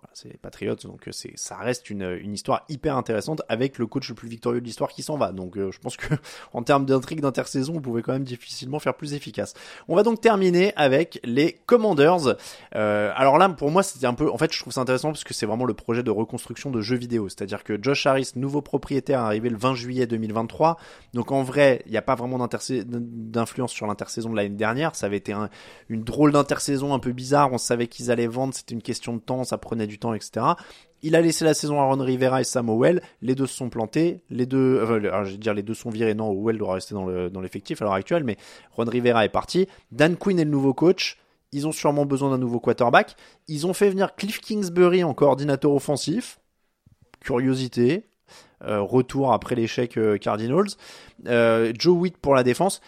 Voilà, 0.00 0.10
c'est 0.12 0.28
les 0.28 0.36
Patriots, 0.38 0.74
donc 0.74 1.06
euh, 1.06 1.12
c'est, 1.12 1.32
ça 1.36 1.56
reste 1.56 1.88
une, 1.88 2.02
une 2.20 2.34
histoire 2.34 2.64
hyper 2.68 2.96
intéressante 2.96 3.42
avec 3.48 3.78
le 3.78 3.86
coach 3.86 4.08
le 4.08 4.16
plus 4.16 4.28
victorieux 4.28 4.60
de 4.60 4.66
l'histoire 4.66 4.90
qui 4.90 5.04
s'en 5.04 5.16
va. 5.16 5.30
Donc 5.30 5.56
euh, 5.56 5.70
je 5.70 5.78
pense 5.78 5.96
que 5.96 6.12
en 6.52 6.64
termes 6.64 6.84
d'intrigue 6.84 7.20
d'intersaison, 7.20 7.74
vous 7.74 7.80
pouvez 7.80 8.02
quand 8.02 8.12
même 8.12 8.24
difficilement 8.24 8.80
faire 8.80 8.94
plus 8.96 9.14
efficace. 9.14 9.54
On 9.86 9.94
va 9.94 10.02
donc 10.02 10.20
terminer 10.20 10.72
avec 10.74 11.20
les 11.22 11.52
Commanders. 11.66 12.34
Euh, 12.74 13.12
alors 13.14 13.38
là, 13.38 13.48
pour 13.50 13.70
moi, 13.70 13.84
c'était 13.84 14.06
un 14.06 14.14
peu, 14.14 14.28
en 14.28 14.36
fait, 14.36 14.52
je 14.52 14.58
trouve 14.58 14.72
ça 14.72 14.80
intéressant 14.80 15.10
parce 15.12 15.22
que 15.22 15.32
c'est 15.32 15.46
vraiment 15.46 15.64
le 15.64 15.74
projet 15.74 16.02
de 16.02 16.10
reconstruction 16.10 16.72
de 16.72 16.80
jeux 16.80 16.96
vidéo. 16.96 17.28
C'est-à-dire 17.28 17.62
que 17.62 17.80
Josh 17.80 18.04
Harris, 18.06 18.32
nouveau 18.34 18.62
propriétaire, 18.62 19.20
arrivé 19.20 19.48
le 19.48 19.56
20 19.56 19.76
juillet 19.76 20.08
2023. 20.08 20.76
Donc 21.12 21.30
en 21.30 21.44
vrai, 21.44 21.82
il 21.86 21.92
n'y 21.92 21.98
a 21.98 22.02
pas 22.02 22.16
vraiment 22.16 22.38
d'influence 22.38 23.70
sur 23.72 23.86
l'intersaison 23.86 24.30
de 24.30 24.36
l'année 24.36 24.48
dernière. 24.56 24.96
Ça 24.96 25.06
avait 25.06 25.18
été 25.18 25.32
un- 25.32 25.50
une 25.88 26.02
drôle 26.02 26.32
d'intersaison 26.32 26.94
un 26.94 26.98
peu 26.98 27.12
bizarre. 27.12 27.52
On 27.52 27.58
savait 27.58 27.86
qu'ils 27.86 28.10
allaient 28.10 28.26
vendre, 28.26 28.54
c'était 28.54 28.74
une 28.74 28.82
question 28.82 29.14
de 29.14 29.20
temps, 29.20 29.44
ça 29.44 29.56
prenait 29.56 29.83
du 29.86 29.98
temps, 29.98 30.14
etc. 30.14 30.46
Il 31.02 31.16
a 31.16 31.20
laissé 31.20 31.44
la 31.44 31.52
saison 31.52 31.80
à 31.80 31.84
Ron 31.84 32.02
Rivera 32.02 32.40
et 32.40 32.44
Sam 32.44 32.70
Howell. 32.70 33.02
Les 33.20 33.34
deux 33.34 33.46
se 33.46 33.54
sont 33.54 33.68
plantés. 33.68 34.22
Les 34.30 34.46
deux, 34.46 34.80
alors, 34.80 35.26
dire 35.26 35.52
les 35.52 35.62
deux 35.62 35.74
sont 35.74 35.90
virés. 35.90 36.14
Non, 36.14 36.30
Howell 36.30 36.56
doit 36.56 36.74
rester 36.74 36.94
dans 36.94 37.40
l'effectif 37.42 37.82
à 37.82 37.84
l'heure 37.84 37.94
actuelle, 37.94 38.24
mais 38.24 38.38
Ron 38.72 38.84
Rivera 38.84 39.24
est 39.24 39.30
parti. 39.30 39.68
Dan 39.92 40.16
Quinn 40.16 40.38
est 40.38 40.44
le 40.44 40.50
nouveau 40.50 40.72
coach. 40.72 41.18
Ils 41.52 41.68
ont 41.68 41.72
sûrement 41.72 42.06
besoin 42.06 42.30
d'un 42.30 42.38
nouveau 42.38 42.58
quarterback. 42.58 43.16
Ils 43.48 43.66
ont 43.66 43.74
fait 43.74 43.88
venir 43.88 44.16
Cliff 44.16 44.40
Kingsbury 44.40 45.04
en 45.04 45.14
coordinateur 45.14 45.72
offensif. 45.72 46.40
Curiosité. 47.20 48.06
Euh, 48.64 48.80
retour 48.80 49.32
après 49.32 49.54
l'échec 49.54 49.96
euh, 49.98 50.16
Cardinals. 50.16 50.68
Euh, 51.26 51.72
Joe 51.78 51.96
Witt 51.96 52.16
pour 52.16 52.34
la 52.34 52.42
défense. 52.42 52.80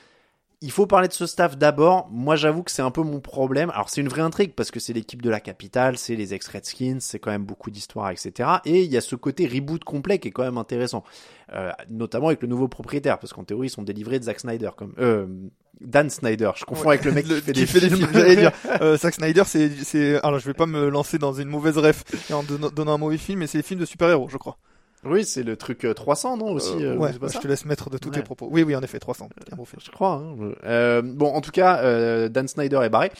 Il 0.62 0.70
faut 0.70 0.86
parler 0.86 1.06
de 1.06 1.12
ce 1.12 1.26
staff 1.26 1.58
d'abord. 1.58 2.08
Moi, 2.10 2.34
j'avoue 2.34 2.62
que 2.62 2.70
c'est 2.70 2.80
un 2.80 2.90
peu 2.90 3.02
mon 3.02 3.20
problème. 3.20 3.68
Alors, 3.70 3.90
c'est 3.90 4.00
une 4.00 4.08
vraie 4.08 4.22
intrigue 4.22 4.54
parce 4.54 4.70
que 4.70 4.80
c'est 4.80 4.94
l'équipe 4.94 5.20
de 5.20 5.28
la 5.28 5.38
capitale, 5.38 5.98
c'est 5.98 6.16
les 6.16 6.32
ex-Redskins, 6.32 6.96
c'est 7.00 7.18
quand 7.18 7.30
même 7.30 7.44
beaucoup 7.44 7.70
d'histoires, 7.70 8.10
etc. 8.10 8.48
Et 8.64 8.82
il 8.82 8.90
y 8.90 8.96
a 8.96 9.02
ce 9.02 9.16
côté 9.16 9.46
reboot 9.46 9.84
complet 9.84 10.18
qui 10.18 10.28
est 10.28 10.30
quand 10.30 10.44
même 10.44 10.56
intéressant, 10.58 11.04
Euh, 11.52 11.70
notamment 11.90 12.28
avec 12.28 12.40
le 12.42 12.48
nouveau 12.48 12.68
propriétaire, 12.68 13.18
parce 13.18 13.32
qu'en 13.34 13.44
théorie, 13.44 13.66
ils 13.66 13.70
sont 13.70 13.82
délivrés 13.82 14.18
de 14.18 14.24
Zack 14.24 14.40
Snyder, 14.40 14.70
comme 14.76 14.94
euh, 14.98 15.26
Dan 15.80 16.08
Snyder. 16.10 16.50
Je 16.56 16.64
confonds 16.64 16.88
avec 16.88 17.04
le 17.04 17.12
mec 17.12 17.28
Le- 17.28 17.36
qui 17.40 17.42
fait 17.42 17.52
des 17.52 17.66
fait 17.66 17.94
films. 17.94 18.08
J'allais 18.12 18.36
dire, 18.36 18.52
euh, 18.80 18.96
Zack 18.96 19.14
Snyder, 19.14 19.42
c'est, 19.46 19.68
c'est, 19.84 20.16
alors 20.24 20.38
je 20.40 20.46
vais 20.46 20.54
pas 20.54 20.66
me 20.66 20.88
lancer 20.88 21.18
dans 21.18 21.34
une 21.34 21.48
mauvaise 21.48 21.76
ref 21.76 22.02
en 22.32 22.42
don- 22.42 22.70
donnant 22.74 22.94
un 22.94 22.98
mauvais 22.98 23.18
film, 23.18 23.40
mais 23.40 23.46
c'est 23.46 23.58
les 23.58 23.62
films 23.62 23.80
de 23.80 23.84
super-héros, 23.84 24.28
je 24.30 24.38
crois. 24.38 24.56
Oui, 25.06 25.24
c'est 25.24 25.42
le 25.42 25.56
truc 25.56 25.84
euh, 25.84 25.94
300, 25.94 26.36
non 26.38 26.52
aussi. 26.52 26.72
Euh, 26.84 26.94
euh, 26.94 26.96
ouais, 26.96 27.12
je 27.12 27.38
te 27.38 27.48
laisse 27.48 27.64
mettre 27.64 27.90
de 27.90 27.98
tous 27.98 28.10
tes 28.10 28.18
Ouais. 28.18 28.24
propos. 28.24 28.48
Oui, 28.50 28.62
oui, 28.62 28.74
en 28.76 28.82
effet, 28.82 28.98
300. 28.98 29.28
Un 29.52 29.56
beau 29.56 29.64
film. 29.64 29.80
Je 29.84 29.90
crois. 29.90 30.14
hein. 30.22 30.36
Euh, 30.64 31.02
bon, 31.02 31.26
en 31.32 31.40
tout 31.40 31.50
cas, 31.52 31.78
euh, 31.82 32.28
Dan 32.28 32.48
Snyder 32.48 32.80
est 32.84 32.90
barré. 32.90 33.10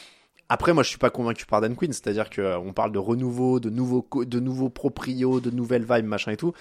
Après, 0.49 0.73
moi, 0.73 0.83
je 0.83 0.89
suis 0.89 0.97
pas 0.97 1.09
convaincu 1.09 1.45
par 1.45 1.59
Dan 1.61 1.75
Quinn, 1.75 1.91
c'est-à-dire 1.91 2.29
que 2.29 2.41
euh, 2.41 2.57
on 2.59 2.71
parle 2.73 2.91
de 2.91 2.99
renouveau, 2.99 3.59
de 3.59 3.69
nouveaux, 3.69 4.07
de 4.23 4.39
nouveaux 4.39 4.69
proprios, 4.69 5.39
de 5.41 5.51
nouvelles 5.51 5.83
vibes, 5.89 6.05
machin 6.05 6.31
et 6.31 6.37
tout. 6.37 6.53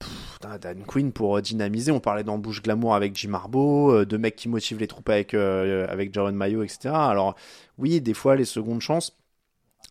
Pff, 0.00 0.38
Dan 0.60 0.82
Quinn 0.84 1.12
pour 1.12 1.36
euh, 1.36 1.40
dynamiser, 1.40 1.92
on 1.92 2.00
parlait 2.00 2.24
d'embouche 2.24 2.62
glamour 2.62 2.94
avec 2.94 3.16
Jim 3.16 3.32
Harbaugh, 3.34 3.92
euh, 3.92 4.04
de 4.04 4.16
mecs 4.16 4.36
qui 4.36 4.48
motivent 4.48 4.78
les 4.80 4.88
troupes 4.88 5.08
avec 5.08 5.34
euh, 5.34 5.86
avec 5.88 6.12
Jaron 6.12 6.32
Mayo, 6.32 6.62
etc. 6.64 6.90
Alors 6.94 7.36
oui, 7.78 8.00
des 8.00 8.12
fois 8.14 8.34
les 8.36 8.44
secondes 8.44 8.80
chances. 8.80 9.16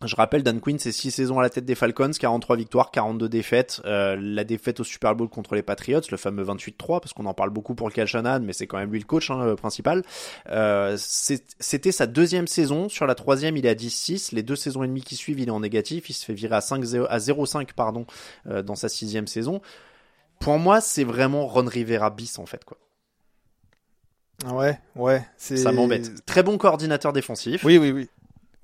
Je 0.06 0.16
rappelle, 0.16 0.42
Dan 0.42 0.60
Quinn, 0.60 0.78
c'est 0.78 0.92
6 0.92 1.10
saisons 1.10 1.38
à 1.38 1.42
la 1.42 1.50
tête 1.50 1.64
des 1.64 1.74
Falcons, 1.74 2.10
43 2.18 2.56
victoires, 2.56 2.90
42 2.90 3.28
défaites. 3.28 3.80
Euh, 3.84 4.16
la 4.20 4.44
défaite 4.44 4.80
au 4.80 4.84
Super 4.84 5.14
Bowl 5.14 5.28
contre 5.28 5.54
les 5.54 5.62
Patriots, 5.62 6.00
le 6.10 6.16
fameux 6.16 6.44
28-3, 6.44 7.00
parce 7.00 7.12
qu'on 7.12 7.26
en 7.26 7.34
parle 7.34 7.50
beaucoup 7.50 7.74
pour 7.74 7.90
Cal 7.92 8.06
Shanahan, 8.06 8.40
mais 8.40 8.52
c'est 8.52 8.66
quand 8.66 8.78
même 8.78 8.90
lui 8.90 8.98
le 8.98 9.04
coach 9.04 9.30
hein, 9.30 9.44
le 9.44 9.56
principal. 9.56 10.02
Euh, 10.50 10.96
C'était 10.98 11.92
sa 11.92 12.06
deuxième 12.06 12.46
saison. 12.46 12.88
Sur 12.88 13.06
la 13.06 13.14
troisième, 13.14 13.56
il 13.56 13.66
est 13.66 13.70
à 13.70 13.74
10-6. 13.74 14.34
Les 14.34 14.42
deux 14.42 14.56
saisons 14.56 14.82
et 14.82 14.86
demie 14.88 15.02
qui 15.02 15.16
suivent, 15.16 15.40
il 15.40 15.48
est 15.48 15.52
en 15.52 15.60
négatif. 15.60 16.10
Il 16.10 16.14
se 16.14 16.24
fait 16.24 16.34
virer 16.34 16.56
à 16.56 16.60
5 16.60 16.82
à 17.08 17.18
0,5 17.18 17.72
pardon, 17.74 18.06
euh, 18.46 18.62
dans 18.62 18.76
sa 18.76 18.88
sixième 18.88 19.26
saison. 19.26 19.60
Pour 20.40 20.58
moi, 20.58 20.80
c'est 20.80 21.04
vraiment 21.04 21.46
Ron 21.46 21.66
Rivera 21.66 22.10
bis 22.10 22.38
en 22.38 22.46
fait. 22.46 22.64
quoi. 22.64 22.76
Ouais, 24.52 24.78
ouais. 24.96 25.24
C'est... 25.36 25.56
Ça 25.56 25.72
m'embête. 25.72 26.24
Très 26.26 26.42
bon 26.42 26.58
coordinateur 26.58 27.12
défensif. 27.12 27.64
Oui, 27.64 27.78
oui, 27.78 27.92
oui. 27.92 28.08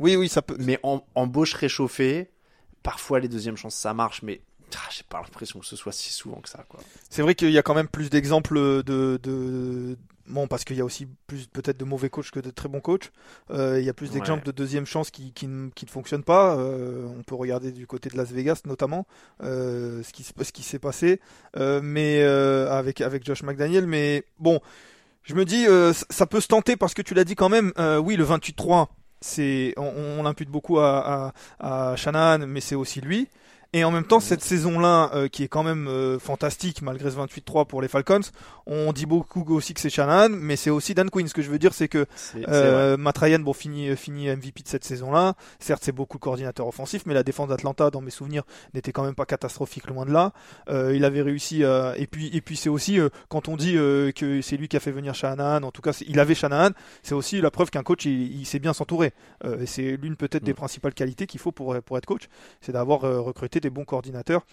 Oui, 0.01 0.17
oui, 0.17 0.29
ça 0.29 0.43
peut. 0.43 0.57
Mais 0.59 0.81
en 0.83 1.05
embauche 1.15 1.55
réchauffée, 1.55 2.31
parfois 2.83 3.21
les 3.21 3.29
deuxièmes 3.29 3.57
chances 3.57 3.77
ça 3.77 3.95
marche, 3.95 4.23
mais 4.23 4.41
ah, 4.77 4.89
j'ai 4.91 5.03
pas 5.09 5.21
l'impression 5.21 5.59
que 5.61 5.67
ce 5.67 5.77
soit 5.77 5.93
si 5.93 6.13
souvent 6.13 6.41
que 6.41 6.49
ça. 6.49 6.65
quoi. 6.69 6.81
C'est 7.11 7.23
vrai 7.23 7.35
qu'il 7.35 7.51
y 7.51 7.59
a 7.59 7.63
quand 7.63 7.75
même 7.75 7.89
plus 7.89 8.09
d'exemples 8.11 8.83
de, 8.83 9.19
de... 9.23 9.97
Bon, 10.27 10.47
parce 10.47 10.63
qu'il 10.65 10.77
y 10.77 10.81
a 10.81 10.85
aussi 10.85 11.09
plus 11.27 11.49
peut-être 11.49 11.77
de 11.77 11.85
mauvais 11.85 12.09
coachs 12.09 12.31
que 12.31 12.39
de 12.39 12.51
très 12.51 12.69
bons 12.69 12.79
coachs. 12.81 13.11
Euh, 13.51 13.81
il 13.81 13.85
y 13.85 13.89
a 13.89 13.93
plus 13.93 14.13
d'exemples 14.13 14.43
Ouais. 14.47 14.53
de 14.53 14.57
deuxième 14.57 14.87
chance 14.87 15.11
qui, 15.11 15.33
qui, 15.33 15.49
ne- 15.49 15.71
qui 15.71 15.87
ne 15.87 15.91
fonctionnent 15.91 16.23
pas. 16.23 16.57
Euh, 16.57 17.05
on 17.19 17.25
peut 17.25 17.35
regarder 17.35 17.73
du 17.73 17.89
côté 17.89 18.11
de 18.11 18.17
Las 18.17 18.31
Vegas 18.31 18.61
notamment 18.65 19.09
euh, 19.43 20.05
ce 20.05 20.13
qui, 20.13 20.23
ce 20.23 20.53
qui 20.53 20.63
s'est 20.63 20.79
passé, 20.79 21.21
mais 21.83 22.23
avec 22.23 23.01
avec 23.01 23.25
Josh 23.27 23.43
McDaniel. 23.43 23.87
Mais 23.89 24.25
bon, 24.39 24.61
je 25.25 25.35
me 25.35 25.45
dis 25.45 25.67
ça- 26.11 26.27
peut 26.27 26.41
se 26.41 26.47
tenter 26.47 26.77
parce 26.77 26.95
que 26.95 27.03
tu 27.03 27.13
l'as 27.15 27.25
dit 27.25 27.35
quand 27.35 27.49
même. 27.49 27.73
oui, 28.05 28.15
le 28.15 28.25
28-3, 28.25 28.87
c'est 29.21 29.75
on, 29.77 30.19
on 30.19 30.23
l'impute 30.23 30.49
beaucoup 30.51 30.79
à, 30.79 31.33
à, 31.61 31.97
mais 32.47 32.61
c'est 32.61 32.75
aussi 32.75 33.01
lui. 33.01 33.29
Et 33.73 33.85
en 33.85 33.93
même 33.93 34.05
temps, 34.05 34.19
cette 34.19 34.43
saison-là, 34.43 35.11
euh, 35.15 35.29
qui 35.29 35.45
est 35.45 35.49
quand 35.49 35.63
même 35.63 35.87
euh, 35.87 36.19
fantastique 36.19 36.83
malgré 36.83 37.09
ce 37.09 37.17
28-3 37.17 37.67
pour 37.67 37.81
les 37.81 37.87
Falcons, 37.87 38.21
on 38.67 38.93
dit 38.93 39.07
beaucoup 39.07 39.45
aussi 39.55 39.75
que 39.75 39.81
c'est 39.81 39.91
Shanahan, 39.91 40.29
mais 40.31 40.57
c'est 40.57 40.71
aussi 40.71 40.93
Dan 40.93 41.09
Quinn. 41.09 41.29
Ce 41.29 41.35
que 41.35 41.41
je 41.43 41.51
veux 41.51 41.59
dire, 41.61 41.73
c'est 41.73 41.87
que 41.87 42.05
euh, 42.49 42.97
Matt 42.97 43.19
Ryan, 43.19 43.39
bon, 43.39 43.53
finit, 43.53 43.95
finit 43.97 44.29
MVP 44.29 44.63
de 44.65 44.69
cette 44.69 44.85
saison-là. 44.85 45.35
Certes, 45.61 45.83
c'est 45.85 45.93
beaucoup 45.93 46.17
le 46.17 46.21
coordinateur 46.21 46.67
offensif, 46.67 47.03
mais 47.07 47.15
la 47.15 47.23
défense 47.23 47.49
d'Atlanta, 47.49 47.91
dans 47.91 48.01
mes 48.01 48.11
souvenirs, 48.11 48.43
n'était 48.75 48.91
quand 48.91 49.05
même 49.05 49.15
pas 49.15 49.25
catastrophique, 49.27 49.87
loin 49.87 50.05
de 50.05 50.11
là. 50.11 50.33
Euh, 50.69 50.93
il 50.97 51.05
avait 51.05 51.23
réussi. 51.23 51.63
à- 51.65 51.95
et 51.97 52.09
puis, 52.09 52.29
et 52.37 52.41
puis 52.41 52.57
c'est 52.57 52.69
aussi 52.69 52.99
euh, 52.99 53.09
quand 53.29 53.47
on 53.47 53.57
dit 53.57 53.77
euh, 53.77 54.11
que 54.11 54.43
c'est 54.43 54.57
lui 54.57 54.67
qui 54.67 54.77
a 54.77 54.81
fait 54.81 54.91
venir 54.91 55.15
Shanahan. 55.15 55.63
En 55.63 55.71
tout 55.71 55.83
cas, 55.83 55.97
il 56.09 56.19
avait 56.19 56.35
Shanahan. 56.35 56.71
C'est 57.05 57.15
aussi 57.15 57.41
la 57.41 57.53
preuve 57.53 57.71
qu'un 57.71 57.85
coach, 57.85 58.05
il, 58.05 58.41
il 58.41 58.47
sait 58.47 58.59
bien 58.59 58.73
s'entourer. 58.73 59.13
Euh, 59.45 59.61
et 59.61 59.67
c'est 59.67 59.97
l'une 59.97 60.17
peut-être 60.17 60.43
des 60.43 60.53
Mm. 60.53 60.57
principales 60.57 60.95
qualités 60.95 61.29
qu'il 61.29 61.39
faut 61.39 61.53
pour 61.53 61.77
pour 61.83 61.97
être 61.99 62.07
coach, 62.07 62.25
c'est 62.61 62.73
d'avoir 62.73 63.05
euh, 63.05 63.21
recruté 63.21 63.60
des 63.61 63.71
bons 63.71 63.85
coordinateurs 63.85 64.45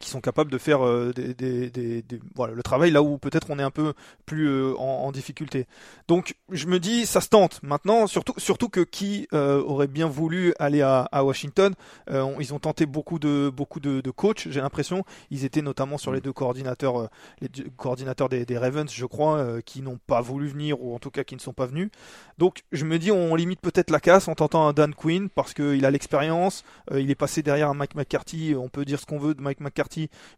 qui 0.00 0.08
sont 0.10 0.20
capables 0.20 0.50
de 0.50 0.58
faire 0.58 0.84
euh, 0.84 1.12
des, 1.14 1.34
des- 1.34 1.70
des- 1.70 2.02
des- 2.02 2.20
voilà, 2.34 2.54
le 2.54 2.62
travail 2.62 2.90
là 2.90 3.02
où 3.02 3.18
peut-être 3.18 3.48
on 3.50 3.58
est 3.58 3.62
un 3.62 3.70
peu 3.70 3.94
plus 4.26 4.48
euh, 4.48 4.74
en, 4.78 5.04
en 5.06 5.12
difficulté. 5.12 5.66
Donc 6.08 6.34
je 6.50 6.66
me 6.66 6.78
dis 6.80 7.06
ça 7.06 7.20
se 7.20 7.28
tente 7.28 7.62
maintenant, 7.62 8.06
surtout 8.06 8.34
surtout 8.38 8.68
que 8.68 8.80
qui 8.80 9.28
euh, 9.32 9.62
aurait 9.62 9.86
bien 9.86 10.06
voulu 10.06 10.54
aller 10.58 10.82
à, 10.82 11.08
à 11.12 11.22
Washington, 11.24 11.74
euh, 12.10 12.22
on- 12.22 12.40
ils 12.40 12.52
ont 12.54 12.58
tenté 12.58 12.86
beaucoup 12.86 13.18
de 13.18 13.50
beaucoup 13.54 13.80
de, 13.80 14.00
de 14.00 14.10
coachs, 14.10 14.48
j'ai 14.50 14.60
l'impression, 14.60 15.04
ils 15.30 15.44
étaient 15.44 15.62
notamment 15.62 15.98
sur 15.98 16.12
les 16.12 16.20
deux 16.20 16.32
coordinateurs 16.32 17.08
les 17.40 17.48
deux 17.48 17.68
coordinateurs 17.76 18.28
des, 18.28 18.58
Ravens, 18.58 18.90
je 18.92 19.06
crois, 19.06 19.62
qui 19.64 19.82
n'ont 19.82 19.98
pas 20.06 20.20
voulu 20.20 20.48
venir 20.48 20.80
ou 20.82 20.94
en 20.94 20.98
tout 20.98 21.10
cas 21.10 21.24
qui 21.24 21.34
ne 21.34 21.40
sont 21.40 21.52
pas 21.52 21.66
venus. 21.66 21.90
Donc 22.38 22.62
je 22.72 22.84
me 22.84 22.98
dis 22.98 23.10
on 23.12 23.34
limite 23.34 23.60
peut-être 23.60 23.90
la 23.90 24.00
casse 24.00 24.28
en 24.28 24.34
tentant 24.34 24.66
un 24.66 24.72
Dan 24.72 24.94
Quinn 24.94 25.28
parce 25.28 25.54
qu'il 25.54 25.84
a 25.84 25.90
l'expérience, 25.90 26.64
il 26.94 27.10
est 27.10 27.14
passé 27.14 27.42
derrière 27.42 27.68
un 27.70 27.74
Mike 27.74 27.94
McCarthy, 27.94 28.54
on 28.56 28.68
peut 28.68 28.84
dire 28.84 29.00
ce 29.00 29.06
qu'on 29.06 29.18
veut 29.18 29.34
de 29.34 29.40
Mike 29.42 29.60
McCarthy, 29.60 29.81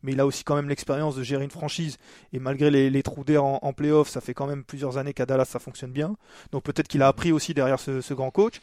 mais 0.03 0.13
il 0.13 0.21
a 0.21 0.27
aussi 0.27 0.45
quand 0.45 0.57
même 0.57 0.69
l'expérience 0.69 1.17
de 1.17 1.23
gérer 1.23 1.45
une 1.45 1.51
franchise 1.51 1.99
et 2.33 2.39
malgré 2.39 2.71
les, 2.71 2.91
les 2.91 3.03
trous 3.03 3.25
d'air 3.25 3.45
en, 3.45 3.59
en 3.63 3.73
playoff, 3.73 4.09
ça 4.09 4.21
fait 4.21 4.35
quand 4.35 4.47
même 4.47 4.65
plusieurs 4.65 4.99
années 4.99 5.15
qu'à 5.15 5.27
Dallas 5.27 5.47
ça 5.47 5.59
fonctionne 5.59 5.93
bien. 5.93 6.17
Donc 6.53 6.63
peut-être 6.63 6.89
qu'il 6.89 7.03
a 7.03 7.09
appris 7.09 7.33
aussi 7.33 7.55
derrière 7.55 7.81
ce, 7.81 8.01
ce 8.01 8.15
grand 8.15 8.31
coach. 8.31 8.61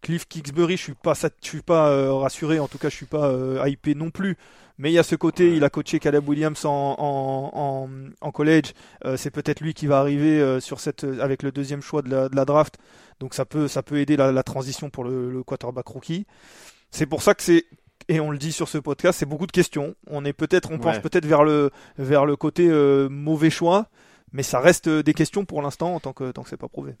Cliff 0.00 0.26
Kingsbury, 0.26 0.76
je 0.76 0.82
suis 0.82 0.94
pas, 0.94 1.14
je 1.14 1.28
suis 1.48 1.62
pas 1.62 1.88
euh, 1.90 2.12
rassuré, 2.12 2.58
en 2.58 2.66
tout 2.66 2.78
cas 2.78 2.88
je 2.88 2.96
suis 2.96 3.06
pas 3.06 3.28
euh, 3.28 3.62
hypé 3.68 3.94
non 3.94 4.10
plus. 4.10 4.36
Mais 4.78 4.90
il 4.90 4.94
y 4.94 4.98
a 4.98 5.04
ce 5.04 5.14
côté, 5.14 5.54
il 5.54 5.62
a 5.62 5.70
coaché 5.70 6.00
Caleb 6.00 6.28
Williams 6.28 6.64
en, 6.64 6.96
en, 6.98 7.50
en, 7.54 7.88
en 8.20 8.32
college. 8.32 8.72
Euh, 9.04 9.16
c'est 9.16 9.30
peut-être 9.30 9.60
lui 9.60 9.74
qui 9.74 9.86
va 9.86 10.00
arriver 10.00 10.40
euh, 10.40 10.58
sur 10.58 10.80
cette, 10.80 11.04
avec 11.04 11.44
le 11.44 11.52
deuxième 11.52 11.82
choix 11.82 12.02
de 12.02 12.08
la, 12.10 12.28
de 12.28 12.34
la 12.34 12.44
draft. 12.44 12.78
Donc 13.20 13.34
ça 13.34 13.44
peut, 13.44 13.68
ça 13.68 13.84
peut 13.84 13.98
aider 13.98 14.16
la, 14.16 14.32
la 14.32 14.42
transition 14.42 14.90
pour 14.90 15.04
le, 15.04 15.30
le 15.30 15.42
quarterback 15.44 15.86
rookie. 15.86 16.26
C'est 16.90 17.06
pour 17.06 17.22
ça 17.22 17.34
que 17.34 17.42
c'est 17.42 17.66
et 18.08 18.20
on 18.20 18.30
le 18.30 18.38
dit 18.38 18.52
sur 18.52 18.68
ce 18.68 18.78
podcast, 18.78 19.18
c'est 19.18 19.26
beaucoup 19.26 19.46
de 19.46 19.52
questions. 19.52 19.94
On 20.08 20.24
est 20.24 20.32
peut-être, 20.32 20.70
on 20.70 20.78
penche 20.78 20.96
Ouais. 20.96 21.00
peut-être 21.02 21.26
vers 21.26 21.44
le 21.44 21.70
vers 21.98 22.26
le 22.26 22.36
côté 22.36 22.68
euh, 22.68 23.08
mauvais 23.08 23.50
choix, 23.50 23.86
mais 24.32 24.42
ça 24.42 24.60
reste 24.60 24.88
euh, 24.88 25.02
des 25.02 25.14
questions 25.14 25.44
pour 25.44 25.62
l'instant 25.62 25.98
tant 26.00 26.12
que 26.12 26.30
tant 26.30 26.42
que 26.42 26.48
c'est 26.48 26.56
pas 26.56 26.68
prouvé. 26.68 26.94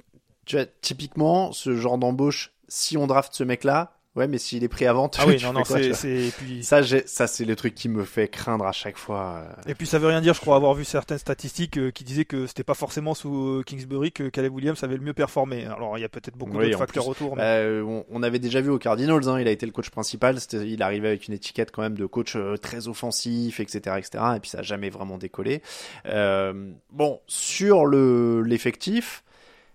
Tu 0.44 0.56
vois, 0.56 0.66
typiquement, 0.80 1.52
ce 1.52 1.76
genre 1.76 1.98
d'embauche, 1.98 2.52
si 2.68 2.96
on 2.96 3.06
draft 3.06 3.32
ce 3.34 3.44
mec-là, 3.44 3.94
ouais, 4.16 4.26
mais 4.28 4.38
s'il 4.38 4.62
est 4.64 4.68
pris 4.68 4.86
avant, 4.86 5.08
tu, 5.10 5.20
Ah 5.20 5.26
oui, 5.26 5.36
tu 5.36 5.44
non, 5.44 5.52
non, 5.52 5.64
c'est 5.64 6.32
puis 6.38 6.62
Ça, 6.64 6.80
ça 7.06 7.26
c'est 7.26 7.44
le 7.44 7.56
truc 7.56 7.74
qui 7.74 7.88
me 7.88 8.04
fait 8.04 8.28
craindre 8.28 8.66
à 8.66 8.72
chaque 8.72 8.96
fois. 8.98 9.44
euh. 9.46 9.70
et 9.70 9.74
puis 9.74 9.86
ça 9.86 9.98
veut 9.98 10.08
rien 10.08 10.20
dire. 10.20 10.34
Je 10.34 10.40
crois 10.40 10.56
avoir 10.56 10.74
vu 10.74 10.84
certaines 10.84 11.18
statistiques 11.18 11.78
euh, 11.78 11.90
qui 11.90 12.04
disaient 12.04 12.24
que 12.24 12.46
c'était 12.46 12.64
pas 12.64 12.74
forcément 12.74 13.14
sous 13.14 13.58
euh, 13.58 13.62
Kingsbury 13.64 14.12
que 14.12 14.28
Caleb 14.28 14.52
Williams 14.54 14.82
avait 14.84 14.96
le 14.96 15.02
mieux 15.02 15.14
performé. 15.14 15.64
Alors 15.66 15.96
il 15.98 16.00
y 16.00 16.04
a 16.04 16.08
peut-être 16.08 16.36
beaucoup 16.36 16.56
Oui, 16.58 16.66
d'autres 16.66 16.78
facteurs 16.78 17.04
plus, 17.04 17.10
autour. 17.10 17.36
mais- 17.36 17.42
Euh, 17.42 18.02
on, 18.10 18.22
avait 18.22 18.38
déjà 18.38 18.60
vu 18.60 18.70
au 18.70 18.78
Cardinals, 18.78 19.28
hein, 19.28 19.40
il 19.40 19.48
a 19.48 19.50
été 19.50 19.66
le 19.66 19.72
coach 19.72 19.90
principal, 19.90 20.38
il 20.52 20.82
arrivait 20.82 21.08
avec 21.08 21.26
une 21.28 21.34
étiquette 21.34 21.70
quand 21.72 21.82
même 21.82 21.96
de 21.96 22.06
coach 22.06 22.36
très 22.60 22.88
offensif, 22.88 23.60
etc., 23.60 23.96
etc. 23.98 24.24
Et 24.36 24.40
puis 24.40 24.50
ça 24.50 24.58
a 24.58 24.62
jamais 24.62 24.90
vraiment 24.90 25.18
décollé. 25.18 25.62
Euh, 26.06 26.70
bon, 26.90 27.20
sur 27.26 27.84
le 27.86 28.42
l'effectif, 28.42 29.24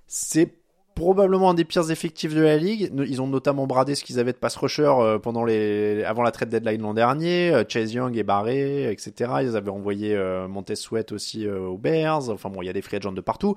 c'est 0.08 0.54
probablement 0.98 1.52
un 1.52 1.54
des 1.54 1.66
pires 1.66 1.92
effectifs 1.92 2.34
de 2.34 2.42
la 2.42 2.58
ligue. 2.58 2.92
Ils 3.08 3.22
ont 3.22 3.28
notamment 3.28 3.68
bradé 3.68 3.96
ce 3.96 4.04
qu'ils 4.04 4.20
avaient 4.20 4.34
de 4.34 4.38
pass 4.38 4.56
rusher 4.56 4.92
euh, 5.00 5.20
pendant 5.20 5.46
les 5.46 6.04
avant 6.04 6.24
la 6.24 6.32
trade 6.32 6.50
deadline 6.50 6.82
l'an 6.82 6.94
dernier. 6.94 7.54
Euh, 7.54 7.64
Chase 7.68 7.94
Young 7.94 8.18
est 8.18 8.24
barré, 8.24 8.92
etc. 8.92 9.32
Ils 9.42 9.56
avaient 9.56 9.70
envoyé 9.70 10.16
euh, 10.16 10.48
Montez 10.48 10.76
Sweat 10.76 11.12
aussi 11.12 11.48
aux 11.48 11.78
Bears. 11.78 12.30
Enfin 12.30 12.50
bon, 12.50 12.62
il 12.62 12.66
y 12.66 12.70
a 12.70 12.74
des 12.74 12.82
free 12.82 12.98
agents 12.98 13.12
de 13.12 13.22
partout. 13.22 13.56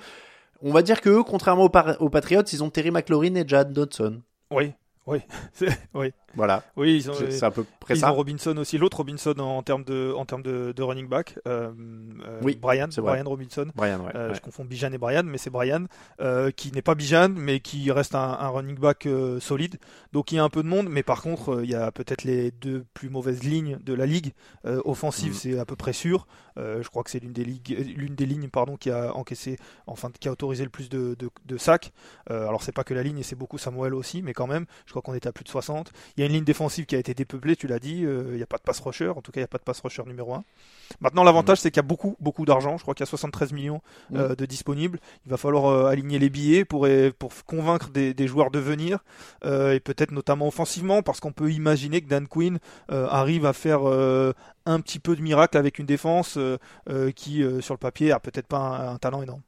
On 0.63 0.73
va 0.73 0.83
dire 0.83 1.01
que 1.01 1.09
eux, 1.09 1.23
contrairement 1.23 1.65
aux, 1.65 2.05
aux 2.05 2.11
Patriots, 2.11 2.43
ils 2.43 2.63
ont 2.63 2.71
Terry 2.71 2.91
McLaurin 2.91 3.35
et 3.35 3.45
Jad 3.47 3.73
Dodson. 3.73 4.21
Oui, 4.51 4.73
oui, 5.07 5.21
oui, 5.95 6.13
Voilà, 6.35 6.63
oui. 6.77 6.97
Ils 6.97 7.11
ont, 7.11 7.15
c'est 7.15 7.43
à 7.45 7.51
peu 7.51 7.65
près 7.81 7.95
ils 7.95 8.01
ça. 8.01 8.13
ont 8.13 8.15
Robinson 8.15 8.57
aussi, 8.57 8.79
l'autre 8.79 8.99
Robinson 8.99 9.35
en, 9.39 9.57
en 9.59 9.63
termes 9.63 9.85
de 9.85 10.13
en 10.17 10.25
termes 10.25 10.43
de, 10.43 10.73
de 10.75 10.83
running 10.83 11.09
back. 11.09 11.39
Euh, 11.47 11.71
euh, 12.27 12.41
Oui, 12.43 12.57
Brian. 12.61 12.89
Brian 12.99 13.25
Robinson. 13.25 13.67
Brian, 13.75 14.01
ouais. 14.05 14.13
Euh, 14.15 14.29
ouais. 14.29 14.35
Je 14.35 14.41
confonds 14.41 14.65
Bijan 14.65 14.93
et 14.93 14.99
Brian, 14.99 15.23
mais 15.25 15.39
c'est 15.39 15.51
Brian 15.51 15.87
euh, 16.21 16.51
qui 16.51 16.73
n'est 16.73 16.83
pas 16.83 16.95
Bijan, 16.95 17.31
mais 17.37 17.61
qui 17.61 17.91
reste 17.91 18.15
un, 18.15 18.21
un 18.41 18.49
running 18.49 18.79
back 18.79 19.09
solide. 19.41 19.77
Donc 20.13 20.33
il 20.33 20.37
y 20.37 20.39
a 20.39 20.45
un 20.45 20.49
peu 20.51 20.63
de 20.63 20.69
monde, 20.69 20.89
mais 20.89 21.03
par 21.03 21.23
contre 21.23 21.61
il 21.65 21.71
y 21.71 21.75
a 21.75 21.91
peut-être 21.93 22.25
les 22.25 22.51
deux 22.51 22.85
plus 22.95 23.09
mauvaises 23.11 23.43
lignes 23.43 23.79
de 23.85 23.95
la 23.95 24.07
ligue. 24.07 24.33
Offensive, 24.85 25.33
Mhm. 25.33 25.39
c'est 25.39 25.59
à 25.59 25.65
peu 25.65 25.77
près 25.77 25.93
sûr. 25.93 26.27
Je 26.57 26.87
crois 26.89 27.03
que 27.03 27.11
c'est 27.11 27.21
l'une 27.21 27.33
des 27.33 27.45
ligues, 27.45 27.95
l'une 27.97 28.15
des 28.15 28.27
lignes 28.27 28.49
pardon 28.49 28.77
qui 28.77 28.91
a 28.91 29.15
encaissé, 29.17 29.57
enfin 29.87 30.11
qui 30.21 30.29
a 30.29 30.33
autorisé 30.33 30.63
le 30.65 30.71
plus 30.71 30.89
de, 30.89 31.17
de, 31.19 31.31
de 31.47 31.57
sacs. 31.57 31.93
Alors 32.29 32.63
c'est 32.63 32.73
pas 32.73 32.85
que 32.85 32.95
la 32.95 33.03
ligne, 33.03 33.19
et 33.19 33.23
c'est 33.23 33.37
beaucoup 33.37 33.59
Samuel 33.59 33.95
aussi, 33.95 34.23
mais 34.23 34.33
quand 34.33 34.47
même, 34.47 34.67
je 34.87 34.91
crois 34.93 35.03
qu'on 35.03 35.15
était 35.15 35.29
à 35.29 35.33
plus 35.33 35.45
de 35.45 35.49
60. 35.49 35.93
Il 36.21 36.25
y 36.25 36.25
a 36.25 36.27
une 36.27 36.35
ligne 36.35 36.45
défensive 36.45 36.85
qui 36.85 36.95
a 36.97 36.99
été 36.99 37.15
dépeuplée, 37.15 37.57
tu 37.57 37.67
l'as 37.67 37.79
dit. 37.79 38.05
euh, 38.05 38.25
il 38.33 38.37
n'y 38.37 38.43
a 38.43 38.47
pas 38.47 38.59
de 38.59 38.63
pass 38.63 38.79
rusher, 38.81 39.09
en 39.09 39.23
tout 39.23 39.33
cas 39.33 39.41
il 39.41 39.45
n'y 39.45 39.45
a 39.45 39.49
pas 39.49 39.57
de 39.57 39.63
pass 39.63 39.81
rusher 39.81 40.03
numéro 40.07 40.35
1. 40.35 40.45
Maintenant 41.01 41.25
l'avantage 41.25 41.61
c'est 41.61 41.71
qu'il 41.71 41.79
y 41.79 41.87
a 41.87 41.89
beaucoup 41.89 42.15
beaucoup 42.21 42.45
d'argent. 42.45 42.77
Je 42.77 42.83
crois 42.83 42.93
qu'il 42.93 43.05
y 43.05 43.09
a 43.09 43.17
73 43.17 43.55
millions 43.55 43.81
euh, 44.15 44.35
de 44.35 44.45
disponibles. 44.45 45.01
Il 45.25 45.31
va 45.31 45.39
falloir 45.39 45.65
euh, 45.73 45.87
aligner 45.87 46.19
les 46.19 46.29
billets 46.29 46.67
pour, 46.67 46.87
convaincre 47.47 47.89
des, 47.89 48.13
des 48.13 48.27
joueurs 48.27 48.51
de 48.51 48.59
venir 48.59 48.99
et 49.47 49.81
peut-être 49.81 50.11
notamment 50.11 50.47
offensivement 50.49 51.03
parce 51.03 51.21
qu'on 51.21 51.33
peut 51.33 51.51
imaginer 51.51 52.03
que 52.03 52.09
Dan 52.09 52.29
Quinn 52.29 52.59
arrive 52.91 53.47
à 53.47 53.55
faire 53.55 53.81
un 53.87 54.81
petit 54.81 54.99
peu 54.99 55.17
de 55.17 55.23
miracle 55.23 55.57
avec 55.57 55.79
une 55.79 55.87
défense 55.87 56.39
qui 57.17 57.43
sur 57.61 57.73
le 57.75 57.79
papier 57.79 58.13
a 58.13 58.21
peut-être 58.21 58.47
pas 58.47 58.59
un, 58.59 58.95
un 58.95 58.99
talent 58.99 59.23
énorme. 59.23 59.41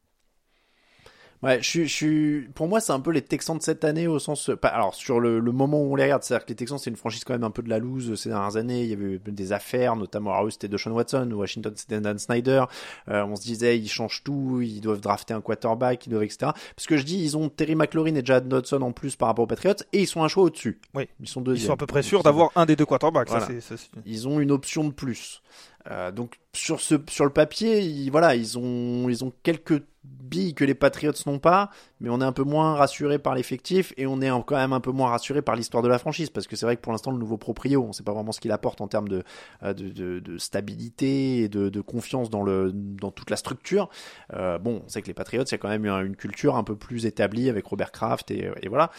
Ouais, 1.42 1.58
je 1.60 1.82
suis, 1.84 2.48
pour 2.54 2.68
moi, 2.68 2.80
c'est 2.80 2.92
un 2.92 3.00
peu 3.00 3.10
les 3.10 3.22
Texans 3.22 3.58
de 3.58 3.62
cette 3.62 3.82
année 3.84 4.06
au 4.06 4.18
sens, 4.20 4.48
alors 4.62 4.94
sur 4.94 5.18
le, 5.18 5.40
le 5.40 5.50
moment 5.52 5.80
où 5.82 5.92
on 5.92 5.96
les 5.96 6.04
regarde, 6.04 6.22
c'est-à-dire 6.22 6.44
que 6.46 6.50
les 6.50 6.54
Texans, 6.56 6.78
c'est 6.78 6.90
une 6.90 6.96
franchise 6.96 7.24
quand 7.24 7.32
même 7.34 7.42
un 7.42 7.50
peu 7.50 7.62
de 7.62 7.68
la 7.68 7.78
loose 7.80 8.14
ces 8.14 8.28
dernières 8.28 8.56
années. 8.56 8.82
Il 8.84 8.90
y 8.90 8.92
avait 8.92 9.04
eu 9.14 9.20
des 9.26 9.52
affaires, 9.52 9.96
notamment, 9.96 10.32
alors 10.32 10.46
eux, 10.46 10.50
c'était 10.50 10.68
Deshaun 10.68 10.92
Watson, 10.92 11.28
Washington, 11.32 11.72
c'était 11.74 12.00
Dan 12.00 12.18
Snyder. 12.18 12.64
Euh, 13.08 13.24
on 13.24 13.34
se 13.34 13.42
disait, 13.42 13.76
ils 13.76 13.88
changent 13.88 14.22
tout, 14.22 14.60
ils 14.62 14.80
doivent 14.80 15.00
drafter 15.00 15.34
un 15.34 15.40
quarterback, 15.40 16.06
ils 16.06 16.10
doivent, 16.10 16.22
etc. 16.22 16.52
Parce 16.76 16.86
que 16.86 16.96
je 16.96 17.02
dis, 17.02 17.18
ils 17.22 17.36
ont 17.36 17.48
Terry 17.48 17.74
McLaurin 17.74 18.14
et 18.14 18.24
Jad 18.24 18.46
Dodson 18.46 18.80
en 18.82 18.92
plus 18.92 19.16
par 19.16 19.26
rapport 19.28 19.42
aux 19.42 19.48
Patriots, 19.48 19.74
et 19.92 20.00
ils 20.02 20.06
sont 20.06 20.22
un 20.22 20.28
choix 20.28 20.44
au-dessus. 20.44 20.78
Oui. 20.94 21.08
Ils 21.20 21.26
sont 21.28 21.42
Ils 21.44 21.60
sont 21.60 21.72
à 21.72 21.76
peu 21.76 21.86
près 21.86 22.02
sûrs 22.02 22.22
d'avoir 22.22 22.50
un 22.54 22.66
des 22.66 22.76
deux 22.76 22.86
quarterbacks. 22.86 23.28
ça, 23.28 23.38
Voilà. 23.38 23.46
c'est- 23.54 23.60
ça, 23.60 23.76
c'est- 23.76 23.90
ils 24.06 24.28
ont 24.28 24.38
une 24.38 24.52
option 24.52 24.84
de 24.84 24.92
plus. 24.92 25.42
Euh, 25.90 26.12
donc 26.12 26.38
sur 26.52 26.80
ce 26.80 26.94
sur 27.08 27.24
le 27.24 27.32
papier, 27.32 27.80
ils, 27.80 28.10
voilà, 28.10 28.34
ils 28.36 28.58
ont 28.58 29.08
ils 29.08 29.24
ont 29.24 29.32
quelques 29.42 29.82
billes 30.04 30.54
que 30.54 30.64
les 30.64 30.74
Patriots 30.74 31.12
n'ont 31.26 31.38
pas, 31.38 31.70
mais 32.00 32.08
on 32.08 32.20
est 32.20 32.24
un 32.24 32.32
peu 32.32 32.42
moins 32.42 32.74
rassuré 32.74 33.18
par 33.18 33.34
l'effectif 33.34 33.92
et 33.96 34.06
on 34.06 34.20
est 34.20 34.30
quand 34.46 34.56
même 34.56 34.72
un 34.72 34.80
peu 34.80 34.90
moins 34.90 35.10
rassuré 35.10 35.42
par 35.42 35.54
l'histoire 35.54 35.82
de 35.82 35.88
la 35.88 35.98
franchise 35.98 36.30
parce 36.30 36.46
que 36.46 36.56
c'est 36.56 36.66
vrai 36.66 36.76
que 36.76 36.80
pour 36.80 36.92
l'instant 36.92 37.10
le 37.12 37.18
nouveau 37.18 37.36
proprio, 37.36 37.84
on 37.84 37.92
sait 37.92 38.02
pas 38.02 38.12
vraiment 38.12 38.32
ce 38.32 38.40
qu'il 38.40 38.50
apporte 38.52 38.80
en 38.80 38.88
termes 38.88 39.08
de 39.08 39.22
euh, 39.62 39.72
de, 39.72 40.38
stabilité 40.38 41.42
et 41.42 41.48
de, 41.48 41.80
confiance 41.80 42.30
dans 42.30 42.42
le 42.42 42.72
dans 42.72 43.10
toute 43.10 43.30
la 43.30 43.36
structure. 43.36 43.88
Euh, 44.32 44.58
bon, 44.58 44.82
on 44.84 44.88
sait 44.88 45.02
que 45.02 45.08
les 45.08 45.14
Patriots, 45.14 45.44
il 45.44 45.52
y 45.52 45.54
a 45.54 45.58
quand 45.58 45.68
même 45.68 45.86
une, 45.86 46.16
culture 46.16 46.56
un 46.56 46.64
peu 46.64 46.76
plus 46.76 47.06
établie 47.06 47.48
avec 47.48 47.66
Robert 47.66 47.92
Kraft 47.92 48.30
et 48.30 48.68
voilà. 48.68 48.90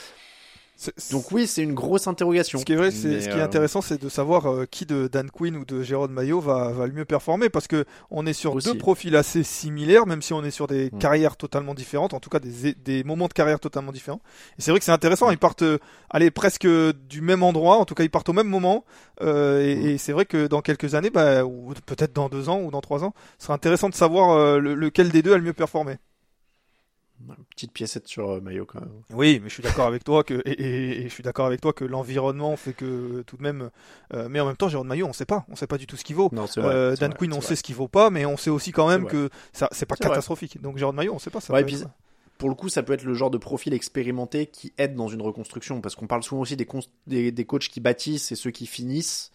Donc 1.12 1.32
oui, 1.32 1.48
c'est 1.48 1.62
une 1.64 1.74
grosse 1.74 2.08
interrogation. 2.08 2.60
Ce 2.60 2.66
qui 2.66 2.74
est 2.74 2.76
vrai, 2.76 2.92
c'est, 2.92 3.22
ce 3.22 3.30
qui 3.30 3.38
est 3.38 3.42
euh, 3.42 3.46
intéressant, 3.46 3.82
c'est 3.82 4.02
de 4.02 4.10
savoir 4.10 4.48
euh, 4.52 4.66
qui 4.70 4.86
de 4.86 5.08
Dan 5.08 5.30
Quinn 5.32 5.56
ou 5.56 5.66
de 5.66 5.82
Jérôme 5.84 6.12
Maillot 6.12 6.40
va, 6.40 6.72
va 6.72 6.88
le 6.88 6.94
mieux 6.94 7.06
performer 7.06 7.50
parce 7.50 7.68
que 7.68 7.86
on 8.12 8.26
est 8.26 8.34
sur 8.34 8.56
Aussi. 8.56 8.72
deux 8.72 8.78
profils 8.78 9.16
assez 9.16 9.44
similaires, 9.44 10.06
même 10.06 10.22
si 10.22 10.34
on 10.34 10.44
est 10.44 10.52
sur 10.52 10.68
des 10.68 10.90
Mm. 10.92 10.98
carrières 11.00 11.38
totalement 11.38 11.74
différentes, 11.74 12.14
en 12.14 12.20
tout 12.20 12.30
cas 12.30 12.40
des, 12.40 12.74
des 12.74 13.04
moments 13.04 13.28
de 13.28 13.34
carrière 13.34 13.60
totalement 13.60 13.92
différents. 13.92 14.22
Et 14.58 14.62
c'est 14.62 14.72
vrai 14.72 14.80
que 14.80 14.86
c'est 14.86 14.92
intéressant, 14.92 15.30
ils 15.32 15.38
partent, 15.38 15.64
euh, 15.64 15.78
allez, 16.10 16.32
presque 16.32 16.68
du 16.68 17.22
même 17.22 17.44
endroit, 17.44 17.78
en 17.78 17.86
tout 17.86 17.96
cas 17.96 18.04
ils 18.04 18.10
partent 18.10 18.30
au 18.30 18.34
même 18.34 18.48
moment. 18.50 18.86
euh, 19.22 19.62
et, 19.62 19.76
Mm. 19.76 19.86
et 19.88 19.98
c'est 19.98 20.12
vrai 20.12 20.26
que 20.26 20.48
dans 20.48 20.62
quelques 20.62 20.96
années, 20.96 21.10
bah, 21.10 21.46
ou 21.46 21.74
peut-être 21.86 22.14
dans 22.14 22.30
deux 22.30 22.50
ans 22.50 22.60
ou 22.62 22.72
dans 22.72 22.82
trois 22.82 23.04
ans, 23.04 23.14
ce 23.38 23.46
sera 23.46 23.54
intéressant 23.54 23.90
de 23.90 23.96
savoir 23.96 24.32
euh, 24.32 24.58
le- 24.60 24.74
lequel 24.76 25.10
des 25.10 25.22
deux 25.22 25.34
a 25.34 25.38
le 25.38 25.44
mieux 25.44 25.54
performé. 25.54 25.98
Petite 27.56 27.72
piécette 27.72 28.08
sur 28.08 28.30
euh, 28.32 28.42
Maillot 28.42 28.66
quand 28.66 28.80
même. 28.82 28.90
Oui, 29.12 29.40
mais 29.42 29.50
je 29.50 29.54
suis 29.54 29.64
d'accord 29.64 29.86
avec 29.88 30.04
toi 30.04 30.24
que 30.24 30.42
et, 30.46 30.52
et- 30.52 31.02
et 31.02 31.04
je 31.04 31.14
suis 31.14 31.24
d'accord 31.24 31.46
avec 31.46 31.62
toi 31.62 31.74
que 31.74 31.86
l'environnement 31.86 32.56
fait 32.58 32.74
que 32.74 33.22
tout 33.28 33.38
de 33.38 33.44
même. 33.44 33.70
euh, 34.14 34.28
mais 34.30 34.40
en 34.40 34.46
même 34.46 34.58
temps, 34.58 34.68
Jérôme 34.70 34.88
Maillot, 34.88 35.08
on 35.08 35.14
sait 35.14 35.26
pas, 35.26 35.46
on 35.50 35.56
sait 35.56 35.68
pas 35.68 35.78
du 35.78 35.88
tout 35.88 35.98
ce 35.98 36.04
qu'il 36.04 36.16
vaut. 36.16 36.30
Non, 36.32 36.46
vrai. 36.46 36.62
Euh, 36.66 36.96
Dan 36.96 37.12
vrai, 37.12 37.18
Quinn, 37.20 37.34
on 37.34 37.38
vrai. 37.40 37.48
sait 37.48 37.56
ce 37.56 37.64
qu'il 37.64 37.76
vaut 37.76 37.88
pas, 37.88 38.10
mais 38.10 38.26
on 38.26 38.38
sait 38.38 38.50
aussi 38.50 38.72
quand 38.72 38.88
même 38.88 39.06
que 39.08 39.30
ça, 39.54 39.68
c'est 39.72 39.86
pas 39.86 39.96
catastrophique. 39.96 40.62
Donc 40.62 40.78
Jérôme 40.78 40.96
Maillot, 40.96 41.14
on 41.14 41.20
sait 41.20 41.30
pas 41.30 41.42
ça. 41.42 41.54
Ouais, 41.54 41.66
pour 42.40 42.50
le 42.50 42.56
coup, 42.56 42.68
ça 42.68 42.84
peut 42.84 42.94
être 42.94 43.04
le 43.04 43.14
genre 43.14 43.30
de 43.32 43.38
profil 43.38 43.74
expérimenté 43.74 44.48
qui 44.48 44.74
aide 44.78 44.96
dans 44.96 45.08
une 45.08 45.22
reconstruction, 45.22 45.80
parce 45.82 45.96
qu'on 45.96 46.08
parle 46.08 46.24
souvent 46.24 46.42
aussi 46.42 46.58
des, 46.58 46.68
des, 47.08 47.32
des 47.32 47.46
coachs 47.46 47.70
qui 47.70 47.80
bâtissent 47.80 48.32
et 48.32 48.36
ceux 48.36 48.52
qui 48.52 48.66
finissent. 48.66 49.32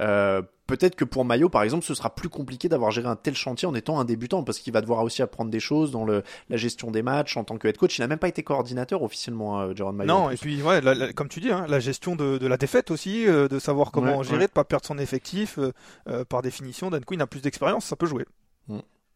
Euh, 0.00 0.42
Peut-être 0.68 0.94
que 0.94 1.04
pour 1.04 1.26
Maillot, 1.26 1.50
par 1.50 1.64
exemple, 1.64 1.84
ce 1.84 1.92
sera 1.92 2.14
plus 2.14 2.30
compliqué 2.30 2.66
d'avoir 2.68 2.90
géré 2.92 3.06
un 3.06 3.16
tel 3.16 3.34
chantier 3.34 3.68
en 3.68 3.74
étant 3.74 3.98
un 4.00 4.06
débutant, 4.06 4.42
parce 4.42 4.58
qu'il 4.58 4.72
va 4.72 4.80
devoir 4.80 5.02
aussi 5.02 5.20
apprendre 5.20 5.50
des 5.50 5.60
choses 5.60 5.90
dans 5.90 6.04
le, 6.06 6.22
la 6.48 6.56
gestion 6.56 6.90
des 6.90 7.02
matchs 7.02 7.36
en 7.36 7.44
tant 7.44 7.58
que 7.58 7.68
head 7.68 7.76
coach. 7.76 7.98
Il 7.98 8.00
n'a 8.00 8.06
même 8.06 8.20
pas 8.20 8.28
été 8.28 8.42
coordinateur 8.42 9.02
officiellement, 9.02 9.60
hein, 9.60 9.74
Jérôme 9.74 9.96
Maillot. 9.96 10.08
Non, 10.08 10.30
et 10.30 10.36
puis 10.36 10.62
ouais, 10.62 10.80
la- 10.80 10.94
la- 10.94 11.12
comme 11.12 11.28
tu 11.28 11.40
dis, 11.40 11.50
hein, 11.50 11.66
la 11.68 11.78
gestion 11.80 12.16
de, 12.16 12.38
de 12.38 12.46
la 12.46 12.56
défaite 12.56 12.90
aussi, 12.90 13.26
euh, 13.26 13.48
de 13.48 13.58
savoir 13.58 13.90
comment 13.90 14.18
Ouais, 14.18 14.24
gérer, 14.24 14.38
ouais. 14.38 14.46
de 14.46 14.52
pas 14.52 14.64
perdre 14.64 14.86
son 14.86 14.96
effectif. 14.98 15.58
euh, 15.58 15.72
euh, 16.08 16.24
par 16.24 16.40
définition, 16.40 16.88
Dan 16.88 17.04
Quinn 17.04 17.20
a 17.20 17.26
plus 17.26 17.42
d'expérience, 17.42 17.84
ça 17.84 17.96
peut 17.96 18.06
jouer. 18.06 18.24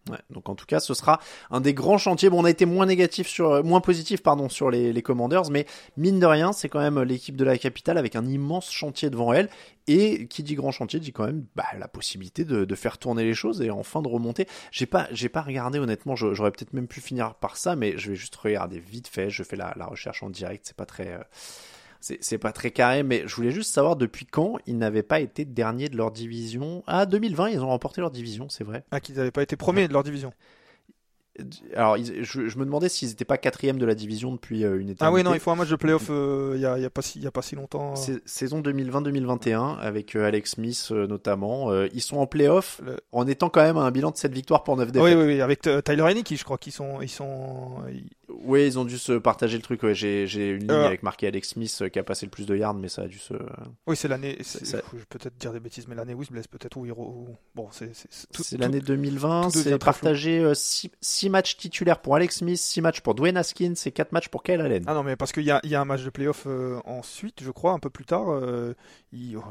Ouais, 0.08 0.18
donc 0.30 0.48
en 0.48 0.54
tout 0.54 0.66
cas, 0.66 0.78
ce 0.78 0.94
sera 0.94 1.18
un 1.50 1.60
des 1.60 1.74
grands 1.74 1.98
chantiers. 1.98 2.30
Bon, 2.30 2.40
on 2.40 2.44
a 2.44 2.50
été 2.50 2.64
moins 2.64 2.86
négatif 2.86 3.26
sur, 3.26 3.50
euh, 3.50 3.62
moins 3.64 3.80
positif, 3.80 4.22
pardon, 4.22 4.48
sur 4.48 4.70
les, 4.70 4.92
les 4.92 5.02
Commanders, 5.02 5.50
mais 5.50 5.66
mine 5.96 6.20
de 6.20 6.26
rien, 6.26 6.52
c'est 6.52 6.68
quand 6.68 6.78
même 6.78 7.02
l'équipe 7.02 7.34
de 7.36 7.44
la 7.44 7.58
capitale 7.58 7.98
avec 7.98 8.14
un 8.14 8.24
immense 8.24 8.70
chantier 8.70 9.10
devant 9.10 9.32
elle. 9.32 9.48
Et 9.88 10.26
qui 10.28 10.42
dit 10.44 10.54
grand 10.54 10.70
chantier 10.72 10.98
dit 11.00 11.12
quand 11.12 11.26
même 11.26 11.44
bah, 11.56 11.64
la 11.78 11.88
possibilité 11.88 12.44
de, 12.44 12.64
de 12.64 12.74
faire 12.74 12.98
tourner 12.98 13.24
les 13.24 13.34
choses 13.34 13.62
et 13.62 13.70
enfin 13.70 14.02
de 14.02 14.08
remonter. 14.08 14.46
J'ai 14.72 14.86
pas, 14.86 15.08
j'ai 15.12 15.28
pas 15.28 15.42
regardé 15.42 15.78
honnêtement. 15.78 16.14
J'aurais 16.16 16.50
peut-être 16.50 16.72
même 16.72 16.88
pu 16.88 17.00
finir 17.00 17.34
par 17.34 17.56
ça, 17.56 17.74
mais 17.76 17.96
je 17.96 18.10
vais 18.10 18.16
juste 18.16 18.34
regarder 18.36 18.78
vite 18.80 19.08
fait. 19.08 19.30
Je 19.30 19.42
fais 19.42 19.56
la, 19.56 19.74
la 19.76 19.86
recherche 19.86 20.22
en 20.22 20.30
direct. 20.30 20.64
C'est 20.66 20.76
pas 20.76 20.86
très. 20.86 21.08
euh, 21.12 21.18
c'est 22.20 22.38
pas 22.38 22.52
très 22.52 22.70
carré, 22.70 23.02
mais 23.02 23.24
je 23.26 23.34
voulais 23.34 23.50
juste 23.50 23.72
savoir 23.72 23.96
depuis 23.96 24.26
quand 24.26 24.58
ils 24.66 24.76
n'avaient 24.78 25.02
pas 25.02 25.20
été 25.20 25.44
derniers 25.44 25.88
de 25.88 25.96
leur 25.96 26.10
division. 26.10 26.82
Ah, 26.86 27.06
2020, 27.06 27.50
ils 27.50 27.60
ont 27.60 27.68
remporté 27.68 28.00
leur 28.00 28.10
division, 28.10 28.48
c'est 28.48 28.64
vrai. 28.64 28.84
Ah, 28.90 29.00
qu'ils 29.00 29.16
n'avaient 29.16 29.30
pas 29.30 29.42
été 29.42 29.56
premiers 29.56 29.88
de 29.88 29.92
leur 29.92 30.02
division. 30.04 30.32
Alors, 31.74 31.98
ils- 31.98 32.24
je, 32.24 32.48
je 32.48 32.58
me 32.58 32.64
demandais 32.64 32.88
s'ils 32.88 33.08
n'étaient 33.10 33.26
pas 33.26 33.36
quatrième 33.36 33.76
de 33.78 33.84
la 33.84 33.94
division 33.94 34.32
depuis 34.32 34.64
euh, 34.64 34.76
une 34.80 34.88
éternité. 34.88 35.04
Ah 35.04 35.12
oui, 35.12 35.22
non, 35.22 35.34
il 35.34 35.40
faut 35.40 35.50
un 35.50 35.54
match 35.54 35.68
de 35.68 35.76
playoff 35.76 36.06
euh, 36.08 36.52
il 36.54 36.62
y, 36.62 36.64
a, 36.64 36.78
y 36.78 36.84
a 36.86 36.88
pas 36.88 37.02
si, 37.02 37.18
il 37.18 37.24
y 37.24 37.26
a 37.26 37.30
pas 37.30 37.42
si 37.42 37.56
longtemps. 37.56 37.94
Saison 38.24 38.62
2020-2021 38.62 39.76
avec 39.78 40.16
euh, 40.16 40.24
Alex 40.26 40.52
Smith 40.52 40.88
euh, 40.92 41.06
notamment. 41.06 41.70
Euh, 41.70 41.88
ils 41.92 42.00
sont 42.00 42.16
en 42.16 42.26
playoff 42.26 42.80
Le- 42.82 42.96
en 43.12 43.26
étant 43.26 43.50
quand 43.50 43.60
même 43.62 43.76
à 43.76 43.82
un 43.82 43.90
bilan 43.90 44.12
de 44.12 44.16
7 44.16 44.32
victoires 44.32 44.62
pour 44.64 44.78
9 44.78 44.88
Ah 44.88 44.92
défaites. 44.92 45.14
oui, 45.14 45.22
oui, 45.26 45.34
oui, 45.34 45.40
avec 45.42 45.66
euh, 45.66 45.82
Tyler 45.82 46.04
Heineke, 46.04 46.34
je 46.34 46.42
crois 46.44 46.56
qu'ils 46.56 46.72
sont, 46.72 47.02
ils 47.02 47.10
sont, 47.10 47.82
ils- 47.92 48.08
Oui, 48.28 48.66
ils 48.66 48.78
ont 48.78 48.84
dû 48.84 48.98
se 48.98 49.12
partager 49.12 49.56
le 49.56 49.62
truc. 49.62 49.82
ouais. 49.84 49.94
J'ai 49.94 50.24
une 50.50 50.60
ligne 50.62 50.70
Euh. 50.70 50.86
avec 50.86 51.02
marqué 51.02 51.26
Alex 51.28 51.50
Smith 51.50 51.76
euh, 51.82 51.88
qui 51.88 51.98
a 51.98 52.02
passé 52.02 52.26
le 52.26 52.30
plus 52.30 52.44
de 52.46 52.56
yards, 52.56 52.74
mais 52.74 52.88
ça 52.88 53.02
a 53.02 53.06
dû 53.06 53.18
se. 53.18 53.34
oui, 53.86 53.96
c'est 53.96 54.08
l'année. 54.08 54.36
Ça- 54.42 54.78
Je 54.92 54.98
vais 54.98 55.04
peut-être 55.08 55.36
dire 55.38 55.52
des 55.52 55.60
bêtises, 55.60 55.86
mais 55.86 55.94
l'année 55.94 56.12
où 56.14 56.22
il 56.22 56.26
se 56.26 56.32
blesse 56.32 56.48
peut-être 56.48 56.76
où 56.76 56.84
il 56.86 56.92
bon, 57.54 57.68
c'est, 57.70 57.92
l'année 58.58 58.80
2020. 58.80 59.42
tout 59.50 59.58
devient 59.58 59.62
C'est 59.70 59.78
partagé 59.78 60.52
6 60.54 61.30
matchs 61.30 61.56
titulaires 61.56 62.00
pour 62.00 62.16
Alex 62.16 62.38
Smith, 62.38 62.58
6 62.58 62.80
matchs 62.80 63.00
pour 63.00 63.14
Dwayne 63.14 63.36
Haskins 63.36 63.74
et 63.84 63.92
4 63.92 64.12
matchs 64.12 64.28
pour 64.28 64.42
Kyle 64.42 64.60
Allen. 64.60 64.82
Ah 64.86 64.94
non, 64.94 65.02
mais 65.02 65.16
parce 65.16 65.32
qu'il 65.32 65.44
y 65.44 65.50
a, 65.50 65.60
y 65.64 65.74
a 65.74 65.80
un 65.80 65.84
match 65.84 66.02
de 66.02 66.10
playoff 66.10 66.44
euh, 66.46 66.80
ensuite, 66.84 67.42
je 67.42 67.50
crois, 67.50 67.72
un 67.72 67.78
peu 67.78 67.90
plus 67.90 68.04
tard. 68.04 68.28
euh, 68.30 68.74
il- 69.12 69.36
oh, 69.36 69.42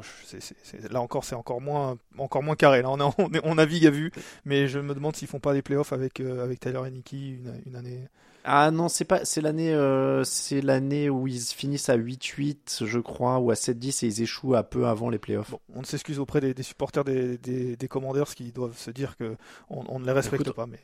là 0.92 1.02
encore, 1.02 1.24
c'est 1.24 1.36
encore 1.36 1.62
moins, 1.62 1.98
encore 2.18 2.44
moins 2.44 2.56
carré. 2.56 2.82
Là, 2.82 2.90
on, 2.90 3.00
est, 3.34 3.40
on, 3.44 3.56
navigue 3.56 3.86
à 3.88 3.90
vue, 3.92 4.12
mais 4.44 4.68
je 4.68 4.80
me 4.80 4.94
demande 4.94 5.16
s'ils 5.16 5.28
font 5.28 5.40
pas 5.40 5.54
des 5.54 5.62
playoffs 5.62 5.94
avec, 5.94 6.20
euh, 6.20 6.44
avec 6.44 6.60
Tyler 6.60 6.80
Heineke 6.86 7.14
une, 7.14 7.62
une 7.66 7.76
année. 7.76 8.08
Ah 8.48 8.70
non, 8.70 8.90
c'est 8.90 9.06
pas, 9.06 9.26
c'est 9.26 9.42
l'année, 9.42 9.74
euh, 9.74 10.24
c'est 10.24 10.62
l'année 10.62 11.10
où 11.10 11.26
ils 11.28 11.42
finissent 11.42 11.90
à 11.90 11.98
8-8, 11.98 12.86
je 12.86 13.00
crois, 13.00 13.40
ou 13.40 13.50
à 13.50 13.56
7-10 13.56 14.06
et 14.06 14.08
ils 14.08 14.22
échouent 14.22 14.56
un 14.56 14.62
peu 14.64 14.86
avant 14.86 15.10
les 15.10 15.18
playoffs. 15.18 15.50
Bon, 15.52 15.60
on 15.76 15.84
s'excuse 15.84 16.20
auprès 16.20 16.42
des, 16.42 16.54
des 16.54 16.64
supporters 16.64 17.04
des, 17.04 17.38
des, 17.40 17.76
des 17.76 17.88
Commanders 17.88 18.36
qui 18.36 18.52
doivent 18.52 18.78
se 18.78 18.92
dire 18.92 19.18
que 19.18 19.36
on, 19.70 19.84
on 19.90 20.00
ne 20.00 20.06
les 20.06 20.12
respecte 20.12 20.44
Écoute, 20.44 20.56
pas. 20.56 20.68
Mais 20.68 20.80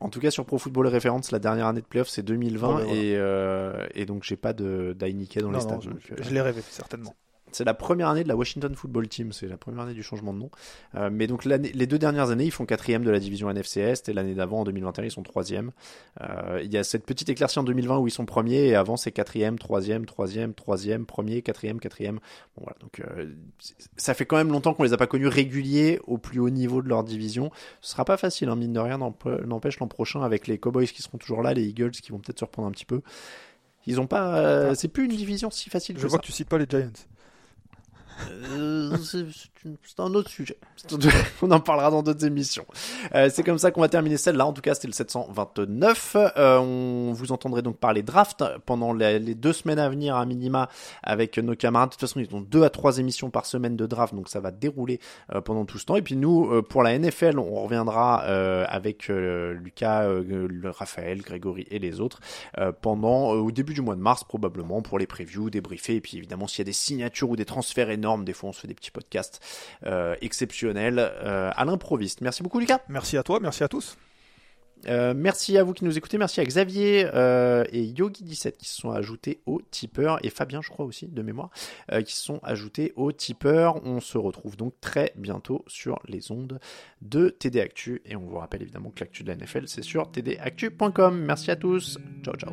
En 0.00 0.10
tout 0.10 0.20
cas, 0.20 0.30
sur 0.30 0.44
Pro 0.44 0.58
Football 0.58 0.88
Reference, 0.88 1.30
la 1.32 1.38
dernière 1.38 1.66
année 1.66 1.80
de 1.80 1.86
playoffs, 1.86 2.08
c'est 2.10 2.22
2020 2.22 2.66
Bon, 2.68 2.74
ben 2.76 2.84
voilà. 2.84 3.00
et, 3.00 3.16
euh, 3.16 3.86
et 3.94 4.04
donc 4.04 4.22
j'ai 4.24 4.36
pas 4.36 4.52
de 4.52 4.94
dans 4.98 5.06
non, 5.06 5.48
les 5.50 5.52
non, 5.52 5.60
stades. 5.60 5.82
je, 5.82 6.12
euh, 6.12 6.16
je 6.20 6.30
l'ai 6.34 6.40
rêvé 6.42 6.62
certainement. 6.68 7.14
C'est 7.52 7.64
la 7.64 7.74
première 7.74 8.08
année 8.08 8.22
de 8.24 8.28
la 8.28 8.36
Washington 8.36 8.74
Football 8.74 9.08
Team, 9.08 9.32
c'est 9.32 9.46
la 9.48 9.56
première 9.56 9.80
année 9.84 9.94
du 9.94 10.02
changement 10.02 10.32
de 10.32 10.38
nom. 10.38 10.50
Euh, 10.94 11.08
mais 11.12 11.26
donc 11.26 11.44
les 11.44 11.86
deux 11.86 11.98
dernières 11.98 12.30
années, 12.30 12.44
ils 12.44 12.50
font 12.50 12.66
quatrième 12.66 13.04
de 13.04 13.10
la 13.10 13.18
division 13.20 13.48
NFC 13.50 13.80
Est 13.80 14.08
et 14.08 14.12
l'année 14.12 14.34
d'avant, 14.34 14.60
en 14.60 14.64
2021, 14.64 15.04
ils 15.04 15.10
sont 15.10 15.22
troisième. 15.22 15.70
Euh, 16.20 16.60
il 16.62 16.72
y 16.72 16.76
a 16.78 16.84
cette 16.84 17.04
petite 17.06 17.28
éclaircie 17.28 17.58
en 17.58 17.64
2020 17.64 17.98
où 17.98 18.06
ils 18.06 18.10
sont 18.12 18.26
premiers 18.26 18.66
et 18.68 18.74
avant 18.74 18.96
c'est 18.96 19.12
quatrième, 19.12 19.58
troisième, 19.58 20.04
troisième, 20.06 20.54
troisième, 20.54 21.06
premier, 21.06 21.42
quatrième, 21.42 21.80
quatrième. 21.80 22.16
Bon 22.56 22.62
voilà, 22.64 22.76
donc 22.80 23.00
euh, 23.00 23.32
ça 23.96 24.14
fait 24.14 24.26
quand 24.26 24.36
même 24.36 24.50
longtemps 24.52 24.74
qu'on 24.74 24.82
les 24.84 24.92
a 24.92 24.96
pas 24.96 25.06
connus 25.06 25.28
réguliers 25.28 26.00
au 26.06 26.18
plus 26.18 26.40
haut 26.40 26.50
niveau 26.50 26.82
de 26.82 26.88
leur 26.88 27.02
division. 27.04 27.50
Ce 27.80 27.92
sera 27.92 28.04
pas 28.04 28.16
facile, 28.16 28.48
hein, 28.48 28.56
mine 28.56 28.72
de 28.72 28.80
rien, 28.80 28.98
n'emp- 28.98 29.26
n'empêche 29.46 29.78
l'an 29.80 29.88
prochain 29.88 30.22
avec 30.22 30.46
les 30.46 30.58
Cowboys 30.58 30.86
qui 30.86 31.02
seront 31.02 31.18
toujours 31.18 31.42
là, 31.42 31.54
les 31.54 31.64
Eagles 31.64 31.90
qui 31.92 32.12
vont 32.12 32.18
peut-être 32.18 32.38
se 32.40 32.44
reprendre 32.44 32.68
un 32.68 32.72
petit 32.72 32.84
peu. 32.86 33.00
Ils 33.86 34.00
ont 34.00 34.06
pas, 34.06 34.36
euh, 34.38 34.74
c'est 34.74 34.88
plus 34.88 35.04
une 35.06 35.16
division 35.16 35.50
si 35.50 35.70
facile 35.70 35.96
Je 35.96 36.02
que 36.02 36.08
vois 36.08 36.18
ça. 36.18 36.20
que 36.20 36.26
tu 36.26 36.32
cites 36.32 36.48
pas 36.48 36.58
les 36.58 36.66
Giants. 36.68 36.90
uh, 38.20 38.96
c'est 39.84 40.00
un 40.00 40.14
autre 40.14 40.30
sujet. 40.30 40.58
On 41.42 41.50
en 41.50 41.60
parlera 41.60 41.90
dans 41.90 42.02
d'autres 42.02 42.24
émissions. 42.24 42.66
Euh, 43.14 43.30
c'est 43.32 43.42
comme 43.42 43.58
ça 43.58 43.70
qu'on 43.70 43.80
va 43.80 43.88
terminer 43.88 44.16
celle-là. 44.16 44.46
En 44.46 44.52
tout 44.52 44.62
cas, 44.62 44.74
c'était 44.74 44.88
le 44.88 44.92
729. 44.92 46.16
Euh, 46.36 46.58
on 46.58 47.12
vous 47.12 47.32
entendrez 47.32 47.62
donc 47.62 47.76
parler 47.78 48.02
draft 48.02 48.44
pendant 48.66 48.92
les, 48.92 49.34
deux 49.34 49.52
semaines 49.52 49.78
à 49.78 49.88
venir 49.88 50.16
à 50.16 50.24
minima 50.26 50.68
avec 51.02 51.38
nos 51.38 51.54
camarades. 51.54 51.90
De 51.90 51.94
toute 51.94 52.00
façon, 52.00 52.20
ils 52.20 52.34
ont 52.34 52.40
deux 52.40 52.62
à 52.62 52.70
trois 52.70 52.98
émissions 52.98 53.30
par 53.30 53.46
semaine 53.46 53.76
de 53.76 53.86
draft, 53.86 54.14
donc 54.14 54.28
ça 54.28 54.40
va 54.40 54.50
dérouler 54.50 55.00
euh, 55.34 55.40
pendant 55.40 55.64
tout 55.64 55.78
ce 55.78 55.86
temps. 55.86 55.96
Et 55.96 56.02
puis 56.02 56.16
nous, 56.16 56.50
euh, 56.52 56.62
pour 56.62 56.82
la 56.82 56.98
NFL, 56.98 57.38
on 57.38 57.62
reviendra 57.62 58.24
euh, 58.24 58.64
avec 58.68 59.08
Lucas, 59.08 60.08
Raphaël, 60.64 61.22
Grégory 61.22 61.66
et 61.70 61.78
les 61.78 62.00
autres 62.00 62.20
pendant 62.80 63.30
au 63.30 63.50
début 63.50 63.74
du 63.74 63.80
mois 63.80 63.94
de 63.94 64.00
mars 64.00 64.24
probablement 64.24 64.82
pour 64.82 64.98
les 64.98 65.06
previews, 65.06 65.50
débriefer 65.50 65.96
et 65.96 66.00
puis 66.00 66.16
évidemment 66.16 66.46
s'il 66.46 66.60
y 66.60 66.62
a 66.62 66.64
des 66.64 66.72
signatures 66.72 67.30
ou 67.30 67.36
des 67.36 67.44
transferts 67.44 67.90
énormes, 67.90 68.24
des 68.24 68.32
fois 68.32 68.50
on 68.50 68.52
se 68.52 68.60
fait 68.60 68.68
des 68.68 68.74
petits 68.74 68.90
podcasts 68.90 69.40
euh, 69.86 70.14
exceptionnels 70.20 70.98
euh, 70.98 71.50
à 71.54 71.64
l'improviste. 71.64 72.20
Merci 72.20 72.42
beaucoup 72.42 72.58
Lucas. 72.58 72.80
Merci 72.88 73.16
à 73.16 73.22
toi, 73.22 73.38
merci 73.40 73.64
à 73.64 73.68
tous. 73.68 73.96
Euh, 74.86 75.12
merci 75.16 75.58
à 75.58 75.64
vous 75.64 75.72
qui 75.72 75.84
nous 75.84 75.96
écoutez, 75.98 76.18
merci 76.18 76.40
à 76.40 76.44
Xavier 76.44 77.08
euh, 77.14 77.64
et 77.72 77.84
Yogi17 77.84 78.52
qui 78.56 78.68
se 78.68 78.80
sont 78.80 78.90
ajoutés 78.90 79.40
au 79.46 79.60
tipeur 79.70 80.24
et 80.24 80.30
Fabien 80.30 80.60
je 80.62 80.70
crois 80.70 80.86
aussi 80.86 81.08
de 81.08 81.22
mémoire 81.22 81.50
euh, 81.92 82.02
qui 82.02 82.14
se 82.14 82.22
sont 82.22 82.40
ajoutés 82.42 82.92
au 82.96 83.10
tipeur. 83.12 83.84
On 83.84 84.00
se 84.00 84.18
retrouve 84.18 84.56
donc 84.56 84.74
très 84.80 85.12
bientôt 85.16 85.64
sur 85.66 85.98
les 86.06 86.30
ondes 86.30 86.60
de 87.02 87.28
TD 87.28 87.60
Actu 87.60 88.02
et 88.04 88.16
on 88.16 88.20
vous 88.20 88.38
rappelle 88.38 88.62
évidemment 88.62 88.90
que 88.90 89.00
l'actu 89.00 89.24
de 89.24 89.28
la 89.28 89.36
NFL 89.36 89.64
c'est 89.66 89.82
sur 89.82 90.10
tdactu.com. 90.10 91.18
Merci 91.18 91.50
à 91.50 91.56
tous, 91.56 91.98
ciao 92.22 92.36
ciao. 92.36 92.52